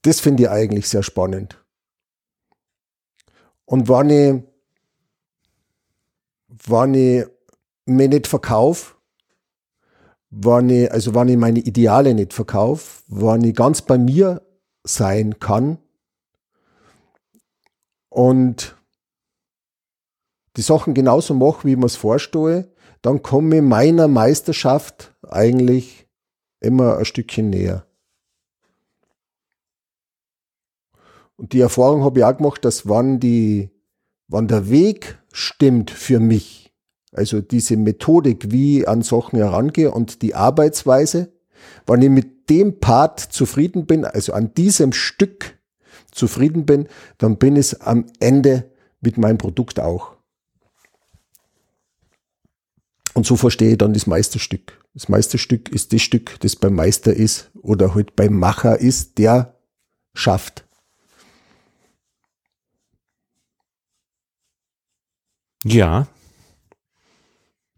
Das 0.02 0.20
finde 0.20 0.44
ich 0.44 0.50
eigentlich 0.50 0.88
sehr 0.88 1.02
spannend. 1.02 1.60
Und 3.64 3.88
wenn 3.88 4.10
ich 4.10 4.42
wenn 6.66 6.94
ich 6.94 7.26
mich 7.86 8.08
nicht 8.08 8.26
verkaufe, 8.26 8.94
wenn 10.30 10.68
ich, 10.70 10.90
also 10.92 11.14
wenn 11.14 11.28
ich 11.28 11.36
meine 11.36 11.60
Ideale 11.60 12.14
nicht 12.14 12.32
verkaufe, 12.32 13.02
wenn 13.08 13.44
ich 13.44 13.54
ganz 13.54 13.82
bei 13.82 13.96
mir 13.98 14.42
sein 14.84 15.38
kann 15.38 15.78
und 18.08 18.76
die 20.56 20.62
Sachen 20.62 20.94
genauso 20.94 21.34
mache, 21.34 21.66
wie 21.66 21.72
ich 21.72 21.78
mir 21.78 21.86
es 21.86 21.96
vorstelle, 21.96 22.72
dann 23.02 23.22
komme 23.22 23.56
ich 23.56 23.62
meiner 23.62 24.08
Meisterschaft 24.08 25.14
eigentlich 25.22 26.08
immer 26.60 26.98
ein 26.98 27.04
Stückchen 27.04 27.50
näher. 27.50 27.86
Und 31.36 31.52
die 31.52 31.60
Erfahrung 31.60 32.02
habe 32.02 32.20
ich 32.20 32.24
auch 32.24 32.36
gemacht, 32.36 32.64
dass 32.64 32.88
wann 32.88 33.20
die, 33.20 33.70
wann 34.26 34.48
der 34.48 34.70
Weg 34.70 35.18
stimmt 35.36 35.90
für 35.90 36.18
mich. 36.18 36.72
Also 37.12 37.42
diese 37.42 37.76
Methodik, 37.76 38.50
wie 38.50 38.80
ich 38.80 38.88
an 38.88 39.02
Sachen 39.02 39.38
herangehe 39.38 39.90
und 39.90 40.22
die 40.22 40.34
Arbeitsweise, 40.34 41.30
wenn 41.86 42.00
ich 42.00 42.08
mit 42.08 42.48
dem 42.48 42.80
Part 42.80 43.20
zufrieden 43.20 43.86
bin, 43.86 44.04
also 44.06 44.32
an 44.32 44.54
diesem 44.54 44.92
Stück 44.92 45.58
zufrieden 46.10 46.64
bin, 46.64 46.88
dann 47.18 47.36
bin 47.36 47.56
ich 47.56 47.82
am 47.82 48.06
Ende 48.18 48.70
mit 49.00 49.18
meinem 49.18 49.36
Produkt 49.36 49.78
auch. 49.78 50.16
Und 53.12 53.26
so 53.26 53.36
verstehe 53.36 53.72
ich 53.72 53.78
dann 53.78 53.92
das 53.92 54.06
Meisterstück. 54.06 54.80
Das 54.94 55.10
Meisterstück 55.10 55.68
ist 55.68 55.92
das 55.92 56.00
Stück, 56.00 56.40
das 56.40 56.56
beim 56.56 56.74
Meister 56.74 57.14
ist 57.14 57.50
oder 57.60 57.94
halt 57.94 58.16
beim 58.16 58.38
Macher 58.38 58.78
ist, 58.80 59.18
der 59.18 59.58
schafft. 60.14 60.65
Ja. 65.66 66.06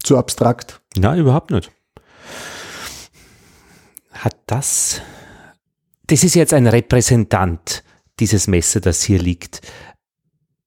Zu 0.03 0.19
abstrakt? 0.19 0.83
Na, 0.97 1.17
überhaupt 1.17 1.51
nicht. 1.51 1.73
Hat 4.13 4.37
das. 4.47 5.01
Das 6.07 6.23
ist 6.23 6.35
jetzt 6.35 6.53
ein 6.53 6.67
Repräsentant, 6.67 7.83
dieses 8.21 8.47
Messer, 8.47 8.81
das 8.81 9.03
hier 9.03 9.19
liegt. 9.19 9.63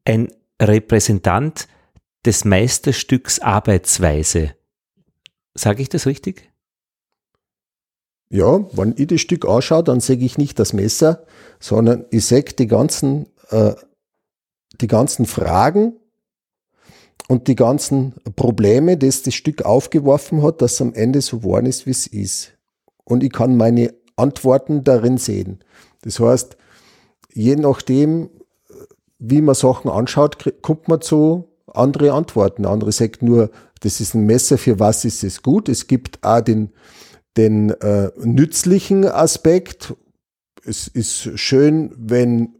Ein 0.03 0.31
Repräsentant 0.60 1.68
des 2.26 2.43
Meisterstücks 2.43 3.39
Arbeitsweise. 3.39 4.56
Sage 5.53 5.84
ich 5.84 5.89
das 5.89 6.07
richtig? 6.07 6.52
Ja, 8.30 8.65
wenn 8.76 8.95
ich 8.98 9.07
das 9.07 9.22
Stück 9.22 9.45
anschaue, 9.45 9.84
dann 9.84 9.99
sehe 9.99 10.18
ich 10.18 10.38
nicht 10.39 10.57
das 10.57 10.73
Messer, 10.73 11.26
sondern 11.60 12.06
ich 12.10 12.26
sehe 12.26 12.43
die 12.43 12.68
ganzen, 12.68 13.27
äh, 13.49 13.76
die 14.80 14.88
ganzen 14.88 15.26
Fragen, 15.26 16.01
und 17.27 17.48
die 17.48 17.56
ganzen 17.56 18.15
Probleme, 18.35 18.98
das 18.98 19.23
das 19.23 19.34
Stück 19.34 19.64
aufgeworfen 19.64 20.43
hat, 20.43 20.61
dass 20.61 20.81
am 20.81 20.93
Ende 20.93 21.22
so 21.22 21.39
geworden 21.39 21.65
ist, 21.65 21.85
wie 21.85 21.91
es 21.91 22.07
ist. 22.07 22.53
Und 23.03 23.23
ich 23.23 23.31
kann 23.31 23.57
meine 23.57 23.93
Antworten 24.15 24.84
darin 24.84 25.18
sehen. 25.18 25.60
Das 26.02 26.19
heißt, 26.19 26.57
je 27.34 27.56
nachdem, 27.56 28.30
wie 29.19 29.41
man 29.41 29.56
Sachen 29.56 29.89
anschaut, 29.89 30.53
kommt 30.61 30.88
man 30.88 31.02
zu 31.02 31.48
andere 31.68 32.14
Antworten. 32.14 32.65
Andere 32.65 32.91
sagt 32.91 33.22
nur, 33.22 33.52
das 33.81 33.99
ist 33.99 34.14
ein 34.14 34.26
Messer, 34.26 34.57
für 34.57 34.80
was 34.80 35.06
ist 35.06 35.23
es 35.23 35.41
gut. 35.41 35.69
Es 35.69 35.88
gibt 35.88 36.23
auch 36.23 36.41
den, 36.41 36.72
den 37.38 37.72
äh, 37.72 38.11
nützlichen 38.18 39.06
Aspekt. 39.06 39.95
Es 40.64 40.88
ist 40.88 41.39
schön, 41.39 41.93
wenn, 41.98 42.56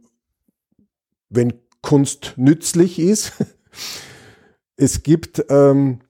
wenn 1.28 1.52
Kunst 1.80 2.34
nützlich 2.36 2.98
ist. 2.98 3.32
Es 4.82 5.04
gibt 5.04 5.44
ähm, 5.48 6.00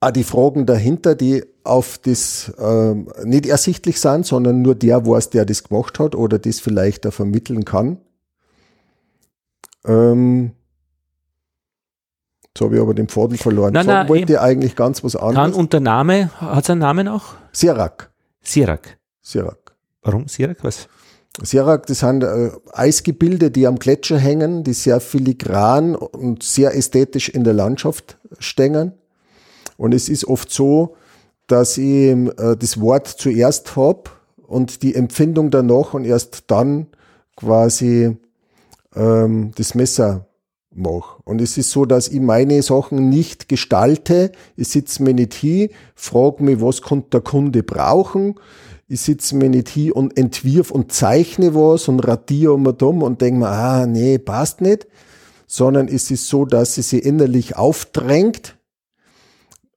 auch 0.00 0.10
die 0.10 0.24
Fragen 0.24 0.66
dahinter, 0.66 1.14
die 1.14 1.44
auf 1.62 1.98
das 1.98 2.52
ähm, 2.58 3.08
nicht 3.22 3.46
ersichtlich 3.46 4.00
sind, 4.00 4.26
sondern 4.26 4.62
nur 4.62 4.74
der 4.74 5.06
weiß, 5.06 5.30
der 5.30 5.44
das 5.44 5.62
gemacht 5.62 6.00
hat 6.00 6.16
oder 6.16 6.40
das 6.40 6.58
vielleicht 6.58 7.04
da 7.04 7.12
vermitteln 7.12 7.64
kann. 7.64 7.98
Ähm, 9.84 10.52
Jetzt 12.48 12.64
habe 12.64 12.76
ich 12.76 12.80
aber 12.80 12.94
den 12.94 13.08
Faden 13.08 13.36
verloren. 13.36 13.72
Nein, 13.72 13.86
nein, 13.86 14.08
wollte 14.08 14.32
ich 14.32 14.40
eigentlich 14.40 14.74
ganz 14.74 15.04
was 15.04 15.12
Kann 15.12 15.36
anderes. 15.36 15.54
und 15.56 15.72
der 15.72 15.80
Name, 15.80 16.30
hat 16.40 16.64
es 16.64 16.70
einen 16.70 16.80
Namen 16.80 17.06
auch? 17.06 17.34
Sierak. 17.52 18.10
Sirak. 18.40 18.98
Sierak. 19.20 19.76
Warum 20.02 20.26
Sirak? 20.26 20.64
Was? 20.64 20.88
Sierak, 21.42 21.86
das 21.86 22.00
sind 22.00 22.24
äh, 22.24 22.50
Eisgebilde, 22.72 23.50
die 23.50 23.66
am 23.66 23.78
Gletscher 23.78 24.18
hängen, 24.18 24.64
die 24.64 24.72
sehr 24.72 25.00
filigran 25.00 25.94
und 25.94 26.42
sehr 26.42 26.74
ästhetisch 26.74 27.28
in 27.28 27.44
der 27.44 27.52
Landschaft 27.52 28.18
stehen. 28.38 28.92
Und 29.76 29.92
es 29.92 30.08
ist 30.08 30.24
oft 30.26 30.50
so, 30.50 30.96
dass 31.46 31.76
ich 31.76 32.10
äh, 32.10 32.56
das 32.58 32.80
Wort 32.80 33.06
zuerst 33.06 33.76
hab 33.76 34.20
und 34.46 34.82
die 34.82 34.94
Empfindung 34.94 35.50
danach 35.50 35.94
und 35.94 36.04
erst 36.04 36.44
dann 36.46 36.86
quasi 37.36 38.16
ähm, 38.94 39.50
das 39.56 39.74
Messer 39.74 40.26
mache. 40.76 41.20
Und 41.24 41.40
es 41.40 41.58
ist 41.58 41.70
so, 41.70 41.84
dass 41.84 42.08
ich 42.08 42.20
meine 42.20 42.62
Sachen 42.62 43.08
nicht 43.08 43.48
gestalte. 43.48 44.32
Ich 44.56 44.68
sitze 44.68 45.02
mir 45.02 45.14
nicht 45.14 45.34
hin, 45.34 45.70
frage 45.94 46.42
mich, 46.42 46.60
was 46.60 46.82
könnte 46.82 47.10
der 47.12 47.20
Kunde 47.20 47.62
brauchen. 47.62 48.36
Ich 48.88 49.00
sitze 49.00 49.34
mir 49.34 49.48
nicht 49.48 49.68
hin 49.68 49.92
und 49.92 50.16
entwirf 50.16 50.70
und 50.70 50.92
zeichne 50.92 51.54
was 51.54 51.88
und 51.88 52.00
radiere 52.00 52.52
um 52.52 52.66
und 52.66 52.82
um 52.82 53.02
und 53.02 53.20
denke 53.20 53.40
mir, 53.40 53.48
ah, 53.48 53.86
nee, 53.86 54.18
passt 54.18 54.60
nicht. 54.60 54.86
Sondern 55.48 55.88
es 55.88 56.10
ist 56.10 56.28
so, 56.28 56.44
dass 56.44 56.74
sie 56.74 56.82
sich 56.82 57.04
innerlich 57.04 57.56
aufdrängt 57.56 58.56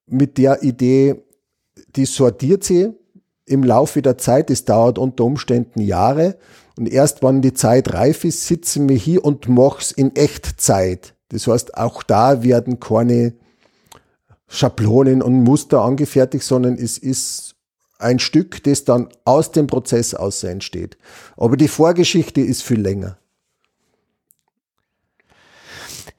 mit 0.06 0.38
der 0.38 0.64
Idee, 0.64 1.23
die 1.95 2.06
sortiert 2.06 2.64
sie 2.64 2.90
im 3.45 3.64
Laufe 3.64 4.02
der 4.02 4.18
Zeit. 4.18 4.52
Es 4.52 4.65
dauert 4.65 4.99
unter 4.99 5.23
Umständen 5.23 5.81
Jahre. 5.81 6.38
Und 6.77 6.88
erst 6.88 7.23
wenn 7.23 7.41
die 7.41 7.53
Zeit 7.53 7.94
reif 7.94 8.23
ist, 8.23 8.45
sitzen 8.45 8.88
wir 8.90 8.95
hier 8.95 9.26
und 9.26 9.49
mach's 9.49 9.91
in 9.91 10.15
Echtzeit. 10.15 11.15
Das 11.30 11.48
heißt, 11.48 11.77
auch 11.77 12.03
da 12.03 12.44
werden 12.44 12.80
keine 12.80 13.34
Schablonen 14.48 15.22
und 15.22 15.44
Muster 15.44 15.81
angefertigt, 15.81 16.44
sondern 16.44 16.76
es 16.76 16.98
ist 16.98 17.49
ein 18.00 18.20
Stück, 18.20 18.64
das 18.64 18.86
dann 18.86 19.10
aus 19.26 19.52
dem 19.52 19.68
Prozess 19.68 20.14
aus 20.14 20.44
entsteht. 20.44 20.98
Aber 21.38 21.58
die 21.58 21.68
Vorgeschichte 21.68 22.42
ist 22.42 22.64
viel 22.64 22.82
länger. 22.82 23.18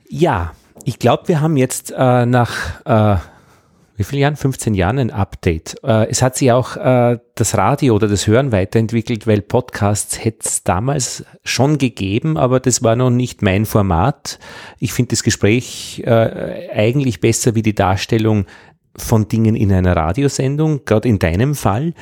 Ja, 0.09 0.55
ich 0.85 0.99
glaube, 0.99 1.29
wir 1.29 1.41
haben 1.41 1.57
jetzt 1.57 1.93
äh, 1.97 2.27
nach 2.27 2.85
äh, 2.85 3.19
wie 4.01 4.05
vielen 4.05 4.23
Jahren? 4.23 4.37
15 4.37 4.73
Jahren 4.73 4.99
ein 4.99 5.11
Update. 5.11 5.77
Äh, 5.85 6.09
es 6.09 6.23
hat 6.23 6.35
sich 6.35 6.51
auch 6.53 6.75
äh, 6.79 7.19
das 7.35 7.59
Radio 7.59 7.95
oder 7.95 8.09
das 8.09 8.27
Hören 8.27 8.51
weiterentwickelt, 8.51 9.27
weil 9.27 9.43
Podcasts 9.43 10.25
hätte 10.25 10.49
es 10.49 10.65
damals 10.65 11.23
schon 11.45 11.77
gegeben, 11.77 12.39
aber 12.39 12.61
das 12.61 12.83
war 12.83 12.97
noch 12.97 13.11
nicht 13.11 13.43
mein 13.43 13.67
Format. 13.67 14.39
Ich 14.79 14.95
finde 14.95 15.11
das 15.11 15.23
Gespräch 15.23 16.03
äh, 16.07 16.71
eigentlich 16.73 17.21
besser 17.21 17.55
wie 17.55 17.61
die 17.61 17.75
Darstellung 17.75 18.47
von 18.97 19.29
Dingen 19.29 19.55
in 19.55 19.73
einer 19.73 19.97
Radiosendung, 19.97 20.85
gerade 20.85 21.09
in 21.09 21.19
deinem 21.19 21.55
Fall. 21.55 21.95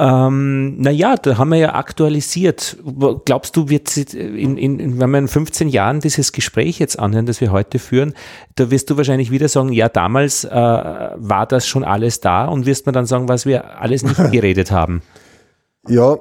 Ähm, 0.00 0.80
naja, 0.80 1.16
da 1.16 1.38
haben 1.38 1.48
wir 1.48 1.58
ja 1.58 1.74
aktualisiert. 1.74 2.76
Glaubst 3.24 3.56
du, 3.56 3.68
wird 3.68 3.96
in, 3.96 4.56
in, 4.56 5.00
wenn 5.00 5.10
wir 5.10 5.18
in 5.18 5.26
15 5.26 5.68
Jahren 5.68 5.98
dieses 5.98 6.30
Gespräch 6.30 6.78
jetzt 6.78 6.98
anhören, 6.98 7.26
das 7.26 7.40
wir 7.40 7.50
heute 7.50 7.80
führen, 7.80 8.14
da 8.54 8.70
wirst 8.70 8.90
du 8.90 8.96
wahrscheinlich 8.96 9.32
wieder 9.32 9.48
sagen, 9.48 9.72
ja, 9.72 9.88
damals 9.88 10.44
äh, 10.44 10.50
war 10.50 11.46
das 11.46 11.66
schon 11.66 11.82
alles 11.82 12.20
da 12.20 12.44
und 12.44 12.64
wirst 12.64 12.86
mir 12.86 12.92
dann 12.92 13.06
sagen, 13.06 13.28
was 13.28 13.44
wir 13.44 13.80
alles 13.80 14.04
nicht 14.04 14.16
geredet 14.32 14.70
haben. 14.70 15.02
Ja. 15.88 16.16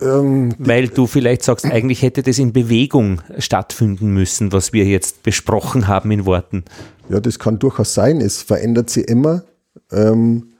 Ähm, 0.00 0.54
Weil 0.58 0.88
du 0.88 1.06
vielleicht 1.06 1.42
sagst, 1.42 1.66
eigentlich 1.66 2.02
hätte 2.02 2.22
das 2.22 2.38
in 2.38 2.52
Bewegung 2.52 3.22
stattfinden 3.38 4.12
müssen, 4.12 4.52
was 4.52 4.72
wir 4.72 4.84
jetzt 4.84 5.22
besprochen 5.22 5.86
haben 5.86 6.10
in 6.10 6.26
Worten. 6.26 6.64
Ja, 7.08 7.20
das 7.20 7.38
kann 7.38 7.58
durchaus 7.58 7.94
sein. 7.94 8.20
Es 8.20 8.42
verändert 8.42 8.90
sich 8.90 9.08
immer. 9.08 9.44
Ähm, 9.92 10.54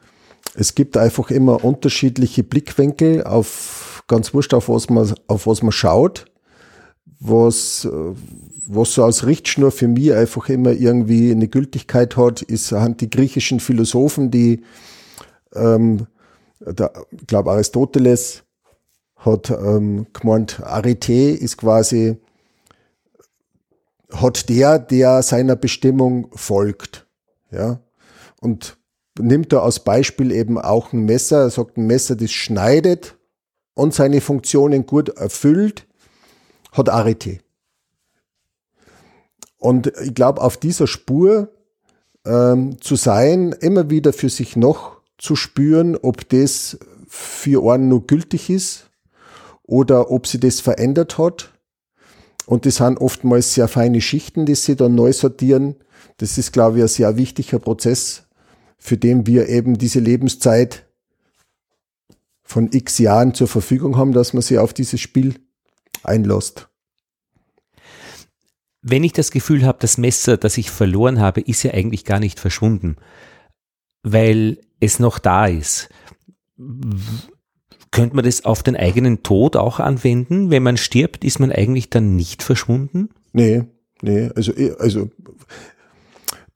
es 0.54 0.74
gibt 0.74 0.96
einfach 0.96 1.30
immer 1.30 1.64
unterschiedliche 1.64 2.44
Blickwinkel 2.44 3.24
auf 3.24 4.04
ganz 4.06 4.34
wurscht, 4.34 4.54
auf 4.54 4.68
was 4.68 4.88
man, 4.88 5.12
auf 5.26 5.46
was 5.46 5.62
man 5.62 5.72
schaut. 5.72 6.26
Was, 7.18 7.88
was 8.66 8.94
so 8.94 9.04
als 9.04 9.26
Richtschnur 9.26 9.70
für 9.70 9.88
mich 9.88 10.12
einfach 10.12 10.48
immer 10.48 10.72
irgendwie 10.72 11.30
eine 11.30 11.48
Gültigkeit 11.48 12.16
hat, 12.16 12.42
ist 12.42 12.68
sind 12.68 13.00
die 13.00 13.10
griechischen 13.10 13.60
Philosophen, 13.60 14.30
die, 14.30 14.62
ähm, 15.54 16.06
der, 16.60 16.92
ich 17.10 17.26
glaube 17.26 17.52
Aristoteles 17.52 18.42
hat 19.24 19.50
ähm, 19.50 20.06
gemeint, 20.12 20.62
Arete 20.62 21.12
ist 21.12 21.56
quasi, 21.56 22.16
hat 24.12 24.48
der, 24.48 24.78
der 24.78 25.22
seiner 25.22 25.56
Bestimmung 25.56 26.28
folgt. 26.34 27.06
Ja. 27.50 27.80
Und 28.40 28.76
nimmt 29.18 29.52
er 29.52 29.62
als 29.62 29.80
Beispiel 29.80 30.32
eben 30.32 30.58
auch 30.58 30.92
ein 30.92 31.04
Messer. 31.04 31.42
Er 31.42 31.50
sagt, 31.50 31.76
ein 31.76 31.86
Messer, 31.86 32.16
das 32.16 32.32
schneidet 32.32 33.16
und 33.74 33.94
seine 33.94 34.20
Funktionen 34.20 34.86
gut 34.86 35.08
erfüllt, 35.08 35.86
hat 36.72 36.88
Arete. 36.88 37.38
Und 39.58 39.92
ich 40.02 40.14
glaube, 40.14 40.42
auf 40.42 40.58
dieser 40.58 40.86
Spur 40.86 41.48
ähm, 42.26 42.80
zu 42.80 42.96
sein, 42.96 43.52
immer 43.52 43.88
wieder 43.88 44.12
für 44.12 44.28
sich 44.28 44.56
noch 44.56 45.00
zu 45.16 45.36
spüren, 45.36 45.96
ob 45.96 46.28
das 46.28 46.78
für 47.08 47.72
einen 47.72 47.88
nur 47.88 48.06
gültig 48.06 48.50
ist 48.50 48.90
oder 49.66 50.10
ob 50.10 50.26
sie 50.26 50.40
das 50.40 50.60
verändert 50.60 51.18
hat. 51.18 51.52
Und 52.46 52.66
das 52.66 52.76
sind 52.76 52.98
oftmals 52.98 53.54
sehr 53.54 53.68
feine 53.68 54.00
Schichten, 54.00 54.46
die 54.46 54.54
sie 54.54 54.76
dann 54.76 54.94
neu 54.94 55.12
sortieren. 55.12 55.76
Das 56.18 56.38
ist, 56.38 56.52
glaube 56.52 56.78
ich, 56.78 56.84
ein 56.84 56.88
sehr 56.88 57.16
wichtiger 57.16 57.58
Prozess, 57.58 58.24
für 58.78 58.96
den 58.96 59.26
wir 59.26 59.48
eben 59.48 59.78
diese 59.78 60.00
Lebenszeit 60.00 60.86
von 62.42 62.70
x 62.70 62.98
Jahren 62.98 63.32
zur 63.32 63.48
Verfügung 63.48 63.96
haben, 63.96 64.12
dass 64.12 64.34
man 64.34 64.42
sich 64.42 64.58
auf 64.58 64.74
dieses 64.74 65.00
Spiel 65.00 65.36
einlässt. 66.02 66.68
Wenn 68.82 69.02
ich 69.02 69.14
das 69.14 69.30
Gefühl 69.30 69.64
habe, 69.64 69.78
das 69.80 69.96
Messer, 69.96 70.36
das 70.36 70.58
ich 70.58 70.70
verloren 70.70 71.18
habe, 71.18 71.40
ist 71.40 71.62
ja 71.62 71.72
eigentlich 71.72 72.04
gar 72.04 72.20
nicht 72.20 72.38
verschwunden, 72.38 72.96
weil 74.02 74.58
es 74.78 74.98
noch 74.98 75.18
da 75.18 75.46
ist. 75.46 75.88
Könnte 77.94 78.16
man 78.16 78.24
das 78.24 78.44
auf 78.44 78.64
den 78.64 78.74
eigenen 78.74 79.22
Tod 79.22 79.54
auch 79.54 79.78
anwenden? 79.78 80.50
Wenn 80.50 80.64
man 80.64 80.76
stirbt, 80.76 81.24
ist 81.24 81.38
man 81.38 81.52
eigentlich 81.52 81.90
dann 81.90 82.16
nicht 82.16 82.42
verschwunden? 82.42 83.10
Nee, 83.32 83.62
nee, 84.02 84.30
also, 84.34 84.52
also 84.80 85.10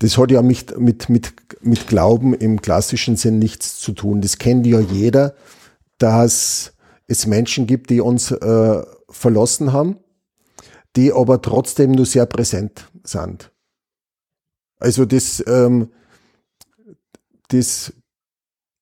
das 0.00 0.18
hat 0.18 0.32
ja 0.32 0.42
mit, 0.42 0.76
mit, 0.80 1.08
mit, 1.08 1.32
mit 1.60 1.86
Glauben 1.86 2.34
im 2.34 2.60
klassischen 2.60 3.14
Sinn 3.14 3.38
nichts 3.38 3.78
zu 3.78 3.92
tun. 3.92 4.20
Das 4.20 4.38
kennt 4.38 4.66
ja 4.66 4.80
jeder, 4.80 5.36
dass 5.98 6.72
es 7.06 7.28
Menschen 7.28 7.68
gibt, 7.68 7.90
die 7.90 8.00
uns 8.00 8.32
äh, 8.32 8.82
verlassen 9.08 9.72
haben, 9.72 9.98
die 10.96 11.12
aber 11.12 11.40
trotzdem 11.40 11.92
nur 11.92 12.06
sehr 12.06 12.26
präsent 12.26 12.90
sind. 13.04 13.52
Also 14.80 15.04
das, 15.04 15.40
ähm, 15.46 15.92
das 17.46 17.92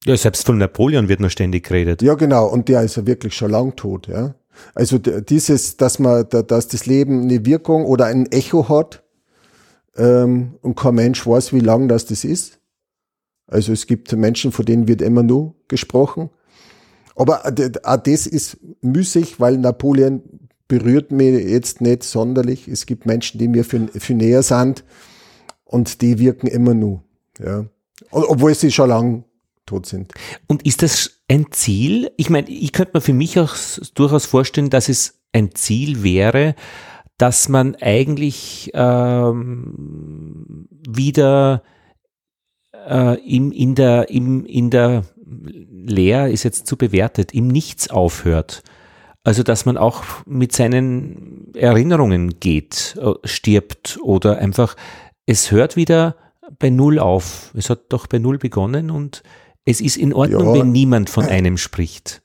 ja, 0.06 0.16
selbst 0.16 0.46
von 0.46 0.58
Napoleon 0.58 1.08
wird 1.08 1.20
nur 1.20 1.30
ständig 1.30 1.66
geredet. 1.66 2.02
Ja, 2.02 2.14
genau. 2.14 2.46
Und 2.46 2.68
der 2.68 2.82
ist 2.82 2.96
ja 2.96 3.06
wirklich 3.06 3.34
schon 3.34 3.50
lang 3.50 3.76
tot, 3.76 4.08
ja. 4.08 4.34
Also 4.74 4.96
dieses, 4.98 5.76
dass 5.76 5.98
man, 5.98 6.26
dass 6.30 6.68
das 6.68 6.86
Leben 6.86 7.22
eine 7.22 7.44
Wirkung 7.44 7.84
oder 7.84 8.06
ein 8.06 8.26
Echo 8.32 8.68
hat, 8.70 9.02
ähm, 9.96 10.54
und 10.62 10.76
kein 10.76 10.94
Mensch 10.94 11.26
weiß, 11.26 11.52
wie 11.52 11.60
lang 11.60 11.88
das 11.88 12.06
das 12.06 12.24
ist. 12.24 12.60
Also 13.46 13.72
es 13.72 13.86
gibt 13.86 14.12
Menschen, 14.12 14.52
von 14.52 14.64
denen 14.64 14.88
wird 14.88 15.02
immer 15.02 15.22
nur 15.22 15.54
gesprochen. 15.68 16.30
Aber 17.14 17.46
auch 17.46 17.96
das 17.96 18.26
ist 18.26 18.58
müßig, 18.82 19.40
weil 19.40 19.56
Napoleon 19.56 20.22
berührt 20.68 21.12
mich 21.12 21.46
jetzt 21.46 21.80
nicht 21.80 22.02
sonderlich. 22.02 22.68
Es 22.68 22.86
gibt 22.86 23.06
Menschen, 23.06 23.38
die 23.38 23.48
mir 23.48 23.64
für, 23.64 23.88
für 23.88 24.14
näher 24.14 24.42
sind 24.42 24.84
und 25.64 26.02
die 26.02 26.18
wirken 26.18 26.48
immer 26.48 26.74
nur. 26.74 27.04
Ja. 27.38 27.64
Obwohl 28.10 28.54
sie 28.54 28.72
schon 28.72 28.90
lang 28.90 29.24
tot 29.66 29.86
sind. 29.86 30.12
Und 30.46 30.64
ist 30.64 30.82
das 30.82 31.20
ein 31.28 31.46
Ziel? 31.50 32.10
Ich 32.16 32.30
meine, 32.30 32.48
ich 32.48 32.72
könnte 32.72 32.92
mir 32.94 33.00
für 33.00 33.12
mich 33.12 33.38
auch 33.38 33.54
durchaus 33.94 34.26
vorstellen, 34.26 34.70
dass 34.70 34.88
es 34.88 35.20
ein 35.32 35.54
Ziel 35.54 36.02
wäre, 36.02 36.54
dass 37.18 37.48
man 37.48 37.76
eigentlich 37.76 38.70
ähm, 38.74 40.68
wieder 40.88 41.62
äh, 42.72 43.18
im, 43.20 43.52
in 43.52 43.74
der, 43.74 44.10
im, 44.10 44.44
in 44.46 44.70
der 44.70 45.04
Leer 45.24 46.28
ist 46.28 46.44
jetzt 46.44 46.66
zu 46.66 46.76
bewertet, 46.76 47.32
im 47.32 47.48
Nichts 47.48 47.90
aufhört. 47.90 48.62
Also, 49.24 49.42
dass 49.42 49.66
man 49.66 49.76
auch 49.76 50.04
mit 50.24 50.52
seinen 50.52 51.52
Erinnerungen 51.54 52.38
geht, 52.38 52.96
äh, 53.00 53.14
stirbt 53.24 53.98
oder 54.02 54.38
einfach, 54.38 54.76
es 55.26 55.50
hört 55.50 55.74
wieder 55.74 56.14
bei 56.58 56.70
Null 56.70 56.98
auf. 56.98 57.52
Es 57.56 57.70
hat 57.70 57.86
doch 57.88 58.06
bei 58.06 58.18
Null 58.18 58.38
begonnen 58.38 58.90
und 58.90 59.22
es 59.66 59.80
ist 59.80 59.96
in 59.96 60.14
Ordnung, 60.14 60.46
ja. 60.46 60.54
wenn 60.54 60.72
niemand 60.72 61.10
von 61.10 61.26
einem 61.26 61.58
spricht. 61.58 62.22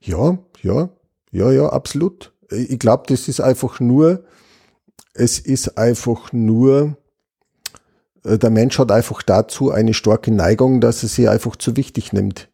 Ja, 0.00 0.38
ja, 0.62 0.88
ja, 1.30 1.52
ja, 1.52 1.68
absolut. 1.68 2.32
Ich 2.50 2.78
glaube, 2.78 3.04
das 3.06 3.28
ist 3.28 3.40
einfach 3.40 3.78
nur, 3.78 4.24
es 5.12 5.38
ist 5.38 5.76
einfach 5.78 6.32
nur, 6.32 6.96
äh, 8.24 8.38
der 8.38 8.50
Mensch 8.50 8.78
hat 8.78 8.90
einfach 8.90 9.22
dazu 9.22 9.70
eine 9.70 9.94
starke 9.94 10.32
Neigung, 10.32 10.80
dass 10.80 11.02
er 11.02 11.10
sie 11.10 11.28
einfach 11.28 11.54
zu 11.54 11.76
wichtig 11.76 12.12
nimmt. 12.12 12.48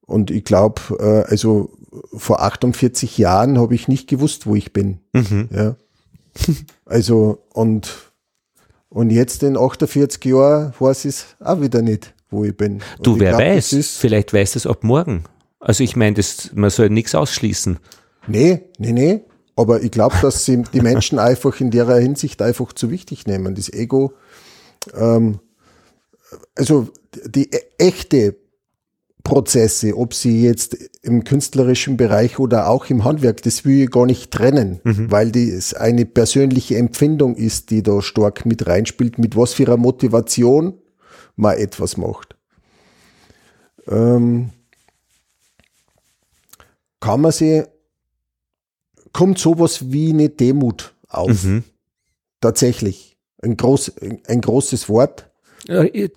Und 0.00 0.30
ich 0.30 0.44
glaube, 0.44 0.80
äh, 0.98 1.30
also 1.30 1.70
vor 2.14 2.42
48 2.42 3.18
Jahren 3.18 3.58
habe 3.58 3.74
ich 3.74 3.88
nicht 3.88 4.08
gewusst, 4.08 4.46
wo 4.46 4.56
ich 4.56 4.72
bin. 4.72 5.00
Mhm. 5.12 5.48
Ja. 5.52 5.76
Also, 6.86 7.44
und, 7.52 8.12
und 8.88 9.10
jetzt 9.10 9.42
in 9.42 9.56
48 9.56 10.24
Jahren 10.24 10.72
weiß 10.78 11.04
ich 11.04 11.14
es 11.14 11.36
auch 11.40 11.60
wieder 11.60 11.82
nicht, 11.82 12.14
wo 12.30 12.44
ich 12.44 12.56
bin. 12.56 12.74
Und 12.74 12.82
du, 13.06 13.18
wer 13.18 13.30
glaub, 13.30 13.42
weiß, 13.42 13.96
vielleicht 13.98 14.32
weiß 14.32 14.56
es 14.56 14.66
ab 14.66 14.84
morgen. 14.84 15.24
Also 15.60 15.82
ich 15.82 15.96
meine, 15.96 16.20
man 16.54 16.70
soll 16.70 16.90
nichts 16.90 17.14
ausschließen. 17.14 17.78
Nee, 18.26 18.60
nee, 18.78 18.92
nee. 18.92 19.20
Aber 19.56 19.82
ich 19.82 19.90
glaube, 19.90 20.14
dass 20.22 20.44
sie 20.44 20.62
die 20.72 20.80
Menschen 20.80 21.18
einfach 21.18 21.60
in 21.60 21.70
der 21.70 21.92
Hinsicht 21.96 22.40
einfach 22.42 22.72
zu 22.72 22.90
wichtig 22.90 23.26
nehmen. 23.26 23.56
Das 23.56 23.72
Ego, 23.72 24.12
ähm, 24.94 25.40
also 26.54 26.88
die 27.26 27.50
e-, 27.50 27.60
echte 27.78 28.36
Prozesse, 29.24 29.96
ob 29.96 30.14
sie 30.14 30.42
jetzt 30.42 30.76
im 31.02 31.24
künstlerischen 31.24 31.96
Bereich 31.96 32.38
oder 32.38 32.68
auch 32.68 32.86
im 32.88 33.04
Handwerk, 33.04 33.42
das 33.42 33.64
will 33.64 33.82
ich 33.82 33.90
gar 33.90 34.06
nicht 34.06 34.30
trennen, 34.30 34.80
mhm. 34.84 35.10
weil 35.10 35.32
das 35.32 35.74
eine 35.74 36.06
persönliche 36.06 36.76
Empfindung 36.76 37.34
ist, 37.34 37.70
die 37.70 37.82
da 37.82 38.00
stark 38.00 38.46
mit 38.46 38.66
reinspielt, 38.66 39.18
mit 39.18 39.36
was 39.36 39.54
für 39.54 39.66
einer 39.66 39.76
Motivation 39.76 40.74
man 41.38 41.56
etwas 41.56 41.96
macht. 41.96 42.36
Ähm, 43.86 44.50
kann 47.00 47.20
man 47.20 47.32
sich, 47.32 47.64
kommt 49.12 49.38
sowas 49.38 49.90
wie 49.90 50.10
eine 50.10 50.28
Demut 50.28 50.94
auf. 51.08 51.44
Mhm. 51.44 51.64
Tatsächlich. 52.40 53.16
Ein, 53.40 53.56
groß, 53.56 53.92
ein 54.26 54.40
großes 54.40 54.88
Wort. 54.88 55.30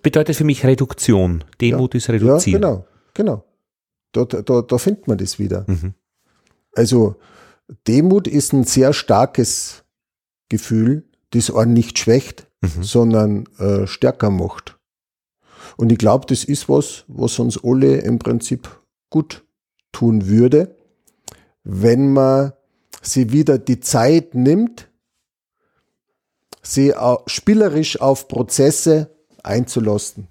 Bedeutet 0.01 0.35
für 0.35 0.43
mich 0.43 0.65
Reduktion. 0.65 1.43
Demut 1.61 1.93
ja. 1.93 1.97
ist 1.99 2.09
reduzieren. 2.09 2.61
Ja, 2.61 2.69
genau. 2.69 2.85
Genau. 3.13 3.43
Da, 4.13 4.25
da, 4.25 4.61
da 4.61 4.77
findet 4.77 5.07
man 5.07 5.17
das 5.17 5.39
wieder. 5.39 5.65
Mhm. 5.67 5.93
Also 6.73 7.15
Demut 7.87 8.27
ist 8.27 8.53
ein 8.53 8.63
sehr 8.63 8.93
starkes 8.93 9.83
Gefühl, 10.49 11.05
das 11.29 11.53
einen 11.53 11.73
nicht 11.73 11.99
schwächt, 11.99 12.47
mhm. 12.61 12.83
sondern 12.83 13.45
äh, 13.57 13.87
stärker 13.87 14.29
macht. 14.29 14.77
Und 15.77 15.91
ich 15.91 15.97
glaube, 15.97 16.25
das 16.27 16.43
ist 16.43 16.69
was, 16.69 17.05
was 17.07 17.39
uns 17.39 17.59
alle 17.63 17.97
im 17.97 18.19
Prinzip 18.19 18.69
gut 19.09 19.43
tun 19.91 20.27
würde, 20.27 20.75
wenn 21.63 22.13
man 22.13 22.53
sie 23.01 23.31
wieder 23.31 23.57
die 23.57 23.79
Zeit 23.79 24.35
nimmt, 24.35 24.89
sie 26.61 26.93
spielerisch 27.25 27.99
auf 27.99 28.27
Prozesse 28.27 29.09
einzulassen. 29.43 30.27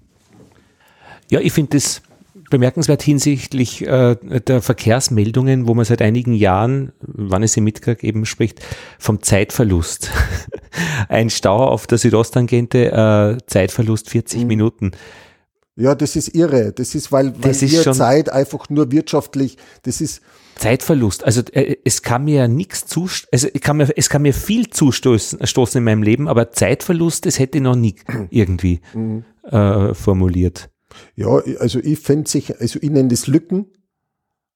Ja, 1.29 1.39
ich 1.39 1.53
finde 1.53 1.77
das 1.77 2.01
bemerkenswert 2.49 3.01
hinsichtlich 3.01 3.87
äh, 3.87 4.15
der 4.15 4.61
Verkehrsmeldungen, 4.61 5.67
wo 5.67 5.73
man 5.73 5.85
seit 5.85 6.01
einigen 6.01 6.33
Jahren, 6.33 6.91
wann 6.99 7.43
es 7.43 7.55
im 7.57 7.63
Mittag 7.63 8.03
eben 8.03 8.25
spricht, 8.25 8.59
vom 8.99 9.23
Zeitverlust. 9.23 10.11
Ein 11.09 11.29
Stau 11.29 11.65
auf 11.65 11.87
der 11.87 11.97
Südosttangente, 11.97 12.91
äh, 12.91 13.43
Zeitverlust 13.47 14.09
40 14.09 14.41
mhm. 14.41 14.47
Minuten. 14.47 14.91
Ja, 15.75 15.95
das 15.95 16.15
ist 16.15 16.35
irre. 16.35 16.73
Das 16.73 16.95
ist, 16.95 17.11
weil, 17.11 17.33
weil 17.41 17.51
das 17.51 17.61
ist 17.61 17.93
Zeit 17.93 18.29
einfach 18.29 18.69
nur 18.69 18.91
wirtschaftlich, 18.91 19.57
das 19.83 20.01
ist. 20.01 20.21
Zeitverlust. 20.55 21.23
Also 21.23 21.41
äh, 21.53 21.77
es 21.85 22.01
kann 22.01 22.25
mir 22.25 22.35
ja 22.35 22.47
nichts 22.47 22.85
zustoßen, 22.85 23.29
also 23.31 23.47
es 23.53 23.61
kann 23.61 23.77
mir, 23.77 23.89
es 23.95 24.09
kann 24.09 24.21
mir 24.21 24.33
viel 24.33 24.69
zustoßen 24.69 25.45
stoßen 25.47 25.77
in 25.79 25.83
meinem 25.85 26.03
Leben, 26.03 26.27
aber 26.27 26.51
Zeitverlust, 26.51 27.25
das 27.25 27.39
hätte 27.39 27.57
ich 27.57 27.63
noch 27.63 27.75
nie 27.75 27.95
irgendwie 28.29 28.81
mhm. 28.93 29.23
äh, 29.43 29.93
formuliert. 29.93 30.69
Ja, 31.15 31.41
also 31.59 31.79
ich 31.79 31.99
finde 31.99 32.29
sich, 32.29 32.59
also 32.59 32.79
ich 32.81 32.89
nenne 32.89 33.09
das 33.09 33.27
Lücken. 33.27 33.67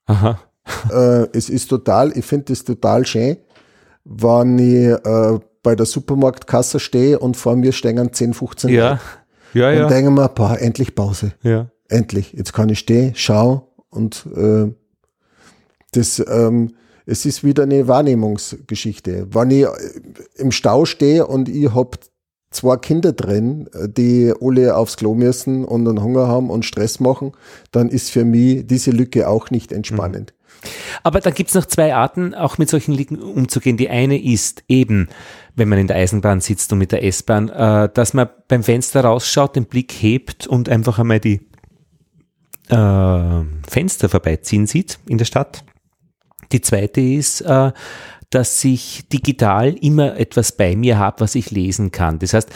Aha. 0.05 0.39
Äh, 0.89 1.27
es 1.33 1.47
ist 1.49 1.67
total, 1.67 2.17
ich 2.17 2.25
finde 2.25 2.45
das 2.45 2.63
total 2.63 3.05
schön, 3.05 3.37
wenn 4.03 4.57
ich 4.57 4.87
äh, 4.87 5.39
bei 5.61 5.75
der 5.75 5.85
Supermarktkasse 5.85 6.79
stehe 6.79 7.19
und 7.19 7.37
vor 7.37 7.55
mir 7.55 7.71
stehen 7.71 8.11
10, 8.11 8.33
15 8.33 8.69
ja. 8.71 8.89
Leute. 8.89 9.01
Ja, 9.55 9.71
ja. 9.71 9.83
Und 9.83 9.91
denke 9.91 10.11
mir, 10.11 10.27
boah, 10.29 10.59
endlich 10.59 10.93
Pause. 10.93 11.33
Ja. 11.41 11.71
Endlich. 11.87 12.33
Jetzt 12.33 12.53
kann 12.53 12.69
ich 12.69 12.79
stehen, 12.79 13.13
schau 13.15 13.71
und 13.89 14.27
äh, 14.35 14.71
das, 15.93 16.23
ähm, 16.27 16.75
es 17.05 17.25
ist 17.25 17.43
wieder 17.43 17.63
eine 17.63 17.87
Wahrnehmungsgeschichte. 17.87 19.27
Wenn 19.33 19.51
ich 19.51 19.65
im 20.35 20.51
Stau 20.51 20.83
stehe 20.85 21.25
und 21.25 21.47
ich 21.47 21.73
hab 21.73 21.99
zwei 22.51 22.75
Kinder 22.77 23.13
drin, 23.13 23.69
die 23.87 24.33
alle 24.41 24.75
aufs 24.75 24.97
Klo 24.97 25.13
müssen 25.13 25.63
und 25.63 25.87
einen 25.87 26.03
Hunger 26.03 26.27
haben 26.27 26.49
und 26.49 26.65
Stress 26.65 26.99
machen, 26.99 27.31
dann 27.71 27.89
ist 27.89 28.11
für 28.11 28.25
mich 28.25 28.67
diese 28.67 28.91
Lücke 28.91 29.29
auch 29.29 29.51
nicht 29.51 29.71
entspannend. 29.71 30.33
Aber 31.03 31.19
da 31.19 31.29
gibt's 31.29 31.53
noch 31.53 31.65
zwei 31.65 31.93
Arten, 31.93 32.33
auch 32.33 32.57
mit 32.57 32.69
solchen 32.69 32.93
Lücken 32.93 33.21
umzugehen. 33.21 33.77
Die 33.77 33.89
eine 33.89 34.21
ist 34.21 34.63
eben, 34.67 35.09
wenn 35.55 35.69
man 35.69 35.79
in 35.79 35.87
der 35.87 35.97
Eisenbahn 35.97 36.41
sitzt 36.41 36.71
und 36.73 36.79
mit 36.79 36.91
der 36.91 37.03
S-Bahn, 37.03 37.49
äh, 37.49 37.89
dass 37.93 38.13
man 38.13 38.29
beim 38.47 38.63
Fenster 38.63 39.01
rausschaut, 39.03 39.55
den 39.55 39.65
Blick 39.65 39.91
hebt 39.91 40.47
und 40.47 40.69
einfach 40.69 40.99
einmal 40.99 41.19
die 41.19 41.41
äh, 42.69 43.43
Fenster 43.67 44.09
vorbeiziehen 44.09 44.67
sieht 44.67 44.99
in 45.07 45.17
der 45.17 45.25
Stadt. 45.25 45.63
Die 46.51 46.61
zweite 46.61 47.01
ist, 47.01 47.41
äh, 47.41 47.71
dass 48.29 48.63
ich 48.63 49.07
digital 49.09 49.73
immer 49.73 50.17
etwas 50.17 50.51
bei 50.51 50.75
mir 50.75 50.97
habe, 50.97 51.21
was 51.21 51.35
ich 51.35 51.51
lesen 51.51 51.91
kann. 51.91 52.19
Das 52.19 52.33
heißt, 52.33 52.49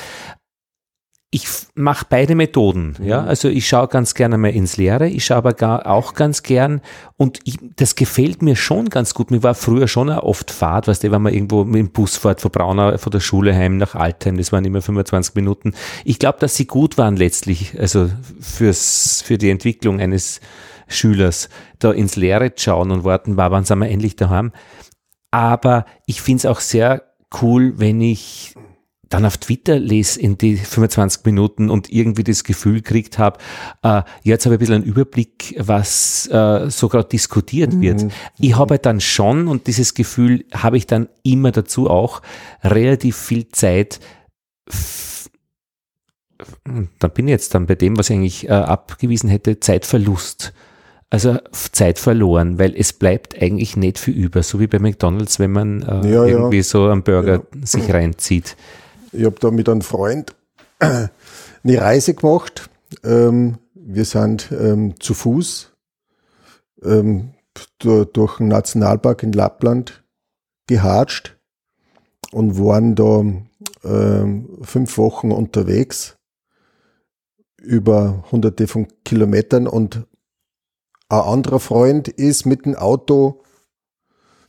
ich 1.32 1.48
mache 1.76 2.08
beide 2.10 2.34
Methoden. 2.34 2.96
Ja, 3.02 3.22
mhm. 3.22 3.28
also 3.28 3.50
ich 3.50 3.68
schaue 3.68 3.88
ganz 3.88 4.16
gerne 4.16 4.38
mal 4.40 4.50
ins 4.50 4.78
Leere, 4.78 5.08
ich 5.08 5.26
schaue 5.26 5.38
aber 5.38 5.54
gar, 5.54 5.86
auch 5.86 6.16
ganz 6.16 6.42
gern 6.42 6.82
und 7.18 7.40
ich, 7.44 7.58
das 7.76 7.96
gefällt 7.96 8.42
mir 8.42 8.56
schon 8.56 8.90
ganz 8.90 9.14
gut. 9.14 9.30
Mir 9.30 9.44
war 9.44 9.54
früher 9.54 9.88
schon 9.88 10.10
oft 10.10 10.50
Fahrt, 10.50 10.88
weißt 10.88 11.04
du, 11.04 11.12
wenn 11.12 11.22
man 11.22 11.34
irgendwo 11.34 11.66
mit 11.66 11.76
dem 11.76 11.92
Bus 11.92 12.18
fährt 12.18 12.42
von 12.42 12.50
Braunau, 12.50 12.98
von 12.98 13.12
der 13.12 13.20
Schule 13.20 13.56
heim 13.56 13.78
nach 13.78 13.94
Altheim, 13.94 14.38
das 14.38 14.52
waren 14.52 14.66
immer 14.66 14.82
25 14.82 15.36
Minuten. 15.36 15.74
Ich 16.04 16.18
glaube, 16.18 16.40
dass 16.40 16.56
sie 16.56 16.66
gut 16.66 16.98
waren 16.98 17.16
letztlich, 17.16 17.80
also 17.80 18.10
fürs, 18.40 19.22
für 19.22 19.38
die 19.38 19.52
Entwicklung 19.52 20.00
eines 20.00 20.42
Schülers, 20.88 21.50
da 21.78 21.92
ins 21.92 22.16
Leere 22.16 22.52
schauen 22.56 22.90
und 22.90 23.04
warten, 23.04 23.38
war, 23.38 23.52
wann 23.52 23.66
sind 23.66 23.78
wir 23.78 23.90
endlich 23.90 24.16
daheim. 24.16 24.52
Aber 25.30 25.86
ich 26.08 26.24
finde 26.24 26.40
es 26.40 26.46
auch 26.48 26.60
sehr 26.60 27.04
cool, 27.40 27.74
wenn 27.78 28.02
ich 28.02 28.56
dann 29.10 29.26
auf 29.26 29.38
Twitter 29.38 29.80
lese 29.80 30.20
in 30.20 30.38
die 30.38 30.58
25 30.58 31.26
Minuten 31.26 31.70
und 31.70 31.92
irgendwie 31.92 32.24
das 32.24 32.44
Gefühl 32.44 32.82
kriegt 32.82 33.18
habe, 33.18 33.40
äh, 33.84 34.04
jetzt 34.24 34.46
habe 34.46 34.56
ich 34.56 34.58
ein 34.58 34.60
bisschen 34.60 34.76
einen 34.76 34.84
Überblick, 34.84 35.56
was 35.58 36.28
äh, 36.28 36.70
so 36.70 36.90
gerade 36.90 37.10
diskutiert 37.10 37.74
mhm. 37.74 37.82
wird. 37.82 38.06
Ich 38.40 38.56
habe 38.56 38.80
dann 38.80 39.02
schon, 39.02 39.48
und 39.48 39.68
dieses 39.68 39.94
Gefühl 39.94 40.46
habe 40.54 40.78
ich 40.78 40.88
dann 40.88 41.10
immer 41.24 41.52
dazu 41.52 41.90
auch, 41.90 42.22
relativ 42.64 43.18
viel 43.18 43.50
Zeit 43.50 44.00
da 47.00 47.08
bin 47.10 47.28
ich 47.28 47.32
jetzt 47.32 47.54
dann 47.54 47.66
bei 47.66 47.76
dem, 47.76 47.98
was 47.98 48.10
ich 48.10 48.16
eigentlich 48.16 48.48
äh, 48.48 48.54
abgewiesen 48.54 49.30
hätte, 49.30 49.60
Zeitverlust 49.60 50.54
also 51.10 51.38
Zeit 51.52 51.98
verloren, 51.98 52.60
weil 52.60 52.76
es 52.76 52.94
bleibt 52.94 53.42
eigentlich 53.42 53.76
nicht 53.76 53.98
viel 53.98 54.14
über, 54.14 54.44
so 54.44 54.60
wie 54.60 54.68
bei 54.68 54.80
McDonalds, 54.80 55.40
wenn 55.40 55.52
man 55.52 55.82
äh, 55.82 56.08
ja, 56.08 56.26
irgendwie 56.26 56.58
ja. 56.58 56.64
so 56.64 56.88
einen 56.88 57.04
Burger 57.04 57.44
ja. 57.54 57.66
sich 57.66 57.92
reinzieht. 57.92 58.56
Ich 59.12 59.26
habe 59.26 59.38
da 59.40 59.52
mit 59.52 59.68
einem 59.68 59.82
Freund 59.82 60.36
eine 60.80 61.12
Reise 61.64 62.14
gemacht. 62.14 62.70
Ähm, 63.04 63.58
wir 63.74 64.06
sind 64.06 64.52
ähm, 64.52 65.00
zu 65.00 65.14
Fuß 65.14 65.72
ähm, 66.84 67.34
durch 67.80 68.38
den 68.38 68.48
Nationalpark 68.48 69.24
in 69.24 69.34
Lappland 69.34 70.04
gehatscht 70.68 71.38
und 72.32 72.60
waren 72.60 72.96
da 72.96 73.24
fünf 74.62 74.98
Wochen 74.98 75.32
unterwegs 75.32 76.18
über 77.58 78.26
hunderte 78.32 78.68
von 78.68 78.88
Kilometern 79.04 79.68
und 79.68 80.06
ein 81.08 81.22
anderer 81.22 81.60
Freund 81.60 82.08
ist 82.08 82.46
mit 82.46 82.66
dem 82.66 82.76
Auto 82.76 83.42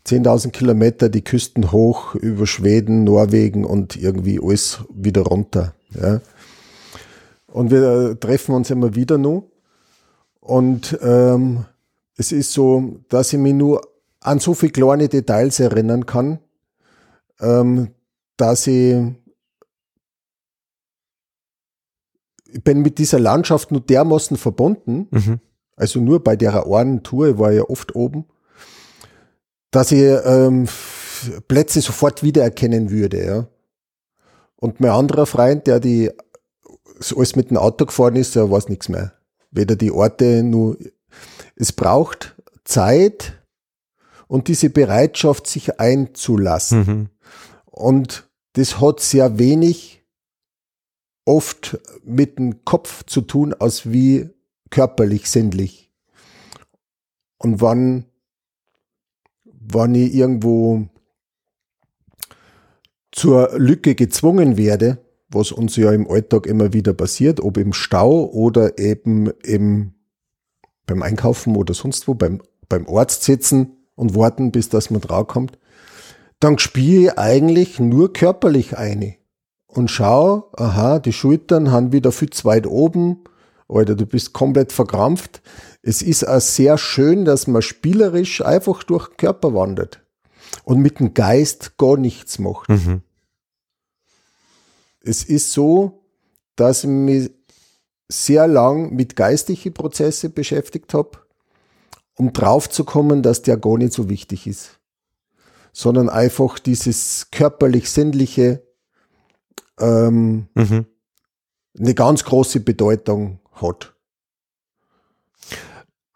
10.000 0.06 0.51
Kilometer 0.51 1.09
die 1.09 1.22
Küsten 1.22 1.72
hoch 1.72 2.14
über 2.14 2.47
Schweden, 2.47 3.05
Norwegen 3.05 3.64
und 3.64 3.97
irgendwie 3.97 4.40
alles 4.43 4.81
wieder 4.93 5.22
runter. 5.22 5.74
Ja. 5.94 6.20
Und 7.47 7.70
wir 7.70 8.18
treffen 8.18 8.55
uns 8.55 8.70
immer 8.70 8.94
wieder 8.94 9.18
nur. 9.18 9.44
Und 10.40 10.98
ähm, 11.02 11.64
es 12.16 12.32
ist 12.32 12.52
so, 12.52 13.01
dass 13.09 13.32
ich 13.32 13.39
mich 13.39 13.55
nur 13.55 13.82
an 14.20 14.39
so 14.39 14.55
viele 14.55 14.72
kleine 14.72 15.09
Details 15.09 15.60
erinnern 15.60 16.06
kann, 16.06 16.39
ähm, 17.40 17.89
dass 18.36 18.66
ich, 18.66 18.97
ich 22.47 22.62
bin 22.62 22.82
mit 22.82 22.98
dieser 22.98 23.18
Landschaft 23.18 23.70
nur 23.70 23.81
dermaßen 23.81 24.36
verbunden, 24.36 25.09
mhm. 25.10 25.40
also 25.77 26.01
nur 26.01 26.22
bei 26.22 26.36
der 26.36 26.66
einen 26.66 27.02
Tour, 27.02 27.28
ich 27.28 27.39
war 27.39 27.52
ja 27.52 27.62
oft 27.62 27.94
oben, 27.94 28.27
dass 29.70 29.92
ich 29.92 30.02
ähm, 30.24 30.68
Plätze 31.48 31.80
sofort 31.80 32.22
wiedererkennen 32.22 32.90
würde. 32.90 33.24
Ja. 33.24 33.47
Und 34.56 34.80
mein 34.80 34.90
anderer 34.90 35.26
Freund, 35.26 35.66
der 35.66 35.80
die 35.80 36.10
alles 37.16 37.36
mit 37.36 37.51
dem 37.51 37.56
Auto 37.56 37.86
gefahren 37.86 38.16
ist, 38.16 38.36
der 38.36 38.51
weiß 38.51 38.68
nichts 38.68 38.88
mehr. 38.88 39.12
Weder 39.51 39.76
die 39.76 39.90
Orte, 39.90 40.42
nur 40.42 40.76
es 41.56 41.72
braucht 41.72 42.36
Zeit 42.64 43.42
und 44.28 44.48
diese 44.48 44.70
Bereitschaft, 44.70 45.47
sich 45.47 45.80
einzulassen. 45.80 46.78
Mhm. 46.78 47.09
Und 47.64 48.30
das 48.52 48.80
hat 48.80 49.01
sehr 49.01 49.38
wenig 49.38 50.05
oft 51.24 51.78
mit 52.05 52.38
dem 52.38 52.64
Kopf 52.64 53.05
zu 53.05 53.22
tun, 53.22 53.55
als 53.55 53.90
wie 53.90 54.30
körperlich, 54.70 55.30
sinnlich. 55.30 55.92
Und 57.38 57.60
wann 57.60 58.05
wann 59.72 59.94
ich 59.94 60.14
irgendwo 60.14 60.88
zur 63.12 63.51
Lücke 63.56 63.94
gezwungen 63.94 64.56
werde, 64.56 64.98
was 65.28 65.52
uns 65.52 65.76
ja 65.76 65.92
im 65.92 66.09
Alltag 66.09 66.47
immer 66.47 66.72
wieder 66.72 66.92
passiert, 66.92 67.40
ob 67.40 67.56
im 67.56 67.72
Stau 67.72 68.24
oder 68.30 68.78
eben 68.78 69.30
im, 69.42 69.94
beim 70.86 71.02
Einkaufen 71.02 71.56
oder 71.56 71.74
sonst 71.74 72.09
wo, 72.09 72.14
beim, 72.14 72.40
beim 72.68 72.88
Arzt 72.88 73.24
sitzen 73.24 73.76
und 73.94 74.14
warten, 74.14 74.52
bis 74.52 74.68
das 74.68 74.90
man 74.90 75.01
draufkommt, 75.01 75.59
dann 76.40 76.59
spiele 76.59 77.02
ich 77.02 77.18
eigentlich 77.18 77.78
nur 77.78 78.12
körperlich 78.12 78.76
eine 78.76 79.16
und 79.66 79.90
schau, 79.90 80.51
aha, 80.56 80.98
die 80.98 81.12
Schultern 81.12 81.70
haben 81.70 81.92
wieder 81.92 82.12
viel 82.12 82.30
zu 82.30 82.44
weit 82.44 82.66
oben, 82.66 83.24
Alter, 83.70 83.94
du 83.94 84.06
bist 84.06 84.32
komplett 84.32 84.72
verkrampft. 84.72 85.42
Es 85.82 86.02
ist 86.02 86.27
auch 86.28 86.40
sehr 86.40 86.77
schön, 86.77 87.24
dass 87.24 87.47
man 87.47 87.62
spielerisch 87.62 88.44
einfach 88.44 88.82
durch 88.82 89.09
den 89.09 89.16
Körper 89.16 89.55
wandert 89.55 90.02
und 90.65 90.81
mit 90.81 91.01
dem 91.01 91.15
Geist 91.15 91.78
gar 91.78 91.97
nichts 91.97 92.39
macht. 92.39 92.69
Mhm. 92.69 93.02
Es 95.01 95.24
ist 95.24 95.52
so, 95.52 96.05
dass 96.57 96.85
ich 96.85 96.90
mich 96.90 97.31
sehr 98.09 98.47
lang 98.47 98.94
mit 98.94 99.16
geistlichen 99.16 99.73
Prozessen 99.73 100.32
beschäftigt 100.35 100.93
habe, 100.93 101.19
um 102.16 102.32
draufzukommen, 102.32 103.23
dass 103.23 103.43
der 103.43 103.57
gar 103.57 103.78
nicht 103.78 103.93
so 103.94 104.11
wichtig 104.11 104.47
ist, 104.47 104.81
sondern 105.73 106.11
einfach 106.11 106.59
dieses 106.59 107.28
körperlich-sinnliche 107.31 108.62
ähm, 109.78 110.48
mhm. 110.55 110.86
eine 111.78 111.94
ganz 111.94 112.24
große 112.24 112.61
Bedeutung 112.61 113.40
hat. 113.52 113.94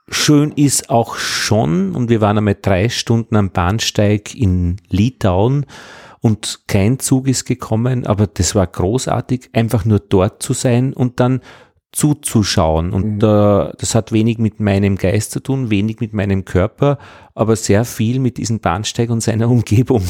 Schön 0.08 0.52
ist 0.52 0.90
auch 0.90 1.16
schon, 1.16 1.94
und 1.94 2.10
wir 2.10 2.20
waren 2.20 2.36
einmal 2.36 2.56
drei 2.60 2.88
Stunden 2.90 3.36
am 3.36 3.50
Bahnsteig 3.50 4.34
in 4.34 4.76
Litauen 4.90 5.64
und 6.20 6.60
kein 6.66 6.98
Zug 6.98 7.26
ist 7.26 7.46
gekommen, 7.46 8.06
aber 8.06 8.26
das 8.26 8.54
war 8.54 8.66
großartig, 8.66 9.50
einfach 9.54 9.84
nur 9.84 10.00
dort 10.00 10.42
zu 10.42 10.52
sein 10.52 10.92
und 10.92 11.20
dann 11.20 11.40
zuzuschauen. 11.92 12.92
Und 12.92 13.22
mhm. 13.22 13.28
äh, 13.28 13.72
das 13.78 13.94
hat 13.94 14.12
wenig 14.12 14.38
mit 14.38 14.60
meinem 14.60 14.96
Geist 14.96 15.30
zu 15.30 15.40
tun, 15.40 15.70
wenig 15.70 16.00
mit 16.00 16.12
meinem 16.12 16.44
Körper, 16.44 16.98
aber 17.34 17.56
sehr 17.56 17.84
viel 17.84 18.18
mit 18.18 18.36
diesem 18.36 18.60
Bahnsteig 18.60 19.10
und 19.10 19.22
seiner 19.22 19.48
Umgebung. 19.48 20.02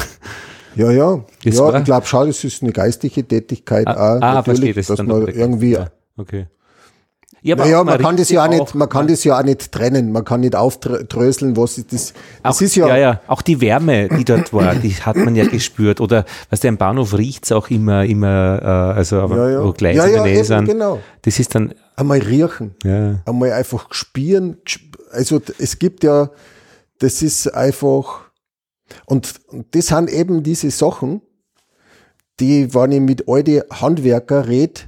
Ja, 0.76 0.90
ja. 0.90 1.24
ja 1.44 1.78
ich 1.78 1.84
glaube 1.84 2.06
schon, 2.06 2.26
das 2.26 2.42
ist 2.42 2.62
eine 2.62 2.72
geistliche 2.72 3.22
Tätigkeit 3.22 3.86
ah, 3.86 4.16
auch, 4.16 4.22
ah, 4.22 4.34
natürlich, 4.34 4.74
das 4.74 4.88
dass 4.88 5.02
man 5.02 5.28
irgendwie 5.28 5.72
ja, 5.72 5.88
okay. 6.16 6.46
Ja, 7.44 7.56
naja, 7.56 7.84
man 7.84 7.98
kann 7.98 8.16
das 8.16 8.30
ja 8.30 8.42
auch 8.42 8.48
nicht, 8.48 8.74
man 8.74 8.88
kann 8.88 9.06
das 9.06 9.22
ja 9.22 9.38
auch 9.38 9.42
nicht 9.42 9.70
trennen, 9.70 10.12
man 10.12 10.24
kann 10.24 10.40
nicht 10.40 10.56
aufdröseln, 10.56 11.58
was 11.58 11.76
ist 11.76 11.92
das. 11.92 12.14
das 12.42 12.62
ist 12.62 12.74
ja, 12.74 12.88
ja, 12.88 12.96
ja, 12.96 13.20
auch 13.26 13.42
die 13.42 13.60
Wärme, 13.60 14.08
die 14.08 14.24
dort 14.24 14.54
war, 14.54 14.74
die 14.74 14.94
hat 14.94 15.16
man 15.16 15.36
ja 15.36 15.44
gespürt. 15.44 16.00
Oder 16.00 16.24
was 16.48 16.60
der 16.60 16.70
im 16.70 16.78
Bahnhof 16.78 17.12
riecht 17.12 17.44
es 17.44 17.52
auch 17.52 17.68
immer, 17.68 18.06
immer, 18.06 18.60
äh, 18.62 18.96
also 18.96 19.20
aber 19.20 19.50
ja, 19.50 19.62
ja. 19.62 19.72
Gleis 19.72 19.94
ja, 19.94 20.06
ja, 20.06 20.26
eben, 20.26 20.64
genau. 20.64 21.00
Das 21.20 21.38
ist 21.38 21.54
dann. 21.54 21.74
Einmal 21.96 22.20
riechen. 22.20 22.76
Ja. 22.82 23.20
Einmal 23.26 23.52
einfach 23.52 23.88
spüren. 23.92 24.56
Also 25.12 25.42
es 25.58 25.78
gibt 25.78 26.02
ja, 26.02 26.30
das 26.98 27.20
ist 27.20 27.54
einfach, 27.54 28.22
und, 29.04 29.34
und 29.48 29.66
das 29.74 29.88
sind 29.88 30.08
eben 30.08 30.42
diese 30.42 30.70
Sachen, 30.70 31.20
die, 32.40 32.72
wenn 32.72 32.92
ich 32.92 33.00
mit 33.00 33.28
alten 33.28 33.60
Handwerker 33.70 34.48
rede, 34.48 34.80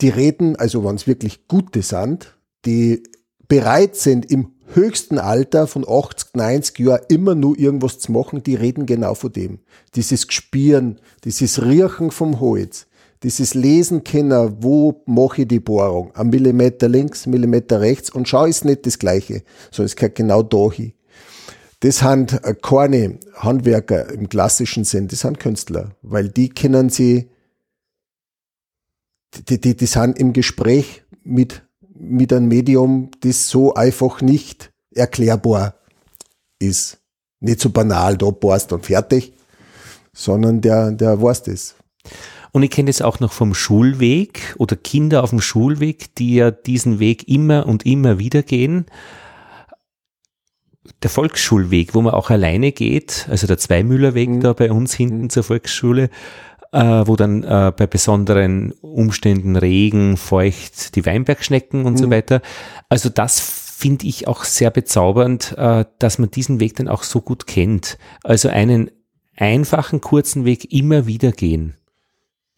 die 0.00 0.08
reden, 0.08 0.56
also 0.56 0.84
wenn 0.84 0.96
es 0.96 1.06
wirklich 1.06 1.46
gute 1.48 1.82
sind, 1.82 2.36
die 2.64 3.02
bereit 3.48 3.96
sind, 3.96 4.30
im 4.30 4.52
höchsten 4.72 5.18
Alter 5.18 5.66
von 5.66 5.84
80, 5.88 6.34
90 6.34 6.78
Jahren 6.78 7.02
immer 7.08 7.34
nur 7.34 7.58
irgendwas 7.58 7.98
zu 7.98 8.12
machen, 8.12 8.42
die 8.42 8.54
reden 8.54 8.86
genau 8.86 9.14
von 9.14 9.32
dem. 9.32 9.58
Dieses 9.94 10.26
Gspieren, 10.26 11.00
dieses 11.24 11.62
Riechen 11.62 12.10
vom 12.10 12.40
Holz, 12.40 12.86
dieses 13.22 13.54
Lesen 13.54 14.04
können, 14.04 14.56
wo 14.60 15.02
mache 15.06 15.42
ich 15.42 15.48
die 15.48 15.60
Bohrung? 15.60 16.10
Ein 16.14 16.28
Millimeter 16.28 16.88
links, 16.88 17.26
Millimeter 17.26 17.80
rechts 17.80 18.10
und 18.10 18.28
schau, 18.28 18.44
ist 18.44 18.64
nicht 18.64 18.86
das 18.86 18.98
Gleiche, 18.98 19.42
sondern 19.70 19.86
es 19.86 19.96
gehört 19.96 20.14
genau 20.14 20.42
da 20.42 20.70
hin. 20.70 20.92
Das 21.80 21.98
sind 21.98 22.40
keine 22.62 23.18
Handwerker 23.34 24.10
im 24.10 24.28
klassischen 24.28 24.84
Sinn, 24.84 25.08
das 25.08 25.20
sind 25.20 25.38
Künstler, 25.38 25.90
weil 26.02 26.28
die 26.28 26.48
können 26.48 26.88
sie 26.88 27.28
die, 29.48 29.60
die, 29.60 29.76
die 29.76 29.86
sind 29.86 30.18
im 30.18 30.32
Gespräch 30.32 31.02
mit, 31.22 31.62
mit 31.94 32.32
einem 32.32 32.48
Medium, 32.48 33.10
das 33.20 33.48
so 33.48 33.74
einfach 33.74 34.20
nicht 34.20 34.72
erklärbar 34.94 35.74
ist. 36.58 36.98
Nicht 37.40 37.60
so 37.60 37.70
banal, 37.70 38.16
da 38.16 38.30
bohrst 38.30 38.72
und 38.72 38.86
fertig, 38.86 39.34
sondern 40.12 40.60
der, 40.60 40.92
der 40.92 41.20
weiß 41.20 41.42
das. 41.44 41.74
Und 42.52 42.62
ich 42.62 42.70
kenne 42.70 42.88
das 42.88 43.02
auch 43.02 43.18
noch 43.18 43.32
vom 43.32 43.52
Schulweg 43.52 44.54
oder 44.58 44.76
Kinder 44.76 45.24
auf 45.24 45.30
dem 45.30 45.40
Schulweg, 45.40 46.14
die 46.14 46.36
ja 46.36 46.52
diesen 46.52 47.00
Weg 47.00 47.28
immer 47.28 47.66
und 47.66 47.84
immer 47.84 48.18
wieder 48.20 48.42
gehen. 48.42 48.86
Der 51.02 51.10
Volksschulweg, 51.10 51.94
wo 51.94 52.02
man 52.02 52.14
auch 52.14 52.30
alleine 52.30 52.70
geht, 52.70 53.26
also 53.28 53.46
der 53.46 53.58
Zweimüllerweg 53.58 54.28
mhm. 54.28 54.40
da 54.40 54.52
bei 54.52 54.70
uns 54.70 54.94
hinten 54.94 55.22
mhm. 55.22 55.30
zur 55.30 55.42
Volksschule, 55.42 56.10
äh, 56.74 57.06
wo 57.06 57.14
dann 57.14 57.44
äh, 57.44 57.72
bei 57.76 57.86
besonderen 57.86 58.72
Umständen 58.80 59.54
Regen, 59.54 60.16
feucht, 60.16 60.96
die 60.96 61.06
Weinbergschnecken 61.06 61.86
und 61.86 61.92
mhm. 61.92 61.98
so 61.98 62.10
weiter. 62.10 62.42
Also 62.88 63.08
das 63.08 63.38
finde 63.38 64.06
ich 64.06 64.26
auch 64.26 64.42
sehr 64.42 64.72
bezaubernd, 64.72 65.54
äh, 65.56 65.84
dass 66.00 66.18
man 66.18 66.32
diesen 66.32 66.58
Weg 66.58 66.74
dann 66.74 66.88
auch 66.88 67.04
so 67.04 67.20
gut 67.20 67.46
kennt. 67.46 67.96
Also 68.24 68.48
einen 68.48 68.90
einfachen, 69.36 70.00
kurzen 70.00 70.44
Weg 70.44 70.72
immer 70.72 71.06
wieder 71.06 71.30
gehen. 71.30 71.76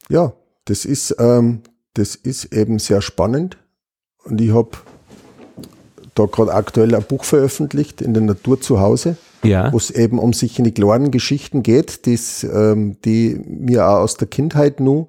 Ja, 0.09 0.33
das 0.65 0.87
ist, 0.87 1.15
ähm, 1.19 1.61
das 1.93 2.15
ist 2.15 2.55
eben 2.55 2.79
sehr 2.79 3.03
spannend. 3.03 3.59
Und 4.25 4.41
ich 4.41 4.55
habe 4.55 4.71
da 6.15 6.25
gerade 6.25 6.55
aktuell 6.55 6.95
ein 6.95 7.05
Buch 7.05 7.25
veröffentlicht 7.25 8.01
in 8.01 8.15
der 8.15 8.23
Natur 8.23 8.63
zu 8.63 8.81
Hause 8.81 9.19
ja. 9.49 9.73
wo 9.73 9.77
es 9.77 9.91
eben 9.91 10.19
um 10.19 10.33
sich 10.33 10.59
in 10.59 10.65
die 10.65 10.73
kleinen 10.73 11.11
Geschichten 11.11 11.63
geht, 11.63 12.01
ähm, 12.07 12.97
die 13.05 13.41
mir 13.47 13.89
auch 13.89 13.99
aus 13.99 14.17
der 14.17 14.29
Kindheit 14.29 14.81
nur 14.81 15.09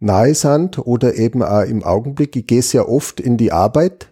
nahe 0.00 0.34
sind 0.34 0.78
oder 0.78 1.16
eben 1.16 1.42
auch 1.42 1.62
im 1.62 1.82
Augenblick. 1.82 2.36
Ich 2.36 2.46
gehe 2.46 2.62
sehr 2.62 2.88
oft 2.88 3.20
in 3.20 3.36
die 3.36 3.52
Arbeit. 3.52 4.08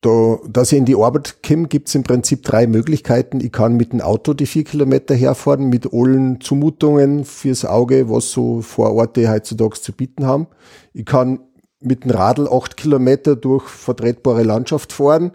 Da, 0.00 0.38
dass 0.46 0.70
ich 0.70 0.78
in 0.78 0.84
die 0.84 0.96
Arbeit 0.96 1.42
komme, 1.42 1.66
gibt 1.66 1.88
es 1.88 1.94
im 1.94 2.02
Prinzip 2.02 2.42
drei 2.42 2.66
Möglichkeiten. 2.66 3.40
Ich 3.40 3.52
kann 3.52 3.78
mit 3.78 3.94
dem 3.94 4.02
Auto 4.02 4.34
die 4.34 4.44
vier 4.44 4.64
Kilometer 4.64 5.14
herfahren, 5.14 5.70
mit 5.70 5.94
allen 5.94 6.42
Zumutungen 6.42 7.24
fürs 7.24 7.64
Auge, 7.64 8.10
was 8.10 8.30
so 8.30 8.60
Vororte 8.60 9.30
heutzutage 9.30 9.80
zu 9.80 9.92
bieten 9.92 10.26
haben. 10.26 10.46
Ich 10.92 11.06
kann 11.06 11.40
mit 11.80 12.04
dem 12.04 12.10
Radl 12.10 12.48
acht 12.48 12.76
Kilometer 12.76 13.34
durch 13.34 13.66
vertretbare 13.66 14.42
Landschaft 14.42 14.92
fahren 14.92 15.32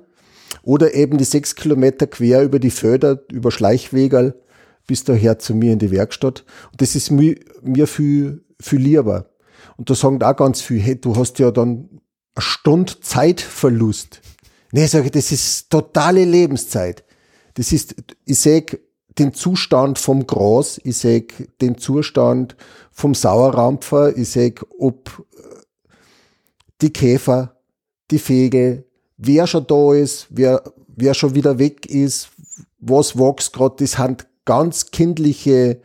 oder 0.63 0.93
eben 0.93 1.17
die 1.17 1.23
sechs 1.23 1.55
Kilometer 1.55 2.07
quer 2.07 2.43
über 2.43 2.59
die 2.59 2.71
Felder, 2.71 3.21
über 3.31 3.51
Schleichwegerl 3.51 4.35
bis 4.89 5.03
daher 5.03 5.37
zu 5.37 5.53
mir 5.53 5.71
in 5.71 5.77
die 5.77 5.91
Werkstatt. 5.91 6.43
Und 6.71 6.81
das 6.81 6.95
ist 6.95 7.11
mir, 7.11 7.37
viel, 7.85 8.43
viel 8.59 8.79
lieber. 8.79 9.29
Und 9.77 9.91
da 9.91 9.93
sagen 9.93 10.21
auch 10.23 10.35
ganz 10.35 10.61
viel, 10.61 10.79
hey, 10.79 10.99
du 10.99 11.15
hast 11.15 11.37
ja 11.37 11.51
dann 11.51 12.01
eine 12.33 12.41
Stunde 12.41 12.99
Zeitverlust. 12.99 14.19
Nee, 14.71 14.87
sage 14.87 15.05
ich, 15.05 15.11
das 15.11 15.31
ist 15.31 15.69
totale 15.69 16.25
Lebenszeit. 16.25 17.03
Das 17.53 17.71
ist, 17.71 17.93
ich 18.25 18.39
sehe 18.39 18.65
den 19.19 19.35
Zustand 19.35 19.99
vom 19.99 20.25
Gras, 20.25 20.81
ich 20.83 20.97
sehe 20.97 21.27
den 21.61 21.77
Zustand 21.77 22.55
vom 22.91 23.13
Sauerrampfer, 23.13 24.17
ich 24.17 24.29
sehe, 24.29 24.55
ob 24.79 25.23
äh, 25.37 25.41
die 26.81 26.91
Käfer, 26.91 27.59
die 28.09 28.17
Vögel, 28.17 28.88
wer 29.19 29.45
schon 29.45 29.67
da 29.67 29.93
ist, 29.93 30.27
wer, 30.29 30.63
wer 30.87 31.13
schon 31.13 31.35
wieder 31.35 31.59
weg 31.59 31.85
ist, 31.85 32.29
was 32.79 33.17
wächst 33.17 33.53
gerade, 33.53 33.75
das 33.77 33.91
sind 33.91 34.25
ganz 34.45 34.89
kindliche 34.89 35.81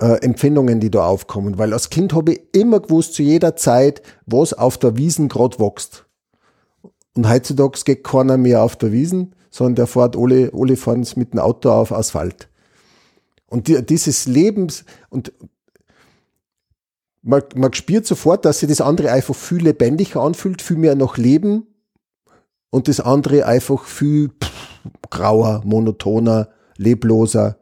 äh, 0.00 0.22
Empfindungen, 0.22 0.80
die 0.80 0.90
da 0.90 1.06
aufkommen. 1.06 1.58
Weil 1.58 1.72
als 1.72 1.90
Kind 1.90 2.14
habe 2.14 2.34
ich 2.34 2.40
immer 2.52 2.80
gewusst, 2.80 3.14
zu 3.14 3.22
jeder 3.22 3.56
Zeit, 3.56 4.02
was 4.24 4.54
auf 4.54 4.78
der 4.78 4.96
Wiesen 4.96 5.28
gerade 5.28 5.58
wächst. 5.58 6.06
Und 7.16 7.28
heutzutage 7.28 7.80
geht 7.84 8.04
keiner 8.04 8.36
mehr 8.36 8.62
auf 8.62 8.76
der 8.76 8.92
Wiesen, 8.92 9.34
sondern 9.50 9.74
der 9.74 9.86
fährt 9.86 10.16
alle, 10.16 10.50
alle 10.54 10.76
fahren 10.76 11.06
mit 11.16 11.32
dem 11.32 11.40
Auto 11.40 11.70
auf 11.70 11.92
Asphalt. 11.92 12.48
Und 13.48 13.68
die, 13.68 13.84
dieses 13.84 14.26
Lebens, 14.26 14.84
und 15.10 15.32
man, 17.22 17.42
man 17.54 17.72
spürt 17.72 18.06
sofort, 18.06 18.44
dass 18.44 18.60
sich 18.60 18.68
das 18.68 18.80
andere 18.80 19.10
einfach 19.10 19.34
viel 19.34 19.62
lebendiger 19.62 20.20
anfühlt, 20.20 20.62
viel 20.62 20.76
mehr 20.76 20.94
nach 20.94 21.16
Leben 21.16 21.66
und 22.74 22.88
das 22.88 22.98
andere 22.98 23.46
einfach 23.46 23.84
viel 23.84 24.32
grauer, 25.08 25.62
monotoner, 25.64 26.48
lebloser 26.76 27.56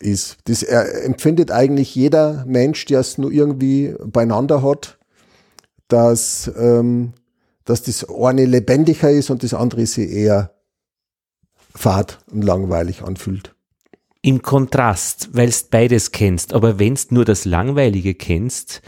ist. 0.00 0.38
Das 0.46 0.64
empfindet 0.64 1.52
eigentlich 1.52 1.94
jeder 1.94 2.44
Mensch, 2.44 2.84
der 2.86 2.98
es 2.98 3.16
nur 3.16 3.30
irgendwie 3.30 3.94
beieinander 4.04 4.60
hat, 4.64 4.98
dass, 5.86 6.50
ähm, 6.58 7.12
dass 7.64 7.84
das 7.84 8.08
eine 8.10 8.44
lebendiger 8.44 9.08
ist 9.08 9.30
und 9.30 9.44
das 9.44 9.54
andere 9.54 9.86
sich 9.86 10.10
eher 10.10 10.52
fad 11.72 12.18
und 12.32 12.42
langweilig 12.42 13.02
anfühlt. 13.02 13.54
Im 14.20 14.42
Kontrast, 14.42 15.28
weil 15.30 15.50
du 15.50 15.56
beides 15.70 16.10
kennst, 16.10 16.54
aber 16.54 16.80
wenn 16.80 16.96
du 16.96 17.02
nur 17.10 17.24
das 17.24 17.44
Langweilige 17.44 18.16
kennst, 18.16 18.82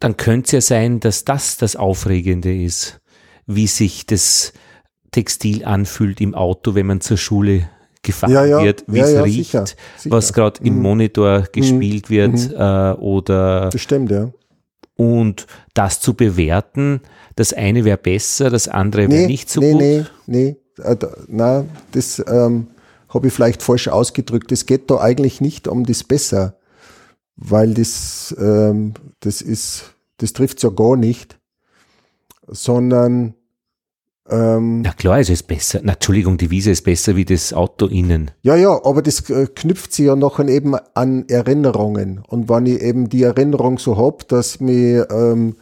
dann 0.00 0.18
könnte 0.18 0.58
es 0.58 0.68
ja 0.68 0.76
sein, 0.76 1.00
dass 1.00 1.24
das 1.24 1.56
das 1.56 1.76
Aufregende 1.76 2.54
ist, 2.54 3.00
wie 3.46 3.66
sich 3.66 4.06
das 4.06 4.52
Textil 5.10 5.64
anfühlt 5.64 6.20
im 6.20 6.34
Auto, 6.34 6.74
wenn 6.74 6.86
man 6.86 7.00
zur 7.00 7.16
Schule 7.16 7.68
gefahren 8.02 8.32
ja, 8.32 8.44
ja. 8.44 8.62
wird, 8.62 8.84
wie 8.86 8.98
ja, 8.98 9.06
es 9.06 9.24
riecht, 9.24 9.36
sicher, 9.36 9.64
sicher. 9.66 10.14
was 10.14 10.32
gerade 10.32 10.60
im 10.62 10.76
mhm. 10.76 10.82
Monitor 10.82 11.40
mhm. 11.40 11.46
gespielt 11.52 12.10
mhm. 12.10 12.14
wird 12.14 12.52
äh, 12.52 13.00
oder 13.00 13.70
das 13.70 13.80
stimmt, 13.80 14.10
ja. 14.10 14.30
Und 14.96 15.48
das 15.72 16.00
zu 16.00 16.14
bewerten, 16.14 17.00
das 17.34 17.52
eine 17.52 17.84
wäre 17.84 17.96
besser, 17.96 18.48
das 18.50 18.68
andere 18.68 19.08
wäre 19.08 19.22
nee, 19.22 19.26
nicht 19.26 19.50
so 19.50 19.60
nee, 19.60 19.72
gut. 19.72 19.80
Nee, 19.80 20.04
nee, 20.26 20.56
äh, 20.82 20.96
na, 21.26 21.64
das 21.90 22.22
ähm, 22.28 22.68
habe 23.08 23.26
ich 23.26 23.32
vielleicht 23.32 23.62
falsch 23.62 23.88
ausgedrückt. 23.88 24.52
Es 24.52 24.66
geht 24.66 24.90
da 24.90 25.00
eigentlich 25.00 25.40
nicht 25.40 25.66
um 25.66 25.84
das 25.84 26.04
Besser, 26.04 26.58
weil 27.36 27.74
das, 27.74 28.34
ähm, 28.38 28.94
das 29.20 29.40
ist, 29.40 29.94
das 30.18 30.32
trifft 30.32 30.62
ja 30.62 30.70
gar 30.70 30.96
nicht, 30.96 31.38
sondern 32.48 33.34
ähm, 34.30 34.80
Na 34.80 34.92
klar, 34.92 35.18
es 35.20 35.28
ist 35.28 35.46
besser. 35.46 35.80
Na, 35.82 35.92
Entschuldigung, 35.92 36.38
die 36.38 36.50
Wiese 36.50 36.70
ist 36.70 36.82
besser 36.82 37.14
wie 37.14 37.26
das 37.26 37.52
Auto 37.52 37.86
innen. 37.86 38.30
Ja, 38.42 38.56
ja, 38.56 38.70
aber 38.84 39.02
das 39.02 39.28
äh, 39.28 39.46
knüpft 39.54 39.92
sich 39.92 40.06
ja 40.06 40.16
noch 40.16 40.40
eben 40.40 40.74
an 40.94 41.26
Erinnerungen. 41.28 42.22
Und 42.26 42.48
wenn 42.48 42.66
ich 42.66 42.80
eben 42.80 43.08
die 43.08 43.22
Erinnerung 43.22 43.78
so 43.78 43.98
hab, 43.98 44.26
dass 44.28 44.60
mir, 44.60 45.08
ähm, 45.10 45.56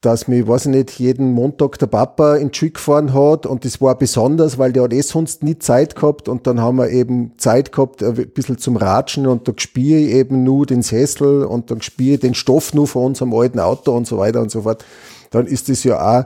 dass 0.00 0.28
mir, 0.28 0.48
weiß 0.48 0.66
ich 0.66 0.72
nicht, 0.72 0.98
jeden 0.98 1.32
Montag 1.32 1.78
der 1.78 1.88
Papa 1.88 2.36
in 2.36 2.52
die 2.52 2.58
Schule 2.58 2.70
gefahren 2.70 3.12
hat 3.12 3.44
und 3.44 3.64
das 3.64 3.80
war 3.82 3.98
besonders, 3.98 4.56
weil 4.56 4.72
der 4.72 4.84
hat 4.84 4.92
eh 4.94 5.02
sonst 5.02 5.42
nie 5.42 5.58
Zeit 5.58 5.96
gehabt 5.96 6.28
und 6.28 6.46
dann 6.46 6.60
haben 6.60 6.76
wir 6.76 6.88
eben 6.88 7.32
Zeit 7.36 7.72
gehabt, 7.72 8.02
ein 8.02 8.14
bisschen 8.14 8.58
zum 8.58 8.76
Ratschen 8.76 9.26
und 9.26 9.48
da 9.48 9.52
spiele 9.56 9.98
ich 9.98 10.14
eben 10.14 10.44
nur 10.44 10.66
den 10.66 10.82
Sessel 10.82 11.44
und 11.44 11.72
dann 11.72 11.82
spiele 11.82 12.14
ich 12.14 12.20
den 12.20 12.34
Stoff 12.34 12.74
nur 12.74 12.86
von 12.86 13.06
unserem 13.06 13.34
alten 13.34 13.58
Auto 13.58 13.94
und 13.94 14.06
so 14.06 14.18
weiter 14.18 14.40
und 14.40 14.52
so 14.52 14.62
fort. 14.62 14.84
Dann 15.30 15.46
ist 15.46 15.68
das 15.68 15.84
ja 15.84 16.20
auch 16.20 16.24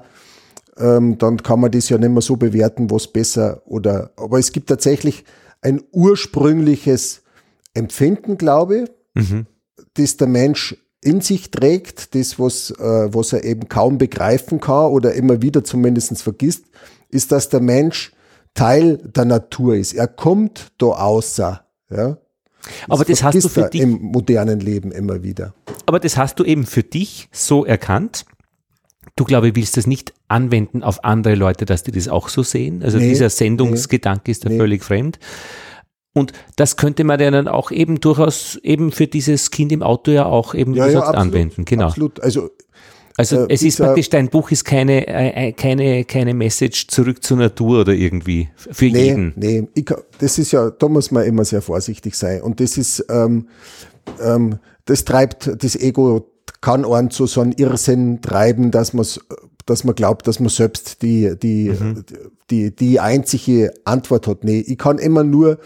ähm, 0.79 1.19
dann 1.19 1.43
kann 1.43 1.61
man 1.61 1.71
das 1.71 1.89
ja 1.89 1.99
nicht 1.99 2.11
mehr 2.11 2.23
so 2.23 2.37
bewerten, 2.37 2.91
was 2.91 3.09
besser 3.09 3.63
oder, 3.67 4.11
aber 4.17 4.39
es 4.39 4.53
gibt 4.53 4.69
tatsächlich 4.69 5.25
ein 5.61 5.83
ursprüngliches 5.93 7.23
Empfinden, 7.75 8.39
glaube 8.39 8.85
ich, 9.15 9.29
mhm. 9.29 9.47
das 9.95 10.17
der 10.17 10.29
Mensch 10.29 10.77
in 11.01 11.21
sich 11.21 11.51
trägt, 11.51 12.15
das, 12.15 12.39
was, 12.39 12.71
äh, 12.71 13.13
was 13.13 13.33
er 13.33 13.45
eben 13.45 13.69
kaum 13.69 13.99
begreifen 13.99 14.61
kann 14.61 14.91
oder 14.93 15.15
immer 15.15 15.43
wieder 15.43 15.65
zumindest 15.65 16.23
vergisst, 16.23 16.65
ist, 17.09 17.33
dass 17.33 17.49
der 17.49 17.61
Mensch 17.61 18.13
Teil 18.55 18.99
der 18.99 19.25
Natur 19.25 19.77
ist. 19.77 19.95
Er 19.95 20.09
kommt 20.09 20.73
da 20.79 20.87
außer. 20.87 21.65
Ja? 21.91 22.19
aber 22.89 23.05
das 23.05 23.23
hast 23.23 23.43
du 23.43 23.49
für 23.49 23.69
dich 23.69 23.81
im 23.81 24.01
modernen 24.01 24.61
Leben 24.61 24.93
immer 24.93 25.23
wieder. 25.23 25.55
Aber 25.87 25.99
das 25.99 26.17
hast 26.17 26.39
du 26.39 26.45
eben 26.45 26.65
für 26.65 26.83
dich 26.83 27.29
so 27.33 27.65
erkannt 27.65 28.25
Du, 29.17 29.25
glaube 29.25 29.49
ich, 29.49 29.57
willst 29.57 29.77
das 29.77 29.87
nicht 29.87 30.15
anwenden 30.29 30.83
auf 30.83 31.05
andere 31.05 31.35
Leute, 31.35 31.65
dass 31.65 31.83
die 31.83 31.93
das 31.93 32.09
auch 32.09 32.29
so 32.29 32.43
sehen. 32.43 32.83
Also 32.83 32.99
nee, 32.99 33.09
dieser 33.09 33.31
Sendungsgedanke 33.31 34.23
nee, 34.27 34.33
ist 34.33 34.45
da 34.45 34.49
nee. 34.49 34.57
völlig 34.57 34.85
fremd. 34.85 35.19
Und 36.15 36.33
das 36.57 36.77
könnte 36.77 37.05
man 37.05 37.19
ja 37.21 37.31
dann 37.31 37.49
auch 37.49 37.71
eben 37.71 38.01
durchaus 38.01 38.57
eben 38.63 38.93
für 38.93 39.07
dieses 39.07 39.51
Kind 39.51 39.73
im 39.73 39.83
Auto 39.83 40.11
ja 40.11 40.27
auch 40.27 40.55
eben 40.55 40.75
ja, 40.75 40.87
ja, 40.87 41.01
absolut, 41.01 41.19
anwenden. 41.19 41.65
Genau. 41.65 41.87
Absolut. 41.87 42.21
Also, 42.21 42.51
also 43.17 43.47
äh, 43.47 43.47
es 43.51 43.63
ist 43.63 43.79
praktisch, 43.79 44.11
dein 44.11 44.29
Buch 44.29 44.51
ist 44.51 44.65
keine, 44.65 45.07
äh, 45.07 45.49
äh, 45.49 45.53
keine, 45.53 46.05
keine 46.05 46.35
Message 46.35 46.89
zurück 46.89 47.23
zur 47.23 47.39
Natur 47.39 47.81
oder 47.81 47.93
irgendwie 47.93 48.49
für 48.57 48.87
nee, 48.87 49.05
jeden. 49.05 49.33
Nee, 49.37 49.69
ich, 49.75 49.87
das 50.19 50.39
ist 50.39 50.53
ja, 50.53 50.71
da 50.71 50.89
muss 50.89 51.11
man 51.11 51.25
immer 51.25 51.45
sehr 51.45 51.63
vorsichtig 51.63 52.15
sein. 52.15 52.43
Und 52.43 52.61
das 52.61 52.77
ist, 52.77 53.05
ähm, 53.09 53.49
ähm, 54.23 54.59
das 54.85 55.05
treibt 55.05 55.51
das 55.63 55.77
Ego 55.77 56.32
kann 56.61 56.85
einen 56.85 57.11
zu 57.11 57.27
so 57.27 57.41
einem 57.41 57.53
Irrsinn 57.53 58.21
treiben, 58.23 58.71
dass 58.71 58.93
man 58.93 59.07
dass 59.67 59.85
man 59.85 59.95
glaubt, 59.95 60.27
dass 60.27 60.41
man 60.41 60.49
selbst 60.49 61.03
die, 61.03 61.37
die, 61.41 61.71
mhm. 61.71 62.05
die, 62.51 62.75
die 62.75 63.01
einzige 63.01 63.73
Antwort 63.85 64.27
hat. 64.27 64.45
Nee, 64.45 64.59
ich 64.59 64.79
kann 64.79 64.99
immer 64.99 65.25
nur 65.25 65.59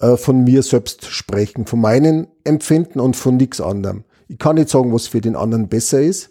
äh, 0.00 0.16
von 0.16 0.44
mir 0.44 0.62
selbst 0.62 1.06
sprechen, 1.06 1.66
von 1.66 1.80
meinen 1.80 2.26
Empfinden 2.44 3.00
und 3.00 3.16
von 3.16 3.36
nichts 3.36 3.60
anderem. 3.60 4.04
Ich 4.28 4.38
kann 4.38 4.56
nicht 4.56 4.68
sagen, 4.68 4.92
was 4.92 5.08
für 5.08 5.20
den 5.20 5.36
anderen 5.36 5.68
besser 5.68 6.00
ist. 6.00 6.30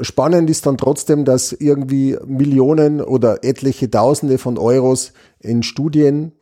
Spannend 0.00 0.48
ist 0.48 0.64
dann 0.64 0.78
trotzdem, 0.78 1.26
dass 1.26 1.52
irgendwie 1.52 2.16
Millionen 2.26 3.02
oder 3.02 3.44
etliche 3.44 3.90
Tausende 3.90 4.38
von 4.38 4.56
Euros 4.56 5.12
in 5.40 5.62
Studien 5.62 6.32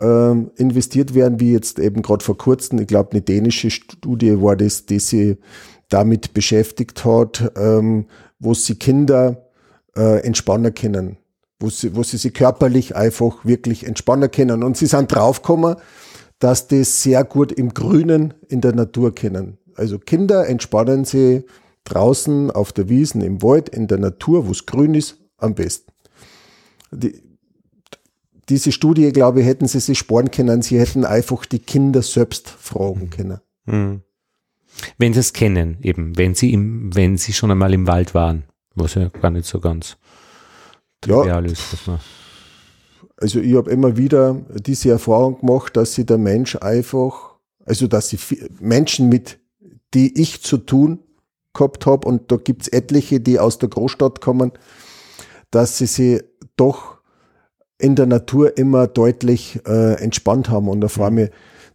äh, 0.00 0.32
investiert 0.56 1.14
werden, 1.14 1.40
wie 1.40 1.52
jetzt 1.52 1.78
eben 1.78 2.02
gerade 2.02 2.24
vor 2.24 2.36
kurzem, 2.36 2.80
ich 2.80 2.86
glaube, 2.86 3.12
eine 3.12 3.22
dänische 3.22 3.70
Studie 3.70 4.40
war 4.40 4.56
das, 4.56 4.86
die 4.86 4.98
sie 4.98 5.36
damit 5.88 6.34
beschäftigt 6.34 7.04
hat, 7.04 7.52
ähm, 7.56 8.06
wo 8.38 8.54
sie 8.54 8.74
Kinder 8.74 9.48
äh, 9.96 10.20
entspannen 10.24 10.74
können, 10.74 11.16
wo 11.60 11.70
sie, 11.70 11.94
wo 11.96 12.02
sie 12.02 12.18
sich 12.18 12.34
körperlich 12.34 12.94
einfach 12.94 13.44
wirklich 13.44 13.86
entspannen 13.86 14.30
können. 14.30 14.62
Und 14.62 14.76
sie 14.76 14.86
sind 14.86 15.12
draufgekommen, 15.14 15.76
dass 16.38 16.68
das 16.68 17.02
sehr 17.02 17.24
gut 17.24 17.52
im 17.52 17.74
Grünen 17.74 18.34
in 18.48 18.60
der 18.60 18.74
Natur 18.74 19.14
kennen. 19.14 19.58
Also 19.74 19.98
Kinder 19.98 20.46
entspannen 20.46 21.04
sie 21.04 21.44
draußen 21.84 22.50
auf 22.50 22.72
der 22.72 22.88
Wiesen, 22.88 23.22
im 23.22 23.42
Wald, 23.42 23.68
in 23.68 23.86
der 23.86 23.98
Natur, 23.98 24.46
wo 24.46 24.52
es 24.52 24.66
grün 24.66 24.94
ist, 24.94 25.16
am 25.38 25.54
besten. 25.54 25.92
Die, 26.90 27.22
diese 28.48 28.72
Studie, 28.72 29.12
glaube 29.12 29.40
ich, 29.40 29.46
hätten 29.46 29.68
sie 29.68 29.80
sich 29.80 29.98
sparen 29.98 30.30
können. 30.30 30.62
Sie 30.62 30.78
hätten 30.78 31.04
einfach 31.04 31.44
die 31.46 31.58
Kinder 31.58 32.02
selbst 32.02 32.48
fragen 32.48 33.04
mhm. 33.04 33.10
können. 33.10 33.40
Mhm. 33.66 34.02
Wenn 34.96 35.12
sie 35.12 35.20
es 35.20 35.32
kennen, 35.32 35.78
eben, 35.82 36.16
wenn 36.16 36.34
sie 36.34 36.52
im, 36.52 36.94
wenn 36.94 37.16
sie 37.16 37.32
schon 37.32 37.50
einmal 37.50 37.74
im 37.74 37.86
Wald 37.86 38.14
waren, 38.14 38.44
was 38.74 38.94
ja 38.94 39.08
gar 39.08 39.30
nicht 39.30 39.46
so 39.46 39.60
ganz 39.60 39.96
trivial 41.00 41.44
ja, 41.44 41.52
ist. 41.52 41.72
Dass 41.72 41.86
man 41.86 41.98
also 43.20 43.40
ich 43.40 43.56
habe 43.56 43.70
immer 43.70 43.96
wieder 43.96 44.40
diese 44.64 44.90
Erfahrung 44.90 45.40
gemacht, 45.40 45.76
dass 45.76 45.94
sich 45.94 46.06
der 46.06 46.18
Mensch 46.18 46.56
einfach, 46.56 47.34
also 47.64 47.86
dass 47.88 48.08
sie 48.08 48.18
Menschen 48.60 49.08
mit, 49.08 49.40
die 49.94 50.20
ich 50.20 50.42
zu 50.42 50.58
tun 50.58 51.00
gehabt 51.52 51.86
habe, 51.86 52.06
und 52.06 52.30
da 52.30 52.36
gibt's 52.36 52.68
etliche, 52.68 53.20
die 53.20 53.40
aus 53.40 53.58
der 53.58 53.68
Großstadt 53.68 54.20
kommen, 54.20 54.52
dass 55.50 55.78
sie 55.78 55.86
sich 55.86 56.22
doch 56.56 56.97
in 57.78 57.94
der 57.94 58.06
Natur 58.06 58.58
immer 58.58 58.86
deutlich 58.86 59.60
äh, 59.66 59.94
entspannt 59.94 60.50
haben. 60.50 60.68
Und 60.68 60.80
da 60.80 60.88
vor 60.88 61.06
allem 61.06 61.28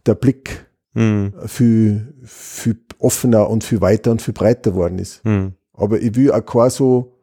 der 0.06 0.14
Blick 0.14 0.66
mhm. 0.92 1.32
viel, 1.46 2.14
viel 2.22 2.80
offener 2.98 3.48
und 3.48 3.64
viel 3.64 3.80
weiter 3.80 4.10
und 4.10 4.22
viel 4.22 4.34
breiter 4.34 4.72
geworden 4.72 4.98
ist. 4.98 5.24
Mhm. 5.24 5.54
Aber 5.72 6.00
ich 6.00 6.14
will 6.14 6.30
auch 6.30 6.44
kein 6.44 6.70
so, 6.70 7.16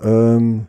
ähm, 0.00 0.66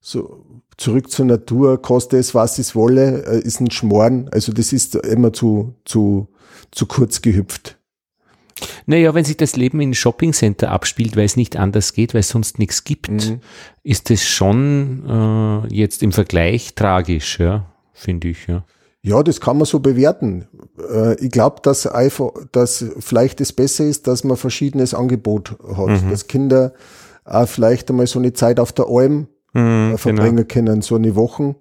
so 0.00 0.44
zurück 0.76 1.10
zur 1.10 1.26
Natur, 1.26 1.80
koste 1.82 2.16
es, 2.16 2.34
was 2.34 2.58
es 2.58 2.74
wolle, 2.74 3.24
äh, 3.26 3.40
ist 3.40 3.60
ein 3.60 3.70
Schmoren. 3.70 4.28
Also 4.32 4.52
das 4.52 4.72
ist 4.72 4.94
immer 4.94 5.32
zu, 5.32 5.74
zu, 5.84 6.28
zu 6.70 6.86
kurz 6.86 7.22
gehüpft. 7.22 7.77
Naja, 8.86 9.14
wenn 9.14 9.24
sich 9.24 9.36
das 9.36 9.56
Leben 9.56 9.80
in 9.80 9.94
Shoppingcenter 9.94 10.70
abspielt, 10.70 11.16
weil 11.16 11.24
es 11.24 11.36
nicht 11.36 11.56
anders 11.56 11.92
geht, 11.92 12.14
weil 12.14 12.20
es 12.20 12.28
sonst 12.28 12.58
nichts 12.58 12.84
gibt, 12.84 13.10
mhm. 13.10 13.40
ist 13.82 14.10
das 14.10 14.24
schon 14.24 15.04
äh, 15.68 15.74
jetzt 15.74 16.02
im 16.02 16.12
Vergleich 16.12 16.74
tragisch, 16.74 17.38
ja, 17.38 17.66
finde 17.92 18.28
ich, 18.28 18.46
ja. 18.46 18.64
Ja, 19.02 19.22
das 19.22 19.40
kann 19.40 19.56
man 19.56 19.64
so 19.64 19.78
bewerten. 19.78 20.48
Äh, 20.90 21.14
ich 21.24 21.30
glaube, 21.30 21.60
dass 21.62 21.86
einfach, 21.86 22.32
dass 22.52 22.84
vielleicht 22.98 23.40
das 23.40 23.52
besser 23.52 23.84
ist, 23.84 24.06
dass 24.06 24.24
man 24.24 24.36
verschiedenes 24.36 24.92
Angebot 24.92 25.56
hat, 25.76 26.02
mhm. 26.02 26.10
dass 26.10 26.26
Kinder 26.26 26.72
auch 27.24 27.48
vielleicht 27.48 27.88
einmal 27.90 28.06
so 28.06 28.18
eine 28.18 28.32
Zeit 28.32 28.58
auf 28.58 28.72
der 28.72 28.86
Alm 28.88 29.28
mhm, 29.52 29.94
äh, 29.94 29.98
verbringen 29.98 30.36
genau. 30.36 30.48
können, 30.48 30.82
so 30.82 30.96
eine 30.96 31.14
Woche 31.14 31.54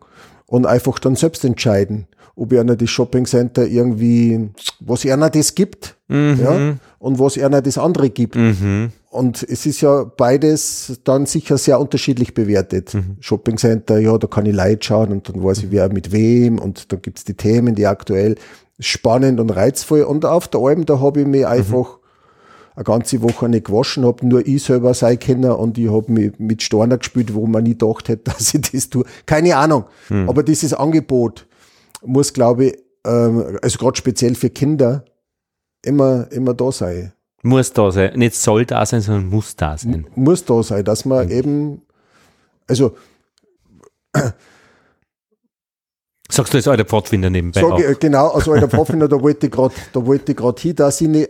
und 0.48 0.65
einfach 0.65 0.98
dann 0.99 1.15
selbst 1.15 1.45
entscheiden 1.45 2.07
ob 2.38 2.53
einer 2.53 2.76
das 2.76 2.90
Shoppingcenter 2.90 3.68
irgendwie, 3.68 4.49
was 4.80 5.06
einer 5.06 5.30
das 5.30 5.56
gibt, 5.56 5.97
mhm. 6.08 6.40
ja, 6.42 6.76
und 7.00 7.20
was 7.20 7.38
einer 7.38 7.62
das 7.62 7.78
andere 7.78 8.10
gibt. 8.10 8.36
Mhm. 8.36 8.92
Und 9.10 9.44
es 9.44 9.66
ist 9.66 9.82
ja 9.82 10.04
beides 10.04 11.00
dann 11.04 11.26
sicher 11.26 11.58
sehr 11.58 11.80
unterschiedlich 11.80 12.34
bewertet. 12.34 12.94
Mhm. 12.94 13.18
Shoppingcenter, 13.20 14.00
ja, 14.00 14.18
da 14.18 14.28
kann 14.28 14.46
ich 14.46 14.54
Leid 14.54 14.86
schauen 14.86 15.12
und 15.12 15.30
dann 15.30 15.44
weiß 15.44 15.60
ich, 15.60 15.72
wer 15.72 15.92
mit 15.92 16.12
wem 16.12 16.60
und 16.60 16.92
dann 16.92 17.02
gibt's 17.02 17.24
die 17.24 17.34
Themen, 17.34 17.76
die 17.76 17.88
aktuell 17.88 18.36
spannend 18.80 19.40
und 19.40 19.50
reizvoll. 19.50 20.02
Und 20.02 20.26
auf 20.26 20.48
der 20.48 20.62
Alm, 20.62 20.86
da 20.86 21.00
habe 21.00 21.22
ich 21.22 21.28
mich 21.28 21.42
mhm. 21.42 21.48
einfach 21.48 21.98
eine 22.76 22.84
ganze 22.84 23.24
Woche 23.24 23.50
nicht 23.50 23.66
gewaschen, 23.66 24.06
habe 24.06 24.26
nur 24.28 24.46
ich 24.46 24.64
selber 24.64 24.94
sein 24.94 25.18
können 25.18 25.52
und 25.52 25.80
ich 25.80 25.90
habe 25.92 26.12
mich 26.12 26.34
mit 26.38 26.62
Storner 26.62 27.00
gespielt, 27.00 27.34
wo 27.34 27.48
man 27.48 27.64
nie 27.64 27.76
gedacht 27.76 28.08
hätte, 28.08 28.24
dass 28.32 28.54
ich 28.54 28.62
das 28.62 28.90
tue. 28.90 29.04
Keine 29.26 29.56
Ahnung. 29.58 29.86
Mhm. 30.10 30.30
Aber 30.30 30.44
dieses 30.44 30.74
Angebot, 30.74 31.48
muss, 32.06 32.34
glaube 32.34 32.66
ich, 32.66 32.78
ähm, 33.06 33.58
also 33.62 33.80
gerade 33.80 33.98
speziell 33.98 34.36
für 34.36 34.50
Kinder, 34.50 35.06
immer, 35.88 36.27
immer 36.31 36.53
da 36.53 36.72
sein. 36.72 37.14
Muss 37.43 37.72
da 37.73 37.91
sein. 37.91 38.18
Nicht 38.18 38.35
soll 38.35 38.65
da 38.65 38.85
sein, 38.85 39.01
sondern 39.01 39.27
muss 39.27 39.55
da 39.55 39.77
sein. 39.77 40.05
M 40.15 40.23
muss 40.23 40.43
da 40.45 40.61
sein, 40.64 40.84
dass 40.84 41.05
man 41.05 41.26
mhm. 41.27 41.31
eben, 41.31 41.81
also 42.68 42.95
Sagst 46.30 46.53
du 46.53 46.57
jetzt 46.57 46.68
alter 46.68 46.84
Pfadfinder 46.84 47.30
nebenbei? 47.30 47.61
Sag 47.61 47.80
ich, 47.80 47.99
genau, 47.99 48.27
als 48.30 48.49
alter 48.49 48.68
Pfadfinder, 48.68 49.07
da 49.07 49.22
wollte 49.22 49.47
ich 49.47 49.51
gerade, 49.51 49.73
da 49.93 50.05
wollte 50.05 50.34
ich 50.34 50.38
gerade 50.38 50.61
hin, 50.61 50.76
dass 50.76 50.99
ich 50.99 51.07
eine 51.07 51.30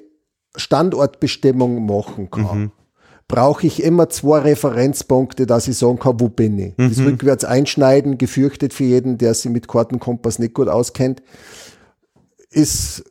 Standortbestimmung 0.56 1.86
machen 1.86 2.32
kann. 2.32 2.60
Mhm 2.60 2.72
brauche 3.28 3.68
ich 3.68 3.84
immer 3.84 4.10
zwei 4.10 4.40
Referenzpunkte, 4.40 5.46
dass 5.46 5.68
ich 5.68 5.78
sagen 5.78 6.00
kann, 6.00 6.20
wo 6.20 6.30
bin 6.30 6.58
ich. 6.58 6.78
Mhm. 6.78 6.90
Das 6.90 7.00
rückwärts 7.00 7.44
einschneiden, 7.44 8.18
gefürchtet 8.18 8.74
für 8.74 8.86
jeden, 8.86 9.18
der 9.18 9.34
sich 9.34 9.52
mit 9.52 9.68
Kartenkompass 9.68 10.40
nicht 10.40 10.54
gut 10.54 10.70
auskennt, 10.70 11.22
ist, 12.50 13.04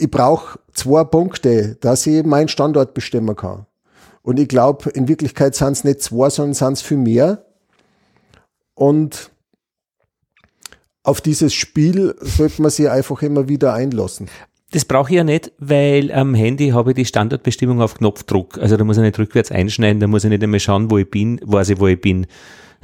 ich 0.00 0.10
brauche 0.10 0.58
zwei 0.72 1.04
Punkte, 1.04 1.76
dass 1.80 2.06
ich 2.06 2.24
meinen 2.24 2.48
Standort 2.48 2.94
bestimmen 2.94 3.36
kann. 3.36 3.66
Und 4.22 4.38
ich 4.38 4.48
glaube, 4.48 4.90
in 4.90 5.08
Wirklichkeit 5.08 5.54
sind 5.54 5.72
es 5.72 5.84
nicht 5.84 6.02
zwei, 6.02 6.30
sondern 6.30 6.54
sind 6.54 6.72
es 6.74 6.82
viel 6.82 6.96
mehr. 6.96 7.44
Und 8.74 9.30
auf 11.02 11.20
dieses 11.20 11.52
Spiel 11.54 12.14
sollte 12.20 12.62
man 12.62 12.70
sich 12.70 12.88
einfach 12.88 13.22
immer 13.22 13.48
wieder 13.48 13.72
einlassen. 13.74 14.28
Das 14.72 14.84
brauche 14.84 15.10
ich 15.10 15.16
ja 15.16 15.24
nicht, 15.24 15.52
weil 15.58 16.12
am 16.12 16.34
Handy 16.34 16.68
habe 16.70 16.90
ich 16.90 16.96
die 16.96 17.04
Standortbestimmung 17.04 17.80
auf 17.80 17.94
Knopfdruck. 17.94 18.58
Also 18.58 18.76
da 18.76 18.84
muss 18.84 18.96
ich 18.96 19.02
nicht 19.02 19.18
rückwärts 19.18 19.50
einschneiden, 19.50 20.00
da 20.00 20.06
muss 20.06 20.24
ich 20.24 20.30
nicht 20.30 20.42
einmal 20.42 20.60
schauen, 20.60 20.90
wo 20.90 20.98
ich 20.98 21.10
bin, 21.10 21.40
weiß 21.42 21.70
ich, 21.70 21.80
wo 21.80 21.88
ich 21.88 22.00
bin. 22.00 22.26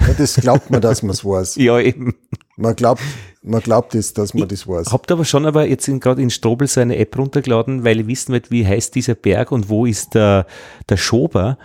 Ja, 0.01 0.13
das 0.19 0.35
glaubt 0.35 0.71
man, 0.71 0.81
dass 0.81 1.03
man 1.03 1.13
es 1.13 1.25
weiß. 1.25 1.57
ja, 1.57 1.79
eben. 1.79 2.15
Man 2.57 2.75
glaubt, 2.75 3.03
man 3.43 3.61
glaubt 3.61 3.95
es, 3.95 4.15
dass 4.15 4.33
man 4.33 4.45
ich 4.45 4.49
das 4.49 4.67
weiß. 4.67 4.91
Habt 4.91 5.13
aber 5.13 5.27
schon 5.27 5.45
aber 5.45 5.67
jetzt 5.67 5.87
gerade 6.01 6.23
in 6.23 6.31
Strobel 6.31 6.67
so 6.67 6.81
eine 6.81 6.97
App 6.97 7.17
runtergeladen, 7.19 7.85
weil 7.85 8.01
ich 8.01 8.07
wissen 8.07 8.33
will, 8.33 8.43
wie 8.49 8.67
heißt 8.67 8.95
dieser 8.95 9.15
Berg 9.15 9.53
und 9.53 9.69
wo 9.69 9.85
ist 9.85 10.15
der, 10.15 10.47
der 10.89 10.97
Schober. 10.97 11.59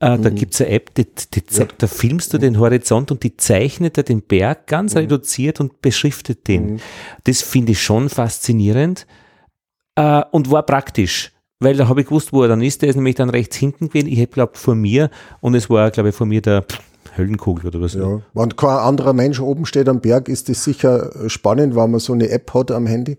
Äh, 0.00 0.16
mhm. 0.16 0.22
Da 0.22 0.30
gibt's 0.30 0.60
eine 0.60 0.70
App, 0.70 0.94
die, 0.94 1.04
die 1.04 1.42
ja. 1.50 1.66
da 1.76 1.86
filmst 1.86 2.32
du 2.32 2.38
den 2.38 2.58
Horizont 2.58 3.10
und 3.10 3.22
die 3.24 3.36
zeichnet 3.36 3.98
er 3.98 4.04
den 4.04 4.22
Berg 4.22 4.66
ganz 4.66 4.94
mhm. 4.94 5.00
reduziert 5.00 5.60
und 5.60 5.82
beschriftet 5.82 6.48
den. 6.48 6.74
Mhm. 6.74 6.80
Das 7.24 7.42
finde 7.42 7.72
ich 7.72 7.82
schon 7.82 8.08
faszinierend 8.08 9.06
äh, 9.96 10.22
und 10.30 10.50
war 10.50 10.62
praktisch. 10.62 11.32
Weil 11.60 11.76
da 11.76 11.88
habe 11.88 12.02
ich 12.02 12.06
gewusst, 12.06 12.32
wo 12.32 12.42
er 12.42 12.48
dann 12.48 12.62
ist. 12.62 12.82
Der 12.82 12.88
ist 12.88 12.94
nämlich 12.94 13.16
dann 13.16 13.30
rechts 13.30 13.56
hinten 13.56 13.88
gewesen. 13.88 14.08
Ich 14.08 14.20
habe 14.20 14.28
glaube 14.28 14.56
vor 14.56 14.76
mir 14.76 15.10
und 15.40 15.54
es 15.56 15.68
war, 15.68 15.90
glaube 15.90 16.10
ich, 16.10 16.14
vor 16.14 16.26
mir 16.26 16.40
der 16.40 16.64
Höllenkugel 17.18 17.66
oder 17.66 17.80
was. 17.80 17.94
Ja, 17.94 18.20
wenn 18.34 18.56
kein 18.56 18.78
anderer 18.78 19.12
Mensch 19.12 19.40
oben 19.40 19.66
steht 19.66 19.88
am 19.88 20.00
Berg, 20.00 20.28
ist 20.28 20.48
das 20.48 20.64
sicher 20.64 21.10
spannend, 21.28 21.74
weil 21.74 21.88
man 21.88 22.00
so 22.00 22.12
eine 22.12 22.30
App 22.30 22.52
hat 22.54 22.70
am 22.70 22.86
Handy. 22.86 23.18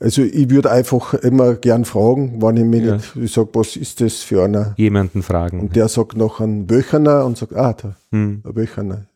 Also 0.00 0.22
ich 0.22 0.50
würde 0.50 0.70
einfach 0.70 1.14
immer 1.14 1.54
gern 1.54 1.84
fragen, 1.84 2.36
wann 2.40 2.56
ich 2.56 2.64
mir 2.64 2.82
ja. 2.82 2.94
nicht, 2.96 3.14
ich 3.14 3.32
sage, 3.32 3.50
was 3.52 3.76
ist 3.76 4.00
das 4.00 4.16
für 4.16 4.42
einer? 4.42 4.74
Jemanden 4.76 5.22
fragen. 5.22 5.60
Und 5.60 5.76
der 5.76 5.86
sagt 5.86 6.16
noch 6.16 6.40
ein 6.40 6.66
Böcherner 6.66 7.24
und 7.24 7.38
sagt, 7.38 7.54
ah, 7.54 7.72
da, 7.72 7.94
hm. 8.10 8.42
ein 8.44 8.54
Böcherner. 8.54 9.06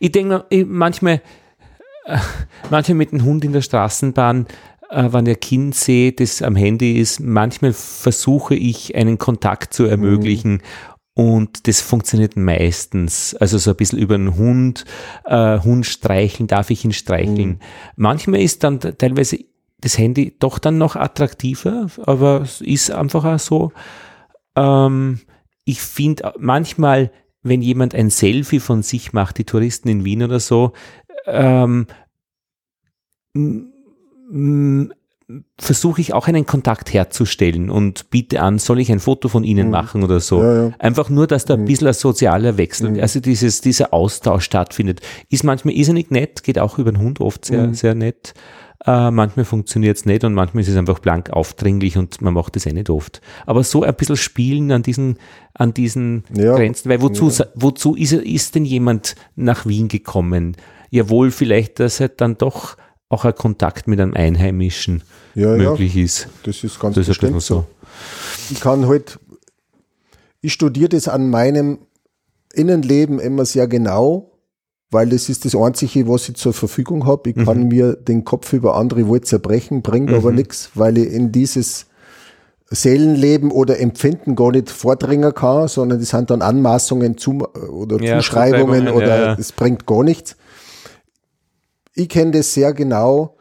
Ich 0.00 0.10
denke 0.10 0.44
manchmal, 0.66 1.22
äh, 2.06 2.18
manchmal 2.68 2.96
mit 2.96 3.12
dem 3.12 3.24
Hund 3.24 3.44
in 3.44 3.52
der 3.52 3.60
Straßenbahn, 3.60 4.46
äh, 4.90 5.08
wenn 5.12 5.26
ihr 5.26 5.36
Kind 5.36 5.76
sehe, 5.76 6.12
das 6.12 6.42
am 6.42 6.56
Handy 6.56 6.98
ist, 6.98 7.20
manchmal 7.20 7.72
versuche 7.72 8.56
ich 8.56 8.96
einen 8.96 9.18
Kontakt 9.18 9.72
zu 9.72 9.84
ermöglichen. 9.84 10.54
Mhm. 10.54 10.60
Und 11.14 11.68
das 11.68 11.80
funktioniert 11.80 12.36
meistens. 12.36 13.34
Also 13.36 13.58
so 13.58 13.70
ein 13.70 13.76
bisschen 13.76 14.00
über 14.00 14.16
einen 14.16 14.36
Hund, 14.36 14.84
äh, 15.24 15.60
Hund 15.60 15.86
streicheln, 15.86 16.48
darf 16.48 16.70
ich 16.70 16.84
ihn 16.84 16.92
streicheln. 16.92 17.50
Mhm. 17.50 17.58
Manchmal 17.96 18.40
ist 18.40 18.64
dann 18.64 18.80
teilweise 18.80 19.38
das 19.80 19.96
Handy 19.96 20.34
doch 20.38 20.58
dann 20.58 20.78
noch 20.78 20.96
attraktiver, 20.96 21.86
aber 22.04 22.40
es 22.40 22.60
ist 22.60 22.90
einfach 22.90 23.24
auch 23.24 23.38
so. 23.38 23.72
Ähm, 24.56 25.20
ich 25.64 25.80
finde 25.80 26.32
manchmal, 26.38 27.12
wenn 27.42 27.62
jemand 27.62 27.94
ein 27.94 28.10
Selfie 28.10 28.60
von 28.60 28.82
sich 28.82 29.12
macht, 29.12 29.38
die 29.38 29.44
Touristen 29.44 29.88
in 29.88 30.04
Wien 30.04 30.22
oder 30.22 30.40
so, 30.40 30.72
ähm, 31.26 31.86
versuche 35.58 36.00
ich 36.00 36.12
auch 36.12 36.28
einen 36.28 36.44
Kontakt 36.44 36.92
herzustellen 36.92 37.70
und 37.70 38.10
biete 38.10 38.40
an, 38.42 38.58
soll 38.58 38.80
ich 38.80 38.92
ein 38.92 39.00
Foto 39.00 39.28
von 39.28 39.42
Ihnen 39.44 39.66
mhm. 39.66 39.72
machen 39.72 40.02
oder 40.02 40.20
so. 40.20 40.42
Ja, 40.42 40.66
ja. 40.66 40.72
Einfach 40.78 41.08
nur, 41.08 41.26
dass 41.26 41.44
da 41.44 41.54
ein 41.54 41.62
mhm. 41.62 41.66
bisschen 41.66 41.88
ein 41.88 41.94
sozialer 41.94 42.58
Wechsel, 42.58 42.90
mhm. 42.90 43.00
also 43.00 43.20
dieses, 43.20 43.60
dieser 43.60 43.94
Austausch 43.94 44.44
stattfindet. 44.44 45.00
Ist 45.30 45.44
manchmal 45.44 45.74
irrsinnig 45.74 46.10
nett, 46.10 46.42
geht 46.42 46.58
auch 46.58 46.78
über 46.78 46.92
den 46.92 47.00
Hund 47.00 47.20
oft 47.20 47.44
sehr, 47.46 47.68
mhm. 47.68 47.74
sehr 47.74 47.94
nett. 47.94 48.34
Äh, 48.86 49.10
manchmal 49.10 49.46
funktioniert 49.46 49.96
es 49.96 50.04
nicht 50.04 50.24
und 50.24 50.34
manchmal 50.34 50.62
ist 50.62 50.68
es 50.68 50.76
einfach 50.76 50.98
blank 50.98 51.30
aufdringlich 51.30 51.96
und 51.96 52.20
man 52.20 52.34
macht 52.34 52.54
es 52.56 52.66
eh 52.66 52.72
nicht 52.72 52.90
oft. 52.90 53.22
Aber 53.46 53.64
so 53.64 53.82
ein 53.82 53.94
bisschen 53.94 54.16
spielen 54.16 54.70
an 54.72 54.82
diesen, 54.82 55.18
an 55.54 55.72
diesen 55.72 56.24
ja. 56.34 56.54
Grenzen, 56.54 56.90
weil 56.90 57.00
wozu, 57.00 57.32
wozu 57.54 57.94
ist, 57.94 58.12
ist 58.12 58.54
denn 58.54 58.66
jemand 58.66 59.14
nach 59.36 59.64
Wien 59.64 59.88
gekommen? 59.88 60.56
Jawohl, 60.90 61.30
vielleicht, 61.30 61.80
dass 61.80 61.98
er 61.98 62.10
dann 62.10 62.36
doch 62.36 62.76
auch 63.08 63.24
ein 63.24 63.34
Kontakt 63.34 63.86
mit 63.86 64.00
einem 64.00 64.14
Einheimischen 64.14 65.02
ja, 65.34 65.56
möglich 65.56 65.94
ja. 65.94 66.04
ist. 66.04 66.28
Das 66.44 66.64
ist 66.64 66.80
ganz 66.80 66.96
das 66.96 67.06
bestimmt 67.06 67.36
ist 67.36 67.46
so. 67.46 67.66
Ich 68.50 68.60
kann 68.60 68.86
halt, 68.86 69.18
ich 70.40 70.52
studiere 70.52 70.88
das 70.88 71.08
an 71.08 71.30
meinem 71.30 71.78
Innenleben 72.52 73.18
immer 73.18 73.44
sehr 73.44 73.66
genau, 73.68 74.30
weil 74.90 75.08
das 75.08 75.28
ist 75.28 75.44
das 75.44 75.54
Einzige, 75.54 76.08
was 76.08 76.28
ich 76.28 76.36
zur 76.36 76.52
Verfügung 76.52 77.06
habe. 77.06 77.30
Ich 77.30 77.36
mhm. 77.36 77.44
kann 77.44 77.68
mir 77.68 77.94
den 77.94 78.24
Kopf 78.24 78.52
über 78.52 78.76
andere 78.76 79.08
Worte 79.08 79.24
zerbrechen, 79.24 79.82
bringt 79.82 80.10
mhm. 80.10 80.16
aber 80.16 80.32
nichts, 80.32 80.70
weil 80.74 80.98
ich 80.98 81.12
in 81.12 81.32
dieses 81.32 81.86
Seelenleben 82.70 83.50
oder 83.50 83.78
Empfinden 83.78 84.34
gar 84.34 84.50
nicht 84.50 84.70
vordringen 84.70 85.34
kann, 85.34 85.68
sondern 85.68 86.00
das 86.00 86.08
sind 86.10 86.30
dann 86.30 86.42
Anmaßungen 86.42 87.18
zum, 87.18 87.42
oder 87.42 88.00
ja, 88.00 88.18
Zuschreibungen 88.18 88.88
oder 88.88 89.38
es 89.38 89.50
ja. 89.50 89.54
bringt 89.56 89.86
gar 89.86 90.02
nichts 90.02 90.36
ich 91.94 92.08
kenne 92.08 92.32
das 92.32 92.54
sehr 92.54 92.72
genau, 92.72 93.36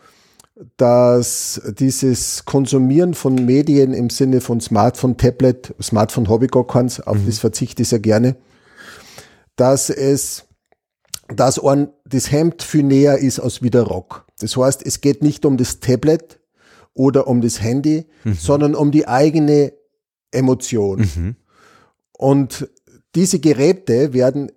dass 0.77 1.61
dieses 1.79 2.45
Konsumieren 2.45 3.15
von 3.15 3.35
Medien 3.35 3.93
im 3.93 4.09
Sinne 4.09 4.39
von 4.39 4.61
Smartphone, 4.61 5.17
Tablet, 5.17 5.73
Smartphone 5.81 6.29
habe 6.29 6.45
ich 6.45 6.51
gar 6.51 6.65
keins, 6.67 6.99
auf 6.99 7.17
mhm. 7.17 7.25
das 7.25 7.39
verzichte 7.39 7.81
ich 7.81 7.89
sehr 7.89 7.99
gerne, 7.99 8.35
dass 9.55 9.89
es, 9.89 10.45
dass 11.27 11.63
ein, 11.63 11.89
das 12.05 12.31
Hemd 12.31 12.61
viel 12.61 12.83
näher 12.83 13.17
ist 13.17 13.39
als 13.39 13.61
wie 13.61 13.71
der 13.71 13.83
Rock. 13.83 14.25
Das 14.39 14.55
heißt, 14.55 14.85
es 14.85 15.01
geht 15.01 15.23
nicht 15.23 15.45
um 15.45 15.57
das 15.57 15.79
Tablet 15.79 16.39
oder 16.93 17.27
um 17.27 17.41
das 17.41 17.61
Handy, 17.61 18.05
mhm. 18.23 18.33
sondern 18.33 18.75
um 18.75 18.91
die 18.91 19.07
eigene 19.07 19.73
Emotion. 20.31 20.99
Mhm. 20.99 21.35
Und 22.11 22.69
diese 23.15 23.39
Geräte 23.39 24.13
werden 24.13 24.51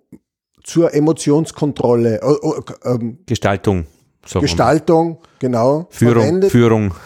zur 0.67 0.93
Emotionskontrolle. 0.93 2.21
Äh, 2.21 2.35
äh, 2.83 2.99
Gestaltung. 3.25 3.87
Gestaltung, 4.41 5.19
genau. 5.39 5.87
Führung. 5.89 6.21
Verwendet. 6.21 6.51
Führung. 6.51 6.93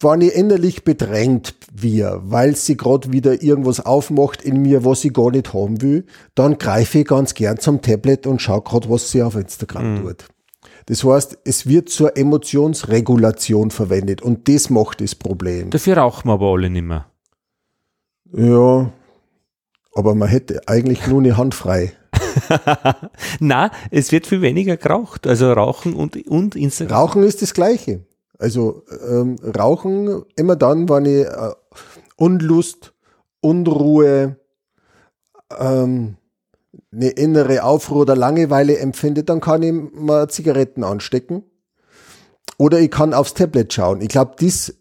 Wenn 0.00 0.20
ich 0.22 0.34
innerlich 0.34 0.84
bedrängt 0.84 1.56
wir, 1.72 2.20
weil 2.22 2.54
sie 2.56 2.76
gerade 2.76 3.12
wieder 3.12 3.42
irgendwas 3.42 3.84
aufmacht 3.84 4.42
in 4.42 4.62
mir, 4.62 4.84
was 4.84 5.04
ich 5.04 5.12
gar 5.12 5.30
nicht 5.30 5.52
haben 5.52 5.82
will, 5.82 6.06
dann 6.34 6.56
greife 6.56 7.00
ich 7.00 7.06
ganz 7.06 7.34
gern 7.34 7.58
zum 7.58 7.82
Tablet 7.82 8.26
und 8.26 8.40
schaue 8.40 8.62
gerade, 8.62 8.88
was 8.88 9.10
sie 9.10 9.22
auf 9.22 9.34
Instagram 9.34 9.94
mhm. 9.94 10.02
tut. 10.02 10.24
Das 10.86 11.04
heißt, 11.04 11.38
es 11.44 11.66
wird 11.66 11.90
zur 11.90 12.16
Emotionsregulation 12.16 13.70
verwendet 13.70 14.22
und 14.22 14.48
das 14.48 14.70
macht 14.70 15.00
das 15.00 15.14
Problem. 15.16 15.70
Dafür 15.70 15.98
rauchen 15.98 16.28
wir 16.28 16.34
aber 16.34 16.46
alle 16.46 16.70
nicht 16.70 16.84
mehr. 16.84 17.06
Ja, 18.32 18.92
aber 19.98 20.14
man 20.14 20.28
hätte 20.28 20.60
eigentlich 20.68 21.08
nur 21.08 21.18
eine 21.20 21.36
Hand 21.36 21.56
frei. 21.56 21.92
Na, 23.40 23.72
es 23.90 24.12
wird 24.12 24.28
viel 24.28 24.42
weniger 24.42 24.76
geraucht. 24.76 25.26
Also 25.26 25.52
Rauchen 25.52 25.92
und, 25.92 26.16
und 26.28 26.54
Instagram. 26.54 26.96
Rauchen 26.96 27.22
ist 27.24 27.42
das 27.42 27.52
Gleiche. 27.52 28.06
Also 28.38 28.84
ähm, 29.10 29.34
Rauchen 29.42 30.22
immer 30.36 30.54
dann, 30.54 30.88
wenn 30.88 31.04
ich 31.04 31.26
äh, 31.26 31.50
Unlust, 32.16 32.94
Unruhe, 33.40 34.36
ähm, 35.58 36.16
eine 36.92 37.08
innere 37.08 37.64
Aufruhr 37.64 38.02
oder 38.02 38.14
Langeweile 38.14 38.78
empfinde, 38.78 39.24
dann 39.24 39.40
kann 39.40 39.64
ich 39.64 39.72
mal 39.72 40.30
Zigaretten 40.30 40.84
anstecken. 40.84 41.42
Oder 42.56 42.78
ich 42.78 42.92
kann 42.92 43.14
aufs 43.14 43.34
Tablet 43.34 43.72
schauen. 43.72 44.00
Ich 44.00 44.08
glaube, 44.10 44.36
das, 44.38 44.74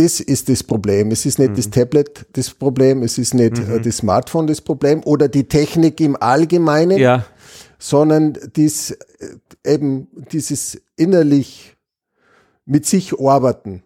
das 0.00 0.18
ist 0.18 0.48
das 0.48 0.62
Problem. 0.62 1.10
Es 1.10 1.26
ist 1.26 1.38
nicht 1.38 1.50
mhm. 1.50 1.56
das 1.56 1.70
Tablet 1.70 2.26
das 2.32 2.50
Problem, 2.50 3.02
es 3.02 3.18
ist 3.18 3.34
nicht 3.34 3.58
äh, 3.58 3.62
mhm. 3.62 3.82
das 3.82 3.98
Smartphone 3.98 4.46
das 4.46 4.60
Problem 4.62 5.02
oder 5.04 5.28
die 5.28 5.44
Technik 5.44 6.00
im 6.00 6.16
Allgemeinen, 6.16 6.98
ja. 6.98 7.26
sondern 7.78 8.38
dies, 8.56 8.92
äh, 8.92 8.96
eben 9.64 10.08
dieses 10.32 10.80
innerlich 10.96 11.76
mit 12.64 12.86
sich 12.86 13.18
arbeiten. 13.20 13.82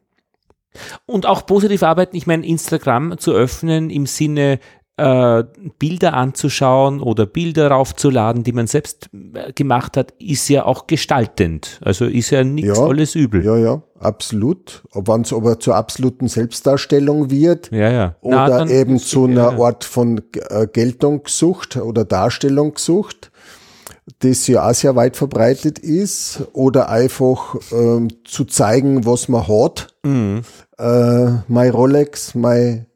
Und 1.07 1.27
auch 1.27 1.47
positiv 1.47 1.83
arbeiten, 1.83 2.17
ich 2.17 2.27
meine, 2.27 2.47
Instagram 2.47 3.19
zu 3.19 3.33
öffnen 3.33 3.91
im 3.91 4.07
Sinne, 4.07 4.59
äh, 4.97 5.43
Bilder 5.79 6.15
anzuschauen 6.15 7.01
oder 7.01 7.27
Bilder 7.27 7.69
raufzuladen, 7.69 8.45
die 8.45 8.53
man 8.53 8.67
selbst 8.67 9.11
äh, 9.13 9.53
gemacht 9.53 9.97
hat, 9.97 10.13
ist 10.19 10.49
ja 10.49 10.65
auch 10.65 10.87
gestaltend. 10.87 11.81
Also 11.83 12.05
ist 12.05 12.31
ja 12.31 12.45
nichts 12.45 12.79
ja, 12.79 12.85
alles 12.85 13.15
übel. 13.15 13.45
Ja, 13.45 13.57
ja, 13.57 13.83
absolut. 13.99 14.85
Ob 14.93 15.09
es 15.09 15.33
aber 15.33 15.59
zur 15.59 15.75
absoluten 15.75 16.29
Selbstdarstellung 16.29 17.31
wird 17.31 17.73
ja, 17.73 17.91
ja. 17.91 18.15
oder 18.21 18.67
Na, 18.67 18.71
eben 18.71 18.99
zu 18.99 19.25
einer 19.25 19.53
ja, 19.53 19.65
Art 19.65 19.85
von 19.85 20.23
äh, 20.49 20.69
Geltungssucht 20.73 21.77
oder 21.77 22.05
Darstellungssucht, 22.05 23.33
das 24.21 24.47
ja 24.47 24.69
auch 24.69 24.75
sehr 24.75 24.95
weit 24.95 25.17
verbreitet 25.17 25.79
ist, 25.79 26.47
oder 26.53 26.89
einfach 26.89 27.57
ähm, 27.73 28.09
zu 28.25 28.45
zeigen, 28.45 29.07
was 29.07 29.29
man 29.29 29.49
hat. 29.49 29.89
Mhm. 30.05 30.43
Äh, 30.79 31.31
mein 31.49 31.71
Rolex, 31.71 32.35
mein 32.35 32.87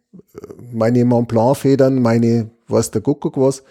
meine 0.73 1.05
Mont 1.05 1.29
Blanc 1.29 1.57
Federn, 1.57 2.01
meine, 2.01 2.51
was 2.69 2.91
der 2.91 3.01
Kuckuck 3.01 3.37
was, 3.37 3.63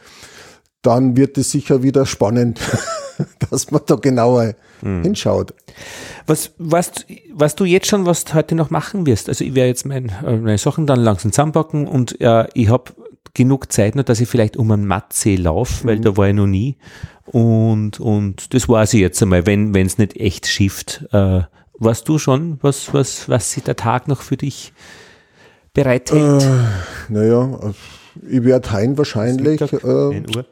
dann 0.82 1.18
wird 1.18 1.38
es 1.38 1.52
sicher 1.52 1.84
wieder 1.84 2.06
spannend, 2.06 2.60
dass 3.49 3.72
man 3.72 3.82
da 3.86 3.95
genauer 3.95 4.53
hm. 4.82 5.03
hinschaut. 5.03 5.53
Was, 6.26 6.52
was, 6.57 6.91
was 7.34 7.56
du 7.56 7.65
jetzt 7.65 7.88
schon, 7.88 8.06
was 8.06 8.26
du 8.26 8.34
heute 8.36 8.56
noch 8.56 8.69
machen 8.69 9.06
wirst, 9.06 9.30
also 9.30 9.44
ich 9.44 9.56
werde 9.56 9.69
jetzt 9.69 9.86
mein, 9.86 10.10
äh, 10.26 10.38
meine 10.38 10.57
Sachen 10.57 10.88
dann 10.88 10.99
langsam 10.99 11.32
zusammenpacken 11.32 11.88
und 11.88 12.19
äh, 12.22 12.48
ich 12.53 12.69
habe 12.69 12.94
genug 13.34 13.72
Zeit 13.72 13.95
noch, 13.95 14.03
dass 14.03 14.19
ich 14.19 14.28
vielleicht 14.28 14.57
um 14.57 14.72
einen 14.72 14.88
Mattsee 14.88 15.36
laufe, 15.36 15.86
weil 15.86 15.98
mhm. 15.98 16.02
da 16.02 16.18
war 16.18 16.28
ich 16.28 16.36
noch 16.36 16.48
nie. 16.48 16.78
Und, 17.26 17.99
und 17.99 18.53
das 18.53 18.69
war 18.69 18.86
sie 18.86 19.02
jetzt 19.02 19.22
einmal, 19.22 19.45
wenn 19.45 19.76
es 19.76 19.98
nicht 19.98 20.15
echt 20.15 20.48
schifft. 20.48 21.06
Äh, 21.11 21.41
weißt 21.80 22.07
du 22.07 22.18
schon, 22.18 22.57
was, 22.61 22.94
was, 22.94 23.30
was 23.30 23.52
sich 23.52 23.64
der 23.64 23.76
Tag 23.76 24.07
noch 24.07 24.22
für 24.22 24.38
dich 24.38 24.74
bereithält? 25.78 26.44
Äh, 26.44 27.14
naja, 27.14 27.74
ich 28.28 28.44
werde 28.44 28.72
Hein 28.72 28.98
wahrscheinlich, 28.98 29.62
äh, 29.62 30.44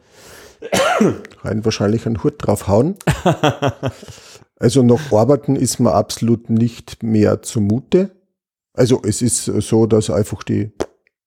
Hein 1.43 1.65
wahrscheinlich 1.65 2.06
einen 2.06 2.23
Hut 2.23 2.35
draufhauen. 2.38 2.95
also 4.60 4.84
noch 4.84 5.11
arbeiten 5.11 5.56
ist 5.56 5.80
mir 5.80 5.93
absolut 5.93 6.49
nicht 6.49 7.02
mehr 7.02 7.41
zumute. 7.41 8.11
Also 8.73 9.02
es 9.03 9.22
ist 9.22 9.45
so, 9.45 9.88
dass 9.88 10.10
einfach 10.10 10.43
die, 10.43 10.72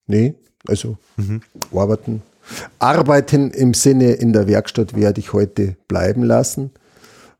nee, 0.06 0.34
also 0.66 0.96
mhm. 1.16 1.42
arbeiten. 1.74 2.22
Arbeiten 2.78 3.50
im 3.50 3.74
Sinne 3.74 4.12
in 4.12 4.32
der 4.32 4.46
Werkstatt 4.46 4.96
werde 4.96 5.20
ich 5.20 5.32
heute 5.32 5.76
bleiben 5.88 6.22
lassen. 6.22 6.70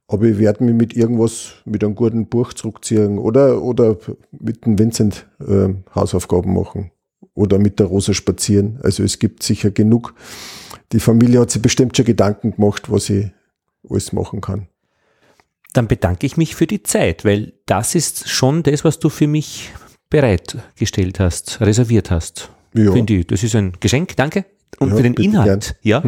Aber 0.09 0.24
ich 0.24 0.39
werde 0.39 0.64
mich 0.64 0.74
mit 0.74 0.97
irgendwas, 0.97 1.52
mit 1.66 1.85
einem 1.85 1.94
guten 1.94 2.26
Buch 2.26 2.55
zurückziehen 2.55 3.18
oder, 3.18 3.62
oder 3.62 3.97
mit 4.32 4.64
dem 4.64 4.78
Vincent 4.78 5.26
äh, 5.47 5.68
Hausaufgaben 5.94 6.55
machen 6.55 6.90
oder 7.35 7.59
mit 7.59 7.78
der 7.78 7.86
Rosa 7.86 8.14
spazieren. 8.14 8.80
Also 8.82 9.05
es 9.05 9.18
gibt 9.18 9.43
sicher 9.43 9.70
genug. 9.70 10.14
Die 10.93 11.01
Familie 11.01 11.40
hat 11.40 11.51
sich 11.51 11.60
bestimmt 11.60 11.94
schon 11.94 12.06
Gedanken 12.06 12.56
gemacht, 12.56 12.90
was 12.90 13.10
ich 13.10 13.30
alles 13.89 14.12
machen 14.14 14.40
kann. 14.40 14.68
Dann 15.74 15.89
bedanke 15.89 16.26
ich 16.26 16.39
mich 16.39 16.56
für 16.56 16.66
die 16.66 16.82
Zeit, 16.82 17.26
weil 17.26 17.52
das 17.66 17.94
ist 17.94 18.30
schon 18.30 18.62
das, 18.62 18.85
was 18.85 18.98
du 18.98 19.10
für 19.10 19.26
mich 19.26 19.70
bereitgestellt 20.09 21.20
hast, 21.20 21.60
reserviert 21.60 22.10
hast. 22.10 22.51
Ja. 22.74 22.93
Finde 22.93 23.14
ich. 23.14 23.26
Das 23.26 23.43
ist 23.43 23.55
ein 23.55 23.72
Geschenk, 23.78 24.16
danke. 24.16 24.47
Und 24.78 24.90
ja, 24.90 24.97
für 24.97 25.02
den 25.02 25.14
Inhalt, 25.14 25.76
ja, 25.82 26.02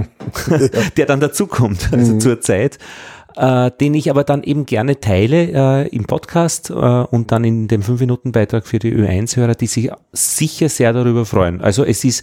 der 0.96 1.06
dann 1.06 1.20
dazukommt, 1.20 1.92
also 1.92 2.14
mhm. 2.14 2.20
zur 2.20 2.40
Zeit 2.40 2.78
äh, 3.36 3.70
den 3.80 3.94
ich 3.94 4.10
aber 4.10 4.24
dann 4.24 4.42
eben 4.42 4.66
gerne 4.66 5.00
teile 5.00 5.84
äh, 5.84 5.88
im 5.88 6.04
Podcast 6.04 6.70
äh, 6.70 6.74
und 6.74 7.32
dann 7.32 7.44
in 7.44 7.68
dem 7.68 7.82
5-Minuten-Beitrag 7.82 8.66
für 8.66 8.78
die 8.78 8.92
Ö1-Hörer, 8.94 9.54
die 9.54 9.66
sich 9.66 9.90
sicher 10.12 10.68
sehr 10.68 10.92
darüber 10.92 11.24
freuen. 11.24 11.60
Also 11.60 11.84
es 11.84 12.04
ist, 12.04 12.22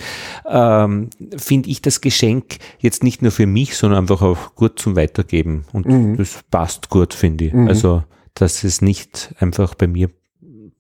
ähm, 0.49 1.09
finde 1.37 1.69
ich, 1.69 1.81
das 1.81 2.01
Geschenk 2.01 2.57
jetzt 2.79 3.03
nicht 3.03 3.21
nur 3.21 3.31
für 3.31 3.45
mich, 3.47 3.77
sondern 3.77 3.99
einfach 3.99 4.21
auch 4.21 4.55
gut 4.55 4.79
zum 4.79 4.95
Weitergeben. 4.95 5.65
Und 5.73 5.85
mhm. 5.85 6.17
das 6.17 6.39
passt 6.49 6.89
gut, 6.89 7.13
finde 7.13 7.45
ich. 7.45 7.53
Mhm. 7.53 7.67
Also, 7.67 8.03
dass 8.33 8.63
es 8.63 8.81
nicht 8.81 9.33
einfach 9.39 9.75
bei 9.75 9.87
mir 9.87 10.09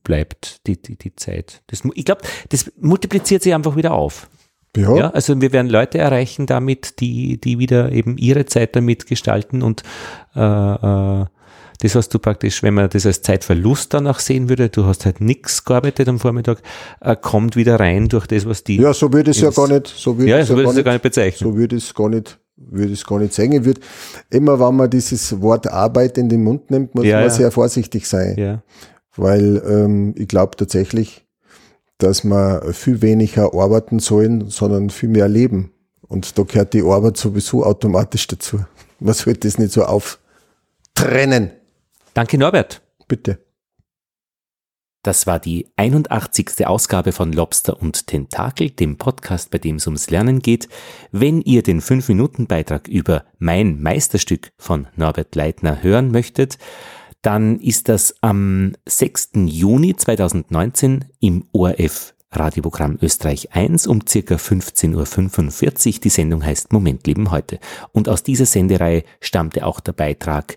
bleibt, 0.03 0.65
die, 0.67 0.81
die, 0.81 0.95
die 0.95 1.15
Zeit. 1.15 1.61
Das, 1.67 1.83
ich 1.93 2.05
glaube, 2.05 2.21
das 2.49 2.71
multipliziert 2.79 3.43
sich 3.43 3.53
einfach 3.53 3.75
wieder 3.75 3.93
auf. 3.93 4.27
Ja. 4.77 4.95
ja. 4.95 5.09
Also 5.09 5.39
wir 5.41 5.51
werden 5.51 5.69
Leute 5.69 5.97
erreichen 5.97 6.45
damit, 6.45 6.99
die, 6.99 7.39
die 7.39 7.59
wieder 7.59 7.91
eben 7.91 8.17
ihre 8.17 8.45
Zeit 8.45 8.75
damit 8.75 9.07
gestalten 9.07 9.61
und 9.61 9.83
äh, 10.35 10.41
äh, 10.41 11.25
das 11.79 11.93
hast 11.93 12.09
du 12.09 12.19
praktisch, 12.19 12.63
wenn 12.63 12.73
man 12.73 12.89
das 12.89 13.05
als 13.05 13.21
Zeitverlust 13.21 13.93
danach 13.93 14.19
sehen 14.19 14.49
würde, 14.49 14.69
du 14.69 14.85
hast 14.85 15.05
halt 15.05 15.21
nichts 15.21 15.63
gearbeitet 15.63 16.07
am 16.09 16.19
Vormittag, 16.19 16.61
äh, 17.01 17.15
kommt 17.15 17.55
wieder 17.55 17.79
rein 17.79 18.09
durch 18.09 18.25
das, 18.25 18.47
was 18.47 18.63
die. 18.63 18.77
Ja, 18.77 18.93
so 18.93 19.13
würde 19.13 19.31
es 19.31 19.41
ja 19.41 19.51
gar 19.51 19.67
nicht, 19.67 19.87
so 19.87 20.17
würde 20.17 20.31
ja, 20.31 20.43
so 20.43 20.55
würde 20.55 20.69
es 20.71 20.77
ja 20.77 20.81
gar 20.81 20.93
nicht 20.93 21.03
bezeichnen. 21.03 21.51
So 21.51 21.55
würde 21.55 21.75
es 21.75 21.93
gar 21.93 22.09
nicht, 22.09 22.39
würde 22.55 22.93
es 22.93 23.05
gar 23.05 23.19
nicht 23.19 23.33
sagen. 23.33 23.63
Wird 23.63 23.79
immer, 24.31 24.59
wenn 24.59 24.75
man 24.75 24.89
dieses 24.89 25.39
Wort 25.39 25.67
Arbeit 25.67 26.17
in 26.17 26.29
den 26.29 26.43
Mund 26.43 26.71
nimmt, 26.71 26.95
muss 26.95 27.05
ja, 27.05 27.17
man 27.17 27.25
ja. 27.25 27.29
sehr 27.29 27.51
vorsichtig 27.51 28.07
sein. 28.07 28.35
Ja. 28.37 28.63
Weil 29.15 29.61
ähm, 29.67 30.15
ich 30.17 30.27
glaube 30.27 30.55
tatsächlich, 30.57 31.26
dass 31.97 32.23
man 32.23 32.73
viel 32.73 33.01
weniger 33.01 33.53
arbeiten 33.53 33.99
sollen, 33.99 34.49
sondern 34.49 34.89
viel 34.89 35.09
mehr 35.09 35.27
leben. 35.27 35.71
Und 36.07 36.37
da 36.37 36.43
gehört 36.43 36.73
die 36.73 36.83
Arbeit 36.83 37.17
sowieso 37.17 37.63
automatisch 37.65 38.27
dazu. 38.27 38.63
Man 38.99 39.13
sollte 39.13 39.47
das 39.47 39.57
nicht 39.57 39.73
so 39.73 39.83
auftrennen. 39.83 41.51
Danke, 42.13 42.37
Norbert. 42.37 42.81
Bitte. 43.07 43.39
Das 45.03 45.25
war 45.25 45.39
die 45.39 45.67
81. 45.77 46.67
Ausgabe 46.67 47.13
von 47.13 47.31
Lobster 47.31 47.81
und 47.81 48.07
Tentakel, 48.07 48.71
dem 48.71 48.97
Podcast, 48.97 49.51
bei 49.51 49.57
dem 49.57 49.77
es 49.77 49.87
ums 49.87 50.09
Lernen 50.09 50.41
geht. 50.41 50.67
Wenn 51.11 51.41
ihr 51.41 51.63
den 51.63 51.81
5-Minuten-Beitrag 51.81 52.89
über 52.89 53.23
mein 53.39 53.81
Meisterstück 53.81 54.49
von 54.57 54.87
Norbert 54.97 55.33
Leitner 55.35 55.81
hören 55.81 56.11
möchtet, 56.11 56.57
dann 57.27 57.59
ist 57.59 57.89
das 57.89 58.15
am 58.21 58.71
6. 58.85 59.31
Juni 59.47 59.97
2019 59.97 61.03
im 61.19 61.43
ORF 61.51 62.15
Radioprogramm 62.31 62.97
Österreich 63.01 63.53
1 63.53 63.85
um 63.85 64.07
circa 64.07 64.35
15.45 64.35 65.95
Uhr. 65.95 65.99
Die 65.99 66.09
Sendung 66.09 66.45
heißt 66.45 66.71
Moment 66.71 67.05
leben 67.05 67.29
heute. 67.29 67.59
Und 67.91 68.07
aus 68.07 68.23
dieser 68.23 68.45
Sendereihe 68.45 69.03
stammte 69.19 69.65
auch 69.65 69.81
der 69.81 69.91
Beitrag 69.91 70.55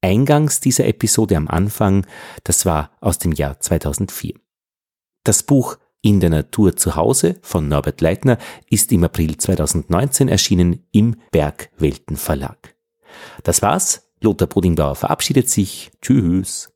eingangs 0.00 0.60
dieser 0.60 0.86
Episode 0.86 1.36
am 1.36 1.48
Anfang. 1.48 2.06
Das 2.44 2.66
war 2.66 2.92
aus 3.00 3.18
dem 3.18 3.32
Jahr 3.32 3.58
2004. 3.58 4.34
Das 5.24 5.42
Buch 5.42 5.76
In 6.02 6.20
der 6.20 6.30
Natur 6.30 6.76
zu 6.76 6.94
Hause 6.94 7.34
von 7.42 7.66
Norbert 7.66 8.00
Leitner 8.00 8.38
ist 8.70 8.92
im 8.92 9.02
April 9.02 9.38
2019 9.38 10.28
erschienen 10.28 10.86
im 10.92 11.16
Bergwelten 11.32 12.14
Verlag. 12.14 12.76
Das 13.42 13.60
war's 13.60 14.11
Lothar 14.22 14.48
Bodingbauer 14.48 14.94
verabschiedet 14.94 15.48
sich. 15.48 15.90
Tschüss. 16.00 16.72